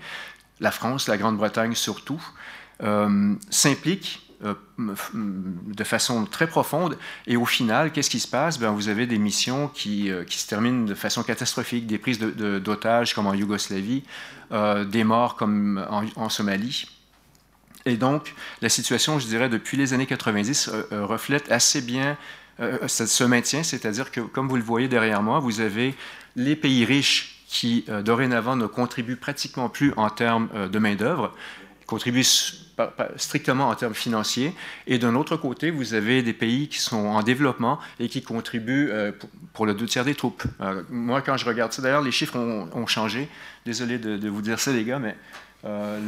la 0.60 0.70
France, 0.70 1.08
la 1.08 1.16
Grande-Bretagne 1.16 1.74
surtout, 1.74 2.22
euh, 2.84 3.34
s'impliquent 3.50 4.27
de 4.40 5.84
façon 5.84 6.24
très 6.24 6.46
profonde. 6.46 6.96
Et 7.26 7.36
au 7.36 7.44
final, 7.44 7.90
qu'est-ce 7.90 8.10
qui 8.10 8.20
se 8.20 8.28
passe? 8.28 8.58
Ben, 8.58 8.70
Vous 8.70 8.88
avez 8.88 9.06
des 9.06 9.18
missions 9.18 9.68
qui, 9.68 10.10
euh, 10.10 10.24
qui, 10.24 10.38
se 10.38 10.46
terminent 10.46 10.84
de 10.84 10.94
façon 10.94 11.22
catastrophique, 11.22 11.86
des 11.86 11.98
prises 11.98 12.20
d'otages 12.20 13.14
comme 13.14 13.26
en 13.26 13.34
Yougoslavie, 13.34 14.04
euh, 14.52 14.84
des 14.84 15.02
morts 15.02 15.34
comme 15.34 15.84
en, 16.16 16.28
Somalie. 16.28 16.86
Et 17.84 17.96
donc, 17.96 18.34
la 18.62 18.68
situation, 18.68 19.18
je 19.18 19.26
dirais, 19.26 19.48
depuis 19.48 19.76
les 19.76 19.92
années 19.92 20.06
90, 20.06 20.70
reflète 20.90 21.50
assez 21.50 21.80
bien 21.80 22.16
ce 22.58 23.24
maintien, 23.24 23.62
c'est-à-dire 23.62 24.10
que, 24.10 24.20
comme 24.20 24.48
vous 24.48 24.56
le 24.56 24.62
voyez 24.62 24.88
derrière 24.88 25.22
moi, 25.22 25.38
vous 25.38 25.60
avez 25.60 25.94
les 26.36 26.54
pays 26.54 26.84
riches 26.84 27.44
qui, 27.48 27.86
dorénavant, 28.04 28.56
ne 28.56 28.66
contribuent 28.66 29.16
pratiquement 29.16 29.70
plus 29.70 29.94
en 29.96 30.10
termes 30.10 30.48
de 30.68 30.78
main-d'œuvre, 30.78 31.32
contribuent 31.88 32.22
strictement 33.16 33.68
en 33.68 33.74
termes 33.74 33.94
financiers. 33.94 34.54
Et 34.86 34.98
d'un 34.98 35.14
autre 35.14 35.36
côté, 35.36 35.70
vous 35.70 35.94
avez 35.94 36.22
des 36.22 36.34
pays 36.34 36.68
qui 36.68 36.78
sont 36.78 37.06
en 37.06 37.22
développement 37.22 37.78
et 37.98 38.08
qui 38.08 38.22
contribuent 38.22 38.90
euh, 38.90 39.10
pour 39.54 39.66
le 39.66 39.74
deux 39.74 39.86
tiers 39.86 40.04
des 40.04 40.14
troupes. 40.14 40.44
Euh, 40.60 40.82
moi, 40.90 41.22
quand 41.22 41.38
je 41.38 41.46
regarde 41.46 41.72
ça, 41.72 41.80
d'ailleurs, 41.82 42.02
les 42.02 42.12
chiffres 42.12 42.38
ont, 42.38 42.86
changé. 42.86 43.28
Désolé 43.64 43.98
de, 43.98 44.28
vous 44.28 44.42
dire 44.42 44.60
ça, 44.60 44.70
les 44.70 44.84
gars, 44.84 44.98
mais 44.98 45.16
euh, 45.64 45.98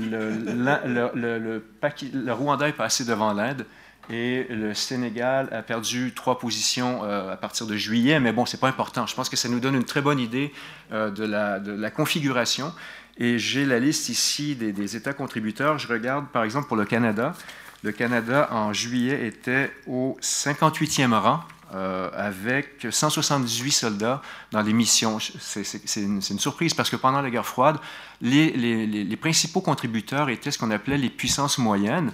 le, 1.15 2.33
Rwanda 2.33 2.69
est 2.69 2.73
passé 2.73 3.05
devant 3.05 3.33
l'Inde. 3.33 3.65
Et 4.13 4.47
le 4.51 4.75
Sénégal 4.75 5.49
a 5.53 5.63
perdu 5.63 6.13
trois 6.15 6.39
positions 6.39 7.05
à 7.05 7.37
partir 7.37 7.67
de 7.67 7.77
juillet, 7.77 8.19
mais 8.19 8.33
bon, 8.33 8.45
c'est 8.45 8.59
pas 8.59 8.67
important. 8.69 9.07
Je 9.07 9.15
pense 9.15 9.29
que 9.29 9.37
ça 9.37 9.49
nous 9.49 9.61
donne 9.61 9.77
une 9.77 9.85
très 9.85 10.01
bonne 10.01 10.19
idée 10.19 10.53
de, 10.91 11.25
la, 11.25 11.91
configuration. 11.91 12.73
Et 13.21 13.39
j'ai 13.39 13.67
la 13.67 13.79
liste 13.79 14.09
ici 14.09 14.57
des, 14.57 14.97
États 14.97 15.13
contributeurs. 15.13 15.79
Je 15.79 15.87
regarde 15.87 16.27
par 16.29 16.43
exemple 16.43 16.69
pour 16.69 16.77
le 16.79 16.87
Canada. 16.87 17.35
Le 17.83 17.93
Canada, 17.93 18.49
en 18.51 18.73
juillet, 18.73 19.27
était 19.27 19.71
au 19.87 20.17
58e 20.23 21.13
rang 21.13 21.41
euh, 21.75 22.09
avec 22.15 22.87
178 22.89 23.71
soldats 23.71 24.23
dans 24.53 24.63
les 24.63 24.73
missions. 24.73 25.19
C'est 25.21 26.01
une, 26.01 26.23
surprise 26.23 26.73
parce 26.73 26.89
que 26.89 26.97
pendant 26.97 27.21
la 27.21 27.31
guerre 27.31 27.47
froide, 27.47 27.77
les 28.23 29.19
principaux 29.21 29.61
contributeurs 29.61 30.31
étaient 30.31 30.51
ce 30.51 30.59
qu'on 30.59 30.71
appelait 30.71 30.99
les 30.99 31.11
puissances 31.11 31.59
moyennes. 31.59 32.13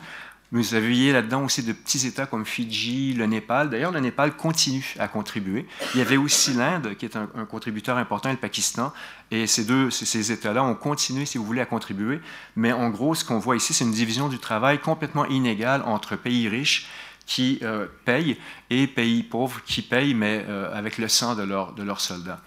Vous 0.53 0.75
aviez 0.75 1.13
là-dedans 1.13 1.45
aussi 1.45 1.65
de 1.65 1.73
petits 1.73 2.07
États 2.07 2.27
comme 2.27 2.47
Fidji, 2.47 3.15
le 3.15 3.27
Népal. 3.27 3.69
D'ailleurs, 3.69 3.91
le 3.91 3.99
Népal 3.99 4.37
continue 4.37 4.95
à 4.99 5.09
contribuer. 5.09 5.67
Il 5.95 5.99
y 5.99 6.01
avait 6.01 6.17
aussi 6.17 6.55
l'Inde, 6.55 6.95
qui 6.97 7.05
est 7.05 7.17
un, 7.17 7.27
contributeur 7.47 7.97
important, 7.97 8.29
et 8.29 8.33
le 8.33 8.39
Pakistan. 8.39 8.93
Et 9.33 9.49
ces 9.49 9.65
deux, 9.65 9.91
ces 9.91 10.31
États-là 10.31 10.63
ont 10.63 10.77
continué, 10.77 11.27
si 11.27 11.37
vous 11.37 11.45
voulez, 11.45 11.61
à 11.61 11.67
contribuer. 11.67 12.21
Mais 12.55 12.73
en 12.73 12.91
gros, 12.91 13.17
ce 13.17 13.25
qu'on 13.25 13.41
voit 13.41 13.57
ici, 13.57 13.75
c'est 13.75 13.85
une 13.85 13.93
division 13.93 14.29
du 14.29 14.39
travail 14.39 14.79
complètement 14.79 15.27
inégale 15.27 15.83
entre 15.85 16.15
pays 16.15 16.49
riches 16.49 16.87
qui 17.27 17.59
euh, 17.63 17.87
payent 18.05 18.39
et 18.71 18.87
pays 18.87 19.25
pauvres 19.25 19.61
qui 19.67 19.83
payent, 19.83 20.15
mais 20.15 20.45
euh, 20.49 20.73
avec 20.73 20.99
le 20.99 21.09
sang 21.09 21.35
de, 21.35 21.43
leurs 21.43 22.01
soldats. 22.01 22.41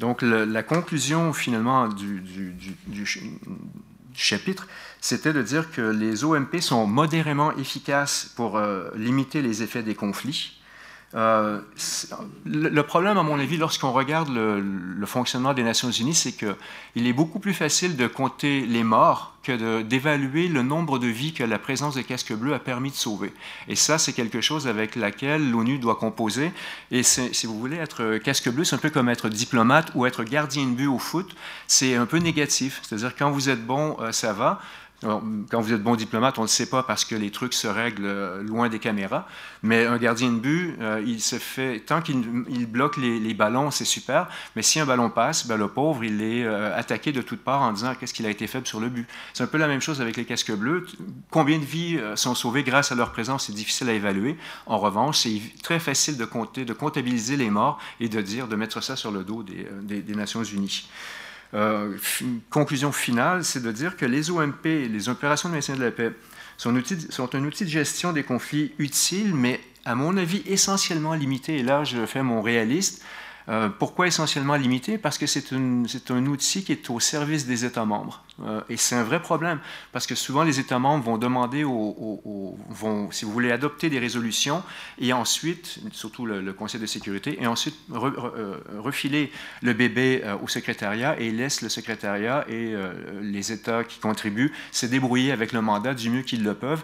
Donc, 0.00 0.22
la 0.22 0.64
conclusion, 0.64 1.32
finalement, 1.32 1.86
du 1.86 2.20
chapitre, 4.14 4.66
c'était 5.00 5.32
de 5.32 5.42
dire 5.42 5.70
que 5.70 5.82
les 5.82 6.24
OMP 6.24 6.60
sont 6.60 6.86
modérément 6.86 7.56
efficaces 7.56 8.32
pour 8.36 8.56
euh, 8.56 8.90
limiter 8.96 9.42
les 9.42 9.62
effets 9.62 9.82
des 9.82 9.94
conflits. 9.94 10.60
Euh, 11.14 11.60
le 12.44 12.82
problème, 12.82 13.18
à 13.18 13.22
mon 13.22 13.38
avis, 13.38 13.56
lorsqu'on 13.56 13.92
regarde 13.92 14.30
le, 14.30 15.06
fonctionnement 15.06 15.54
des 15.54 15.62
Nations 15.62 15.90
Unies, 15.90 16.14
c'est 16.14 16.32
qu'il 16.32 17.06
est 17.06 17.12
beaucoup 17.12 17.38
plus 17.38 17.54
facile 17.54 17.96
de 17.96 18.06
compter 18.06 18.62
les 18.62 18.82
morts 18.82 19.34
que 19.44 19.82
d'évaluer 19.82 20.48
le 20.48 20.62
nombre 20.62 20.98
de 20.98 21.06
vies 21.06 21.34
que 21.34 21.44
la 21.44 21.58
présence 21.58 21.94
des 21.94 22.02
casques 22.02 22.32
bleus 22.32 22.54
a 22.54 22.58
permis 22.58 22.90
de 22.90 22.96
sauver. 22.96 23.32
Et 23.68 23.76
ça, 23.76 23.98
c'est 23.98 24.14
quelque 24.14 24.40
chose 24.40 24.66
avec 24.66 24.96
laquelle 24.96 25.50
l'ONU 25.50 25.78
doit 25.78 25.96
composer. 25.96 26.50
Et 26.90 27.02
si 27.02 27.46
vous 27.46 27.60
voulez, 27.60 27.76
être 27.76 28.16
casque 28.18 28.48
bleu, 28.48 28.64
c'est 28.64 28.74
un 28.74 28.78
peu 28.78 28.90
comme 28.90 29.10
être 29.10 29.28
diplomate 29.28 29.92
ou 29.94 30.06
être 30.06 30.24
gardien 30.24 30.64
de 30.64 30.70
but 30.70 30.86
au 30.86 30.98
foot. 30.98 31.36
C'est 31.66 31.94
un 31.94 32.06
peu 32.06 32.18
négatif. 32.18 32.80
C'est-à-dire, 32.82 33.14
quand 33.14 33.30
vous 33.30 33.50
êtes 33.50 33.64
bon, 33.64 33.96
euh, 34.00 34.12
ça 34.12 34.32
va 34.32 34.60
quand 35.02 35.60
vous 35.60 35.72
êtes 35.72 35.82
bon 35.82 35.96
diplomate, 35.96 36.38
on 36.38 36.42
ne 36.42 36.46
le 36.46 36.50
sait 36.50 36.68
pas 36.68 36.82
parce 36.82 37.04
que 37.04 37.14
les 37.14 37.30
trucs 37.30 37.54
se 37.54 37.66
règlent 37.66 38.06
euh, 38.06 38.42
loin 38.42 38.68
des 38.68 38.78
caméras. 38.78 39.26
Mais 39.62 39.84
un 39.86 39.98
gardien 39.98 40.30
de 40.30 40.38
but, 40.38 40.76
euh, 40.80 41.02
il 41.06 41.20
se 41.20 41.36
fait 41.36 41.80
tant 41.80 42.00
qu'il 42.00 42.66
bloque 42.66 42.96
les, 42.96 43.34
ballons, 43.34 43.70
c'est 43.70 43.84
super. 43.84 44.28
Mais 44.56 44.62
si 44.62 44.80
un 44.80 44.86
ballon 44.86 45.10
passe, 45.10 45.46
ben, 45.46 45.56
le 45.56 45.68
pauvre, 45.68 46.04
il 46.04 46.22
est 46.22 46.44
euh, 46.44 46.76
attaqué 46.76 47.12
de 47.12 47.22
toutes 47.22 47.42
parts 47.42 47.62
en 47.62 47.72
disant 47.72 47.94
qu'est-ce 47.94 48.14
qu'il 48.14 48.26
a 48.26 48.30
été 48.30 48.46
faible 48.46 48.66
sur 48.66 48.80
le 48.80 48.88
but. 48.88 49.06
C'est 49.32 49.44
un 49.44 49.46
peu 49.46 49.58
la 49.58 49.68
même 49.68 49.80
chose 49.80 50.00
avec 50.00 50.16
les 50.16 50.24
casques 50.24 50.52
bleus. 50.52 50.86
Combien 51.30 51.58
de 51.58 51.64
vies 51.64 51.98
sont 52.14 52.34
sauvées 52.34 52.62
grâce 52.62 52.92
à 52.92 52.94
leur 52.94 53.12
présence, 53.12 53.46
c'est 53.46 53.52
difficile 53.54 53.88
à 53.88 53.92
évaluer. 53.92 54.36
En 54.66 54.78
revanche, 54.78 55.18
c'est 55.18 55.40
très 55.62 55.80
facile 55.80 56.16
de 56.16 56.24
compter, 56.24 56.64
de 56.64 56.72
comptabiliser 56.72 57.36
les 57.36 57.50
morts 57.50 57.78
et 58.00 58.08
de 58.08 58.20
dire, 58.20 58.48
de 58.48 58.56
mettre 58.56 58.82
ça 58.82 58.96
sur 58.96 59.10
le 59.10 59.24
dos 59.24 59.42
des 59.42 60.14
Nations 60.14 60.44
Unies. 60.44 60.86
Euh, 61.54 61.96
conclusion 62.50 62.90
finale, 62.90 63.44
c'est 63.44 63.62
de 63.62 63.70
dire 63.70 63.96
que 63.96 64.04
les 64.06 64.30
OMP, 64.30 64.64
les 64.64 65.08
opérations 65.08 65.48
de 65.48 65.54
maintien 65.54 65.76
de 65.76 65.84
la 65.84 65.90
paix, 65.90 66.12
sont, 66.56 66.74
sont, 67.10 67.34
un 67.34 67.44
outil 67.44 67.64
de 67.64 67.70
gestion 67.70 68.12
des 68.12 68.24
conflits 68.24 68.72
utile, 68.78 69.34
mais 69.34 69.60
à 69.84 69.94
mon 69.94 70.16
avis 70.16 70.42
essentiellement 70.46 71.14
limité. 71.14 71.58
Et 71.58 71.62
là, 71.62 71.84
je 71.84 72.06
fais 72.06 72.22
mon 72.22 72.42
réaliste. 72.42 73.04
Euh, 73.48 73.68
pourquoi 73.68 74.06
essentiellement 74.06 74.54
limité? 74.54 74.96
Parce 74.96 75.18
que 75.18 75.26
c'est 75.26 75.52
un 75.52 76.26
outil 76.26 76.64
qui 76.64 76.72
est 76.72 76.88
au 76.88 76.98
service 76.98 77.46
des 77.46 77.64
États 77.64 77.84
membres. 77.84 78.24
Euh, 78.42 78.62
et 78.70 78.76
c'est 78.76 78.96
un 78.96 79.04
vrai 79.04 79.20
problème, 79.20 79.60
parce 79.92 80.06
que 80.06 80.14
souvent 80.14 80.42
les 80.42 80.58
États 80.58 80.78
membres 80.78 81.04
vont 81.04 81.18
demander, 81.18 81.62
vont, 81.62 83.10
si 83.12 83.24
vous 83.24 83.32
voulez, 83.32 83.52
adopter 83.52 83.90
des 83.90 83.98
résolutions, 83.98 84.62
et 84.98 85.12
ensuite, 85.12 85.78
surtout 85.92 86.26
le, 86.26 86.52
Conseil 86.54 86.80
de 86.80 86.86
sécurité, 86.86 87.36
et 87.42 87.46
ensuite 87.46 87.76
euh, 87.92 88.56
refiler 88.78 89.30
le 89.62 89.72
bébé 89.72 90.22
au 90.42 90.48
secrétariat, 90.48 91.18
et 91.20 91.30
laisse 91.30 91.62
le 91.62 91.68
secrétariat 91.68 92.44
et 92.48 92.74
les 93.20 93.52
États 93.52 93.84
qui 93.84 93.98
contribuent 93.98 94.52
se 94.72 94.86
débrouiller 94.86 95.32
avec 95.32 95.52
le 95.52 95.60
mandat 95.60 95.94
du 95.94 96.10
mieux 96.10 96.22
qu'ils 96.22 96.44
le 96.44 96.54
peuvent. 96.54 96.82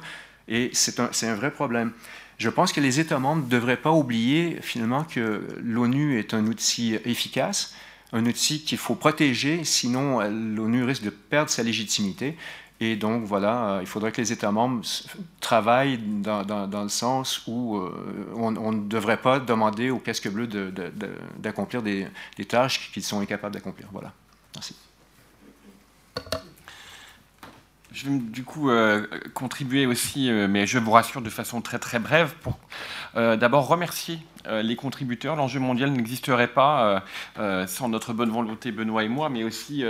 Et 0.49 0.70
c'est 0.73 0.99
un, 0.99 1.11
un 1.23 1.35
vrai 1.35 1.53
problème. 1.53 1.93
Je 2.41 2.49
pense 2.49 2.73
que 2.73 2.81
les 2.81 3.01
États 3.01 3.19
membres 3.19 3.45
ne 3.45 3.51
devraient 3.51 3.77
pas 3.77 3.93
oublier 3.93 4.61
finalement 4.62 5.05
que 5.05 5.47
l'ONU 5.62 6.19
est 6.19 6.33
un 6.33 6.47
outil 6.47 6.95
efficace, 7.05 7.75
un 8.15 8.25
outil 8.25 8.65
qu'il 8.65 8.79
faut 8.79 8.95
protéger, 8.95 9.62
sinon 9.65 10.23
euh, 10.23 10.31
l'ONU 10.31 10.85
risque 10.85 11.03
de 11.03 11.11
perdre 11.11 11.51
sa 11.51 11.62
légitimité. 11.62 12.39
Et 12.81 12.97
donc, 12.97 13.25
voilà, 13.25 13.75
euh, 13.75 13.79
il 13.83 13.87
faudrait 13.87 14.11
que 14.11 14.23
les 14.23 14.33
États 14.33 14.53
membres 14.53 14.83
travaillent 15.41 15.99
dans, 15.99 16.83
le 16.83 16.89
sens 16.89 17.43
où 17.47 17.77
euh, 17.77 18.33
on, 18.35 18.73
ne 18.73 18.89
devrait 18.89 19.21
pas 19.21 19.39
demander 19.39 19.91
aux 19.91 19.99
casques 19.99 20.31
bleus 20.31 20.49
d'accomplir 21.37 21.83
des, 21.83 22.07
des, 22.39 22.45
tâches 22.47 22.91
qu'ils 22.91 23.05
sont 23.05 23.21
incapables 23.21 23.53
d'accomplir. 23.53 23.87
Voilà. 23.93 24.15
Merci. 24.55 24.75
Je 27.93 28.09
vais 28.09 28.19
du 28.19 28.45
coup 28.45 28.71
euh, 28.71 29.05
contribuer 29.35 29.85
aussi, 29.85 30.31
euh, 30.31 30.47
mais 30.49 30.65
je 30.65 30.79
vous 30.79 30.93
rassure 30.93 31.23
de 31.23 31.31
façon 31.31 31.61
très 31.61 31.81
très 31.81 31.99
brève, 31.99 32.35
pour 32.41 32.57
euh, 33.17 33.37
d'abord 33.37 33.67
remercier 33.67 34.19
les 34.62 34.75
contributeurs. 34.75 35.37
L'enjeu 35.37 35.61
mondial 35.61 35.91
n'existerait 35.91 36.49
pas 36.49 37.05
sans 37.37 37.91
notre 37.91 38.15
bonne 38.15 38.31
volonté, 38.31 38.73
Benoît 38.73 39.05
et 39.05 39.09
moi, 39.09 39.29
mais 39.29 39.45
aussi 39.45 39.85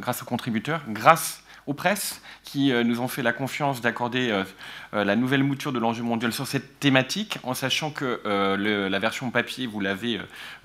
grâce 0.00 0.22
aux 0.22 0.24
contributeurs, 0.24 0.82
grâce 0.88 1.44
aux 1.68 1.72
presses 1.72 2.20
qui 2.42 2.72
nous 2.84 3.00
ont 3.00 3.06
fait 3.06 3.22
la 3.22 3.32
confiance 3.32 3.80
d'accorder 3.80 4.42
la 4.92 5.14
nouvelle 5.14 5.44
mouture 5.44 5.72
de 5.72 5.78
l'enjeu 5.78 6.02
mondial 6.02 6.32
sur 6.32 6.48
cette 6.48 6.80
thématique, 6.80 7.38
en 7.44 7.54
sachant 7.54 7.92
que 7.92 8.20
la 8.26 8.98
version 8.98 9.30
papier, 9.30 9.68
vous 9.68 9.78
l'avez 9.78 10.20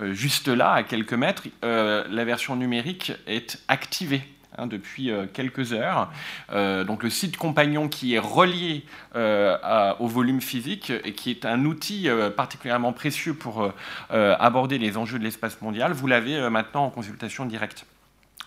juste 0.09 0.47
là, 0.47 0.73
à 0.73 0.81
quelques 0.81 1.13
mètres, 1.13 1.43
la 1.61 2.25
version 2.25 2.55
numérique 2.55 3.13
est 3.27 3.61
activée 3.67 4.23
Hein, 4.57 4.67
depuis 4.67 5.11
euh, 5.11 5.27
quelques 5.31 5.71
heures. 5.71 6.11
Euh, 6.51 6.83
donc 6.83 7.03
le 7.03 7.09
site 7.09 7.37
compagnon 7.37 7.87
qui 7.87 8.15
est 8.15 8.19
relié 8.19 8.83
euh, 9.15 9.93
au 9.99 10.07
volume 10.07 10.41
physique 10.41 10.91
et 11.05 11.13
qui 11.13 11.31
est 11.31 11.45
un 11.45 11.63
outil 11.63 12.09
particulièrement 12.35 12.91
précieux 12.91 13.33
pour 13.33 13.71
aborder 14.09 14.77
les 14.77 14.97
enjeux 14.97 15.19
de 15.19 15.23
l'espace 15.23 15.61
mondial, 15.61 15.93
vous 15.93 16.07
l'avez 16.07 16.49
maintenant 16.49 16.85
en 16.85 16.89
consultation 16.89 17.45
directe. 17.45 17.85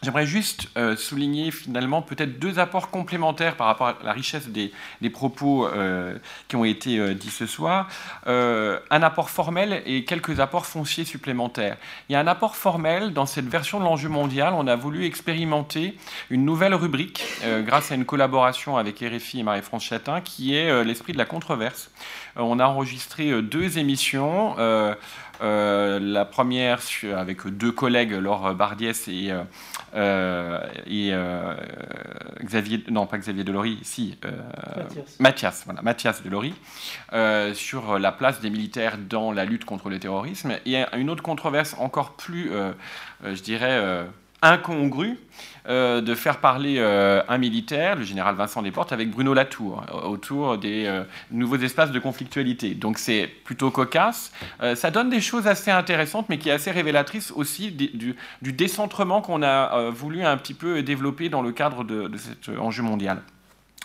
J'aimerais 0.04 0.26
juste 0.26 0.68
euh, 0.76 0.96
souligner 0.96 1.50
finalement 1.50 2.02
peut-être 2.02 2.38
deux 2.38 2.58
apports 2.58 2.90
complémentaires 2.90 3.56
par 3.56 3.68
rapport 3.68 3.86
à 3.86 3.96
la 4.04 4.12
richesse 4.12 4.48
des, 4.48 4.70
propos 5.08 5.66
euh, 5.66 6.18
qui 6.46 6.56
ont 6.56 6.64
été 6.66 6.98
euh, 6.98 7.14
dits 7.14 7.30
ce 7.30 7.46
soir. 7.46 7.88
un 8.26 9.02
apport 9.02 9.30
formel 9.30 9.82
et 9.86 10.04
quelques 10.04 10.40
apports 10.40 10.66
fonciers 10.66 11.06
supplémentaires. 11.06 11.78
Il 12.08 12.12
y 12.12 12.16
a 12.16 12.20
un 12.20 12.26
apport 12.26 12.54
formel 12.54 13.14
dans 13.14 13.24
cette 13.24 13.46
version 13.46 13.80
de 13.80 13.84
l'enjeu 13.84 14.10
mondial. 14.10 14.52
On 14.54 14.66
a 14.66 14.76
voulu 14.76 15.06
expérimenter 15.06 15.96
une 16.28 16.44
nouvelle 16.44 16.74
rubrique 16.74 17.24
grâce 17.62 17.90
à 17.90 17.94
une 17.94 18.04
collaboration 18.04 18.76
avec 18.76 19.00
RFI 19.00 19.40
et 19.40 19.42
Marie-France 19.42 19.84
Chatin 19.84 20.20
qui 20.20 20.54
est 20.54 20.84
l'esprit 20.84 21.14
de 21.14 21.18
la 21.18 21.24
controverse. 21.24 21.90
on 22.36 22.58
a 22.58 22.66
enregistré 22.66 23.40
deux 23.40 23.78
émissions. 23.78 24.56
Euh, 25.42 25.98
la 26.00 26.24
première 26.24 26.80
avec 27.16 27.46
deux 27.46 27.72
collègues, 27.72 28.12
Laure 28.12 28.54
Bardiès 28.54 29.08
et, 29.08 29.30
euh, 29.30 29.44
euh, 29.96 31.56
Xavier, 32.42 32.84
non 32.90 33.06
pas 33.06 33.18
Xavier 33.18 33.44
Delory, 33.44 33.78
si, 33.82 34.18
Mathias. 34.76 35.20
Mathias, 35.20 35.62
voilà, 35.64 35.82
Mathias 35.82 36.22
Delory, 36.22 36.54
sur 37.54 37.98
la 37.98 38.12
place 38.12 38.40
des 38.40 38.50
militaires 38.50 38.98
dans 38.98 39.32
la 39.32 39.44
lutte 39.44 39.64
contre 39.64 39.88
le 39.88 39.98
terrorisme. 39.98 40.52
Et 40.66 40.84
une 40.96 41.10
autre 41.10 41.22
controverse 41.22 41.74
encore 41.78 42.12
plus, 42.12 42.50
je 43.24 43.42
dirais, 43.42 44.06
incongrue, 44.42 45.18
euh, 45.66 46.02
de 46.02 46.14
faire 46.14 46.38
parler 46.38 46.76
euh, 46.78 47.22
un 47.28 47.38
militaire, 47.38 47.96
le 47.96 48.04
général 48.04 48.34
Vincent 48.34 48.60
Desportes, 48.60 48.92
avec 48.92 49.10
Bruno 49.10 49.32
Latour, 49.32 49.82
euh, 49.88 50.08
autour 50.08 50.58
des 50.58 51.02
nouveaux 51.30 51.56
espaces 51.56 51.90
de 51.90 51.98
conflictualité. 51.98 52.74
Donc 52.74 52.98
c'est 52.98 53.26
plutôt 53.26 53.70
cocasse. 53.70 54.32
ça 54.74 54.90
donne 54.90 55.10
des 55.10 55.20
choses 55.20 55.46
assez 55.46 55.70
intéressantes, 55.70 56.28
mais 56.28 56.38
qui 56.38 56.50
est 56.50 56.52
assez 56.52 56.70
révélatrice 56.70 57.32
aussi 57.32 57.70
du, 57.70 58.16
décentrement 58.42 59.22
qu'on 59.22 59.42
a 59.42 59.90
voulu 59.90 60.24
un 60.24 60.36
petit 60.36 60.54
peu 60.54 60.82
développer 60.82 61.28
dans 61.28 61.42
le 61.42 61.52
cadre 61.52 61.84
de, 61.84 62.08
de 62.08 62.18
cet 62.18 62.48
enjeu 62.58 62.82
mondial. 62.82 63.22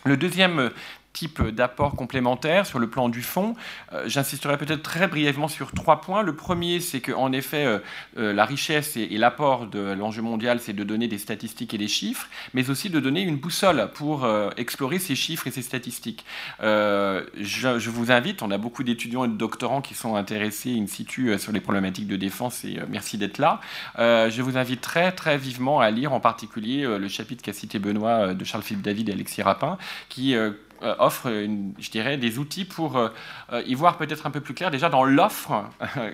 Le 0.06 0.16
deuxième 0.16 0.72
type 1.20 1.42
d'apport 1.42 1.96
complémentaire 1.96 2.66
sur 2.66 2.80
le 2.80 2.90
plan 2.90 3.10
du 3.10 3.22
fond. 3.22 3.54
Euh, 3.92 4.06
j'insisterai 4.08 4.58
peut-être 4.58 4.82
très 4.82 5.08
brièvement 5.08 5.50
sur 5.50 5.74
trois 5.74 6.00
points. 6.00 6.24
Le 6.24 6.34
premier, 6.34 6.80
c'est 6.80 7.02
qu'en 7.02 7.34
effet, 7.34 7.66
euh, 7.66 7.80
euh, 8.18 8.32
la 8.32 8.46
richesse 8.46 8.96
et, 8.96 9.18
l'apport 9.18 9.68
de 9.68 9.80
l'enjeu 9.92 10.22
mondial, 10.22 10.62
c'est 10.62 10.72
de 10.72 10.84
donner 10.86 11.10
des 11.10 11.18
statistiques 11.18 11.74
et 11.74 11.78
des 11.78 11.90
chiffres, 11.90 12.30
mais 12.54 12.70
aussi 12.70 12.90
de 12.90 13.02
donner 13.02 13.22
une 13.22 13.36
boussole 13.36 13.90
pour 13.94 14.26
explorer 14.56 14.98
ces 14.98 15.16
chiffres 15.16 15.48
et 15.48 15.52
ces 15.52 15.62
statistiques. 15.62 16.24
Je, 16.62 17.90
vous 17.90 18.12
invite, 18.12 18.42
on 18.42 18.52
a 18.52 18.58
beaucoup 18.58 18.84
d'étudiants 18.84 19.26
et 19.26 19.28
de 19.28 19.34
doctorants 19.34 19.82
qui 19.82 19.94
sont 19.94 20.16
intéressés 20.16 20.74
in 20.80 20.88
situ 20.88 21.38
sur 21.38 21.52
les 21.52 21.60
problématiques 21.60 22.08
de 22.08 22.16
défense 22.16 22.64
et 22.64 22.80
merci 22.88 23.18
d'être 23.18 23.40
là. 23.40 23.60
je 23.98 24.42
vous 24.42 24.58
invite 24.58 24.80
très 24.80 25.12
très 25.12 25.38
vivement 25.38 25.82
à 25.82 25.92
lire 25.92 26.14
en 26.14 26.22
particulier 26.22 26.84
le 26.86 27.08
chapitre 27.10 27.44
qu'a 27.44 27.54
cité 27.54 27.78
Benoît 27.80 28.34
de 28.34 28.46
Charles-Philippe 28.46 28.84
David 28.84 29.10
et 29.10 29.14
Alexis 29.14 29.42
Rapin, 29.42 29.78
qui 30.08 30.34
euh, 30.82 30.96
offre, 31.00 31.30
je 31.30 31.90
des 32.18 32.38
outils 32.38 32.66
pour 32.66 32.98
euh, 32.98 33.10
euh, 33.52 33.62
y 33.66 33.76
voir 33.76 33.98
peut-être 33.98 34.26
un 34.26 34.32
peu 34.32 34.40
plus 34.40 34.54
clair 34.54 34.72
déjà 34.72 34.90
dans 34.90 35.04
l'offre 35.04 35.66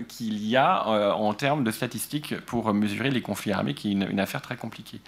qu'il 0.08 0.46
y 0.46 0.58
a 0.58 0.88
en 0.88 1.34
termes 1.34 1.64
de 1.64 1.72
statistiques 1.72 2.40
pour 2.42 2.74
mesurer 2.74 3.12
les 3.12 3.22
conflits 3.22 3.52
armés, 3.52 3.74
qui 3.74 3.90
est 3.90 3.92
une, 3.94 4.20
affaire 4.20 4.42
très 4.42 4.56
compliquée. 4.56 5.00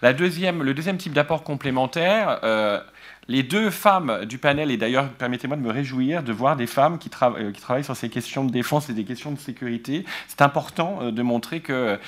La 0.00 0.12
le 0.12 0.72
deuxième 0.74 0.96
type 0.98 1.12
d'apport 1.12 1.42
complémentaire, 1.42 2.40
les 3.28 3.42
deux 3.42 3.70
femmes 3.70 4.24
du 4.24 4.38
panel, 4.38 4.70
et 4.70 4.76
d'ailleurs 4.76 5.08
permettez-moi 5.10 5.56
de 5.56 5.62
me 5.62 5.70
réjouir 5.70 6.22
de 6.22 6.32
voir 6.32 6.56
des 6.56 6.66
femmes 6.66 6.98
qui, 6.98 7.08
qui, 7.08 7.60
travaillent 7.60 7.84
sur 7.84 7.96
ces 7.96 8.08
questions 8.08 8.44
de 8.44 8.50
défense 8.50 8.90
et 8.90 8.94
des 8.94 9.04
questions 9.04 9.32
de 9.32 9.38
sécurité. 9.38 10.04
C'est 10.28 10.42
important 10.42 11.10
de 11.10 11.22
montrer 11.22 11.60
que 11.60 11.98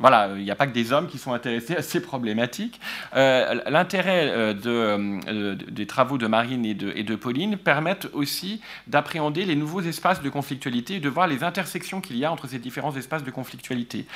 voilà, 0.00 0.30
il 0.36 0.42
n'y 0.44 0.50
a 0.50 0.56
pas 0.56 0.66
que 0.66 0.72
des 0.72 0.92
hommes 0.92 1.06
qui 1.06 1.18
sont 1.18 1.32
intéressés 1.32 1.76
à 1.76 1.82
ces 1.82 2.00
problématiques. 2.00 2.80
L'intérêt 3.14 4.54
de 4.54 4.84
euh, 5.28 5.54
des 5.54 5.86
travaux 5.86 6.18
de 6.18 6.26
Marine 6.26 6.64
et 6.64 6.74
de, 6.74 7.16
Pauline 7.16 7.56
permettent 7.56 8.08
aussi 8.12 8.60
d'appréhender 8.86 9.44
les 9.44 9.56
nouveaux 9.56 9.80
espaces 9.80 10.22
de 10.22 10.28
conflictualité 10.28 10.96
et 10.96 11.00
de 11.00 11.08
voir 11.08 11.26
les 11.26 11.44
intersections 11.44 12.00
qu'il 12.00 12.16
y 12.16 12.24
a 12.24 12.32
entre 12.32 12.46
ces 12.48 12.58
différents 12.58 12.94
espaces 12.96 13.24
de 13.24 13.30
conflictualité. 13.30 14.06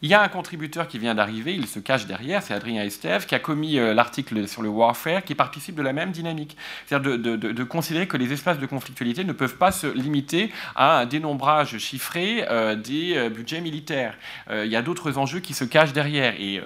Il 0.00 0.08
y 0.08 0.14
a 0.14 0.22
un 0.22 0.28
contributeur 0.28 0.86
qui 0.86 0.96
vient 1.00 1.16
d'arriver, 1.16 1.54
il 1.54 1.66
se 1.66 1.80
cache 1.80 2.06
derrière, 2.06 2.40
c'est 2.40 2.54
Adrien 2.54 2.84
Estève, 2.84 3.26
qui 3.26 3.34
a 3.34 3.40
commis 3.40 3.78
euh, 3.78 3.94
l'article 3.94 4.46
sur 4.46 4.62
le 4.62 4.68
warfare, 4.68 5.24
qui 5.24 5.34
participe 5.34 5.74
de 5.74 5.82
la 5.82 5.92
même 5.92 6.12
dynamique. 6.12 6.56
C'est-à-dire 6.86 7.18
de, 7.18 7.64
considérer 7.64 8.06
que 8.06 8.16
les 8.16 8.32
espaces 8.32 8.60
de 8.60 8.66
conflictualité 8.66 9.24
ne 9.24 9.32
peuvent 9.32 9.56
pas 9.56 9.72
se 9.72 9.88
limiter 9.88 10.52
à 10.76 11.00
un 11.00 11.06
dénombrage 11.06 11.78
chiffré 11.78 12.44
euh, 12.48 12.76
des 12.76 13.28
budgets 13.28 13.60
militaires. 13.60 14.14
il 14.50 14.70
y 14.70 14.76
a 14.76 14.82
d'autres 14.82 15.18
enjeux 15.18 15.40
qui 15.40 15.52
se 15.52 15.64
cachent 15.64 15.92
derrière. 15.92 16.34
Et 16.38 16.62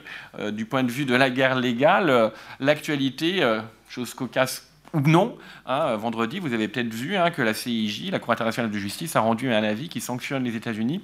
du 0.52 0.66
point 0.66 0.84
de 0.84 0.90
vue 0.90 1.06
de 1.06 1.14
la 1.14 1.30
guerre 1.30 1.58
légale, 1.58 2.32
l'actualité, 2.60 3.42
chose 3.88 4.12
cocasse 4.12 4.70
ou 4.92 5.00
non. 5.00 5.38
Hein, 5.64 5.96
vendredi, 5.96 6.38
vous 6.38 6.52
avez 6.52 6.68
peut-être 6.68 6.92
vu 6.92 7.16
hein, 7.16 7.30
que 7.30 7.40
la 7.40 7.54
CIJ, 7.54 8.10
la 8.10 8.18
Cour 8.18 8.32
internationale 8.32 8.70
de 8.70 8.78
justice, 8.78 9.16
a 9.16 9.20
rendu 9.20 9.50
un 9.52 9.62
avis 9.62 9.88
qui 9.88 10.00
sanctionne 10.00 10.44
les 10.44 10.56
États-Unis 10.56 11.00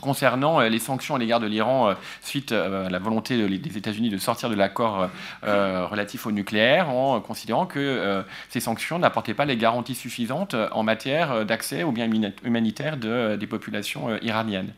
concernant 0.00 0.60
euh, 0.60 0.68
les 0.68 0.78
sanctions 0.78 1.14
à 1.14 1.18
l'égard 1.18 1.40
de 1.40 1.46
l'Iran 1.46 1.88
euh, 1.88 1.94
suite 2.22 2.52
euh, 2.52 2.86
à 2.86 2.90
la 2.90 2.98
volonté 2.98 3.36
des 3.48 3.78
États-Unis 3.78 4.10
de 4.10 4.18
sortir 4.18 4.50
de 4.50 4.54
l'accord 4.54 5.08
relatif 5.42 6.26
au 6.26 6.32
nucléaire, 6.32 6.88
en 6.90 7.20
considérant 7.20 7.66
que 7.66 8.24
ces 8.48 8.60
sanctions 8.60 8.98
n'apportaient 8.98 9.34
pas 9.34 9.44
les 9.44 9.56
garanties 9.56 9.94
suffisantes 9.94 10.54
en 10.72 10.82
matière 10.82 11.44
d'accès 11.44 11.82
aux 11.82 11.92
biens 11.92 12.10
humanitaires 12.44 12.96
des 12.96 13.46
populations 13.46 14.16
iraniennes. 14.22 14.72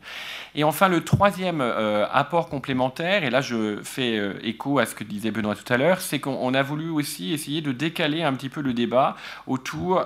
Et 0.55 0.63
enfin, 0.63 0.87
le 0.87 1.03
troisième 1.03 1.61
apport 1.61 2.49
complémentaire, 2.49 3.23
et 3.23 3.29
là 3.29 3.41
je 3.41 3.79
fais 3.83 4.19
écho 4.43 4.79
à 4.79 4.85
ce 4.85 4.95
que 4.95 5.03
disait 5.03 5.31
Benoît 5.31 5.55
tout 5.55 5.71
à 5.71 5.77
l'heure, 5.77 6.01
c'est 6.01 6.19
qu'on 6.19 6.53
a 6.53 6.61
voulu 6.61 6.89
aussi 6.89 7.33
essayer 7.33 7.61
de 7.61 7.71
décaler 7.71 8.23
un 8.23 8.33
petit 8.33 8.49
peu 8.49 8.61
le 8.61 8.73
débat 8.73 9.15
autour 9.47 10.05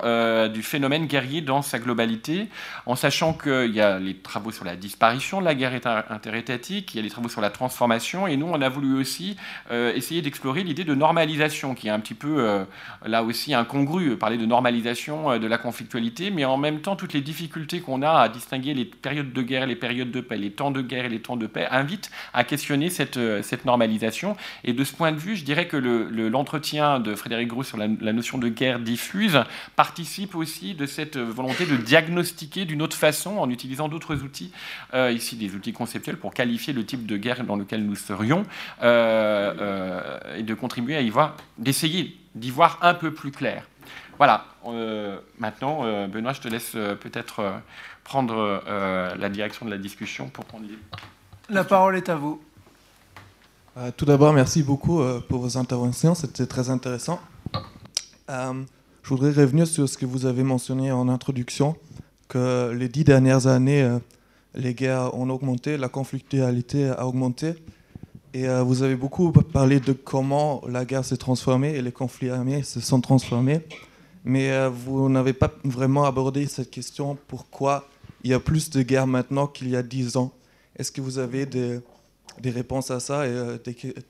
du 0.52 0.62
phénomène 0.62 1.06
guerrier 1.06 1.40
dans 1.40 1.62
sa 1.62 1.78
globalité, 1.78 2.48
en 2.86 2.96
sachant 2.96 3.32
qu'il 3.34 3.74
y 3.74 3.80
a 3.80 3.98
les 3.98 4.16
travaux 4.16 4.52
sur 4.52 4.64
la 4.64 4.76
disparition 4.76 5.03
de 5.12 5.44
la 5.44 5.54
guerre 5.54 5.72
interétatique, 6.10 6.94
il 6.94 6.96
y 6.96 7.00
a 7.00 7.02
les 7.02 7.10
travaux 7.10 7.28
sur 7.28 7.40
la 7.40 7.50
transformation, 7.50 8.26
et 8.26 8.36
nous, 8.36 8.46
on 8.46 8.60
a 8.60 8.68
voulu 8.68 8.96
aussi 8.96 9.36
euh, 9.70 9.92
essayer 9.94 10.22
d'explorer 10.22 10.62
l'idée 10.62 10.84
de 10.84 10.94
normalisation, 10.94 11.74
qui 11.74 11.88
est 11.88 11.90
un 11.90 12.00
petit 12.00 12.14
peu, 12.14 12.36
euh, 12.38 12.64
là 13.04 13.22
aussi, 13.22 13.54
incongrue, 13.54 14.16
parler 14.16 14.38
de 14.38 14.46
normalisation 14.46 15.32
euh, 15.32 15.38
de 15.38 15.46
la 15.46 15.58
conflictualité, 15.58 16.30
mais 16.30 16.44
en 16.44 16.56
même 16.56 16.80
temps, 16.80 16.96
toutes 16.96 17.12
les 17.12 17.20
difficultés 17.20 17.80
qu'on 17.80 18.02
a 18.02 18.10
à 18.10 18.28
distinguer 18.28 18.74
les 18.74 18.84
périodes 18.84 19.32
de 19.32 19.42
guerre 19.42 19.66
les 19.66 19.76
périodes 19.76 20.10
de 20.10 20.20
paix, 20.20 20.36
les 20.36 20.50
temps 20.50 20.70
de 20.70 20.80
guerre 20.80 21.04
et 21.04 21.08
les 21.08 21.20
temps 21.20 21.36
de 21.36 21.46
paix, 21.46 21.66
invitent 21.70 22.10
à 22.32 22.44
questionner 22.44 22.90
cette, 22.90 23.18
cette 23.42 23.64
normalisation. 23.64 24.36
Et 24.64 24.72
de 24.72 24.84
ce 24.84 24.92
point 24.92 25.12
de 25.12 25.18
vue, 25.18 25.36
je 25.36 25.44
dirais 25.44 25.68
que 25.68 25.76
l'entretien 25.76 27.00
de 27.00 27.14
Frédéric 27.14 27.48
Gros 27.48 27.62
sur 27.62 27.78
la 27.78 28.12
notion 28.12 28.38
de 28.38 28.48
guerre 28.48 28.78
diffuse 28.78 29.38
participe 29.76 30.34
aussi 30.34 30.74
de 30.74 30.86
cette 30.86 31.16
volonté 31.16 31.66
de 31.66 31.76
diagnostiquer 31.76 32.64
d'une 32.64 32.82
autre 32.82 32.96
façon, 32.96 33.38
en 33.38 33.50
utilisant 33.50 33.88
d'autres 33.88 34.22
outils, 34.22 34.52
euh, 34.94 35.10
ici 35.10 35.34
des 35.34 35.56
outils 35.56 35.72
conceptuels 35.72 36.16
pour 36.16 36.32
qualifier 36.32 36.72
le 36.72 36.86
type 36.86 37.04
de 37.04 37.16
guerre 37.16 37.42
dans 37.42 37.56
lequel 37.56 37.84
nous 37.84 37.96
serions 37.96 38.44
euh, 38.80 39.52
euh, 39.58 40.36
et 40.36 40.44
de 40.44 40.54
contribuer 40.54 40.96
à 40.96 41.00
y 41.00 41.10
voir, 41.10 41.36
d'essayer 41.58 42.16
d'y 42.36 42.52
voir 42.52 42.78
un 42.80 42.94
peu 42.94 43.12
plus 43.12 43.32
clair. 43.32 43.66
Voilà, 44.18 44.46
maintenant, 45.40 46.06
Benoît, 46.06 46.32
je 46.32 46.40
te 46.40 46.46
laisse 46.46 46.70
peut-être 47.00 47.60
prendre 48.04 48.62
la 49.18 49.28
direction 49.28 49.66
de 49.66 49.72
la 49.72 49.78
discussion 49.78 50.28
pour 50.28 50.44
prendre 50.44 50.66
les... 50.68 50.78
La 51.52 51.64
parole 51.64 51.96
est 51.96 52.08
à 52.08 52.14
vous. 52.14 52.40
tout 53.96 54.04
d'abord, 54.04 54.32
merci 54.32 54.62
beaucoup 54.62 55.02
pour 55.28 55.40
vos 55.40 55.58
interventions, 55.58 56.14
c'était 56.14 56.46
très 56.46 56.70
intéressant. 56.70 57.20
je 58.28 59.08
voudrais 59.08 59.32
revenir 59.32 59.66
sur 59.66 59.88
ce 59.88 59.98
que 59.98 60.06
vous 60.06 60.26
avez 60.26 60.44
mentionné 60.44 60.92
en 60.92 61.08
introduction, 61.08 61.74
que 62.28 62.70
les 62.70 62.88
dix 62.88 63.02
dernières 63.02 63.48
années, 63.48 63.98
les 64.54 64.74
guerres 64.74 65.14
ont 65.14 65.28
augmenté, 65.30 65.76
la 65.76 65.88
conflictualité 65.88 66.88
a 66.88 67.06
augmenté. 67.06 67.54
Et 68.32 68.48
euh, 68.48 68.62
vous 68.62 68.82
avez 68.82 68.96
beaucoup 68.96 69.30
parlé 69.30 69.78
de 69.78 69.92
comment 69.92 70.62
la 70.68 70.84
guerre 70.84 71.04
s'est 71.04 71.16
transformée 71.16 71.74
et 71.74 71.82
les 71.82 71.92
conflits 71.92 72.30
armés 72.30 72.62
se 72.62 72.80
sont 72.80 73.00
transformés. 73.00 73.60
Mais 74.24 74.50
euh, 74.50 74.68
vous 74.68 75.08
n'avez 75.08 75.32
pas 75.32 75.52
vraiment 75.64 76.04
abordé 76.04 76.46
cette 76.46 76.70
question 76.70 77.16
pourquoi 77.28 77.88
il 78.24 78.30
y 78.30 78.34
a 78.34 78.40
plus 78.40 78.70
de 78.70 78.82
guerres 78.82 79.06
maintenant 79.06 79.46
qu'il 79.46 79.68
y 79.68 79.76
a 79.76 79.82
dix 79.82 80.16
ans. 80.16 80.32
Est-ce 80.76 80.90
que 80.90 81.00
vous 81.00 81.18
avez 81.18 81.46
des, 81.46 81.80
réponses 82.44 82.90
à 82.90 82.98
ça 82.98 83.26
et 83.26 83.30
euh, 83.30 83.58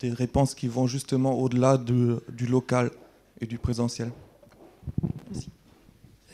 des, 0.00 0.10
réponses 0.10 0.54
qui 0.54 0.68
vont 0.68 0.86
justement 0.86 1.38
au-delà 1.38 1.76
du 1.76 2.46
local 2.46 2.90
et 3.40 3.46
du 3.46 3.58
présentiel? 3.58 4.10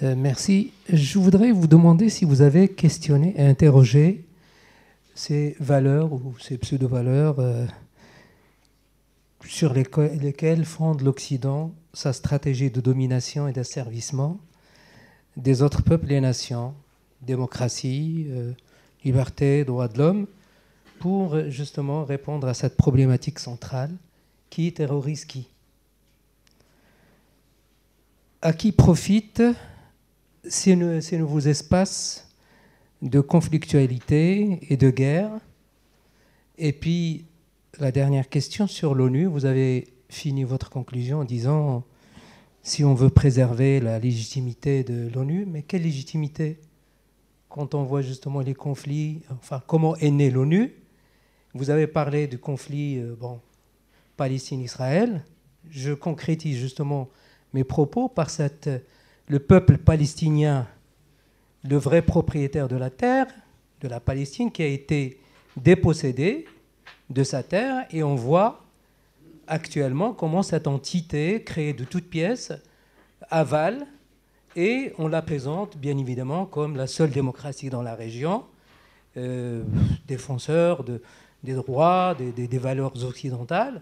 Euh, 0.02 0.14
merci. 0.16 0.72
Je 0.88 1.18
voudrais 1.18 1.52
vous 1.52 1.66
demander 1.66 2.08
si 2.08 2.24
vous 2.24 2.40
avez 2.40 2.68
questionné 2.68 3.34
et 3.36 3.42
interrogé 3.42 4.24
ces 5.14 5.56
valeurs 5.60 6.12
ou 6.12 6.34
ces 6.40 6.56
pseudo-valeurs 6.56 7.38
euh, 7.38 7.66
sur 9.44 9.74
lesquelles 9.74 10.64
fonde 10.64 11.02
l'Occident 11.02 11.74
sa 11.92 12.14
stratégie 12.14 12.70
de 12.70 12.80
domination 12.80 13.46
et 13.46 13.52
d'asservissement 13.52 14.40
des 15.36 15.60
autres 15.60 15.82
peuples 15.82 16.12
et 16.12 16.20
nations, 16.20 16.74
démocratie, 17.20 18.26
euh, 18.30 18.52
liberté, 19.04 19.64
droits 19.64 19.88
de 19.88 19.98
l'homme. 19.98 20.26
pour 20.98 21.38
justement 21.48 22.04
répondre 22.04 22.46
à 22.46 22.54
cette 22.54 22.76
problématique 22.76 23.38
centrale 23.38 23.90
qui 24.48 24.72
terrorise 24.72 25.24
qui? 25.24 25.46
À 28.42 28.52
qui 28.54 28.72
profitent 28.72 29.42
ces, 30.44 30.76
nouveaux 30.76 31.40
espaces 31.40 32.28
de 33.02 33.20
conflictualité 33.20 34.58
et 34.68 34.76
de 34.76 34.90
guerre 34.90 35.30
Et 36.58 36.72
puis, 36.72 37.24
la 37.78 37.92
dernière 37.92 38.28
question 38.28 38.66
sur 38.66 38.94
l'ONU, 38.94 39.26
vous 39.26 39.46
avez 39.46 39.88
fini 40.08 40.44
votre 40.44 40.70
conclusion 40.70 41.20
en 41.20 41.24
disant 41.24 41.84
si 42.62 42.84
on 42.84 42.94
veut 42.94 43.10
préserver 43.10 43.80
la 43.80 43.98
légitimité 43.98 44.84
de 44.84 45.10
l'ONU, 45.14 45.46
mais 45.46 45.62
quelle 45.62 45.82
légitimité 45.82 46.58
Quand 47.48 47.74
on 47.74 47.84
voit 47.84 48.02
justement 48.02 48.40
les 48.40 48.54
conflits, 48.54 49.22
enfin 49.30 49.62
comment 49.66 49.96
est 49.96 50.10
née 50.10 50.30
l'ONU, 50.30 50.74
vous 51.54 51.70
avez 51.70 51.86
parlé 51.86 52.26
du 52.26 52.38
conflit 52.38 52.98
euh, 52.98 53.16
bon, 53.18 53.40
Palestine-Israël. 54.16 55.24
Je 55.70 55.92
concrétise 55.92 56.58
justement 56.58 57.08
mes 57.54 57.64
propos 57.64 58.08
par 58.08 58.30
cette, 58.30 58.68
le 59.30 59.38
peuple 59.38 59.78
palestinien, 59.78 60.66
le 61.62 61.76
vrai 61.76 62.02
propriétaire 62.02 62.66
de 62.66 62.74
la 62.74 62.90
terre, 62.90 63.28
de 63.80 63.86
la 63.86 64.00
Palestine, 64.00 64.50
qui 64.50 64.62
a 64.62 64.66
été 64.66 65.20
dépossédé 65.56 66.46
de 67.10 67.22
sa 67.22 67.44
terre, 67.44 67.86
et 67.92 68.02
on 68.02 68.16
voit 68.16 68.64
actuellement 69.46 70.12
comment 70.12 70.42
cette 70.42 70.66
entité, 70.66 71.44
créée 71.44 71.72
de 71.72 71.84
toutes 71.84 72.10
pièces, 72.10 72.52
avale, 73.30 73.86
et 74.56 74.92
on 74.98 75.06
la 75.06 75.22
présente 75.22 75.76
bien 75.76 75.96
évidemment 75.96 76.44
comme 76.44 76.76
la 76.76 76.88
seule 76.88 77.10
démocratie 77.10 77.70
dans 77.70 77.82
la 77.82 77.94
région, 77.94 78.42
euh, 79.16 79.62
défenseur 80.08 80.82
de, 80.82 81.00
des 81.44 81.52
droits, 81.52 82.16
des, 82.16 82.58
valeurs 82.58 83.04
occidentales, 83.04 83.80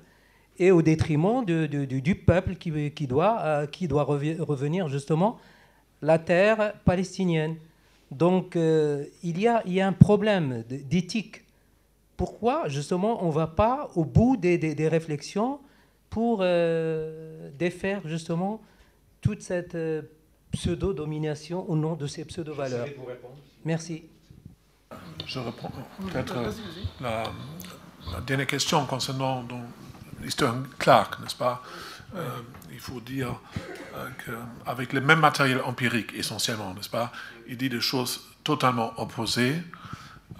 et 0.58 0.70
au 0.70 0.82
détriment 0.82 1.44
du 1.44 2.14
peuple 2.14 2.56
qui, 2.56 2.90
qui 2.90 3.06
doit, 3.06 3.40
euh, 3.40 3.66
qui 3.66 3.88
doit 3.88 4.04
revenir 4.04 4.88
justement 4.88 5.38
la 6.02 6.18
terre 6.18 6.74
palestinienne. 6.84 7.56
Donc 8.10 8.56
euh, 8.56 9.04
il, 9.22 9.38
y 9.38 9.46
a, 9.46 9.62
il 9.66 9.74
y 9.74 9.80
a 9.80 9.86
un 9.86 9.92
problème 9.92 10.64
d'éthique. 10.68 11.44
Pourquoi 12.16 12.68
justement 12.68 13.22
on 13.24 13.28
ne 13.28 13.32
va 13.32 13.46
pas 13.46 13.90
au 13.94 14.04
bout 14.04 14.36
des, 14.36 14.88
réflexions 14.88 15.60
pour 16.10 16.40
euh, 16.40 17.50
défaire 17.56 18.06
justement 18.06 18.60
toute 19.20 19.42
cette 19.42 19.76
pseudo-domination 20.50 21.68
au 21.68 21.76
nom 21.76 21.94
de 21.94 22.06
ces 22.06 22.24
pseudo-valeurs? 22.24 22.88
Merci. 23.64 24.04
Je 25.26 25.38
reprends 25.38 25.70
peut-être 26.10 26.34
la, 27.00 27.24
dernière 28.26 28.46
question 28.46 28.86
concernant 28.86 29.44
l'histoire 30.22 30.54
Clark, 30.78 31.20
n'est-ce 31.20 31.36
pas? 31.36 31.62
Euh, 32.16 32.40
Il 32.72 32.80
faut 32.80 33.00
dire 33.00 33.40
euh, 33.94 34.08
qu'avec 34.24 34.92
le 34.92 35.00
même 35.00 35.20
matériel 35.20 35.60
empirique 35.62 36.14
essentiellement, 36.14 36.74
n'est-ce 36.74 36.88
pas? 36.88 37.12
Il 37.46 37.56
dit 37.56 37.68
des 37.68 37.80
choses 37.80 38.20
totalement 38.44 38.98
opposées. 39.00 39.62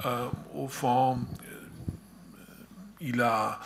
Euh, 0.05 0.29
au 0.55 0.69
fond, 0.69 1.19
il 3.01 3.21
a, 3.21 3.61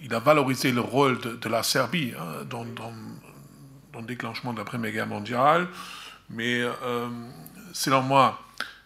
il 0.00 0.12
a 0.14 0.18
valorisé 0.18 0.72
le 0.72 0.80
rôle 0.80 1.18
de, 1.20 1.48
la 1.48 1.62
Serbie 1.62 2.12
hein, 2.18 2.44
dans, 2.44 2.64
le 2.64 4.02
déclenchement 4.02 4.52
de 4.52 4.58
la 4.58 4.64
Première 4.64 4.92
Guerre 4.92 5.06
mondiale, 5.06 5.68
mais 6.30 6.62
selon 7.72 8.02
moi, 8.02 8.40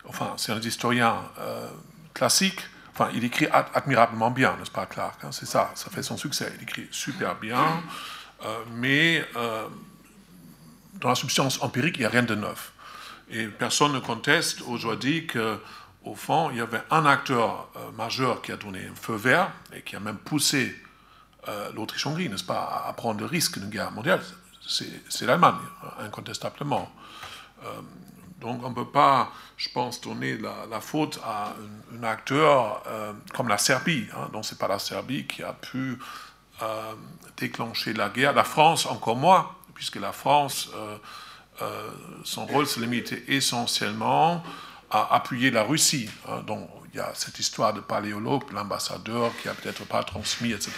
enfin, 0.04 0.34
c'est 0.36 0.52
un 0.52 0.60
historien 0.60 1.22
classique. 2.12 2.60
Enfin, 2.98 3.10
il 3.12 3.24
écrit 3.24 3.46
admirablement 3.74 4.30
bien, 4.30 4.56
n'est-ce 4.56 4.70
pas, 4.70 4.86
Clark 4.86 5.22
hein, 5.22 5.30
C'est 5.30 5.44
ça, 5.44 5.70
ça 5.74 5.90
fait 5.90 6.02
son 6.02 6.16
succès. 6.16 6.50
Il 6.56 6.62
écrit 6.62 6.88
super 6.90 7.34
bien, 7.34 7.82
euh, 8.42 8.58
mais 8.72 9.22
euh, 9.36 9.66
dans 10.94 11.10
la 11.10 11.14
substance 11.14 11.62
empirique, 11.62 11.96
il 11.98 12.00
n'y 12.00 12.06
a 12.06 12.08
rien 12.08 12.22
de 12.22 12.34
neuf. 12.34 12.72
Et 13.28 13.48
personne 13.48 13.92
ne 13.92 13.98
conteste 13.98 14.62
aujourd'hui 14.62 15.26
qu'au 15.26 16.14
fond, 16.14 16.48
il 16.50 16.56
y 16.56 16.60
avait 16.62 16.80
un 16.90 17.04
acteur 17.04 17.68
majeur 17.98 18.40
qui 18.40 18.52
a 18.52 18.56
donné 18.56 18.86
un 18.86 18.94
feu 18.94 19.16
vert 19.16 19.50
et 19.74 19.82
qui 19.82 19.94
a 19.94 20.00
même 20.00 20.16
poussé 20.16 20.74
l'Autriche-Hongrie, 21.74 22.30
n'est-ce 22.30 22.44
pas, 22.44 22.84
à 22.88 22.92
prendre 22.94 23.20
le 23.20 23.26
risque 23.26 23.58
d'une 23.58 23.68
guerre 23.68 23.90
mondiale. 23.90 24.22
C'est 24.66 25.26
l'Allemagne, 25.26 25.56
incontestablement. 25.98 26.90
Donc 28.40 28.62
on 28.62 28.70
ne 28.70 28.74
peut 28.74 28.88
pas, 28.88 29.32
je 29.56 29.68
pense, 29.70 30.00
donner 30.00 30.36
la, 30.36 30.80
faute 30.80 31.18
à 31.24 31.54
un, 31.94 32.02
acteur 32.02 32.82
euh, 32.86 33.12
comme 33.34 33.48
la 33.48 33.58
Serbie. 33.58 34.06
Hein, 34.14 34.28
donc 34.32 34.44
ce 34.44 34.54
n'est 34.54 34.58
pas 34.58 34.68
la 34.68 34.78
Serbie 34.78 35.26
qui 35.26 35.42
a 35.42 35.52
pu 35.52 35.98
euh, 36.62 36.92
déclencher 37.36 37.94
la 37.94 38.10
guerre. 38.10 38.34
La 38.34 38.44
France, 38.44 38.86
encore 38.86 39.16
moins, 39.16 39.50
puisque 39.74 39.96
la 39.96 40.12
France, 40.12 40.70
euh, 40.74 41.90
son 42.24 42.44
rôle 42.44 42.66
se 42.66 42.78
limitait 42.78 43.24
essentiellement 43.28 44.42
à 44.90 45.14
appuyer 45.14 45.50
la 45.50 45.62
Russie. 45.62 46.08
Hein. 46.28 46.42
donc 46.46 46.68
il 46.92 46.98
y 46.98 47.00
a 47.00 47.10
cette 47.14 47.38
histoire 47.38 47.74
de 47.74 47.80
paléologue, 47.80 48.44
l'ambassadeur 48.52 49.30
qui 49.42 49.48
a 49.48 49.54
peut-être 49.54 49.84
pas 49.84 50.02
transmis, 50.02 50.52
etc. 50.52 50.72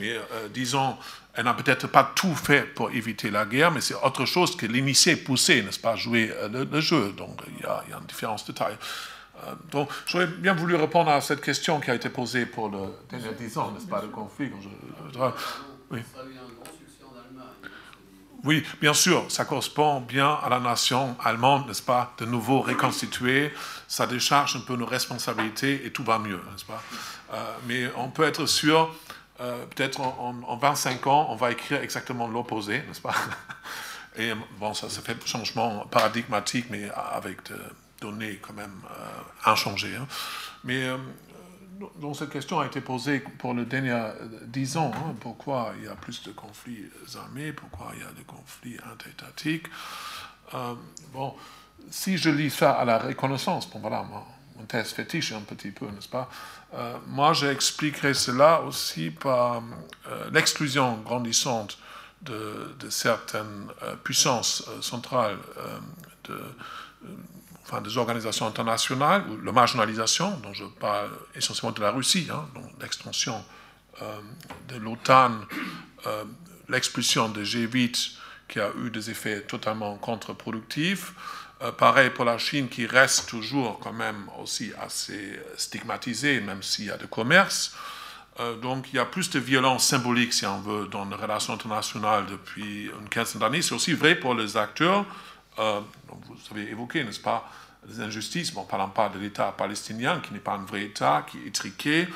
Mais 0.00 0.18
disons, 0.52 0.98
elle 1.36 1.44
n'a 1.44 1.54
peut-être 1.54 1.86
pas 1.86 2.12
tout 2.14 2.34
fait 2.34 2.62
pour 2.62 2.90
éviter 2.90 3.30
la 3.30 3.44
guerre, 3.44 3.70
mais 3.70 3.82
c'est 3.82 3.94
autre 3.94 4.24
chose 4.24 4.56
que 4.56 4.66
l'initier, 4.66 5.16
pousser, 5.16 5.62
n'est-ce 5.62 5.78
pas, 5.78 5.94
jouer 5.94 6.32
euh, 6.32 6.64
le, 6.70 6.80
jeu. 6.80 7.12
Donc 7.12 7.40
il 7.58 7.62
y, 7.62 7.66
a, 7.66 7.84
une 7.98 8.06
différence 8.06 8.46
de 8.46 8.52
taille. 8.52 8.76
Euh, 9.44 9.52
donc 9.70 9.90
j'aurais 10.06 10.26
bien 10.26 10.54
voulu 10.54 10.74
répondre 10.76 11.10
à 11.10 11.20
cette 11.20 11.42
question 11.42 11.78
qui 11.78 11.90
a 11.90 11.94
été 11.94 12.08
posée 12.08 12.46
pour 12.46 12.70
le 12.70 12.78
dernier 13.10 13.34
10 13.38 13.58
ans, 13.58 13.70
n'est-ce 13.72 13.86
pas, 13.86 14.00
le 14.00 14.08
conflit. 14.08 14.50
oui. 15.90 16.00
Oui, 18.44 18.62
bien 18.80 18.94
sûr, 18.94 19.24
ça 19.28 19.44
correspond 19.44 20.00
bien 20.00 20.38
à 20.44 20.48
la 20.48 20.60
nation 20.60 21.16
allemande, 21.24 21.66
n'est-ce 21.66 21.82
pas, 21.82 22.14
de 22.18 22.26
nouveau 22.26 22.60
reconstituée. 22.60 23.52
Ça 23.88 24.06
décharge 24.06 24.54
un 24.54 24.60
peu 24.60 24.76
nos 24.76 24.86
responsabilités 24.86 25.84
et 25.84 25.90
tout 25.90 26.04
va 26.04 26.18
mieux, 26.18 26.36
n'est-ce 26.36 26.64
pas. 26.64 26.80
Euh, 27.34 27.52
mais 27.66 27.90
on 27.96 28.08
peut 28.08 28.22
être 28.22 28.46
sûr 28.46 28.94
euh, 29.40 29.66
peut-être 29.66 30.00
en, 30.00 30.56
25 30.56 31.06
ans, 31.06 31.26
on 31.30 31.36
va 31.36 31.50
écrire 31.50 31.82
exactement 31.82 32.26
l'opposé, 32.26 32.82
n'est-ce 32.86 33.00
pas? 33.00 33.14
Et 34.18 34.32
bon, 34.58 34.72
ça, 34.72 34.88
ça 34.88 35.02
fait 35.02 35.26
changement 35.26 35.86
paradigmatique, 35.86 36.66
mais 36.70 36.88
avec 36.90 37.42
des 37.48 37.54
données 38.00 38.38
quand 38.40 38.54
même 38.54 38.82
euh, 38.90 39.50
inchangées. 39.50 39.94
Hein. 39.94 40.06
Mais 40.64 40.84
euh, 40.84 40.96
cette 42.14 42.30
question 42.30 42.60
a 42.60 42.66
été 42.66 42.80
posée 42.80 43.20
pour 43.20 43.52
le 43.52 43.66
dernier 43.66 44.10
10 44.46 44.76
ans. 44.78 44.92
Hein. 44.94 45.14
pourquoi 45.20 45.74
il 45.78 45.84
y 45.84 45.88
a 45.88 45.94
plus 45.94 46.22
de 46.22 46.32
conflits 46.32 46.86
armés 47.18 47.52
Pourquoi 47.52 47.92
il 47.94 48.00
y 48.00 48.04
a 48.04 48.12
des 48.12 48.24
conflits 48.24 48.78
interétatiques 48.90 49.66
Bon, 51.12 51.34
si 51.90 52.16
je 52.16 52.30
lis 52.30 52.50
ça 52.50 52.72
à 52.72 52.84
la 52.84 52.98
reconnaissance, 52.98 53.68
bon 53.68 53.80
voilà, 53.80 54.06
mon 54.58 54.64
thèse 54.64 54.92
fétiche 54.92 55.32
un 55.32 55.40
petit 55.40 55.70
peu, 55.70 55.86
n'est-ce 55.86 56.08
pas? 56.08 56.28
Euh, 56.74 56.96
Moi, 57.06 57.32
j'expliquerai 57.32 58.14
cela 58.14 58.62
aussi 58.62 59.10
par 59.10 59.62
euh, 60.08 60.30
l'exclusion 60.32 60.96
grandissante 60.98 61.78
de, 62.22 62.74
certaines 62.88 63.68
euh, 63.82 63.94
puissances 63.96 64.64
centrales 64.80 65.38
enfin, 67.64 67.80
des 67.80 67.96
organisations 67.98 68.46
internationales, 68.46 69.24
ou 69.28 69.40
la 69.42 69.52
marginalisation, 69.52 70.36
dont 70.38 70.52
je 70.52 70.64
parle 70.64 71.10
essentiellement 71.34 71.72
de 71.72 71.80
la 71.80 71.90
Russie, 71.90 72.28
hein, 72.32 72.46
l'extension 72.80 73.44
de 74.68 74.76
l'OTAN, 74.76 75.32
l'expulsion 76.68 77.28
de 77.30 77.42
G8 77.42 78.16
qui 78.48 78.60
a 78.60 78.70
eu 78.84 78.90
des 78.90 79.10
effets 79.10 79.42
totalement 79.42 79.96
contre-productifs, 79.96 81.14
euh, 81.62 81.72
pareil 81.72 82.10
pour 82.10 82.24
la 82.24 82.36
Chine 82.36 82.68
qui 82.68 82.86
reste 82.86 83.28
toujours 83.28 83.78
quand 83.78 83.92
même 83.92 84.28
aussi 84.42 84.72
assez 84.80 85.40
stigmatisée, 85.56 86.40
même 86.40 86.62
s'il 86.62 86.86
y 86.86 86.90
a 86.90 86.96
du 86.96 87.06
commerce. 87.06 87.74
Euh, 88.40 88.56
donc 88.56 88.88
il 88.92 88.96
y 88.96 88.98
a 88.98 89.06
plus 89.06 89.30
de 89.30 89.38
violence 89.38 89.86
symbolique, 89.86 90.34
si 90.34 90.44
on 90.44 90.60
veut, 90.60 90.86
dans 90.88 91.06
les 91.06 91.16
relations 91.16 91.54
internationales 91.54 92.26
depuis 92.26 92.90
une 93.00 93.08
quinzaine 93.08 93.40
d'années. 93.40 93.62
C'est 93.62 93.74
aussi 93.74 93.94
vrai 93.94 94.14
pour 94.14 94.34
les 94.34 94.56
acteurs, 94.56 95.06
euh, 95.58 95.80
vous 96.08 96.36
avez 96.50 96.70
évoqué, 96.70 97.02
n'est-ce 97.04 97.20
pas, 97.20 97.50
les 97.88 98.00
injustices, 98.00 98.52
bon, 98.52 98.64
parlant 98.64 98.90
pas 98.90 99.08
de 99.08 99.18
l'État 99.18 99.54
palestinien, 99.56 100.20
qui 100.20 100.34
n'est 100.34 100.40
pas 100.40 100.54
un 100.54 100.64
vrai 100.64 100.82
État, 100.82 101.24
qui 101.26 101.38
est 101.38 101.46
étriqué. 101.46 102.06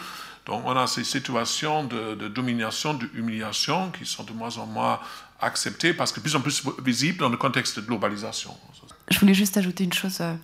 Donc 0.45 0.63
on 0.67 0.77
a 0.77 0.87
ces 0.87 1.05
situations 1.05 1.85
de, 1.85 2.15
de 2.15 2.29
domination, 2.29 2.93
d'humiliation 2.93 3.91
qui 3.91 4.05
sont 4.05 4.25
de 4.25 4.33
moins 4.33 4.59
en 4.59 4.67
moins 4.67 5.01
acceptées 5.41 5.95
parce 5.95 6.13
que 6.13 6.17
de 6.17 6.23
plus 6.23 6.37
en 6.37 6.41
plus 6.41 6.63
visibles 6.85 7.19
dans 7.19 7.29
le 7.31 7.37
contexte 7.39 7.79
de 7.79 7.87
globalisation. 7.87 8.55
Je 9.11 9.19
voulais 9.19 9.35
juste 9.35 9.57
ajouter 9.57 9.85
une 9.85 9.93
chose. 9.93 10.19
Euh, 10.21 10.35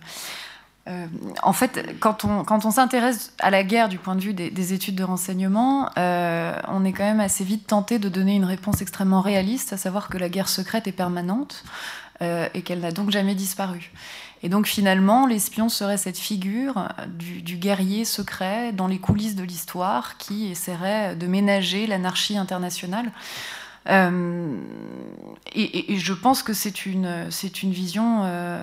euh, 0.87 1.05
en 1.43 1.53
fait, 1.53 1.95
quand 1.99 2.25
on, 2.25 2.71
s'intéresse 2.71 3.33
à 3.39 3.49
la 3.49 3.63
guerre 3.63 3.89
du 3.89 3.97
point 3.97 4.15
de 4.15 4.21
vue 4.21 4.33
des, 4.33 4.73
études 4.73 4.95
de 4.95 5.03
renseignement, 5.03 5.89
euh, 5.97 6.57
on 6.67 6.85
est 6.85 6.93
quand 6.93 7.03
même 7.03 7.19
assez 7.19 7.43
vite 7.43 7.67
tenté 7.67 7.99
de 7.99 8.07
donner 8.07 8.35
une 8.35 8.45
réponse 8.45 8.81
extrêmement 8.81 9.21
réaliste, 9.21 9.73
à 9.73 9.77
savoir 9.77 10.07
que 10.07 10.17
la 10.17 10.29
guerre 10.29 10.47
secrète 10.47 10.87
est 10.87 10.93
permanente 10.93 11.63
et 12.19 12.63
qu'elle 12.63 12.79
n'a 12.79 12.91
donc 12.91 13.11
jamais 13.11 13.35
disparu. 13.35 13.91
Et 14.41 14.49
donc 14.49 14.65
finalement, 14.65 15.27
l'espion 15.27 15.69
serait 15.69 15.97
cette 15.97 16.17
figure 16.17 16.89
du, 17.09 17.57
guerrier 17.57 18.05
secret 18.05 18.71
dans 18.71 18.87
les 18.87 18.97
coulisses 18.97 19.35
de 19.35 19.43
l'histoire 19.43 20.17
qui 20.17 20.49
essaierait 20.49 21.15
de 21.15 21.27
ménager 21.27 21.85
l'anarchie 21.85 22.35
internationale. 22.35 23.11
Euh, 23.89 24.57
et, 25.53 25.97
je 25.97 26.13
pense 26.13 26.43
que 26.43 26.53
c'est 26.53 26.85
une, 26.85 27.31
c'est 27.31 27.63
une 27.63 27.71
vision 27.71 28.21
euh, 28.25 28.59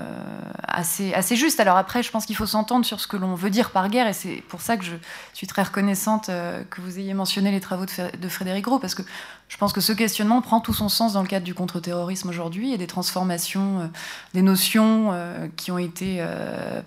assez, 0.63 1.13
assez 1.15 1.35
juste. 1.35 1.59
Alors 1.59 1.77
après, 1.77 2.03
je 2.03 2.11
pense 2.11 2.27
qu'il 2.27 2.37
faut 2.37 2.47
s'entendre 2.47 2.85
sur 2.85 3.01
ce 3.01 3.07
que 3.07 3.17
l'on 3.17 3.35
veut 3.35 3.51
dire 3.51 3.71
par 3.71 3.89
guerre, 3.89 4.07
et 4.07 4.13
c'est 4.13 4.43
pour 4.49 4.61
ça 4.61 4.77
que 4.77 4.85
je 4.85 4.95
suis 5.33 5.47
très 5.47 5.63
reconnaissante 5.63 6.29
euh, 6.29 6.63
que 6.71 6.81
vous 6.81 6.99
ayez 6.99 7.15
mentionné 7.15 7.51
les 7.51 7.61
travaux 7.61 7.87
de, 7.87 8.29
Frédéric 8.29 8.65
Gros, 8.65 8.79
parce 8.79 8.95
que 8.95 9.03
je 9.49 9.57
pense 9.57 9.73
que 9.73 9.81
ce 9.81 9.93
questionnement 9.93 10.41
prend 10.41 10.61
tout 10.61 10.75
son 10.75 10.89
sens 10.89 11.15
dans 11.15 11.23
le 11.23 11.29
cadre 11.29 11.45
du 11.45 11.55
contre-terrorisme 11.55 12.29
aujourd'hui 12.29 12.73
et 12.73 12.79
des 12.79 12.87
transformations, 12.87 13.91
des 14.33 14.43
notions 14.43 15.13
qui 15.57 15.71
ont 15.71 15.79
été 15.79 16.25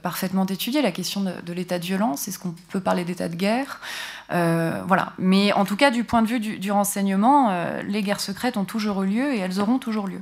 parfaitement 0.02 0.46
étudiées. 0.46 0.82
La 0.82 0.92
question 0.92 1.22
de 1.22 1.54
l'état 1.54 1.78
de 1.78 1.86
violence, 1.86 2.28
est-ce 2.28 2.40
qu'on 2.40 2.56
peut 2.70 2.82
parler 2.82 3.06
d'état 3.06 3.30
de 3.30 3.36
guerre? 3.36 3.80
Euh, 4.32 4.82
voilà. 4.86 5.14
Mais 5.18 5.54
en 5.54 5.66
tout 5.66 5.76
cas, 5.76 5.92
du 5.92 6.04
point 6.04 6.22
de 6.22 6.28
vue 6.28 6.40
du, 6.40 6.72
renseignement, 6.72 7.50
euh, 7.50 7.82
les 7.84 8.04
guerres 8.04 8.20
secrètes 8.20 8.58
ont 8.58 8.66
toujours 8.66 9.04
eu 9.04 9.08
lieu 9.08 9.34
et 9.34 9.40
elles 9.40 9.60
auront 9.60 9.80
toujours 9.80 10.08
lieu. 10.08 10.22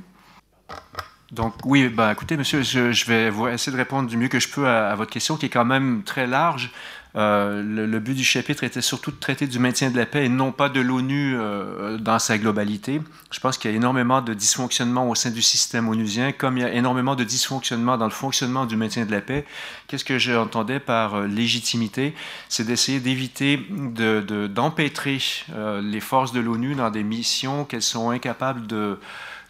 Donc 1.32 1.54
oui, 1.64 1.88
bah, 1.88 2.12
écoutez, 2.12 2.36
monsieur, 2.36 2.62
je, 2.62 3.06
vais 3.06 3.32
essayer 3.52 3.72
de 3.72 3.76
répondre 3.76 4.08
du 4.08 4.16
mieux 4.16 4.28
que 4.28 4.38
je 4.38 4.48
peux 4.48 4.68
à, 4.68 4.94
votre 4.94 5.10
question, 5.10 5.36
qui 5.36 5.46
est 5.46 5.50
quand 5.50 5.64
même 5.64 6.02
très 6.04 6.26
large. 6.26 6.70
Euh, 7.16 7.62
le, 7.62 7.98
but 7.98 8.14
du 8.14 8.24
chapitre 8.24 8.62
était 8.64 8.82
surtout 8.82 9.10
de 9.10 9.16
traiter 9.16 9.46
du 9.46 9.58
maintien 9.58 9.90
de 9.90 9.96
la 9.96 10.04
paix 10.04 10.26
et 10.26 10.28
non 10.28 10.52
pas 10.52 10.68
de 10.68 10.80
l'ONU 10.80 11.34
euh, 11.34 11.96
dans 11.96 12.18
sa 12.18 12.36
globalité. 12.36 13.00
Je 13.30 13.40
pense 13.40 13.56
qu'il 13.56 13.70
y 13.70 13.74
a 13.74 13.76
énormément 13.76 14.20
de 14.20 14.34
dysfonctionnement 14.34 15.08
au 15.08 15.14
sein 15.14 15.30
du 15.30 15.40
système 15.40 15.88
onusien, 15.88 16.32
comme 16.32 16.58
il 16.58 16.60
y 16.60 16.64
a 16.64 16.72
énormément 16.72 17.16
de 17.16 17.24
dysfonctionnement 17.24 17.96
dans 17.96 18.04
le 18.04 18.10
fonctionnement 18.10 18.66
du 18.66 18.76
maintien 18.76 19.06
de 19.06 19.12
la 19.12 19.22
paix. 19.22 19.46
Qu'est-ce 19.88 20.04
que 20.04 20.18
j'entendais 20.18 20.78
par 20.78 21.14
euh, 21.14 21.26
légitimité? 21.26 22.14
C'est 22.50 22.66
d'essayer 22.66 23.00
d'éviter 23.00 23.66
d'empêtrer 23.70 25.18
de, 25.48 25.80
les 25.80 26.00
forces 26.00 26.32
de 26.32 26.40
l'ONU 26.40 26.74
dans 26.74 26.90
des 26.90 27.02
missions 27.02 27.64
qu'elles 27.64 27.82
sont 27.82 28.10
incapables 28.10 28.66
de 28.66 28.98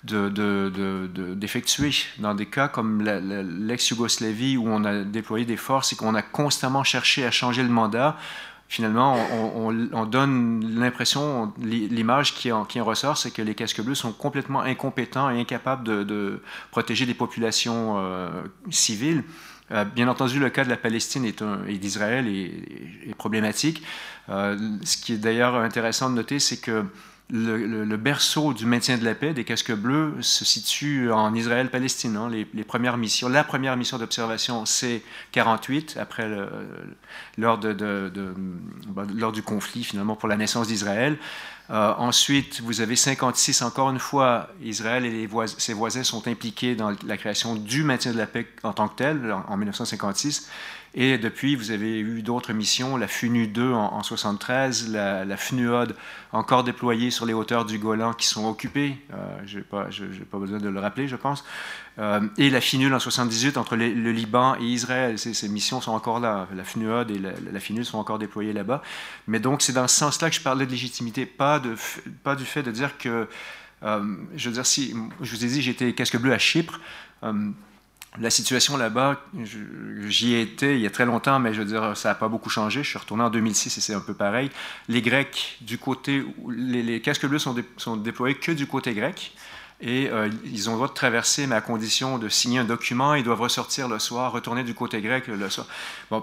d'effectuer. 0.06 1.90
De, 1.90 2.22
Dans 2.22 2.34
des 2.34 2.46
cas 2.46 2.68
comme 2.68 3.02
l'ex-Yougoslavie, 3.02 4.56
où 4.56 4.68
on 4.68 4.84
a 4.84 5.02
déployé 5.02 5.44
des 5.44 5.56
forces 5.56 5.92
et 5.92 5.96
qu'on 5.96 6.14
a 6.14 6.22
constamment 6.22 6.84
cherché 6.84 7.24
à 7.24 7.30
changer 7.30 7.62
le 7.62 7.68
mandat, 7.68 8.16
finalement, 8.68 9.16
on, 9.32 10.06
donne 10.06 10.78
l'impression, 10.78 11.52
l'image 11.60 12.34
qui, 12.34 12.50
qui, 12.68 12.80
en 12.80 12.84
ressort, 12.84 13.16
c'est 13.16 13.30
que 13.30 13.42
les 13.42 13.54
casques 13.54 13.80
bleus 13.80 13.94
sont 13.94 14.12
complètement 14.12 14.60
incompétents 14.60 15.30
et 15.30 15.40
incapables 15.40 15.84
de, 15.84 16.40
protéger 16.70 17.06
des 17.06 17.14
populations 17.14 17.94
euh, 17.98 18.28
civiles. 18.70 19.22
Euh, 19.72 19.84
bien 19.84 20.06
entendu, 20.08 20.38
le 20.38 20.50
cas 20.50 20.64
de 20.64 20.68
la 20.68 20.76
Palestine 20.76 21.24
et, 21.24 21.78
d'Israël 21.78 22.28
est, 22.28 23.14
problématique. 23.16 23.82
Euh, 24.28 24.56
ce 24.84 24.96
qui 24.96 25.14
est 25.14 25.18
d'ailleurs 25.18 25.56
intéressant 25.56 26.10
de 26.10 26.14
noter, 26.14 26.38
c'est 26.38 26.58
que 26.58 26.84
le, 27.30 27.96
berceau 27.96 28.52
du 28.52 28.66
maintien 28.66 28.98
de 28.98 29.04
la 29.04 29.14
paix 29.14 29.34
des 29.34 29.44
casques 29.44 29.72
bleus 29.74 30.14
se 30.20 30.44
situe 30.44 31.10
en 31.10 31.34
Israël-Palestine. 31.34 32.16
Hein. 32.16 32.30
Les, 32.30 32.64
premières 32.64 32.96
missions, 32.96 33.28
la 33.28 33.44
première 33.44 33.76
mission 33.76 33.98
d'observation, 33.98 34.64
c'est 34.64 35.02
48, 35.32 35.96
après 36.00 36.28
lors, 37.36 37.58
de, 37.58 37.72
bah, 38.88 39.04
lors, 39.14 39.32
du 39.32 39.42
conflit 39.42 39.82
finalement 39.84 40.14
pour 40.16 40.28
la 40.28 40.36
naissance 40.36 40.68
d'Israël. 40.68 41.18
Euh, 41.70 41.92
ensuite, 41.98 42.60
vous 42.60 42.80
avez 42.80 42.94
56, 42.94 43.62
encore 43.62 43.90
une 43.90 43.98
fois, 43.98 44.48
Israël 44.62 45.04
et 45.04 45.28
ses 45.58 45.72
voisins 45.72 46.04
sont 46.04 46.28
impliqués 46.28 46.76
dans 46.76 46.94
la 47.04 47.16
création 47.16 47.56
du 47.56 47.82
maintien 47.82 48.12
de 48.12 48.18
la 48.18 48.26
paix 48.26 48.46
en 48.62 48.72
tant 48.72 48.86
que 48.86 48.96
tel, 48.96 49.34
en 49.48 49.56
1956. 49.56 50.48
Et 50.98 51.18
depuis, 51.18 51.56
vous 51.56 51.72
avez 51.72 52.00
eu 52.00 52.22
d'autres 52.22 52.54
missions, 52.54 52.96
la 52.96 53.06
FUNU 53.06 53.48
2 53.48 53.70
en, 53.70 53.90
1973, 53.90 54.88
la, 54.88 55.26
la, 55.26 55.36
FNUOD 55.36 55.94
encore 56.32 56.64
déployée 56.64 57.10
sur 57.10 57.26
les 57.26 57.34
hauteurs 57.34 57.66
du 57.66 57.78
Golan 57.78 58.14
qui 58.14 58.26
sont 58.26 58.48
occupées, 58.48 58.96
euh, 59.12 59.16
je 59.44 59.58
n'ai 59.58 59.64
pas, 59.64 60.38
besoin 60.38 60.58
de 60.58 60.70
le 60.70 60.80
rappeler, 60.80 61.06
je 61.06 61.16
pense, 61.16 61.44
euh, 61.98 62.22
et 62.38 62.48
la 62.48 62.62
FINUL 62.62 62.86
en 62.86 62.96
1978 62.96 63.58
entre 63.58 63.76
le 63.76 64.10
Liban 64.10 64.56
et 64.58 64.64
Israël. 64.64 65.18
Ces, 65.18 65.48
missions 65.50 65.82
sont 65.82 65.92
encore 65.92 66.18
là, 66.18 66.48
la 66.56 66.64
FNUOD 66.64 67.10
et 67.10 67.18
la, 67.18 67.32
la 67.52 67.60
FINUL 67.60 67.84
sont 67.84 67.98
encore 67.98 68.18
déployées 68.18 68.54
là-bas. 68.54 68.82
Mais 69.26 69.38
donc, 69.38 69.60
c'est 69.60 69.74
dans 69.74 69.88
ce 69.88 69.96
sens-là 69.96 70.30
que 70.30 70.36
je 70.36 70.40
parlais 70.40 70.64
de 70.64 70.70
légitimité, 70.70 71.26
pas 71.26 71.60
du 71.60 71.76
fait 72.46 72.62
de 72.62 72.70
dire 72.70 72.96
que, 72.96 73.28
euh, 73.82 74.16
je 74.34 74.48
veux 74.48 74.54
dire, 74.54 74.64
si, 74.64 74.94
je 75.20 75.36
vous 75.36 75.44
ai 75.44 75.48
dit, 75.48 75.60
j'étais 75.60 75.92
casque 75.92 76.16
bleu 76.16 76.32
à 76.32 76.38
Chypre. 76.38 76.80
La 78.20 78.30
situation 78.30 78.76
là-bas, 78.76 79.20
j'y 80.08 80.34
ai 80.34 80.40
été 80.40 80.74
il 80.74 80.80
y 80.80 80.86
a 80.86 80.90
très 80.90 81.04
longtemps, 81.04 81.38
mais 81.38 81.52
je 81.52 81.60
veux 81.60 81.66
dire, 81.66 81.96
ça 81.96 82.10
n'a 82.10 82.14
pas 82.14 82.28
beaucoup 82.28 82.48
changé. 82.48 82.82
Je 82.82 82.88
suis 82.88 82.98
retourné 82.98 83.22
en 83.24 83.30
2006 83.30 83.76
et 83.76 83.80
c'est 83.80 83.94
un 83.94 84.00
peu 84.00 84.14
pareil. 84.14 84.50
Les 84.88 85.02
Grecs, 85.02 85.58
du 85.60 85.78
côté, 85.78 86.24
les, 86.48 87.00
casques 87.00 87.26
bleus 87.26 87.38
sont, 87.38 87.54
sont, 87.76 87.96
déployés 87.96 88.36
que 88.36 88.52
du 88.52 88.66
côté 88.66 88.94
grec. 88.94 89.32
Et 89.82 90.08
euh, 90.08 90.30
ils 90.44 90.70
ont 90.70 90.72
le 90.72 90.76
droit 90.76 90.88
de 90.88 90.94
traverser, 90.94 91.46
mais 91.46 91.54
à 91.54 91.60
condition 91.60 92.16
de 92.16 92.30
signer 92.30 92.60
un 92.60 92.64
document. 92.64 93.14
Ils 93.14 93.24
doivent 93.24 93.42
ressortir 93.42 93.88
le 93.88 93.98
soir, 93.98 94.32
retourner 94.32 94.64
du 94.64 94.72
côté 94.72 95.02
grec 95.02 95.26
le 95.26 95.50
soir. 95.50 95.66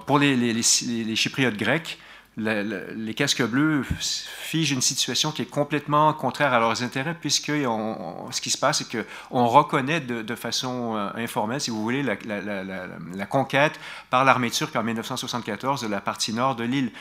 Pour 0.08 0.18
les 0.18 1.16
Chypriotes 1.16 1.58
grecs, 1.58 2.00
les 2.38 3.14
casques 3.14 3.44
bleus 3.44 3.84
figent 3.84 4.72
une 4.72 4.82
situation 4.82 5.32
qui 5.32 5.44
est 5.44 5.50
complètement 5.50 6.12
contraire 6.14 6.54
à 6.54 6.60
leurs 6.60 6.82
intérêts, 6.82 7.16
puisque 7.20 7.52
ce 7.52 8.42
qui 8.42 8.50
se 8.50 8.58
passe, 8.58 8.80
c'est 8.80 9.06
qu'on 9.30 9.46
reconnaît 9.46 10.02
de, 10.02 10.36
façon 10.36 10.96
euh, 10.96 11.10
informelle, 11.16 11.62
si 11.62 11.70
vous 11.70 11.82
voulez, 11.82 12.02
la, 12.04 13.26
conquête 13.28 13.80
par 14.10 14.26
l'armée 14.26 14.50
turque 14.50 14.76
en 14.76 14.84
1974 14.84 15.82
de 15.82 15.88
la 15.88 16.02
partie 16.02 16.34
nord 16.34 16.56
de 16.56 16.64
l'île. 16.64 16.92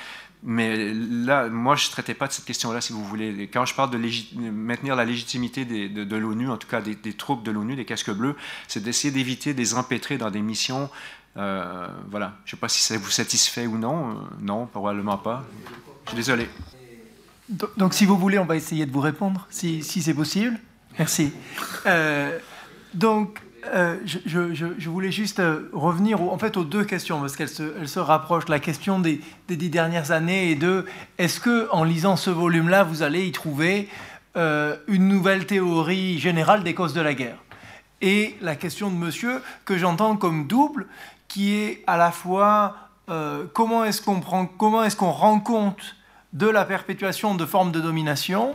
Mais 0.45 0.93
là, 0.93 1.49
moi, 1.49 1.77
je 1.77 1.87
ne 1.87 1.93
traitais 1.93 2.15
pas 2.15 2.27
de 2.27 2.33
cette 2.33 2.45
question-là, 2.45 2.81
si 2.81 2.93
vous 2.93 3.05
voulez. 3.05 3.49
Quand 3.53 3.65
je 3.65 3.75
parle 3.75 3.91
de 3.91 4.51
maintenir 4.51 4.97
la 4.97 5.05
légitimité 5.05 5.65
de, 5.65 6.17
l'ONU, 6.17 6.51
en 6.51 6.57
tout 6.57 6.69
cas 6.69 6.81
des, 6.81 6.97
des 6.97 7.13
troupes 7.15 7.45
de 7.45 7.53
l'ONU, 7.53 7.77
des 7.77 7.85
casques 7.85 8.11
bleus, 8.11 8.37
c'est 8.67 8.83
d'essayer 8.83 9.13
d'éviter 9.13 9.55
de 9.55 9.59
les 9.59 9.75
empêtrer 9.75 10.19
dans 10.19 10.31
des 10.31 10.43
missions 10.43 10.91
euh, 11.37 11.87
voilà, 12.11 12.35
je 12.45 12.51
ne 12.51 12.57
sais 12.57 12.61
pas 12.61 12.69
si 12.69 12.83
ça 12.83 12.97
vous 12.97 13.11
satisfait 13.11 13.67
ou 13.67 13.79
non. 13.79 14.11
Euh, 14.11 14.15
non, 14.41 14.67
probablement 14.67 15.17
pas. 15.17 15.45
Je 16.05 16.11
suis 16.11 16.17
désolé. 16.17 16.49
Donc, 17.77 17.95
si 17.95 18.05
vous 18.05 18.17
voulez, 18.17 18.39
on 18.39 18.45
va 18.45 18.57
essayer 18.57 18.87
de 18.87 18.93
vous 18.93 19.01
répondre, 19.01 19.47
si, 19.51 19.83
c'est 19.83 20.15
possible. 20.15 20.59
Merci. 20.99 21.33
Euh, 21.87 22.39
donc, 22.95 23.41
je, 24.05 24.89
voulais 24.89 25.13
juste 25.13 25.41
revenir 25.73 26.21
en 26.21 26.39
fait, 26.39 26.57
aux 26.57 26.65
deux 26.65 26.85
questions, 26.85 27.21
parce 27.21 27.37
qu'elles 27.37 27.49
se, 27.49 27.99
rapprochent. 27.99 28.49
La 28.49 28.59
question 28.59 29.01
des, 29.01 29.21
des, 29.49 29.57
dix 29.57 29.71
dernières 29.71 30.13
années 30.13 30.51
et 30.51 30.55
de 30.55 30.87
est-ce 31.19 31.41
que 31.41 31.69
en 31.73 31.85
lisant 31.85 32.17
ce 32.17 32.31
volume-là, 32.31 32.85
vous 32.85 33.03
allez 33.03 33.27
y 33.27 33.33
trouver 33.33 33.89
une 34.35 35.09
nouvelle 35.09 35.47
théorie 35.47 36.19
générale 36.19 36.63
des 36.63 36.75
causes 36.75 36.95
de 36.95 37.01
la 37.01 37.15
guerre? 37.15 37.37
Et 38.03 38.37
la 38.41 38.57
question 38.57 38.91
de 38.91 38.97
monsieur 38.97 39.41
que 39.65 39.79
j'entends 39.79 40.17
comme 40.17 40.49
double, 40.49 40.87
qui 41.33 41.55
est 41.55 41.83
à 41.87 41.97
la 41.97 42.13
fois 42.13 42.77
euh, 43.09 43.47
comment 43.55 43.87
est-ce 43.87 44.03
qu'on 44.03 44.21
est-ce 44.85 44.97
qu'on 44.97 45.11
rend 45.11 45.41
compte 45.41 45.97
de 46.35 46.47
la 46.47 46.67
perpétuation 46.67 47.35
de 47.35 47.47
formes 47.47 47.73
de 47.73 47.81
domination 47.81 48.53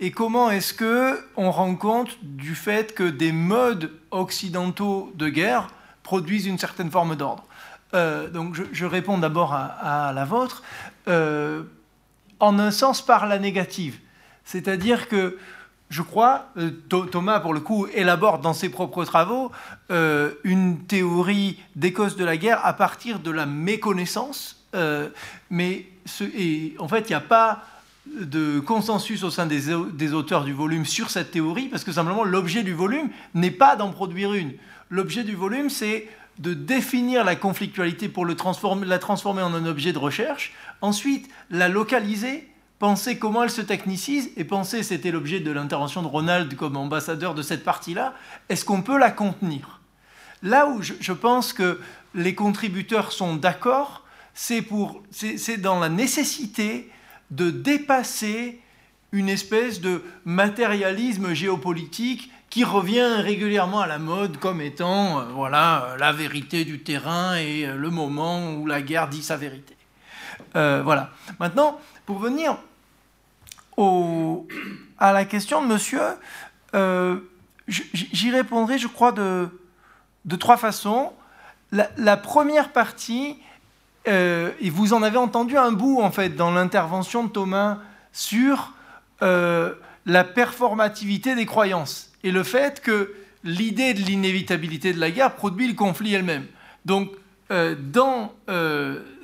et 0.00 0.10
comment 0.10 0.50
est-ce 0.50 0.74
que 0.74 1.24
on 1.36 1.52
rend 1.52 1.76
compte 1.76 2.18
du 2.22 2.56
fait 2.56 2.96
que 2.96 3.04
des 3.04 3.30
modes 3.30 3.92
occidentaux 4.10 5.12
de 5.14 5.28
guerre 5.28 5.68
produisent 6.02 6.46
une 6.46 6.58
certaine 6.58 6.90
forme 6.90 7.14
d'ordre. 7.14 7.44
Euh, 7.94 8.28
donc 8.28 8.56
je, 8.72 8.84
réponds 8.84 9.18
d'abord 9.18 9.54
à, 9.54 10.12
la 10.12 10.24
vôtre 10.24 10.64
euh, 11.06 11.62
en 12.40 12.58
un 12.58 12.72
sens 12.72 13.06
par 13.06 13.26
la 13.26 13.38
négative, 13.38 14.00
c'est-à-dire 14.44 15.08
que 15.08 15.38
je 15.88 16.02
crois, 16.02 16.48
euh, 16.56 16.70
Thomas, 16.88 17.40
pour 17.40 17.54
le 17.54 17.60
coup, 17.60 17.86
élabore 17.94 18.40
dans 18.40 18.52
ses 18.52 18.68
propres 18.68 19.04
travaux 19.04 19.52
euh, 19.90 20.32
une 20.42 20.80
théorie 20.80 21.60
des 21.76 21.92
causes 21.92 22.16
de 22.16 22.24
la 22.24 22.36
guerre 22.36 22.64
à 22.64 22.72
partir 22.72 23.20
de 23.20 23.30
la 23.30 23.46
méconnaissance. 23.46 24.64
Euh, 24.74 25.08
mais 25.48 25.86
en 26.78 26.88
fait, 26.88 27.00
il 27.02 27.08
n'y 27.08 27.14
a 27.14 27.20
pas 27.20 27.62
de 28.20 28.60
consensus 28.60 29.22
au 29.22 29.30
sein 29.30 29.46
des, 29.46 30.12
auteurs 30.12 30.44
du 30.44 30.52
volume 30.52 30.84
sur 30.84 31.10
cette 31.10 31.30
théorie, 31.30 31.68
parce 31.68 31.84
que 31.84 31.92
simplement 31.92 32.24
l'objet 32.24 32.62
du 32.62 32.72
volume 32.72 33.10
n'est 33.34 33.50
pas 33.50 33.76
d'en 33.76 33.90
produire 33.90 34.32
une. 34.32 34.52
L'objet 34.90 35.24
du 35.24 35.34
volume, 35.34 35.70
c'est 35.70 36.08
de 36.38 36.52
définir 36.52 37.24
la 37.24 37.36
conflictualité 37.36 38.08
pour 38.08 38.26
la 38.26 38.34
transformer 38.34 39.42
en 39.42 39.54
un 39.54 39.66
objet 39.66 39.92
de 39.92 39.98
recherche, 39.98 40.52
ensuite 40.80 41.28
la 41.50 41.68
localiser 41.68 42.48
penser 42.78 43.18
comment 43.18 43.44
elle 43.44 43.50
se 43.50 43.62
technicise, 43.62 44.30
et 44.36 44.44
penser, 44.44 44.82
c'était 44.82 45.10
l'objet 45.10 45.40
de 45.40 45.50
l'intervention 45.50 46.02
de 46.02 46.06
Ronald 46.06 46.54
comme 46.56 46.76
ambassadeur 46.76 47.34
de 47.34 47.42
cette 47.42 47.64
partie-là, 47.64 48.14
est-ce 48.48 48.64
qu'on 48.64 48.82
peut 48.82 48.98
la 48.98 49.10
contenir? 49.10 49.80
Là 50.42 50.68
où 50.68 50.82
je, 50.82 51.12
pense 51.12 51.52
que 51.52 51.80
les 52.14 52.34
contributeurs 52.34 53.12
sont 53.12 53.36
d'accord, 53.36 54.04
c'est 54.34 55.56
dans 55.56 55.80
la 55.80 55.88
nécessité 55.88 56.90
de 57.30 57.50
dépasser 57.50 58.60
une 59.12 59.28
espèce 59.28 59.80
de 59.80 60.02
matérialisme 60.24 61.32
géopolitique 61.32 62.30
qui 62.50 62.64
revient 62.64 63.20
régulièrement 63.22 63.80
à 63.80 63.86
la 63.86 63.98
mode 63.98 64.36
comme 64.36 64.60
étant 64.60 65.24
voilà, 65.30 65.96
la 65.98 66.12
vérité 66.12 66.64
du 66.64 66.80
terrain 66.80 67.36
et 67.36 67.66
le 67.66 67.90
moment 67.90 68.54
où 68.54 68.66
la 68.66 68.82
guerre 68.82 69.08
dit 69.08 69.22
sa 69.22 69.36
vérité. 69.36 69.74
voilà. 70.52 71.10
Maintenant, 71.40 71.80
pour 72.04 72.18
venir 72.18 72.58
à 73.78 75.12
la 75.12 75.24
question 75.24 75.62
de 75.62 75.66
monsieur, 75.66 76.00
j'y 77.68 78.30
répondrai, 78.30 78.78
je 78.78 78.88
crois, 78.88 79.12
de, 79.12 79.48
trois 80.38 80.56
façons. 80.56 81.12
La, 81.72 82.16
première 82.16 82.72
partie, 82.72 83.36
euh, 84.08 84.52
et 84.60 84.70
vous 84.70 84.92
en 84.92 85.02
avez 85.02 85.18
entendu 85.18 85.56
un 85.56 85.72
bout 85.72 86.00
en 86.00 86.10
fait 86.10 86.30
dans 86.30 86.52
l'intervention 86.52 87.24
de 87.24 87.28
Thomas 87.28 87.78
sur 88.12 88.72
euh, 89.22 89.74
la 90.06 90.22
performativité 90.22 91.34
des 91.34 91.44
croyances 91.44 92.12
et 92.22 92.30
le 92.30 92.44
fait 92.44 92.80
que 92.80 93.14
l'idée 93.42 93.94
de 93.94 94.00
l'inévitabilité 94.00 94.92
de 94.92 95.00
la 95.00 95.10
guerre 95.10 95.34
produit 95.34 95.66
le 95.66 95.74
conflit 95.74 96.14
elle-même. 96.14 96.46
Donc, 96.84 97.10
euh, 97.50 97.74
dans 97.78 98.32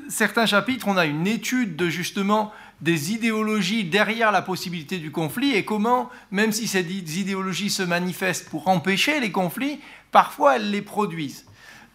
certains 0.09 0.47
chapitres, 0.47 0.89
on 0.89 0.97
a 0.97 1.07
une 1.07 1.27
étude 1.27 1.77
de 1.77 1.89
justement 1.89 2.53
des 2.83 3.13
idéologies 3.13 3.85
derrière 3.85 4.33
la 4.33 4.43
possibilité 4.43 4.99
du 4.99 5.13
conflit 5.13 5.55
et 5.55 5.65
comment, 5.65 6.11
même 6.33 6.51
si 6.51 6.67
ces 6.67 6.81
idéologies 6.81 7.71
se 7.71 7.83
manifestent 7.83 8.51
pour 8.51 8.67
empêcher 8.67 9.21
les 9.21 9.31
conflits, 9.31 9.81
parfois 10.11 10.57
elles 10.57 10.71
les 10.71 10.83
produisent. 10.83 11.47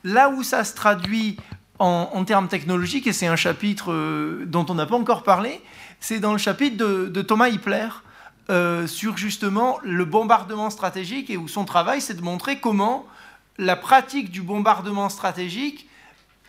Là 0.05 0.29
où 0.29 0.43
ça 0.43 0.63
se 0.63 0.73
traduit 0.73 1.37
en, 1.77 2.23
termes 2.23 2.47
technologiques, 2.47 3.05
et 3.05 3.13
c'est 3.13 3.27
un 3.27 3.35
chapitre 3.35 3.91
euh, 3.91 4.45
dont 4.47 4.65
on 4.69 4.75
n'a 4.75 4.87
pas 4.87 4.95
encore 4.95 5.23
parlé, 5.23 5.61
c'est 5.99 6.19
dans 6.19 6.31
le 6.31 6.39
chapitre 6.39 6.77
de, 6.77 7.21
Thomas 7.21 7.49
Hippler 7.49 7.89
euh, 8.49 8.87
sur 8.87 9.17
justement 9.17 9.77
le 9.83 10.05
bombardement 10.05 10.69
stratégique 10.69 11.29
et 11.29 11.37
où 11.37 11.47
son 11.47 11.65
travail 11.65 12.01
c'est 12.01 12.15
de 12.15 12.21
montrer 12.21 12.59
comment 12.59 13.05
la 13.59 13.75
pratique 13.75 14.31
du 14.31 14.41
bombardement 14.41 15.09
stratégique 15.09 15.87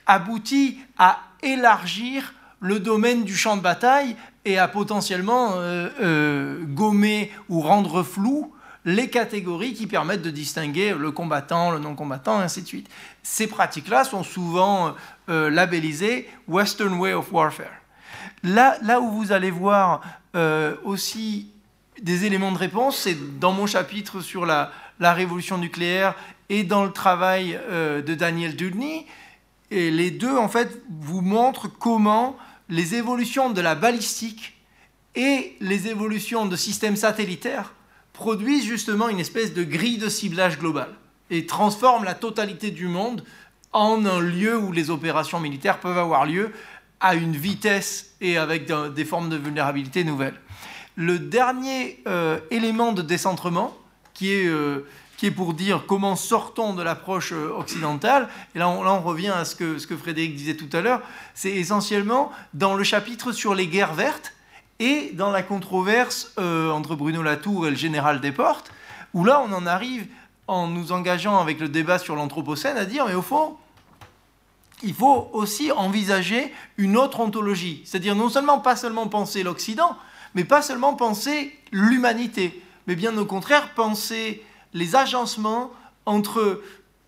aboutit 0.06 0.78
à 0.96 1.18
élargir 1.42 2.32
le 2.60 2.80
domaine 2.80 3.24
du 3.24 3.36
champ 3.36 3.56
de 3.56 3.62
bataille 3.62 4.16
et 4.44 4.58
à 4.58 4.68
potentiellement 4.68 5.52
euh, 5.56 6.60
gommer 6.64 7.30
ou 7.48 7.60
rendre 7.60 8.02
flou 8.02 8.52
les 8.84 9.10
catégories 9.10 9.74
qui 9.74 9.86
permettent 9.86 10.22
de 10.22 10.30
distinguer 10.30 10.94
le 10.94 11.10
combattant, 11.10 11.70
le 11.70 11.78
non-combattant, 11.78 12.38
ainsi 12.38 12.62
de 12.62 12.66
suite. 12.66 12.88
Ces 13.22 13.46
pratiques-là 13.46 14.04
sont 14.04 14.22
souvent 14.22 14.94
euh, 15.28 15.50
labellisées 15.50 16.26
Western 16.48 16.94
Way 16.94 17.12
of 17.12 17.30
Warfare. 17.30 17.66
Là, 18.42 18.78
là 18.82 19.00
où 19.00 19.10
vous 19.10 19.32
allez 19.32 19.50
voir 19.50 20.00
euh, 20.36 20.76
aussi 20.84 21.50
des 22.00 22.24
éléments 22.24 22.52
de 22.52 22.58
réponse, 22.58 22.96
c'est 22.96 23.38
dans 23.38 23.52
mon 23.52 23.66
chapitre 23.66 24.20
sur 24.20 24.46
la, 24.46 24.70
la, 25.00 25.12
révolution 25.12 25.58
nucléaire 25.58 26.14
et 26.48 26.62
dans 26.62 26.84
le 26.84 26.92
travail 26.92 27.58
euh, 27.68 28.00
de 28.00 28.14
Daniel 28.14 28.56
Dudney. 28.56 29.06
Et 29.70 29.90
les 29.90 30.10
deux, 30.10 30.34
en 30.34 30.48
fait, 30.48 30.80
vous 31.00 31.20
montrent 31.20 31.68
comment 31.68 32.38
les 32.68 32.94
évolutions 32.94 33.50
de 33.50 33.60
la 33.60 33.74
balistique 33.74 34.54
et 35.14 35.56
les 35.60 35.88
évolutions 35.88 36.46
de 36.46 36.56
systèmes 36.56 36.96
satellitaires 36.96 37.72
produisent 38.12 38.66
justement 38.66 39.08
une 39.08 39.20
espèce 39.20 39.54
de 39.54 39.64
grille 39.64 39.98
de 39.98 40.08
ciblage 40.08 40.58
globale 40.58 40.94
et 41.30 41.46
transforment 41.46 42.04
la 42.04 42.14
totalité 42.14 42.70
du 42.70 42.86
monde 42.86 43.24
en 43.72 44.04
un 44.04 44.20
lieu 44.20 44.56
où 44.56 44.72
les 44.72 44.90
opérations 44.90 45.40
militaires 45.40 45.80
peuvent 45.80 45.98
avoir 45.98 46.26
lieu 46.26 46.52
à 47.00 47.14
une 47.14 47.36
vitesse 47.36 48.14
et 48.20 48.36
avec 48.36 48.70
des 48.94 49.04
formes 49.04 49.28
de 49.28 49.36
vulnérabilité 49.36 50.04
nouvelles. 50.04 50.40
Le 50.96 51.18
dernier 51.18 52.02
euh, 52.08 52.40
élément 52.50 52.92
de 52.92 53.02
décentrement, 53.02 53.76
qui 54.14 54.32
est, 54.32 54.48
euh, 54.48 54.84
qui 55.18 55.26
est 55.26 55.30
pour 55.32 55.52
dire 55.52 55.82
comment 55.86 56.16
sortons 56.16 56.72
de 56.74 56.82
l'approche 56.82 57.32
euh, 57.32 57.52
occidentale, 57.54 58.28
et 58.54 58.58
là 58.58 58.68
on, 58.68 59.00
revient 59.02 59.34
à 59.36 59.44
ce 59.44 59.56
que, 59.56 59.78
ce 59.78 59.86
que 59.86 59.96
Frédéric 59.96 60.36
disait 60.36 60.54
tout 60.54 60.70
à 60.72 60.80
l'heure, 60.80 61.02
c'est 61.34 61.50
essentiellement 61.50 62.30
dans 62.54 62.74
le 62.74 62.84
chapitre 62.84 63.32
sur 63.32 63.54
les 63.54 63.66
guerres 63.66 63.94
vertes, 63.94 64.32
et 64.78 65.10
dans 65.14 65.32
la 65.32 65.42
controverse 65.42 66.32
euh, 66.38 66.70
entre 66.70 66.94
Bruno 66.94 67.20
Latour 67.20 67.66
et 67.66 67.70
le 67.70 67.76
général 67.76 68.20
Desportes, 68.20 68.70
où 69.12 69.24
là 69.24 69.42
on 69.44 69.52
en 69.52 69.66
arrive 69.66 70.06
en 70.46 70.68
nous 70.68 70.92
engageant 70.92 71.40
avec 71.40 71.58
le 71.58 71.68
débat 71.68 71.98
sur 71.98 72.14
l'Anthropocène 72.14 72.76
à 72.76 72.84
dire 72.84 73.06
mais 73.06 73.14
au 73.14 73.22
fond, 73.22 73.56
il 74.84 74.94
faut 74.94 75.28
aussi 75.32 75.72
envisager 75.72 76.54
une 76.76 76.96
autre 76.96 77.18
ontologie, 77.18 77.82
c'est-à-dire 77.84 78.14
non 78.14 78.28
seulement 78.28 78.60
pas 78.60 78.76
seulement 78.76 79.08
penser 79.08 79.42
l'Occident, 79.42 79.96
mais 80.34 80.44
pas 80.44 80.62
seulement 80.62 80.94
penser 80.94 81.58
l'humanité, 81.72 82.62
mais 82.86 82.94
bien 82.94 83.18
au 83.18 83.24
contraire 83.24 83.74
penser 83.74 84.44
les 84.74 84.96
agencements 84.96 85.70
entre 86.06 86.60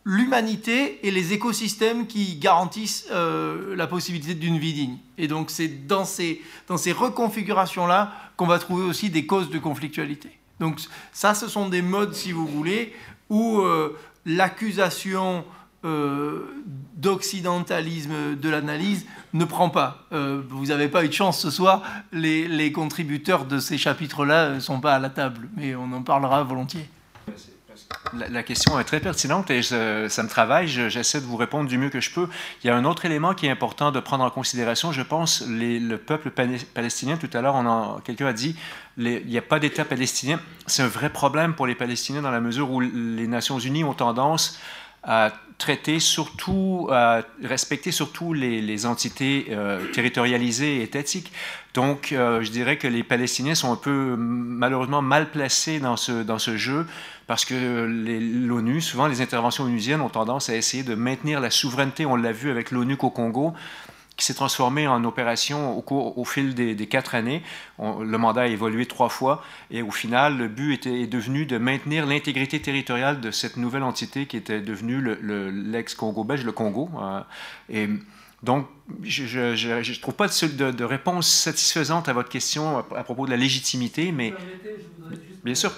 l'humanité 0.05 1.07
et 1.07 1.11
les 1.11 1.33
écosystèmes 1.33 2.07
qui 2.07 2.37
garantissent 2.37 3.07
euh, 3.11 3.77
la 3.77 3.87
possibilité 3.87 4.35
d'une 4.35 4.59
vie 4.59 4.73
digne. 4.73 4.97
Et 5.19 5.29
donc 5.29 5.51
c'est 5.51 5.87
dans 5.87 6.05
ces, 6.05 6.43
dans 6.69 6.77
ces 6.77 6.93
reconfigurations-là 6.93 8.13
qu'on 8.37 8.47
va 8.47 8.59
trouver 8.59 8.85
aussi 8.85 9.11
des 9.11 9.27
causes 9.27 9.51
de 9.51 9.59
conflictualité. 9.59 10.31
Donc 10.59 10.81
ça, 11.13 11.35
ce 11.35 11.49
sont 11.49 11.69
des 11.69 11.83
modes, 11.83 12.15
si 12.15 12.33
vous 12.33 12.47
voulez, 12.47 12.95
où 13.29 13.61
euh, 13.61 13.97
l'accusation 14.27 15.45
euh, 15.85 16.47
d'occidentalisme 16.97 18.37
de 18.37 18.49
l'analyse 18.49 19.07
ne 19.33 19.45
prend 19.45 19.71
pas. 19.71 20.07
vous 20.11 20.67
n'avez 20.67 20.89
pas 20.89 21.05
eu 21.05 21.09
de 21.09 21.15
chance 21.15 21.41
ce 21.41 21.51
soir, 21.51 21.83
les, 22.13 22.49
les 22.49 22.73
contributeurs 22.73 23.47
de 23.47 23.59
ces 23.59 23.79
chapitres-là 23.79 24.55
ne 24.55 24.61
sont 24.61 24.81
pas 24.81 24.95
à 24.95 24.99
la 24.99 25.09
table, 25.09 25.49
mais 25.57 25.75
on 25.75 25.93
en 25.93 26.03
parlera 26.03 26.43
volontiers. 26.43 26.89
La, 28.13 28.43
question 28.43 28.79
est 28.81 28.85
très 28.85 28.99
pertinente 28.99 29.51
et 29.51 29.63
ça 29.63 29.77
me 30.23 30.29
travaille. 30.29 30.67
J'essaie 30.67 31.21
de 31.21 31.27
vous 31.27 31.37
répondre 31.37 31.69
du 31.69 31.79
mieux 31.79 31.91
que 31.91 32.01
je 32.01 32.11
peux. 32.11 32.29
Il 32.63 32.67
y 32.67 32.71
a 32.71 32.77
un 32.77 32.85
autre 32.85 33.05
élément 33.05 33.35
qui 33.35 33.47
est 33.47 33.51
important 33.51 33.93
de 33.93 34.01
prendre 34.01 34.25
en 34.25 34.31
considération, 34.31 34.91
je 34.91 35.03
pense, 35.03 35.45
le 35.47 35.97
peuple 35.97 36.31
palestinien. 36.31 37.17
Tout 37.17 37.31
à 37.33 37.41
l'heure, 37.41 38.01
quelqu'un 38.05 38.27
a 38.27 38.33
dit 38.33 38.57
il 38.97 39.27
n'y 39.27 39.39
a 39.39 39.43
pas 39.43 39.61
d'État 39.61 39.85
palestinien. 39.85 40.41
C'est 40.67 40.83
un 40.83 40.89
vrai 40.89 41.11
problème 41.11 41.55
pour 41.55 41.67
les 41.67 41.77
Palestiniens 41.77 42.23
dans 42.23 42.31
la 42.31 42.41
mesure 42.41 42.71
où 42.71 42.81
les 42.81 43.29
Nations 43.29 43.59
Unies 43.59 43.85
ont 43.85 43.95
tendance 43.95 44.59
à 45.03 45.33
traiter 45.57 46.01
surtout, 46.01 46.89
à 46.91 47.23
respecter 47.43 47.93
surtout 47.93 48.33
les, 48.33 48.87
entités 48.87 49.47
euh, 49.51 49.87
territorialisées 49.93 50.79
et 50.79 50.83
étatiques. 50.83 51.33
Donc, 51.75 52.13
euh, 52.13 52.43
je 52.43 52.51
dirais 52.51 52.77
que 52.77 52.89
les 52.89 53.03
Palestiniens 53.03 53.55
sont 53.55 53.73
un 53.73 53.77
peu 53.77 54.17
malheureusement 54.19 55.03
mal 55.03 55.31
placés 55.31 55.79
dans 55.79 55.97
ce 55.97 56.57
jeu 56.57 56.87
parce 57.31 57.45
que 57.45 57.55
l'ONU, 57.55 58.81
souvent 58.81 59.07
les 59.07 59.21
interventions 59.21 59.63
onusiennes 59.63 60.01
ont 60.01 60.09
tendance 60.09 60.49
à 60.49 60.57
essayer 60.57 60.83
de 60.83 60.97
maintenir 60.97 61.39
la 61.39 61.53
souveraineté. 61.53 62.05
On 62.05 62.17
l'a 62.17 62.33
vu 62.33 62.51
avec 62.51 62.73
l'ONU 62.73 62.97
au 63.01 63.11
Congo 63.11 63.55
qui 64.17 64.25
s'est 64.25 64.35
transformé 64.35 64.89
en 64.89 65.05
opération 65.05 65.79
au, 65.79 65.81
cours, 65.81 66.19
au 66.19 66.25
fil 66.25 66.57
des, 66.57 66.75
quatre 66.89 67.15
années. 67.15 67.45
le 67.79 68.19
mandat 68.19 68.41
a 68.41 68.47
évolué 68.49 68.85
trois 68.87 69.11
fois 69.11 69.45
et 69.71 69.81
au 69.81 69.93
final, 69.93 70.39
le 70.39 70.49
but 70.49 70.73
était, 70.73 71.03
est 71.03 71.07
devenu 71.07 71.47
de 71.47 71.57
maintenir 71.57 72.05
l'intégrité 72.05 72.61
territoriale 72.61 73.21
de 73.21 73.31
cette 73.31 73.57
nouvelle 73.57 73.85
entité 73.85 74.27
qui 74.27 74.37
était 74.37 74.61
devenue 74.61 75.01
l'ex-Congo 75.71 76.25
belge, 76.25 76.45
le 76.45 76.51
Congo. 76.51 76.91
Euh, 77.01 77.21
et 77.69 77.89
donc, 78.43 78.67
je 79.05 79.23
ne 79.23 80.01
trouve 80.01 80.15
pas 80.15 80.27
de, 80.27 80.71
de, 80.73 80.85
réponse 80.85 81.29
satisfaisante 81.29 82.09
à 82.09 82.13
votre 82.13 82.29
question 82.29 82.79
à, 82.79 83.05
propos 83.05 83.27
de 83.27 83.31
la 83.31 83.37
légitimité, 83.37 84.11
mais 84.11 84.35
bien 85.45 85.55
sûr. 85.55 85.73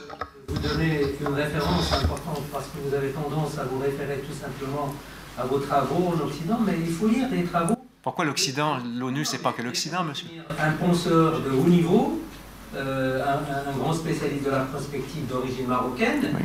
Vous 0.49 0.59
donner 0.59 1.03
une 1.21 1.35
référence 1.35 1.93
importante 1.93 2.43
parce 2.53 2.67
que 2.67 2.89
vous 2.89 2.95
avez 2.95 3.11
tendance 3.11 3.59
à 3.59 3.65
vous 3.65 3.79
référer 3.79 4.19
tout 4.19 4.35
simplement 4.35 4.95
à 5.39 5.45
vos 5.45 5.59
travaux 5.59 6.09
en 6.09 6.27
Occident, 6.27 6.59
mais 6.65 6.75
il 6.79 6.93
faut 6.93 7.09
lire 7.09 7.29
des 7.31 7.45
travaux 7.45 7.77
pourquoi 8.03 8.25
l'Occident 8.25 8.79
L'ONU, 8.99 9.25
c'est 9.25 9.39
pas 9.39 9.53
que 9.53 9.63
l'Occident, 9.63 10.03
monsieur? 10.03 10.27
Un 10.61 10.73
penseur 10.73 11.41
de 11.41 11.51
haut 11.51 11.69
niveau, 11.69 12.21
euh, 12.75 13.23
un, 13.25 13.79
grand 13.79 13.93
spécialiste 13.93 14.45
de 14.45 14.51
la 14.51 14.65
prospective 14.65 15.25
d'origine 15.29 15.69
marocaine, 15.69 16.31
oui. 16.35 16.43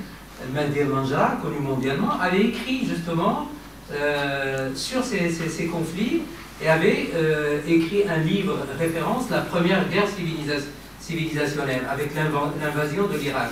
Mendir 0.53 0.85
Manja, 0.85 1.39
connu 1.41 1.59
mondialement, 1.59 2.19
avait 2.21 2.41
écrit 2.41 2.85
justement 2.85 3.47
euh, 3.91 4.69
sur 4.75 5.03
ces, 5.03 5.65
conflits 5.65 6.21
et 6.61 6.69
avait 6.69 7.09
euh, 7.15 7.59
écrit 7.67 8.03
un 8.07 8.17
livre 8.17 8.59
référence, 8.77 9.31
La 9.31 9.41
première 9.41 9.89
guerre 9.89 10.07
civilisationnelle, 11.07 11.83
avec 11.89 12.13
l'invasion 12.15 13.07
de 13.07 13.17
l'Irak. 13.17 13.49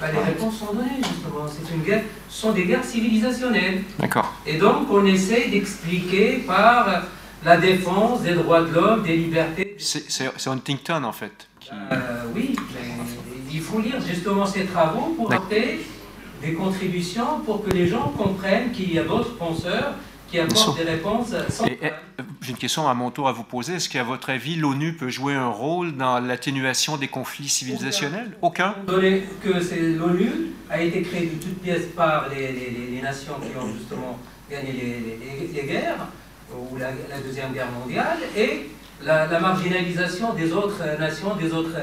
les 0.00 0.18
réponses 0.18 0.58
sont 0.58 0.74
données, 0.74 0.98
justement. 0.98 1.46
C'est 1.48 1.74
une 1.74 1.82
guerre, 1.82 2.02
ce 2.28 2.40
sont 2.42 2.52
des 2.52 2.64
guerres 2.64 2.84
civilisationnelles. 2.84 3.82
D'accord. 3.98 4.32
Et 4.46 4.58
donc, 4.58 4.90
on 4.90 5.04
essaie 5.06 5.48
d'expliquer 5.48 6.44
par 6.46 7.02
la 7.44 7.56
défense 7.56 8.22
des 8.22 8.34
droits 8.34 8.62
de 8.62 8.74
l'homme, 8.74 9.02
des 9.02 9.16
libertés. 9.16 9.76
C'est 9.78 10.48
Huntington, 10.48 11.04
en 11.04 11.12
fait. 11.12 11.48
Euh, 11.72 11.96
oui, 12.34 12.56
mais 12.74 12.88
il 13.52 13.60
faut 13.60 13.80
lire 13.80 14.00
justement 14.06 14.46
ces 14.46 14.64
travaux 14.64 15.14
pour 15.16 15.32
apporter 15.32 15.80
des 16.42 16.52
contributions 16.54 17.40
pour 17.44 17.64
que 17.64 17.70
les 17.70 17.86
gens 17.86 18.12
comprennent 18.16 18.70
qu'il 18.72 18.92
y 18.92 18.98
a 18.98 19.04
d'autres 19.04 19.36
penseurs 19.36 19.94
qui 20.30 20.38
apportent 20.38 20.76
des 20.76 20.84
réponses 20.84 21.34
J'ai 22.42 22.50
une 22.50 22.56
question 22.56 22.88
à 22.88 22.94
mon 22.94 23.10
tour 23.10 23.28
à 23.28 23.32
vous 23.32 23.44
poser. 23.44 23.74
Est-ce 23.74 23.88
qu'à 23.88 24.04
votre 24.04 24.30
avis, 24.30 24.56
l'ONU 24.56 24.94
peut 24.94 25.08
jouer 25.08 25.34
un 25.34 25.48
rôle 25.48 25.96
dans 25.96 26.20
l'atténuation 26.20 26.96
des 26.96 27.08
conflits 27.08 27.48
civilisationnels? 27.48 28.36
Aucun, 28.42 28.74
que 28.86 29.98
l'ONU 29.98 30.30
a 30.70 30.80
été 30.80 31.02
créée 31.02 31.26
de 31.26 31.42
toutes 31.42 31.60
pièces 31.60 31.86
par 31.96 32.28
les, 32.28 33.00
nations 33.02 33.34
qui 33.40 33.56
ont 33.58 33.72
justement 33.72 34.18
gagné 34.50 35.18
les, 35.52 35.62
guerres, 35.62 36.06
ou 36.52 36.76
la, 36.76 36.90
Deuxième 37.24 37.52
Guerre 37.52 37.70
mondiale, 37.70 38.18
et 38.36 38.70
la, 39.02 39.26
marginalisation 39.40 40.34
des 40.34 40.52
autres 40.52 40.82
nations, 40.98 41.36
des 41.36 41.52
autres 41.52 41.76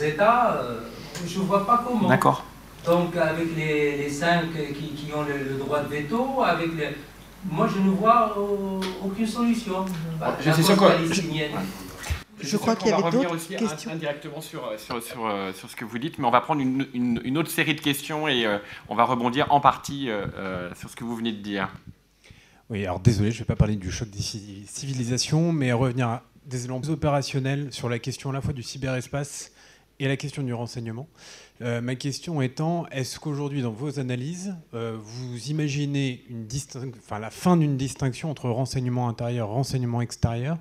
États, 0.00 0.60
euh, 0.62 0.80
je 1.26 1.38
ne 1.38 1.44
vois 1.44 1.66
pas 1.66 1.82
comment. 1.86 2.08
D'accord. 2.08 2.44
Donc 2.84 3.16
avec 3.16 3.56
les, 3.56 4.08
cinq 4.08 4.52
qui, 4.52 5.12
ont 5.12 5.22
le, 5.22 5.58
droit 5.58 5.80
de 5.80 5.88
veto, 5.88 6.42
avec 6.44 6.68
les, 6.76 6.96
moi, 7.44 7.68
je 7.72 7.80
ne 7.80 7.90
vois 7.90 8.34
euh, 8.36 8.80
aucune 9.04 9.26
solution. 9.26 9.84
je 10.40 10.50
suis 10.50 10.64
sûr 10.64 10.76
que... 10.76 10.84
Je, 12.40 12.56
crois 12.56 12.76
qu'il 12.76 12.88
y 12.88 12.92
avait 12.92 13.10
d'autres 13.10 13.48
questions. 13.48 13.90
indirectement 13.90 14.40
sur, 14.40 14.64
euh, 14.64 14.78
sur, 14.78 15.02
sur, 15.02 15.26
euh, 15.26 15.52
sur, 15.52 15.68
ce 15.68 15.74
que 15.74 15.84
vous 15.84 15.98
dites, 15.98 16.18
mais 16.18 16.24
on 16.24 16.30
va 16.30 16.40
prendre 16.40 16.60
une, 16.60 16.86
une, 16.94 17.36
autre 17.36 17.50
série 17.50 17.74
de 17.74 17.80
questions 17.80 18.28
et 18.28 18.46
on 18.88 18.94
va 18.94 19.04
rebondir 19.04 19.46
en 19.50 19.60
partie 19.60 20.08
sur 20.76 20.88
ce 20.88 20.96
que 20.96 21.04
vous 21.04 21.16
venez 21.16 21.32
de 21.32 21.42
dire. 21.42 21.68
Oui, 22.70 22.84
alors 22.84 23.00
désolé, 23.00 23.30
je 23.30 23.36
ne 23.36 23.38
vais 23.40 23.46
pas 23.46 23.56
parler 23.56 23.76
du 23.76 23.90
choc 23.90 24.08
des 24.10 24.20
civilisations, 24.20 25.52
mais 25.52 25.72
revenir 25.72 26.08
à 26.08 26.22
des 26.46 26.64
éléments 26.64 26.80
opérationnels 26.88 27.72
sur 27.72 27.88
la 27.88 27.98
question 27.98 28.30
à 28.30 28.34
la 28.34 28.40
fois 28.40 28.52
du 28.52 28.62
cyberespace 28.62 29.52
et 29.98 30.06
la 30.06 30.16
question 30.16 30.42
du 30.42 30.54
renseignement. 30.54 31.08
Euh, 31.60 31.80
ma 31.80 31.96
question 31.96 32.40
étant, 32.40 32.86
est-ce 32.92 33.18
qu'aujourd'hui, 33.18 33.62
dans 33.62 33.72
vos 33.72 33.98
analyses, 33.98 34.54
euh, 34.74 34.96
vous 35.00 35.48
imaginez 35.48 36.24
la 37.10 37.30
fin 37.30 37.56
d'une 37.56 37.76
distinction 37.76 38.30
entre 38.30 38.48
renseignement 38.48 39.08
intérieur 39.08 39.48
et 39.48 39.52
renseignement 39.52 40.00
extérieur, 40.00 40.58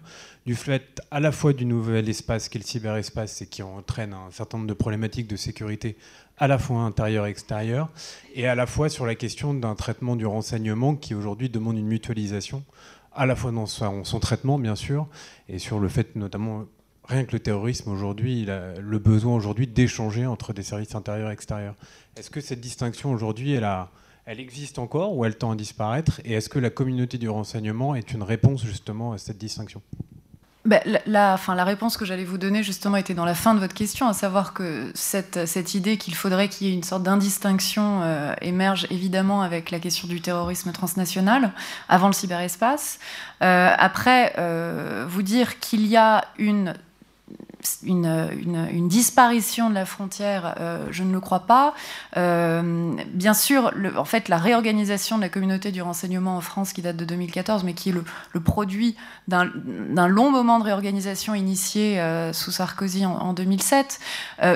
du 0.48 0.56
fait 0.56 1.02
à 1.11 1.19
la 1.19 1.32
fois 1.32 1.53
du 1.53 1.65
nouvel 1.65 2.10
espace 2.10 2.49
qu'est 2.49 2.57
le 2.57 2.65
cyberespace 2.65 3.44
et 3.44 3.48
qui 3.48 3.61
entraîne 3.61 4.14
un 4.14 4.32
certain 4.32 4.57
nombre 4.57 4.69
de 4.69 4.74
problématiques 4.74 5.28
de 5.28 5.36
sécurité 5.36 5.98
à 6.40 6.48
la 6.48 6.57
fois 6.57 6.80
intérieur 6.80 7.28
et 7.28 7.30
extérieur, 7.30 7.90
et 8.34 8.48
à 8.48 8.56
la 8.56 8.65
fois 8.65 8.90
sur 8.90 9.06
la 9.06 9.14
question 9.14 9.53
d'un 9.53 9.76
traitement 9.76 10.15
du 10.15 10.26
renseignement 10.26 10.95
qui 10.95 11.14
aujourd'hui 11.14 11.49
demande 11.49 11.78
une 11.78 11.88
mutualisation, 11.88 12.64
à 13.14 13.26
la 13.26 13.36
fois 13.36 13.52
dans 13.52 13.65
son 13.65 14.19
traitement, 14.19 14.57
bien 14.57 14.76
sûr, 14.76 15.07
et 15.49 15.60
sur 15.60 15.80
le 15.80 15.90
fait 15.90 16.15
notamment 16.15 16.65
rien 17.08 17.26
que 17.26 17.32
le 17.32 17.40
terrorisme 17.40 17.92
aujourd'hui, 17.92 18.46
le 18.46 19.00
besoin 19.00 19.36
aujourd'hui 19.36 19.68
d'échanger 19.68 20.26
entre 20.26 20.54
des 20.54 20.64
services 20.64 20.96
intérieurs 20.96 21.30
et 21.30 21.34
extérieurs. 21.34 21.76
Est-ce 22.18 22.30
que 22.30 22.42
cette 22.42 22.62
distinction 22.62 23.12
aujourd'hui, 23.12 23.54
elle, 23.54 24.40
existe 24.40 24.80
encore 24.80 25.16
ou 25.16 25.24
elle 25.26 25.38
tend 25.38 25.52
à 25.52 25.56
disparaître? 25.56 26.20
Et 26.26 26.34
est-ce 26.34 26.50
que 26.50 26.60
la 26.60 26.70
communauté 26.70 27.18
du 27.18 27.30
renseignement 27.30 27.96
est 27.96 28.12
une 28.12 28.24
réponse 28.24 28.66
justement 28.66 29.14
à 29.14 29.18
cette 29.18 29.38
distinction? 29.38 29.82
Ben, 30.68 30.82
la, 31.06 31.38
réponse 31.64 31.96
que 31.96 32.04
j'allais 32.04 32.26
vous 32.26 32.38
donner 32.38 32.62
justement 32.62 32.98
était 32.98 33.14
dans 33.14 33.24
la 33.24 33.36
fin 33.36 33.54
de 33.54 33.60
votre 33.60 33.74
question, 33.74 34.06
à 34.06 34.14
savoir 34.14 34.54
que 34.54 34.92
cette, 34.96 35.48
cette 35.48 35.76
idée 35.76 35.96
qu'il 35.96 36.14
faudrait 36.14 36.50
qu'il 36.50 36.68
y 36.68 36.70
ait 36.70 36.74
une 36.74 36.84
sorte 36.84 37.04
d'indistinction 37.04 38.02
euh, 38.02 38.34
émerge 38.42 38.86
évidemment 38.90 39.42
avec 39.42 39.72
la 39.72 39.80
question 39.80 40.10
du 40.10 40.20
terrorisme 40.20 40.74
transnational 40.74 41.54
avant 41.88 42.08
le 42.08 42.14
cyberespace. 42.14 43.00
Euh, 43.44 43.74
après, 43.78 44.34
euh, 44.40 45.06
vous 45.08 45.22
dire 45.22 45.60
qu'il 45.60 45.88
y 45.88 45.96
a 45.96 46.26
une 46.38 46.74
une, 47.84 48.88
disparition 48.88 49.70
de 49.70 49.76
la 49.76 49.86
frontière, 49.86 50.56
euh, 50.60 50.88
je 50.92 51.04
ne 51.04 51.12
le 51.12 51.20
crois 51.20 51.42
pas. 51.42 51.74
Euh, 52.16 52.94
bien 53.14 53.34
sûr, 53.34 53.72
en 53.98 54.06
fait, 54.06 54.30
la 54.30 54.38
réorganisation 54.38 55.18
de 55.18 55.22
la 55.22 55.30
communauté 55.30 55.72
du 55.72 55.82
renseignement 55.82 56.38
en 56.38 56.42
France, 56.42 56.74
qui 56.74 56.82
date 56.82 56.98
de 56.98 57.06
2014, 57.06 57.64
mais 57.64 57.74
qui 57.74 57.90
est 57.90 57.94
le, 57.94 58.40
produit 58.40 58.96
d'un 59.28 59.48
long 60.08 60.32
moment 60.32 60.60
de 60.60 60.64
réorganisation 60.64 61.34
initié 61.34 62.00
euh, 62.00 62.32
sous 62.34 62.52
Sarkozy 62.52 63.06
en, 63.06 63.14
en 63.14 63.34
2007, 63.34 64.00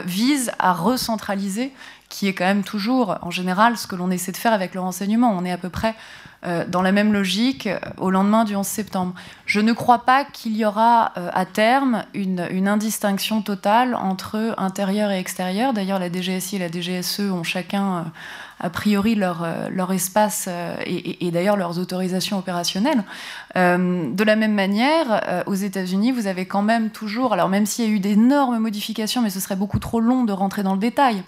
vise 0.06 0.52
à 0.60 0.74
recentraliser, 0.74 1.74
qui 2.12 2.28
est 2.28 2.34
quand 2.34 2.46
même 2.46 2.64
toujours, 2.64 3.18
en 3.22 3.32
général, 3.32 3.78
ce 3.78 3.88
que 3.88 3.96
l'on 3.96 4.12
essaie 4.12 4.34
de 4.34 4.38
faire 4.38 4.54
avec 4.54 4.76
le 4.76 4.82
renseignement. 4.82 5.34
On 5.36 5.46
est 5.46 5.52
à 5.52 5.58
peu 5.58 5.70
près 5.70 5.96
euh, 6.44 6.66
dans 6.68 6.82
la 6.82 6.92
même 6.92 7.14
logique 7.14 7.68
euh, 7.68 7.78
au 7.98 8.10
lendemain 8.10 8.46
du 8.46 8.56
11 8.56 8.66
septembre. 8.66 9.14
Je 9.46 9.60
ne 9.60 9.74
crois 9.74 10.06
pas 10.06 10.26
qu'il 10.26 10.58
y 10.58 10.66
aura 10.66 11.12
euh, 11.16 11.30
à 11.34 11.46
terme 11.46 12.04
une, 12.16 12.68
indistinction 12.68 13.44
totale 13.44 13.94
entre 13.94 14.56
intérieur 14.58 15.12
et 15.12 15.20
extérieur. 15.20 15.72
D'ailleurs, 15.72 16.00
la 16.00 16.12
DGSI 16.12 16.56
et 16.56 16.60
la 16.60 16.70
DGSE 16.70 17.32
ont 17.32 17.44
chacun 17.44 18.12
a 18.60 18.70
priori 18.70 19.16
leur, 19.16 19.46
espace 19.92 20.48
et, 20.86 21.32
d'ailleurs 21.32 21.58
leurs 21.58 21.80
autorisations 21.80 22.38
opérationnelles. 22.38 23.04
de 23.56 24.24
la 24.24 24.36
même 24.36 24.54
manière, 24.54 25.44
aux 25.48 25.56
États-Unis, 25.56 26.12
vous 26.12 26.28
avez 26.28 26.46
quand 26.46 26.62
même 26.62 26.92
toujours, 26.92 27.34
alors 27.34 27.50
même 27.50 27.66
s'il 27.66 27.86
y 27.86 27.88
a 27.88 27.92
eu 27.92 28.00
d'énormes 28.00 28.60
modifications, 28.60 29.22
mais 29.22 29.32
ce 29.32 29.40
serait 29.40 29.56
beaucoup 29.56 29.80
trop 29.80 30.00
long 30.00 30.24
de 30.24 30.32
rentrer 30.32 30.62
dans 30.64 30.74
le 30.74 30.80
détail, 30.80 31.24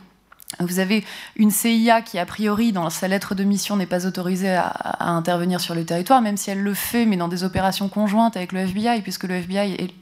vous 0.59 0.79
avez 0.79 1.03
une 1.35 1.51
CIA 1.51 2.01
qui, 2.01 2.19
a 2.19 2.25
priori, 2.25 2.71
dans 2.71 2.89
sa 2.89 3.07
lettre 3.07 3.35
de 3.35 3.43
mission, 3.43 3.75
n'est 3.75 3.85
pas 3.85 4.05
autorisée 4.05 4.55
à, 4.55 5.09
intervenir 5.13 5.61
sur 5.61 5.75
le 5.75 5.85
territoire, 5.85 6.21
même 6.21 6.37
si 6.37 6.49
elle 6.49 6.61
le 6.61 6.73
fait, 6.73 7.05
mais 7.05 7.17
dans 7.17 7.27
des 7.27 7.43
opérations 7.43 7.89
conjointes 7.89 8.37
avec 8.37 8.51
le 8.51 8.59
FBI, 8.59 9.01
puisque 9.01 9.23
le 9.23 9.35
FBI 9.35 9.73
est 9.73 9.93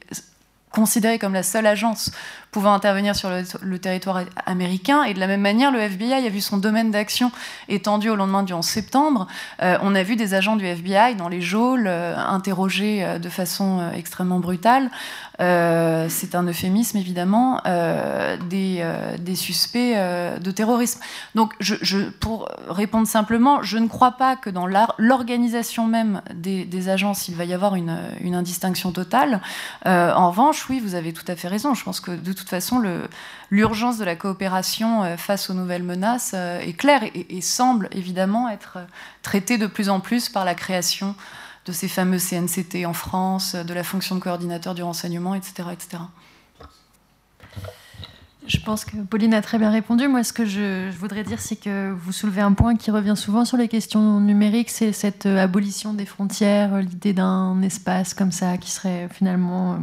considéré 0.71 1.19
comme 1.19 1.33
la 1.33 1.43
seule 1.43 1.67
agence 1.67 2.11
pouvant 2.51 2.73
intervenir 2.73 3.15
sur 3.15 3.29
le, 3.29 3.79
territoire 3.79 4.23
américain. 4.45 5.03
Et 5.03 5.13
de 5.13 5.19
la 5.19 5.27
même 5.27 5.41
manière, 5.41 5.71
le 5.71 5.79
FBI 5.79 6.13
a 6.13 6.29
vu 6.29 6.41
son 6.41 6.57
domaine 6.57 6.91
d'action 6.91 7.31
étendu 7.69 8.09
au 8.09 8.15
lendemain 8.17 8.43
du 8.43 8.53
11 8.53 8.63
septembre. 8.65 9.27
Euh, 9.61 9.77
on 9.81 9.95
a 9.95 10.03
vu 10.03 10.17
des 10.17 10.33
agents 10.33 10.57
du 10.57 10.65
FBI 10.65 11.15
dans 11.15 11.29
les 11.29 11.41
geôles 11.41 11.87
euh, 11.87 12.15
interrogés 12.17 13.03
euh, 13.03 13.19
de 13.19 13.29
façon 13.29 13.89
extrêmement 13.95 14.39
brutale. 14.39 14.91
C'est 15.39 16.35
un 16.35 16.43
euphémisme, 16.43 16.97
évidemment, 16.97 17.61
des, 18.47 18.85
des, 19.19 19.35
suspects 19.35 19.95
de 19.95 20.51
terrorisme. 20.51 20.99
Donc, 21.33 21.55
je, 21.59 22.09
pour 22.19 22.47
répondre 22.69 23.07
simplement, 23.07 23.63
je 23.63 23.79
ne 23.79 23.87
crois 23.87 24.11
pas 24.11 24.35
que 24.35 24.51
dans 24.51 24.67
l'organisation 24.99 25.87
même 25.87 26.21
des, 26.35 26.65
des, 26.65 26.89
agences, 26.89 27.27
il 27.27 27.33
va 27.33 27.45
y 27.45 27.55
avoir 27.55 27.73
une, 27.73 27.97
une 28.21 28.35
indistinction 28.35 28.91
totale. 28.91 29.41
en 29.83 30.29
revanche, 30.29 30.69
oui, 30.69 30.79
vous 30.79 30.93
avez 30.93 31.11
tout 31.11 31.25
à 31.27 31.35
fait 31.35 31.47
raison. 31.47 31.73
Je 31.73 31.83
pense 31.83 32.01
que 32.01 32.11
de 32.11 32.33
toute 32.33 32.40
façon, 32.49 32.81
l'urgence 33.49 33.97
de 33.97 34.05
la 34.05 34.15
coopération 34.15 35.03
euh, 35.03 35.17
face 35.17 35.49
aux 35.49 35.53
nouvelles 35.53 35.83
menaces 35.83 36.31
euh, 36.33 36.59
est 36.59 36.73
claire 36.73 37.03
et, 37.13 37.41
semble 37.41 37.89
évidemment 37.91 38.49
être 38.49 38.79
traitée 39.21 39.57
de 39.57 39.67
plus 39.67 39.89
en 39.89 39.99
plus 39.99 40.29
par 40.29 40.45
la 40.45 40.55
création 40.55 41.15
de 41.65 41.71
ces 41.71 41.87
fameux 41.87 42.17
CNCT 42.17 42.85
en 42.85 42.93
France, 42.93 43.55
de 43.55 43.73
la 43.73 43.83
fonction 43.83 44.15
de 44.15 44.19
coordinateur 44.19 44.73
du 44.73 44.83
renseignement, 44.83 45.35
etc. 45.35 45.69
etc. 45.71 45.97
Je 48.47 48.57
pense 48.59 48.85
que 48.85 48.97
Pauline 48.97 49.33
a 49.33 49.41
très 49.41 49.59
bien 49.59 49.69
répondu. 49.69 50.07
Moi, 50.07 50.23
ce 50.23 50.33
que 50.33 50.45
je, 50.45 50.89
voudrais 50.91 51.23
dire, 51.23 51.39
c'est 51.39 51.55
que 51.55 51.91
vous 51.91 52.11
soulevez 52.11 52.41
un 52.41 52.53
point 52.53 52.75
qui 52.75 52.89
revient 52.89 53.15
souvent 53.15 53.45
sur 53.45 53.57
les 53.57 53.67
questions 53.67 54.19
numériques, 54.19 54.69
c'est 54.69 54.91
cette 54.91 55.27
euh, 55.27 55.37
abolition 55.37 55.93
des 55.93 56.05
frontières, 56.05 56.77
l'idée 56.77 57.13
d'un 57.13 57.61
espace 57.61 58.13
comme 58.13 58.31
ça 58.31 58.57
qui 58.57 58.71
serait 58.71 59.07
finalement 59.11 59.79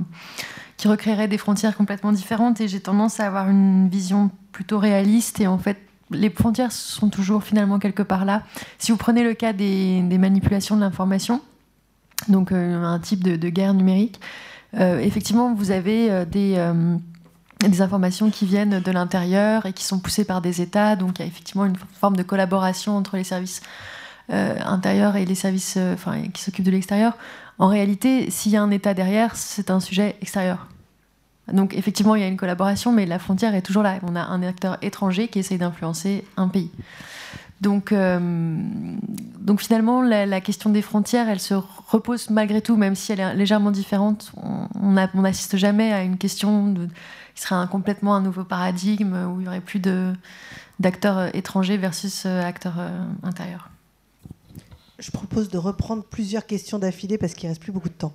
qui 0.79 0.89
recréerait 0.89 1.29
des 1.29 1.37
frontières 1.37 1.77
complètement 1.77 2.13
différentes. 2.13 2.63
Et 2.63 2.69
j'ai 2.69 2.81
tendance 2.81 3.21
à 3.21 3.27
avoir 3.27 3.51
une 3.51 3.89
vision 3.91 4.31
plutôt 4.53 4.79
réaliste. 4.79 5.41
Et 5.41 5.47
en 5.47 5.59
fait, 5.59 5.77
les 6.11 6.31
frontières 6.31 6.73
sont 6.73 7.11
toujours 7.11 7.43
finalement 7.43 7.79
quelque 7.79 8.03
part 8.03 8.25
là. 8.25 8.43
Si 8.79 8.93
vous 8.93 8.97
prenez 8.97 9.23
le 9.23 9.35
cas 9.35 9.53
des, 9.53 10.01
manipulations 10.19 10.77
de 10.77 10.81
l'information, 10.81 11.43
donc 12.29 12.53
euh, 12.53 12.83
un 12.83 12.99
type 12.99 13.23
de, 13.23 13.49
guerre 13.49 13.75
numérique, 13.75 14.21
euh, 14.79 15.01
effectivement, 15.01 15.53
vous 15.53 15.71
avez 15.71 16.11
euh, 16.11 16.25
des, 16.25 16.65
des 17.61 17.83
informations 17.83 18.31
qui 18.31 18.47
viennent 18.47 18.81
de 18.81 18.91
l'intérieur 18.93 19.67
et 19.67 19.73
qui 19.73 19.85
sont 19.85 19.99
poussées 19.99 20.25
par 20.25 20.41
des 20.41 20.63
États. 20.63 20.95
Donc 20.97 21.19
il 21.19 21.23
y 21.23 21.25
a 21.25 21.29
effectivement 21.29 21.67
une 21.67 21.77
forme 22.01 22.17
de 22.17 22.23
collaboration 22.23 22.97
entre 22.97 23.17
les 23.17 23.25
services 23.25 23.61
intérieurs 24.31 25.17
et 25.17 25.25
les 25.25 25.35
services 25.35 25.79
qui 26.35 26.43
s'occupent 26.43 26.67
de 26.67 26.71
l'extérieur. 26.71 27.17
En 27.59 27.69
réalité, 27.69 28.31
s'il 28.31 28.53
y 28.53 28.57
a 28.57 28.63
un 28.63 28.71
État 28.71 28.95
derrière, 28.95 29.37
c'est 29.37 29.71
un 29.71 29.81
sujet 29.81 30.17
extérieur. 30.21 30.69
Donc 31.53 31.75
effectivement, 31.75 32.15
il 32.15 32.21
y 32.21 32.25
a 32.25 32.29
une 32.29 32.37
collaboration, 32.37 32.93
mais 32.93 33.07
la 33.07 33.19
frontière 33.19 33.55
est 33.55 33.63
toujours 33.63 33.83
là. 33.83 33.99
On 34.03 34.15
a 34.17 34.23
un 34.23 34.43
acteur 34.43 34.79
étranger 34.83 35.29
qui 35.29 35.39
essaye 35.39 35.59
d'influencer 35.59 36.25
un 36.37 36.49
pays. 36.49 36.71
Donc, 37.61 37.91
euh, 37.91 38.57
finalement, 39.59 40.03
la, 40.03 40.41
question 40.41 40.71
des 40.71 40.83
frontières, 40.83 41.29
elle 41.29 41.41
se 41.41 41.55
repose 41.89 42.31
malgré 42.31 42.63
tout, 42.63 42.77
même 42.77 42.95
si 42.95 43.13
elle 43.13 43.21
est 43.21 43.35
légèrement 43.35 43.73
différente. 43.73 44.33
On 44.81 45.21
n'assiste 45.21 45.57
jamais 45.57 45.93
à 45.93 46.03
une 46.03 46.19
question 46.19 46.75
qui 47.35 47.43
serait 47.43 47.67
complètement 47.69 48.15
un 48.15 48.21
nouveau 48.21 48.45
paradigme 48.45 49.17
où 49.29 49.41
il 49.41 49.47
y 49.47 49.49
aurait 49.49 49.61
plus 49.61 49.81
d'acteurs 50.79 51.35
étrangers 51.35 51.79
versus 51.79 52.25
euh, 52.27 52.43
acteurs 52.43 52.79
euh, 52.79 53.05
intérieurs. 53.25 53.71
Je 54.99 55.13
propose 55.13 55.49
de 55.49 55.59
reprendre 55.59 56.03
plusieurs 56.03 56.45
questions 56.45 56.79
d'affilée 56.79 57.19
parce 57.19 57.35
qu'il 57.35 57.49
reste 57.49 57.63
plus 57.63 57.71
beaucoup 57.71 57.89
de 57.89 57.95
temps. 57.95 58.15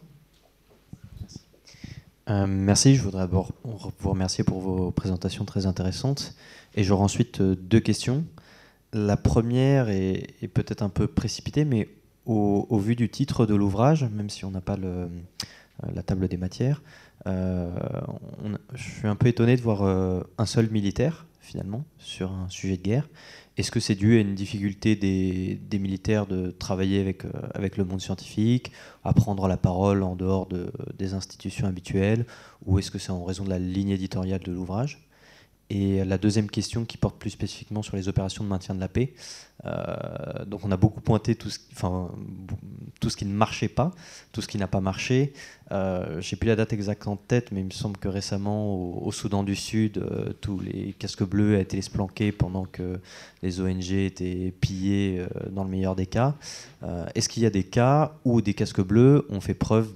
Euh, 2.29 2.45
merci, 2.45 2.95
je 2.95 3.01
voudrais 3.01 3.21
d'abord 3.21 3.51
vous 3.63 4.09
remercier 4.09 4.43
pour 4.43 4.59
vos 4.59 4.91
présentations 4.91 5.45
très 5.45 5.65
intéressantes. 5.65 6.35
Et 6.75 6.83
j'aurai 6.83 7.03
ensuite 7.03 7.39
euh, 7.39 7.55
deux 7.55 7.79
questions. 7.79 8.25
La 8.91 9.15
première 9.15 9.89
est, 9.89 10.47
peut-être 10.53 10.81
un 10.81 10.89
peu 10.89 11.07
précipitée, 11.07 11.63
mais 11.63 11.89
au, 12.25 12.77
vu 12.77 12.95
du 12.95 13.09
titre 13.09 13.45
de 13.45 13.55
l'ouvrage, 13.55 14.03
même 14.03 14.29
si 14.29 14.45
on 14.45 14.51
n'a 14.51 14.61
pas 14.61 14.77
le, 14.77 15.09
la 15.93 16.03
table 16.03 16.27
des 16.27 16.37
matières, 16.37 16.81
je 17.25 17.71
suis 18.75 19.07
un 19.07 19.15
peu 19.15 19.27
étonné 19.27 19.55
de 19.55 19.61
voir 19.61 19.81
un 20.37 20.45
seul 20.45 20.69
militaire, 20.69 21.25
finalement, 21.41 21.83
sur 21.97 22.31
un 22.31 22.47
sujet 22.49 22.77
de 22.77 22.83
guerre. 22.83 23.09
Est-ce 23.57 23.69
que 23.69 23.79
c'est 23.79 23.95
dû 23.95 24.17
à 24.17 24.21
une 24.21 24.33
difficulté 24.33 24.95
des, 24.95 25.79
militaires 25.79 26.25
de 26.25 26.49
travailler 26.51 26.99
avec, 26.99 27.23
avec 27.53 27.77
le 27.77 27.85
monde 27.85 28.01
scientifique, 28.01 28.71
à 29.03 29.13
prendre 29.13 29.47
la 29.47 29.57
parole 29.57 30.01
en 30.01 30.15
dehors 30.15 30.47
de, 30.47 30.71
des 30.97 31.13
institutions 31.13 31.67
habituelles, 31.67 32.25
ou 32.65 32.79
est-ce 32.79 32.89
que 32.89 32.97
c'est 32.97 33.11
en 33.11 33.23
raison 33.23 33.43
de 33.43 33.49
la 33.49 33.59
ligne 33.59 33.89
éditoriale 33.89 34.41
de 34.41 34.51
l'ouvrage? 34.51 35.07
Et 35.69 36.03
la 36.03 36.17
deuxième 36.17 36.49
question 36.49 36.85
qui 36.85 36.97
porte 36.97 37.17
plus 37.17 37.29
spécifiquement 37.31 37.81
sur 37.81 37.95
les 37.95 38.07
opérations 38.07 38.43
de 38.43 38.49
maintien 38.49 38.75
de 38.75 38.79
la 38.79 38.87
paix. 38.87 39.13
Euh, 39.65 40.45
donc 40.45 40.65
on 40.65 40.71
a 40.71 40.77
beaucoup 40.77 40.99
pointé 40.99 41.35
tout 41.35 41.49
ce, 41.49 41.57
qui 41.57 43.25
ne 43.25 43.33
marchait 43.33 43.69
pas, 43.69 43.91
tout 44.31 44.41
ce 44.41 44.47
qui 44.47 44.57
n'a 44.57 44.67
pas 44.67 44.81
marché. 44.81 45.33
Euh, 45.71 46.19
J'ai 46.21 46.35
plus 46.35 46.47
la 46.47 46.55
date 46.55 46.73
exacte 46.73 47.07
en 47.07 47.15
tête, 47.15 47.51
mais 47.51 47.61
il 47.61 47.65
me 47.65 47.71
semble 47.71 47.97
que 47.97 48.07
récemment 48.07 48.75
au, 48.75 49.11
Soudan 49.11 49.43
du 49.43 49.55
Sud, 49.55 49.97
euh, 49.97 50.33
tous 50.41 50.59
les 50.59 50.93
casques 50.93 51.23
bleus 51.23 51.59
étaient 51.59 51.79
planqués 51.91 52.31
pendant 52.31 52.65
que 52.65 52.99
les 53.41 53.61
ONG 53.61 53.91
étaient 53.91 54.53
pillés 54.59 55.19
euh, 55.19 55.49
dans 55.49 55.63
le 55.63 55.69
meilleur 55.69 55.95
des 55.95 56.07
cas. 56.07 56.35
Est-ce 57.15 57.29
qu'il 57.29 57.43
y 57.43 57.45
a 57.45 57.49
des 57.49 57.63
cas 57.63 58.17
où 58.25 58.41
des 58.41 58.53
casques 58.53 58.81
bleus 58.81 59.25
ont 59.29 59.39
fait 59.39 59.53
preuve, 59.53 59.89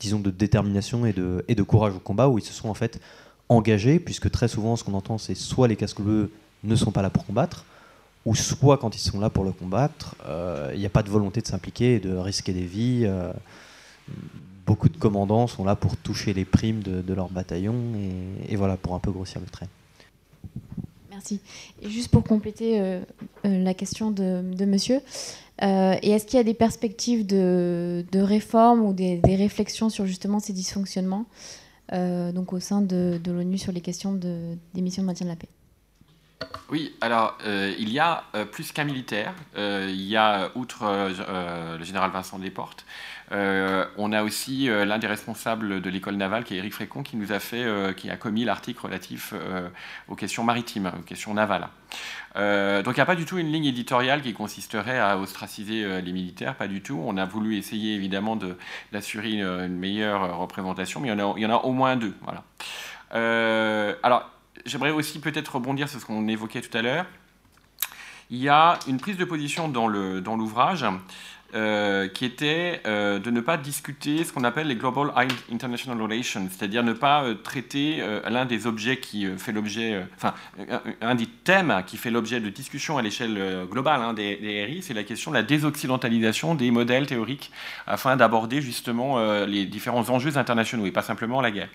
disons, 0.00 0.20
de 0.20 0.30
détermination 0.30 1.04
et 1.04 1.12
de, 1.12 1.44
et 1.48 1.56
de 1.56 1.62
courage 1.64 1.94
au 1.96 1.98
combat, 1.98 2.28
où 2.28 2.38
ils 2.38 2.44
se 2.44 2.52
sont 2.52 2.68
en 2.68 2.74
fait 2.74 3.00
engagés, 3.48 3.98
puisque 3.98 4.30
très 4.30 4.48
souvent, 4.48 4.76
ce 4.76 4.84
qu'on 4.84 4.94
entend, 4.94 5.18
c'est 5.18 5.34
soit 5.34 5.68
les 5.68 5.76
casques 5.76 6.00
bleus 6.00 6.30
ne 6.64 6.76
sont 6.76 6.90
pas 6.90 7.02
là 7.02 7.10
pour 7.10 7.24
combattre, 7.24 7.64
ou 8.24 8.34
soit 8.34 8.78
quand 8.78 8.96
ils 8.96 9.00
sont 9.00 9.20
là 9.20 9.30
pour 9.30 9.44
le 9.44 9.52
combattre, 9.52 10.16
euh, 10.26 10.70
il 10.74 10.80
n'y 10.80 10.86
a 10.86 10.90
pas 10.90 11.02
de 11.02 11.10
volonté 11.10 11.40
de 11.40 11.46
s'impliquer 11.46 11.94
et 11.94 12.00
de 12.00 12.16
risquer 12.16 12.52
des 12.52 12.64
vies. 12.64 13.02
Euh, 13.04 13.32
beaucoup 14.66 14.88
de 14.88 14.96
commandants 14.96 15.46
sont 15.46 15.64
là 15.64 15.76
pour 15.76 15.96
toucher 15.96 16.34
les 16.34 16.44
primes 16.44 16.80
de, 16.82 17.14
leur 17.14 17.28
bataillon, 17.28 17.74
et, 18.48 18.56
voilà, 18.56 18.76
pour 18.76 18.94
un 18.94 18.98
peu 18.98 19.12
grossir 19.12 19.40
le 19.40 19.46
trait. 19.46 19.68
Merci. 21.10 21.40
Et 21.82 21.88
juste 21.88 22.08
pour 22.08 22.24
compléter 22.24 22.80
euh, 22.80 23.00
la 23.44 23.74
question 23.74 24.10
de, 24.10 24.64
monsieur, 24.64 25.00
et 25.62 26.10
est-ce 26.10 26.26
qu'il 26.26 26.36
y 26.36 26.40
a 26.40 26.44
des 26.44 26.52
perspectives 26.52 27.24
de, 27.26 28.04
réforme 28.14 28.82
ou 28.82 28.92
des, 28.92 29.20
réflexions 29.24 29.88
sur 29.88 30.04
justement 30.04 30.40
ces 30.40 30.52
dysfonctionnements? 30.52 31.26
euh, 31.26 31.65
donc 31.92 32.52
au 32.52 32.60
sein 32.60 32.82
de, 32.82 33.20
l'ONU 33.26 33.58
sur 33.58 33.72
les 33.72 33.80
questions 33.80 34.12
de, 34.12 34.56
des 34.74 34.80
missions 34.80 35.02
de 35.02 35.06
maintien 35.06 35.26
de 35.26 35.30
la 35.30 35.36
paix. 35.36 35.48
Oui, 36.68 36.94
alors 37.00 37.38
euh, 37.46 37.72
il 37.78 37.90
y 37.90 37.98
a 37.98 38.24
euh, 38.34 38.44
plus 38.44 38.72
qu'un 38.72 38.84
militaire. 38.84 39.32
il 39.56 40.02
y 40.02 40.16
a, 40.16 40.50
outre 40.54 40.84
le 41.78 41.84
général 41.84 42.10
Vincent 42.10 42.38
Desportes, 42.38 42.84
on 43.30 44.12
a 44.12 44.22
aussi 44.22 44.66
l'un 44.68 44.98
des 44.98 45.06
responsables 45.06 45.80
de 45.80 45.90
l'école 45.90 46.16
navale, 46.16 46.44
qui 46.44 46.54
est 46.54 46.58
Éric 46.58 46.74
Frécon, 46.74 47.02
qui 47.02 47.16
nous 47.16 47.32
a 47.32 47.38
fait, 47.38 47.94
qui 47.96 48.10
a 48.10 48.16
commis 48.16 48.44
l'article 48.44 48.80
relatif 48.82 49.34
aux 50.08 50.14
questions 50.14 50.44
maritimes, 50.44 50.92
aux 50.98 51.02
questions 51.02 51.34
navales. 51.34 51.68
Euh, 52.36 52.82
donc 52.82 52.94
il 52.96 52.98
n'y 52.98 53.02
a 53.02 53.06
pas 53.06 53.14
du 53.14 53.24
tout 53.24 53.38
une 53.38 53.50
ligne 53.50 53.64
éditoriale 53.64 54.20
qui 54.20 54.34
consisterait 54.34 54.98
à 54.98 55.16
ostraciser 55.18 55.84
euh, 55.84 56.00
les 56.00 56.12
militaires, 56.12 56.54
pas 56.54 56.68
du 56.68 56.82
tout. 56.82 57.00
On 57.04 57.16
a 57.16 57.24
voulu 57.24 57.56
essayer 57.56 57.94
évidemment 57.94 58.38
d'assurer 58.92 59.32
une, 59.32 59.68
meilleure 59.68 60.38
représentation, 60.38 61.00
mais 61.00 61.08
il 61.08 61.18
y 61.18 61.22
en 61.22 61.32
a, 61.32 61.34
il 61.36 61.42
y 61.42 61.46
en 61.46 61.50
a 61.50 61.62
au 61.62 61.72
moins 61.72 61.96
deux. 61.96 62.14
Voilà. 62.22 62.44
Euh, 63.14 63.94
alors 64.02 64.30
j'aimerais 64.64 64.90
aussi 64.90 65.18
peut-être 65.20 65.56
rebondir 65.56 65.88
sur 65.88 66.00
ce 66.00 66.06
qu'on 66.06 66.26
évoquait 66.28 66.60
tout 66.60 66.76
à 66.76 66.82
l'heure. 66.82 67.06
Il 68.30 68.38
y 68.38 68.48
a 68.48 68.78
une 68.88 68.98
prise 68.98 69.16
de 69.16 69.24
position 69.24 69.68
dans 69.68 69.86
l'ouvrage 69.86 70.84
euh, 71.54 72.08
qui 72.08 72.24
était 72.24 72.82
euh, 72.88 73.20
de 73.20 73.30
ne 73.30 73.40
pas 73.40 73.56
discuter 73.56 74.24
ce 74.24 74.32
qu'on 74.32 74.42
appelle 74.42 74.66
les 74.66 74.74
Global 74.74 75.12
International 75.52 76.02
Relations, 76.02 76.48
c'est-à-dire 76.50 76.82
ne 76.82 76.92
pas 76.92 77.22
euh, 77.22 77.34
traiter 77.34 78.02
l'un 78.28 78.46
des 78.46 78.66
objets 78.66 78.96
qui 78.96 79.26
fait 79.38 79.52
l'objet, 79.52 80.04
enfin, 80.16 80.34
un, 81.00 81.14
des 81.14 81.26
thèmes 81.26 81.84
qui 81.86 81.98
fait 81.98 82.10
l'objet 82.10 82.40
de 82.40 82.48
discussions 82.48 82.98
à 82.98 83.02
l'échelle 83.02 83.64
globale 83.70 84.02
hein, 84.02 84.12
des, 84.12 84.64
RI, 84.66 84.82
c'est 84.82 84.92
la 84.92 85.04
question 85.04 85.30
de 85.30 85.36
la 85.36 85.44
désoccidentalisation 85.44 86.56
des 86.56 86.72
modèles 86.72 87.06
théoriques 87.06 87.52
afin 87.86 88.16
d'aborder 88.16 88.60
justement 88.60 89.18
les 89.44 89.66
différents 89.66 90.10
enjeux 90.10 90.36
internationaux 90.36 90.86
et 90.86 90.92
pas 90.92 91.02
simplement 91.02 91.40
la 91.40 91.52
guerre. 91.52 91.68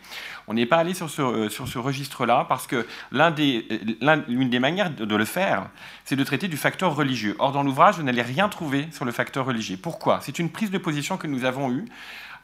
On 0.51 0.53
n'est 0.53 0.65
pas 0.65 0.79
allé 0.79 0.93
sur 0.93 1.09
ce, 1.09 1.47
sur 1.47 1.69
ce 1.69 1.79
registre-là 1.79 2.45
parce 2.49 2.67
que 2.67 2.85
l'une 3.13 4.49
des, 4.49 4.59
manières 4.59 4.89
de 4.89 5.15
le 5.15 5.23
faire, 5.23 5.69
c'est 6.03 6.17
de 6.17 6.23
traiter 6.25 6.49
du 6.49 6.57
facteur 6.57 6.93
religieux. 6.93 7.37
Or, 7.39 7.53
dans 7.53 7.63
l'ouvrage, 7.63 7.95
vous 7.95 8.03
n'allez 8.03 8.21
rien 8.21 8.49
trouver 8.49 8.89
sur 8.91 9.05
le 9.05 9.13
facteur 9.13 9.45
religieux. 9.45 9.77
Pourquoi? 9.81 10.19
C'est 10.21 10.39
une 10.39 10.49
prise 10.49 10.69
de 10.69 10.77
position 10.77 11.15
que 11.15 11.25
nous 11.25 11.45
avons 11.45 11.71
eue. 11.71 11.85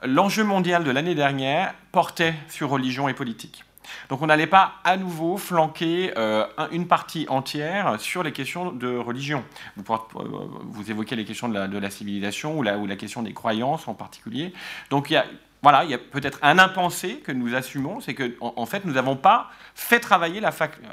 L'enjeu 0.06 0.46
mondial 0.46 0.86
de 0.86 0.92
l'année 0.92 1.16
dernière 1.16 1.74
portait 1.92 2.34
sur 2.48 2.70
religion 2.70 3.10
et 3.10 3.14
politique. 3.14 3.66
Donc 4.08 4.22
on 4.22 4.28
n'allait 4.28 4.48
pas 4.48 4.76
à 4.86 4.96
nouveau 4.96 5.36
flanquer 5.38 6.14
euh, 6.18 6.46
une 6.72 6.88
partie 6.88 7.26
entière 7.30 8.00
sur 8.00 8.24
les 8.24 8.32
questions 8.32 8.72
de 8.72 8.96
religion. 8.96 9.44
Vous, 9.76 9.94
euh, 9.94 10.24
vous 10.64 10.92
évoquez 10.92 11.16
les 11.18 11.26
questions 11.26 11.50
de 11.50 11.56
la, 11.56 11.68
de 11.68 11.78
la 11.78 11.90
civilisation 11.90 12.58
ou 12.58 12.64
la, 12.64 12.78
ou 12.78 12.86
la, 12.86 12.96
question 12.96 13.22
des 13.22 13.34
croyances 13.34 13.88
en 13.88 13.94
particulier. 13.94 14.54
Donc 14.90 15.10
il 15.10 15.14
y 15.14 15.18
a 15.18 15.26
voilà, 15.64 15.84
il 15.84 15.90
y 15.90 15.94
a 15.94 15.98
peut-être 15.98 16.38
un 16.44 16.60
impensé 16.60 17.18
que 17.18 17.32
nous 17.32 17.56
assumons, 17.56 18.00
c'est 18.00 18.14
qu'en 18.14 18.54
en, 18.56 18.66
fait, 18.68 18.86
nous 18.86 18.94
n'avons 18.94 19.16
pas 19.16 19.50
fait 19.74 20.00
travailler 20.00 20.40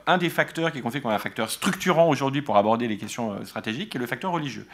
un 0.07 0.19
des 0.19 0.31
facteurs 0.31 0.73
qui 0.73 0.79
est 0.79 0.81
considéré 0.81 1.03
comme 1.03 1.13
un 1.13 1.19
facteur 1.19 1.51
structurant 1.51 2.09
aujourd'hui 2.09 2.41
pour 2.41 2.57
aborder 2.57 2.89
les 2.89 2.97
questions 2.97 3.33
euh, 3.33 3.45
stratégiques, 3.45 3.91
qui 3.91 3.99
est 3.99 4.01
le 4.01 4.07
facteur 4.07 4.33
religieux. 4.33 4.67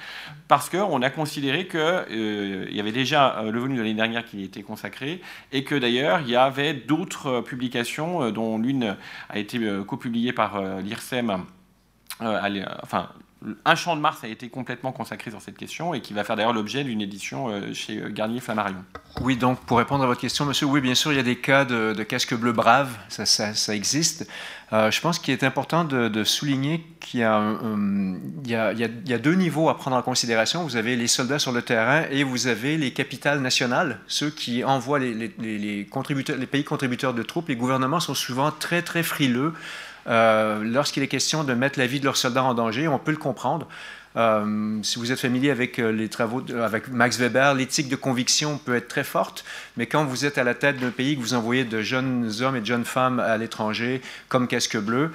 Parce 0.47 0.71
qu'on 0.71 1.03
a 1.03 1.11
considéré 1.11 1.67
qu'il 1.67 1.81
euh, 1.81 2.67
y 2.71 2.79
avait 2.79 2.93
déjà 2.93 3.39
euh, 3.39 3.51
le 3.51 3.59
volume 3.59 3.77
de 3.77 3.83
l'année 3.83 3.95
dernière 3.95 4.25
qui 4.25 4.45
était 4.45 4.63
consacré, 4.63 5.21
et 5.51 5.65
que 5.65 5.75
d'ailleurs, 5.75 6.21
il 6.21 6.31
y 6.31 6.37
avait 6.37 6.75
d'autres 6.75 7.41
publications, 7.41 8.31
dont 8.31 8.59
l'une 8.59 8.97
a 9.29 9.39
été 9.39 9.59
copubliée 9.87 10.33
par 10.33 10.63
l'IRSEM, 10.81 11.45
enfin, 12.21 13.09
un 13.65 13.75
champ 13.75 13.97
de 13.97 14.01
Mars 14.01 14.23
a 14.23 14.29
été 14.29 14.49
complètement 14.51 14.93
consacré 14.93 15.31
sur 15.31 15.41
cette 15.41 15.57
question 15.57 15.95
et 15.95 16.01
qui 16.01 16.13
va 16.13 16.25
faire 16.25 16.37
d'ailleurs 16.37 16.53
l'objet 16.53 16.85
d'une 16.85 17.01
édition 17.01 17.49
euh, 17.49 17.73
chez 17.73 17.97
euh, 17.97 18.11
Garnier 18.11 18.41
Flammarion. 18.41 18.85
Oui, 19.23 19.37
donc 19.37 19.61
pour 19.61 19.79
répondre 19.79 20.05
à 20.05 20.07
votre 20.07 20.21
question, 20.21 20.45
monsieur, 20.45 20.67
oui, 20.67 20.81
bien 20.81 20.95
sûr, 20.95 21.13
il 21.13 21.17
y 21.17 21.21
a 21.21 21.25
des 21.25 21.37
cas 21.37 21.65
de, 21.65 21.95
casque 22.03 22.35
bleu 22.35 22.53
brave, 22.53 22.91
ça, 23.09 23.75
existe. 23.75 24.29
Euh, 24.73 24.91
je 24.91 25.01
pense 25.01 25.19
qu'il 25.19 25.33
est 25.33 25.43
important 25.43 25.85
de, 25.85 26.25
souligner 26.25 26.87
qu'il 27.01 27.21
y, 27.21 27.25
a, 27.25 29.19
deux 29.19 29.35
niveaux 29.35 29.69
à 29.71 29.77
prendre 29.77 29.97
en 29.97 30.03
considération. 30.03 30.63
Vous 30.63 30.77
avez 30.77 30.97
les 30.97 31.07
soldats 31.07 31.39
sur 31.39 31.53
le 31.53 31.63
terrain 31.63 32.05
et 32.11 32.25
vous 32.25 32.47
avez 32.47 32.77
les 32.77 32.93
capitales 32.93 33.41
nationales, 33.41 34.01
ceux 34.07 34.31
qui 34.31 34.65
envoient 34.65 34.99
les 34.99 35.29
pays 35.29 36.65
contributeurs 36.65 37.15
de 37.15 37.23
troupes. 37.23 37.49
Les 37.49 37.57
gouvernements 37.57 38.01
sont 38.01 38.15
souvent 38.15 38.51
très, 38.51 38.83
très 38.83 39.03
frileux 39.03 39.55
euh, 40.07 40.63
lorsqu'il 40.65 41.03
est 41.03 41.09
question 41.09 41.45
de 41.45 41.55
mettre 41.55 41.79
la 41.79 41.87
vie 41.87 42.01
de 42.01 42.05
leurs 42.05 42.17
soldats 42.17 42.45
en 42.45 42.55
danger, 42.55 42.89
on 42.89 42.99
peut 42.99 43.11
le 43.11 43.17
comprendre. 43.17 43.69
Euh, 44.17 44.79
si 44.83 44.99
vous 44.99 45.13
êtes 45.13 45.21
familier 45.21 45.51
avec 45.51 45.79
euh, 45.79 45.93
les 45.93 46.09
travaux 46.09 46.43
avec 46.61 46.89
Max 46.89 47.19
Weber, 47.19 47.55
l'éthique 47.55 47.89
de 47.89 47.95
conviction 47.95 48.59
peut 48.59 48.75
être 48.75 48.89
très 48.89 49.05
forte, 49.05 49.45
mais 49.77 49.87
quand 49.87 50.05
vous 50.05 50.25
êtes 50.25 50.37
à 50.37 50.43
la 50.43 50.55
tête 50.55 50.79
d'un 50.79 50.91
pays 50.91 51.17
que 51.17 51.21
vous 51.21 51.35
envoyez 51.35 51.65
de 51.65 51.81
jeunes 51.81 52.29
hommes 52.41 52.57
et 52.57 52.61
de 52.61 52.67
jeunes 52.67 52.85
femmes 52.85 53.21
à 53.21 53.37
l'étranger 53.37 54.03
comme 54.29 54.49
casque 54.49 54.79
bleu, 54.79 55.13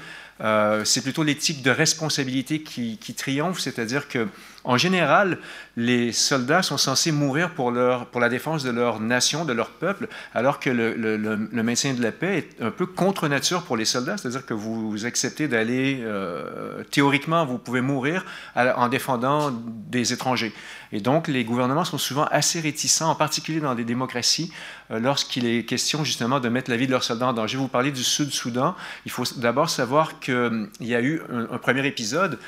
c'est 0.86 1.02
plutôt 1.02 1.24
l'éthique 1.24 1.62
de 1.62 1.72
responsabilité 1.72 2.62
qui 2.62 3.14
triomphe, 3.18 3.60
c'est-à-dire 3.60 4.07
que 4.07 4.28
en 4.66 4.78
général, 4.78 5.38
les 5.78 6.12
soldats 6.12 6.64
sont 6.64 6.78
censés 6.78 7.12
mourir 7.12 7.52
pour, 7.52 7.72
la 7.72 8.30
défense 8.30 8.64
de 8.64 8.72
leur 8.72 9.00
nation, 9.00 9.46
de 9.46 9.54
leur 9.54 9.70
peuple, 9.70 10.08
alors 10.34 10.60
que 10.60 10.70
le, 10.70 10.94
le, 10.96 11.64
maintien 11.64 11.94
de 11.94 12.02
la 12.02 12.12
paix 12.12 12.38
est 12.38 12.64
un 12.64 12.72
peu 12.72 12.86
contre 12.86 13.28
nature 13.28 13.64
pour 13.64 13.78
les 13.78 13.86
soldats, 13.86 14.18
c'est-à-dire 14.18 14.46
que 14.46 14.54
vous 14.54 15.06
acceptez 15.06 15.48
d'aller, 15.48 16.00
euh, 16.02 16.84
théoriquement, 16.92 17.46
vous 17.46 17.58
pouvez 17.58 17.82
mourir 17.82 18.26
en 18.56 18.88
défendant 18.88 19.52
des 19.52 20.14
étrangers. 20.14 20.54
Et 20.92 21.02
donc, 21.02 21.28
les 21.28 21.44
gouvernements 21.44 21.84
sont 21.84 21.98
souvent 21.98 22.26
assez 22.32 22.60
réticents, 22.60 23.10
en 23.10 23.16
particulier 23.16 23.60
dans 23.60 23.76
des 23.76 23.84
démocraties, 23.84 24.52
euh, 24.92 25.00
lorsqu'il 25.00 25.46
est 25.46 25.64
question 25.64 26.04
justement 26.04 26.40
de 26.40 26.48
mettre 26.48 26.70
la 26.70 26.78
vie 26.78 26.86
de 26.86 26.92
leurs 26.92 27.04
soldats 27.04 27.28
en 27.28 27.34
danger. 27.34 27.58
Vous 27.58 27.68
parlez 27.68 27.92
du 27.92 28.04
Sud-Soudan. 28.04 28.76
Il 29.06 29.12
faut 29.12 29.24
d'abord 29.38 29.70
savoir 29.70 30.20
qu'il 30.20 30.34
hum, 30.34 30.70
y 30.80 30.96
a 30.96 31.02
eu 31.02 31.22
un, 31.30 31.58
premier 31.58 31.86
épisode 31.86 32.40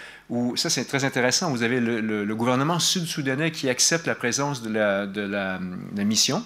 ça 0.55 0.69
c'est 0.69 0.85
très 0.85 1.05
intéressant, 1.05 1.49
vous 1.51 1.63
avez 1.63 1.79
le, 1.79 2.35
gouvernement 2.35 2.79
sud-soudanais 2.79 3.51
qui 3.51 3.69
accepte 3.69 4.07
la 4.07 4.15
présence 4.15 4.61
de 4.61 4.69
la, 4.69 5.05
de 5.05 5.21
la 5.21 5.59
mission. 6.03 6.43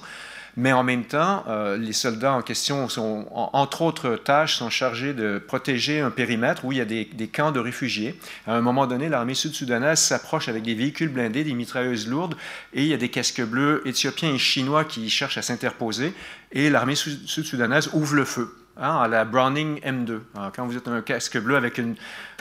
Mais 0.57 0.73
en 0.73 0.83
même 0.83 1.05
temps, 1.05 1.45
euh, 1.47 1.77
les 1.77 1.93
soldats 1.93 2.33
en 2.33 2.41
question, 2.41 2.89
sont, 2.89 3.27
entre 3.31 3.83
autres 3.83 4.15
tâches, 4.17 4.57
sont 4.57 4.69
chargés 4.69 5.13
de 5.13 5.37
protéger 5.39 6.01
un 6.01 6.11
périmètre 6.11 6.65
où 6.65 6.71
il 6.71 6.77
y 6.77 6.81
a 6.81 6.85
des, 6.85 7.07
camps 7.27 7.51
de 7.51 7.59
réfugiés. 7.59 8.19
À 8.47 8.55
un 8.55 8.61
moment 8.61 8.85
donné, 8.85 9.07
l'armée 9.07 9.33
sud-soudanaise 9.33 9.99
s'approche 9.99 10.49
avec 10.49 10.63
des 10.63 10.75
véhicules 10.75 11.09
blindés, 11.09 11.43
des 11.43 11.53
mitrailleuses 11.53 12.07
lourdes, 12.07 12.35
et 12.73 12.81
il 12.81 12.87
y 12.87 12.93
a 12.93 12.97
des 12.97 13.09
casques 13.09 13.41
bleus 13.41 13.81
éthiopiens 13.85 14.33
et 14.33 14.37
chinois 14.37 14.83
qui 14.83 15.09
cherchent 15.09 15.37
à 15.37 15.41
s'interposer, 15.41 16.13
et 16.51 16.69
l'armée 16.69 16.95
sud-soudanaise 16.95 17.89
ouvre 17.93 18.15
le 18.15 18.25
feu. 18.25 18.53
À 18.77 19.07
la 19.07 19.25
Browning 19.25 19.79
M2. 19.81 20.19
quand 20.55 20.65
vous 20.65 20.77
êtes 20.77 20.87
un 20.87 21.01
casque 21.01 21.37
bleu 21.37 21.55
avec 21.55 21.79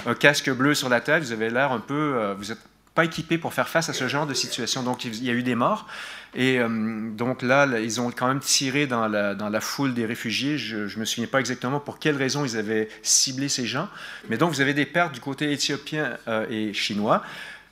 un 0.06 0.14
casque 0.14 0.50
bleu 0.50 0.74
sur 0.74 0.88
la 0.88 1.00
tête, 1.00 1.22
vous 1.22 1.32
avez 1.32 1.50
l'air 1.50 1.72
un 1.72 1.80
peu, 1.80 2.14
euh, 2.16 2.34
vous 2.34 2.52
êtes 2.52 2.60
pas 2.94 3.04
équipés 3.04 3.38
pour 3.38 3.52
faire 3.52 3.68
face 3.68 3.88
à 3.88 3.92
ce 3.92 4.08
genre 4.08 4.26
de 4.26 4.34
situation. 4.34 4.82
Donc 4.82 5.04
il 5.04 5.24
y 5.24 5.30
a 5.30 5.32
eu 5.32 5.42
des 5.42 5.54
morts. 5.54 5.86
Et 6.34 6.60
euh, 6.60 7.10
donc 7.10 7.42
là, 7.42 7.66
ils 7.80 8.00
ont 8.00 8.10
quand 8.10 8.28
même 8.28 8.40
tiré 8.40 8.86
dans 8.86 9.08
la, 9.08 9.34
dans 9.34 9.48
la 9.48 9.60
foule 9.60 9.94
des 9.94 10.06
réfugiés. 10.06 10.58
Je 10.58 10.76
ne 10.76 11.00
me 11.00 11.04
souviens 11.04 11.26
pas 11.26 11.40
exactement 11.40 11.80
pour 11.80 11.98
quelles 11.98 12.16
raisons 12.16 12.44
ils 12.44 12.56
avaient 12.56 12.88
ciblé 13.02 13.48
ces 13.48 13.66
gens. 13.66 13.88
Mais 14.28 14.36
donc 14.36 14.52
vous 14.52 14.60
avez 14.60 14.74
des 14.74 14.86
pertes 14.86 15.12
du 15.12 15.20
côté 15.20 15.52
éthiopien 15.52 16.16
euh, 16.28 16.46
et 16.48 16.72
chinois. 16.72 17.22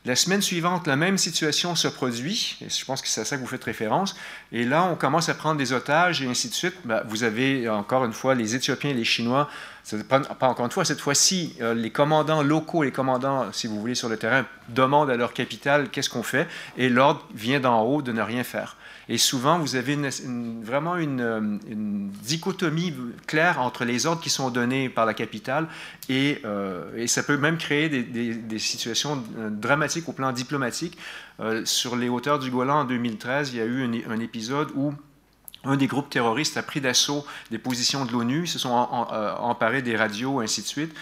La 0.08 0.16
semaine 0.16 0.40
suivante, 0.40 0.86
la 0.86 0.96
même 0.96 1.18
situation 1.18 1.74
se 1.74 1.86
produit, 1.86 2.56
et 2.62 2.70
je 2.70 2.82
pense 2.86 3.02
que 3.02 3.08
c'est 3.08 3.20
à 3.20 3.26
ça 3.26 3.36
que 3.36 3.42
vous 3.42 3.46
faites 3.46 3.64
référence, 3.64 4.16
et 4.52 4.64
là, 4.64 4.84
on 4.84 4.94
commence 4.94 5.28
à 5.28 5.34
prendre 5.34 5.58
des 5.58 5.74
otages 5.74 6.22
et 6.22 6.26
ainsi 6.26 6.48
de 6.48 6.54
suite. 6.54 6.76
Ben, 6.86 7.02
vous 7.06 7.24
avez 7.24 7.68
encore 7.68 8.06
une 8.06 8.14
fois 8.14 8.34
les 8.34 8.54
Éthiopiens 8.54 8.88
et 8.88 8.94
les 8.94 9.04
Chinois, 9.04 9.50
pas, 10.08 10.22
encore 10.48 10.64
une 10.64 10.70
fois, 10.70 10.86
cette 10.86 11.02
fois-ci, 11.02 11.56
euh, 11.60 11.74
les 11.74 11.90
commandants 11.90 12.42
locaux, 12.42 12.84
les 12.84 12.90
commandants, 12.90 13.52
si 13.52 13.66
vous 13.66 13.78
voulez, 13.78 13.94
sur 13.94 14.08
le 14.08 14.16
terrain, 14.16 14.46
demandent 14.70 15.10
à 15.10 15.16
leur 15.18 15.34
capitale 15.34 15.90
qu'est-ce 15.90 16.08
qu'on 16.08 16.22
fait, 16.22 16.48
et 16.78 16.88
l'ordre 16.88 17.22
vient 17.34 17.60
d'en 17.60 17.82
haut 17.82 18.00
de 18.00 18.12
ne 18.12 18.22
rien 18.22 18.44
faire. 18.44 18.77
Et 19.10 19.16
souvent, 19.16 19.58
vous 19.58 19.74
avez 19.74 19.96
vraiment 20.62 20.96
euh, 20.96 21.58
une, 21.68 22.10
dichotomie 22.22 22.92
claire 23.26 23.60
entre 23.60 23.84
les 23.84 24.04
ordres 24.04 24.20
qui 24.20 24.28
sont 24.28 24.50
donnés 24.50 24.90
par 24.90 25.06
la 25.06 25.14
capitale 25.14 25.66
et, 26.10 26.42
euh, 26.44 27.06
ça 27.06 27.22
peut 27.22 27.38
même 27.38 27.56
créer 27.56 27.88
des, 27.88 28.58
situations 28.58 29.22
euh, 29.38 29.48
dramatiques 29.50 30.08
au 30.08 30.12
plan 30.12 30.32
diplomatique. 30.32 30.98
sur 31.64 31.96
les 31.96 32.08
hauteurs 32.08 32.38
du 32.38 32.50
Golan 32.50 32.80
en 32.80 32.84
2013, 32.84 33.52
il 33.52 33.58
y 33.58 33.60
a 33.60 33.64
eu 33.64 33.84
un, 33.84 34.20
épisode 34.20 34.68
où 34.74 34.92
un 35.64 35.76
des 35.76 35.86
groupes 35.86 36.10
terroristes 36.10 36.56
a 36.56 36.62
pris 36.62 36.80
d'assaut 36.80 37.24
des 37.50 37.58
positions 37.58 38.04
de 38.04 38.12
l'ONU, 38.12 38.42
ils 38.44 38.48
se 38.48 38.58
sont 38.58 38.70
emparés 38.70 39.82
des 39.82 39.96
radios, 39.96 40.40
ainsi 40.40 40.62
de 40.62 40.66
suite. 40.66 40.94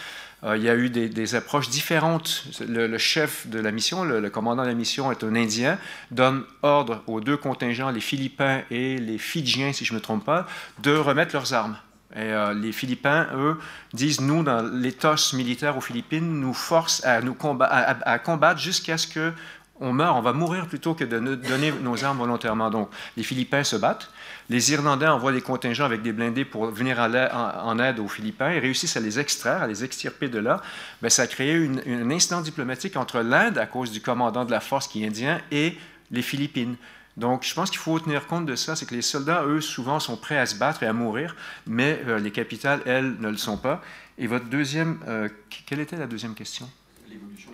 Euh, 0.47 0.57
il 0.57 0.63
y 0.63 0.69
a 0.69 0.77
eu 0.77 0.91
des, 0.91 1.35
approches 1.35 1.69
différentes. 1.69 2.45
Le, 2.67 2.99
chef 2.99 3.49
de 3.49 3.59
la 3.59 3.73
mission, 3.73 4.05
le, 4.05 4.31
commandant 4.31 4.63
de 4.63 4.69
la 4.69 4.75
mission 4.75 5.11
est 5.11 5.25
un 5.25 5.35
Indien, 5.35 5.79
donne 6.11 6.45
ordre 6.63 7.03
aux 7.07 7.21
deux 7.21 7.37
contingents, 7.37 7.91
les 7.91 8.01
Philippins 8.01 8.63
et 8.71 8.99
les 8.99 9.19
Fidjiens, 9.19 9.73
si 9.73 9.85
je 9.85 9.93
ne 9.93 9.99
me 9.99 10.03
trompe 10.03 10.25
pas, 10.25 10.47
de 10.83 10.97
remettre 10.97 11.35
leurs 11.35 11.53
armes. 11.53 11.77
Et 12.15 12.21
euh, 12.21 12.55
les 12.55 12.73
Philippins, 12.73 13.27
eux, 13.35 13.59
disent, 13.93 14.21
nous, 14.21 14.43
dans 14.43 14.63
l'éthos 14.63 15.35
militaire 15.35 15.77
aux 15.77 15.81
Philippines, 15.81 16.41
nous 16.41 16.55
force 16.55 17.05
à, 17.05 17.21
nous 17.21 17.35
combattre 17.35 18.61
jusqu'à 18.61 18.97
ce 18.97 19.07
que 19.07 19.33
on 19.79 20.01
on 20.01 20.23
va 20.23 20.33
mourir 20.33 20.67
plutôt 20.67 20.95
que 20.95 21.05
de 21.05 21.35
donner 21.35 21.71
nos 21.83 22.03
armes 22.03 22.19
volontairement. 22.19 22.71
Donc, 22.71 22.89
les 23.17 23.23
Philippins 23.23 23.63
se 23.63 23.77
battent. 23.77 24.11
Les 24.49 24.73
Irlandais 24.73 25.09
envoient 25.09 25.33
des 25.33 25.41
contingents 25.41 25.85
avec 25.85 26.03
des 26.03 26.13
blindés 26.13 26.45
pour 26.45 26.67
venir 26.67 26.99
en, 27.01 27.79
aide 27.81 27.99
aux 27.99 28.07
Philippins 28.07 28.51
et 28.51 28.61
réussissent 28.61 28.97
à 28.97 29.01
les 29.01 29.19
extraire, 29.19 29.63
à 29.63 29.67
les 29.67 29.83
extirper 29.83 30.29
de 30.29 30.39
là. 30.39 30.63
Bien, 31.01 31.11
ça 31.11 31.23
a 31.23 31.27
créé 31.27 31.69
un 31.87 32.11
incident 32.11 32.41
diplomatique 32.41 32.97
entre 32.97 33.21
l'Inde, 33.21 33.59
à 33.59 33.67
cause 33.67 33.91
du 33.91 34.01
commandant 34.01 34.45
de 34.45 34.53
la 34.53 34.61
force 34.61 34.87
qui 34.87 35.03
est 35.03 35.07
indien, 35.07 35.41
et 35.51 35.77
les 36.13 36.23
Philippines. 36.23 36.77
Donc, 37.17 37.45
je 37.45 37.55
pense 37.55 37.71
qu'il 37.71 37.79
faut 37.79 37.99
tenir 37.99 38.27
compte 38.27 38.47
de 38.47 38.55
ça, 38.57 38.77
c'est 38.77 38.87
que 38.87 38.95
les 38.95 39.03
soldats, 39.03 39.43
eux, 39.45 39.61
souvent 39.61 39.99
sont 40.01 40.17
prêts 40.17 40.39
à 40.39 40.47
se 40.47 40.55
battre 40.55 40.83
et 40.83 40.87
à 40.87 40.93
mourir, 40.93 41.35
mais 41.67 42.01
euh, 42.07 42.19
les 42.19 42.31
capitales, 42.31 42.83
elles, 42.85 43.17
ne 43.19 43.31
le 43.31 43.39
sont 43.39 43.57
pas. 43.57 43.83
Et 44.19 44.27
votre 44.27 44.47
deuxième, 44.47 44.99
euh, 45.09 45.29
quelle 45.67 45.81
était 45.81 45.97
la 45.97 46.07
deuxième 46.07 46.35
question? 46.35 46.69
L'évolution. 47.09 47.51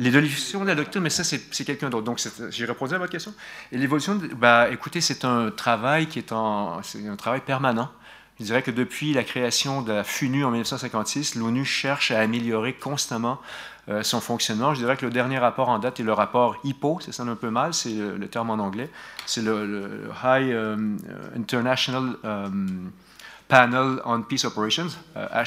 L'évolution 0.00 0.62
de 0.62 0.66
la 0.66 0.74
doctrine, 0.74 1.02
mais 1.02 1.10
ça, 1.10 1.24
c'est 1.24 1.64
quelqu'un 1.64 1.90
d'autre. 1.90 2.04
Donc, 2.04 2.18
j'ai 2.48 2.64
répondu 2.64 2.94
à 2.94 2.98
votre 2.98 3.12
question. 3.12 3.34
Et 3.70 3.76
l'évolution, 3.76 4.18
bah, 4.34 4.70
écoutez, 4.70 5.02
c'est 5.02 5.26
un 5.26 5.50
travail 5.50 6.06
qui 6.06 6.18
est, 6.18 6.32
un 6.32 6.80
travail 7.18 7.42
permanent. 7.42 7.90
Je 8.38 8.46
dirais 8.46 8.62
que 8.62 8.70
depuis 8.70 9.12
la 9.12 9.24
création 9.24 9.82
de 9.82 9.92
la 9.92 10.02
FUNU 10.02 10.42
en 10.42 10.50
1956, 10.50 11.34
l'ONU 11.34 11.66
cherche 11.66 12.12
à 12.12 12.20
améliorer 12.20 12.72
constamment 12.72 13.42
euh, 13.90 14.02
son 14.02 14.22
fonctionnement. 14.22 14.72
Je 14.72 14.80
dirais 14.80 14.96
que 14.96 15.04
le 15.04 15.12
dernier 15.12 15.38
rapport 15.38 15.68
en 15.68 15.78
date 15.78 16.00
est 16.00 16.04
le 16.04 16.14
rapport 16.14 16.56
HIPPO, 16.64 17.00
ça 17.00 17.12
sonne 17.12 17.28
un 17.28 17.36
peu 17.36 17.50
mal, 17.50 17.74
c'est 17.74 17.92
le, 17.92 18.26
terme 18.28 18.48
en 18.48 18.54
anglais. 18.54 18.88
C'est 19.26 19.42
le, 19.42 20.08
High 20.24 20.50
euh, 20.50 20.96
International 21.36 22.16
euh, 22.24 22.48
Panel 23.50 24.00
on 24.04 24.22
Peace 24.22 24.44
Operations, 24.44 24.86
euh, 25.16 25.44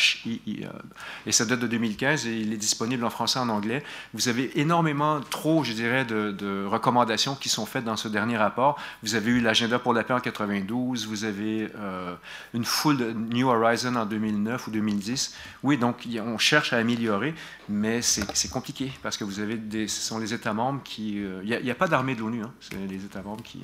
et 1.26 1.32
ça 1.32 1.46
date 1.46 1.62
de 1.62 1.68
2015 1.68 2.28
et 2.28 2.36
il 2.36 2.52
est 2.52 2.58
disponible 2.58 3.06
en 3.06 3.10
français 3.10 3.40
et 3.40 3.42
en 3.42 3.48
anglais. 3.48 3.82
Vous 4.14 4.28
avez 4.28 4.60
énormément, 4.60 5.22
trop, 5.22 5.64
je 5.64 5.72
dirais, 5.72 6.04
de, 6.04 6.66
recommandations 6.66 7.36
qui 7.36 7.48
sont 7.48 7.66
faites 7.66 7.86
dans 7.86 7.96
ce 7.96 8.10
dernier 8.10 8.36
rapport. 8.36 8.78
Vous 9.04 9.16
avez 9.16 9.32
eu 9.32 9.40
l'agenda 9.40 9.80
pour 9.80 9.94
la 9.94 10.04
paix 10.04 10.14
en 10.14 10.20
92, 10.20 11.08
vous 11.08 11.24
avez 11.24 11.70
euh, 11.78 12.14
une 12.54 12.66
foule 12.66 12.98
de 12.98 13.12
New 13.14 13.48
Horizon 13.48 13.96
en 13.96 14.06
2009 14.06 14.68
ou 14.68 14.72
2010. 14.72 15.36
Oui, 15.64 15.78
donc 15.78 16.06
on 16.22 16.38
cherche 16.38 16.74
à 16.74 16.78
améliorer, 16.78 17.34
mais 17.70 18.02
c'est 18.02 18.50
compliqué 18.52 18.92
parce 19.02 19.16
que 19.16 19.24
vous 19.24 19.40
avez 19.40 19.56
des, 19.56 19.88
ce 19.88 20.02
sont 20.02 20.20
les 20.20 20.34
États 20.34 20.54
membres 20.54 20.82
qui. 20.84 21.24
Euh, 21.24 21.42
il 21.44 21.64
n'y 21.64 21.72
a, 21.72 21.76
pas 21.76 21.88
d'armée 21.88 22.16
de 22.16 22.20
l'ONU, 22.20 22.44
hein. 22.44 22.52
c'est 22.60 22.76
les 22.76 23.06
États 23.06 23.22
membres 23.22 23.44
qui, 23.44 23.62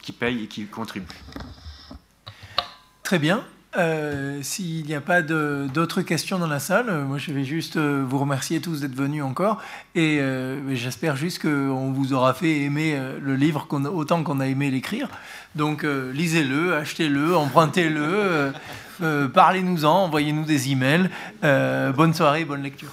qui 0.00 0.12
payent 0.12 0.44
et 0.44 0.46
qui 0.46 0.66
contribuent. 0.66 1.08
Très 3.02 3.18
bien. 3.18 3.44
Euh, 3.76 4.40
s'il 4.42 4.84
n'y 4.84 4.94
a 4.96 5.00
pas 5.00 5.22
d'autres 5.22 6.02
questions 6.02 6.40
dans 6.40 6.48
la 6.48 6.58
salle, 6.58 6.86
euh, 6.88 7.04
moi 7.04 7.18
je 7.18 7.30
vais 7.30 7.44
juste 7.44 7.76
euh, 7.76 8.04
vous 8.04 8.18
remercier 8.18 8.60
tous 8.60 8.80
d'être 8.80 8.96
venus 8.96 9.22
encore 9.22 9.62
et 9.94 10.20
j'espère 10.70 11.14
juste 11.14 11.42
qu'on 11.42 11.92
vous 11.92 12.12
aura 12.12 12.34
fait 12.34 12.62
aimer 12.62 12.98
le 13.20 13.36
livre 13.36 13.68
autant 13.92 14.22
qu'on 14.22 14.40
a 14.40 14.46
aimé 14.46 14.70
l'écrire. 14.70 15.08
Donc 15.54 15.84
lisez-le, 15.84 16.74
achetez-le, 16.74 17.36
empruntez-le, 17.36 18.52
parlez-nous-en, 19.32 20.04
envoyez-nous 20.04 20.44
des 20.44 20.70
emails. 20.70 21.10
bonne 21.42 22.14
soirée, 22.14 22.44
bonne 22.44 22.62
lecture. 22.62 22.90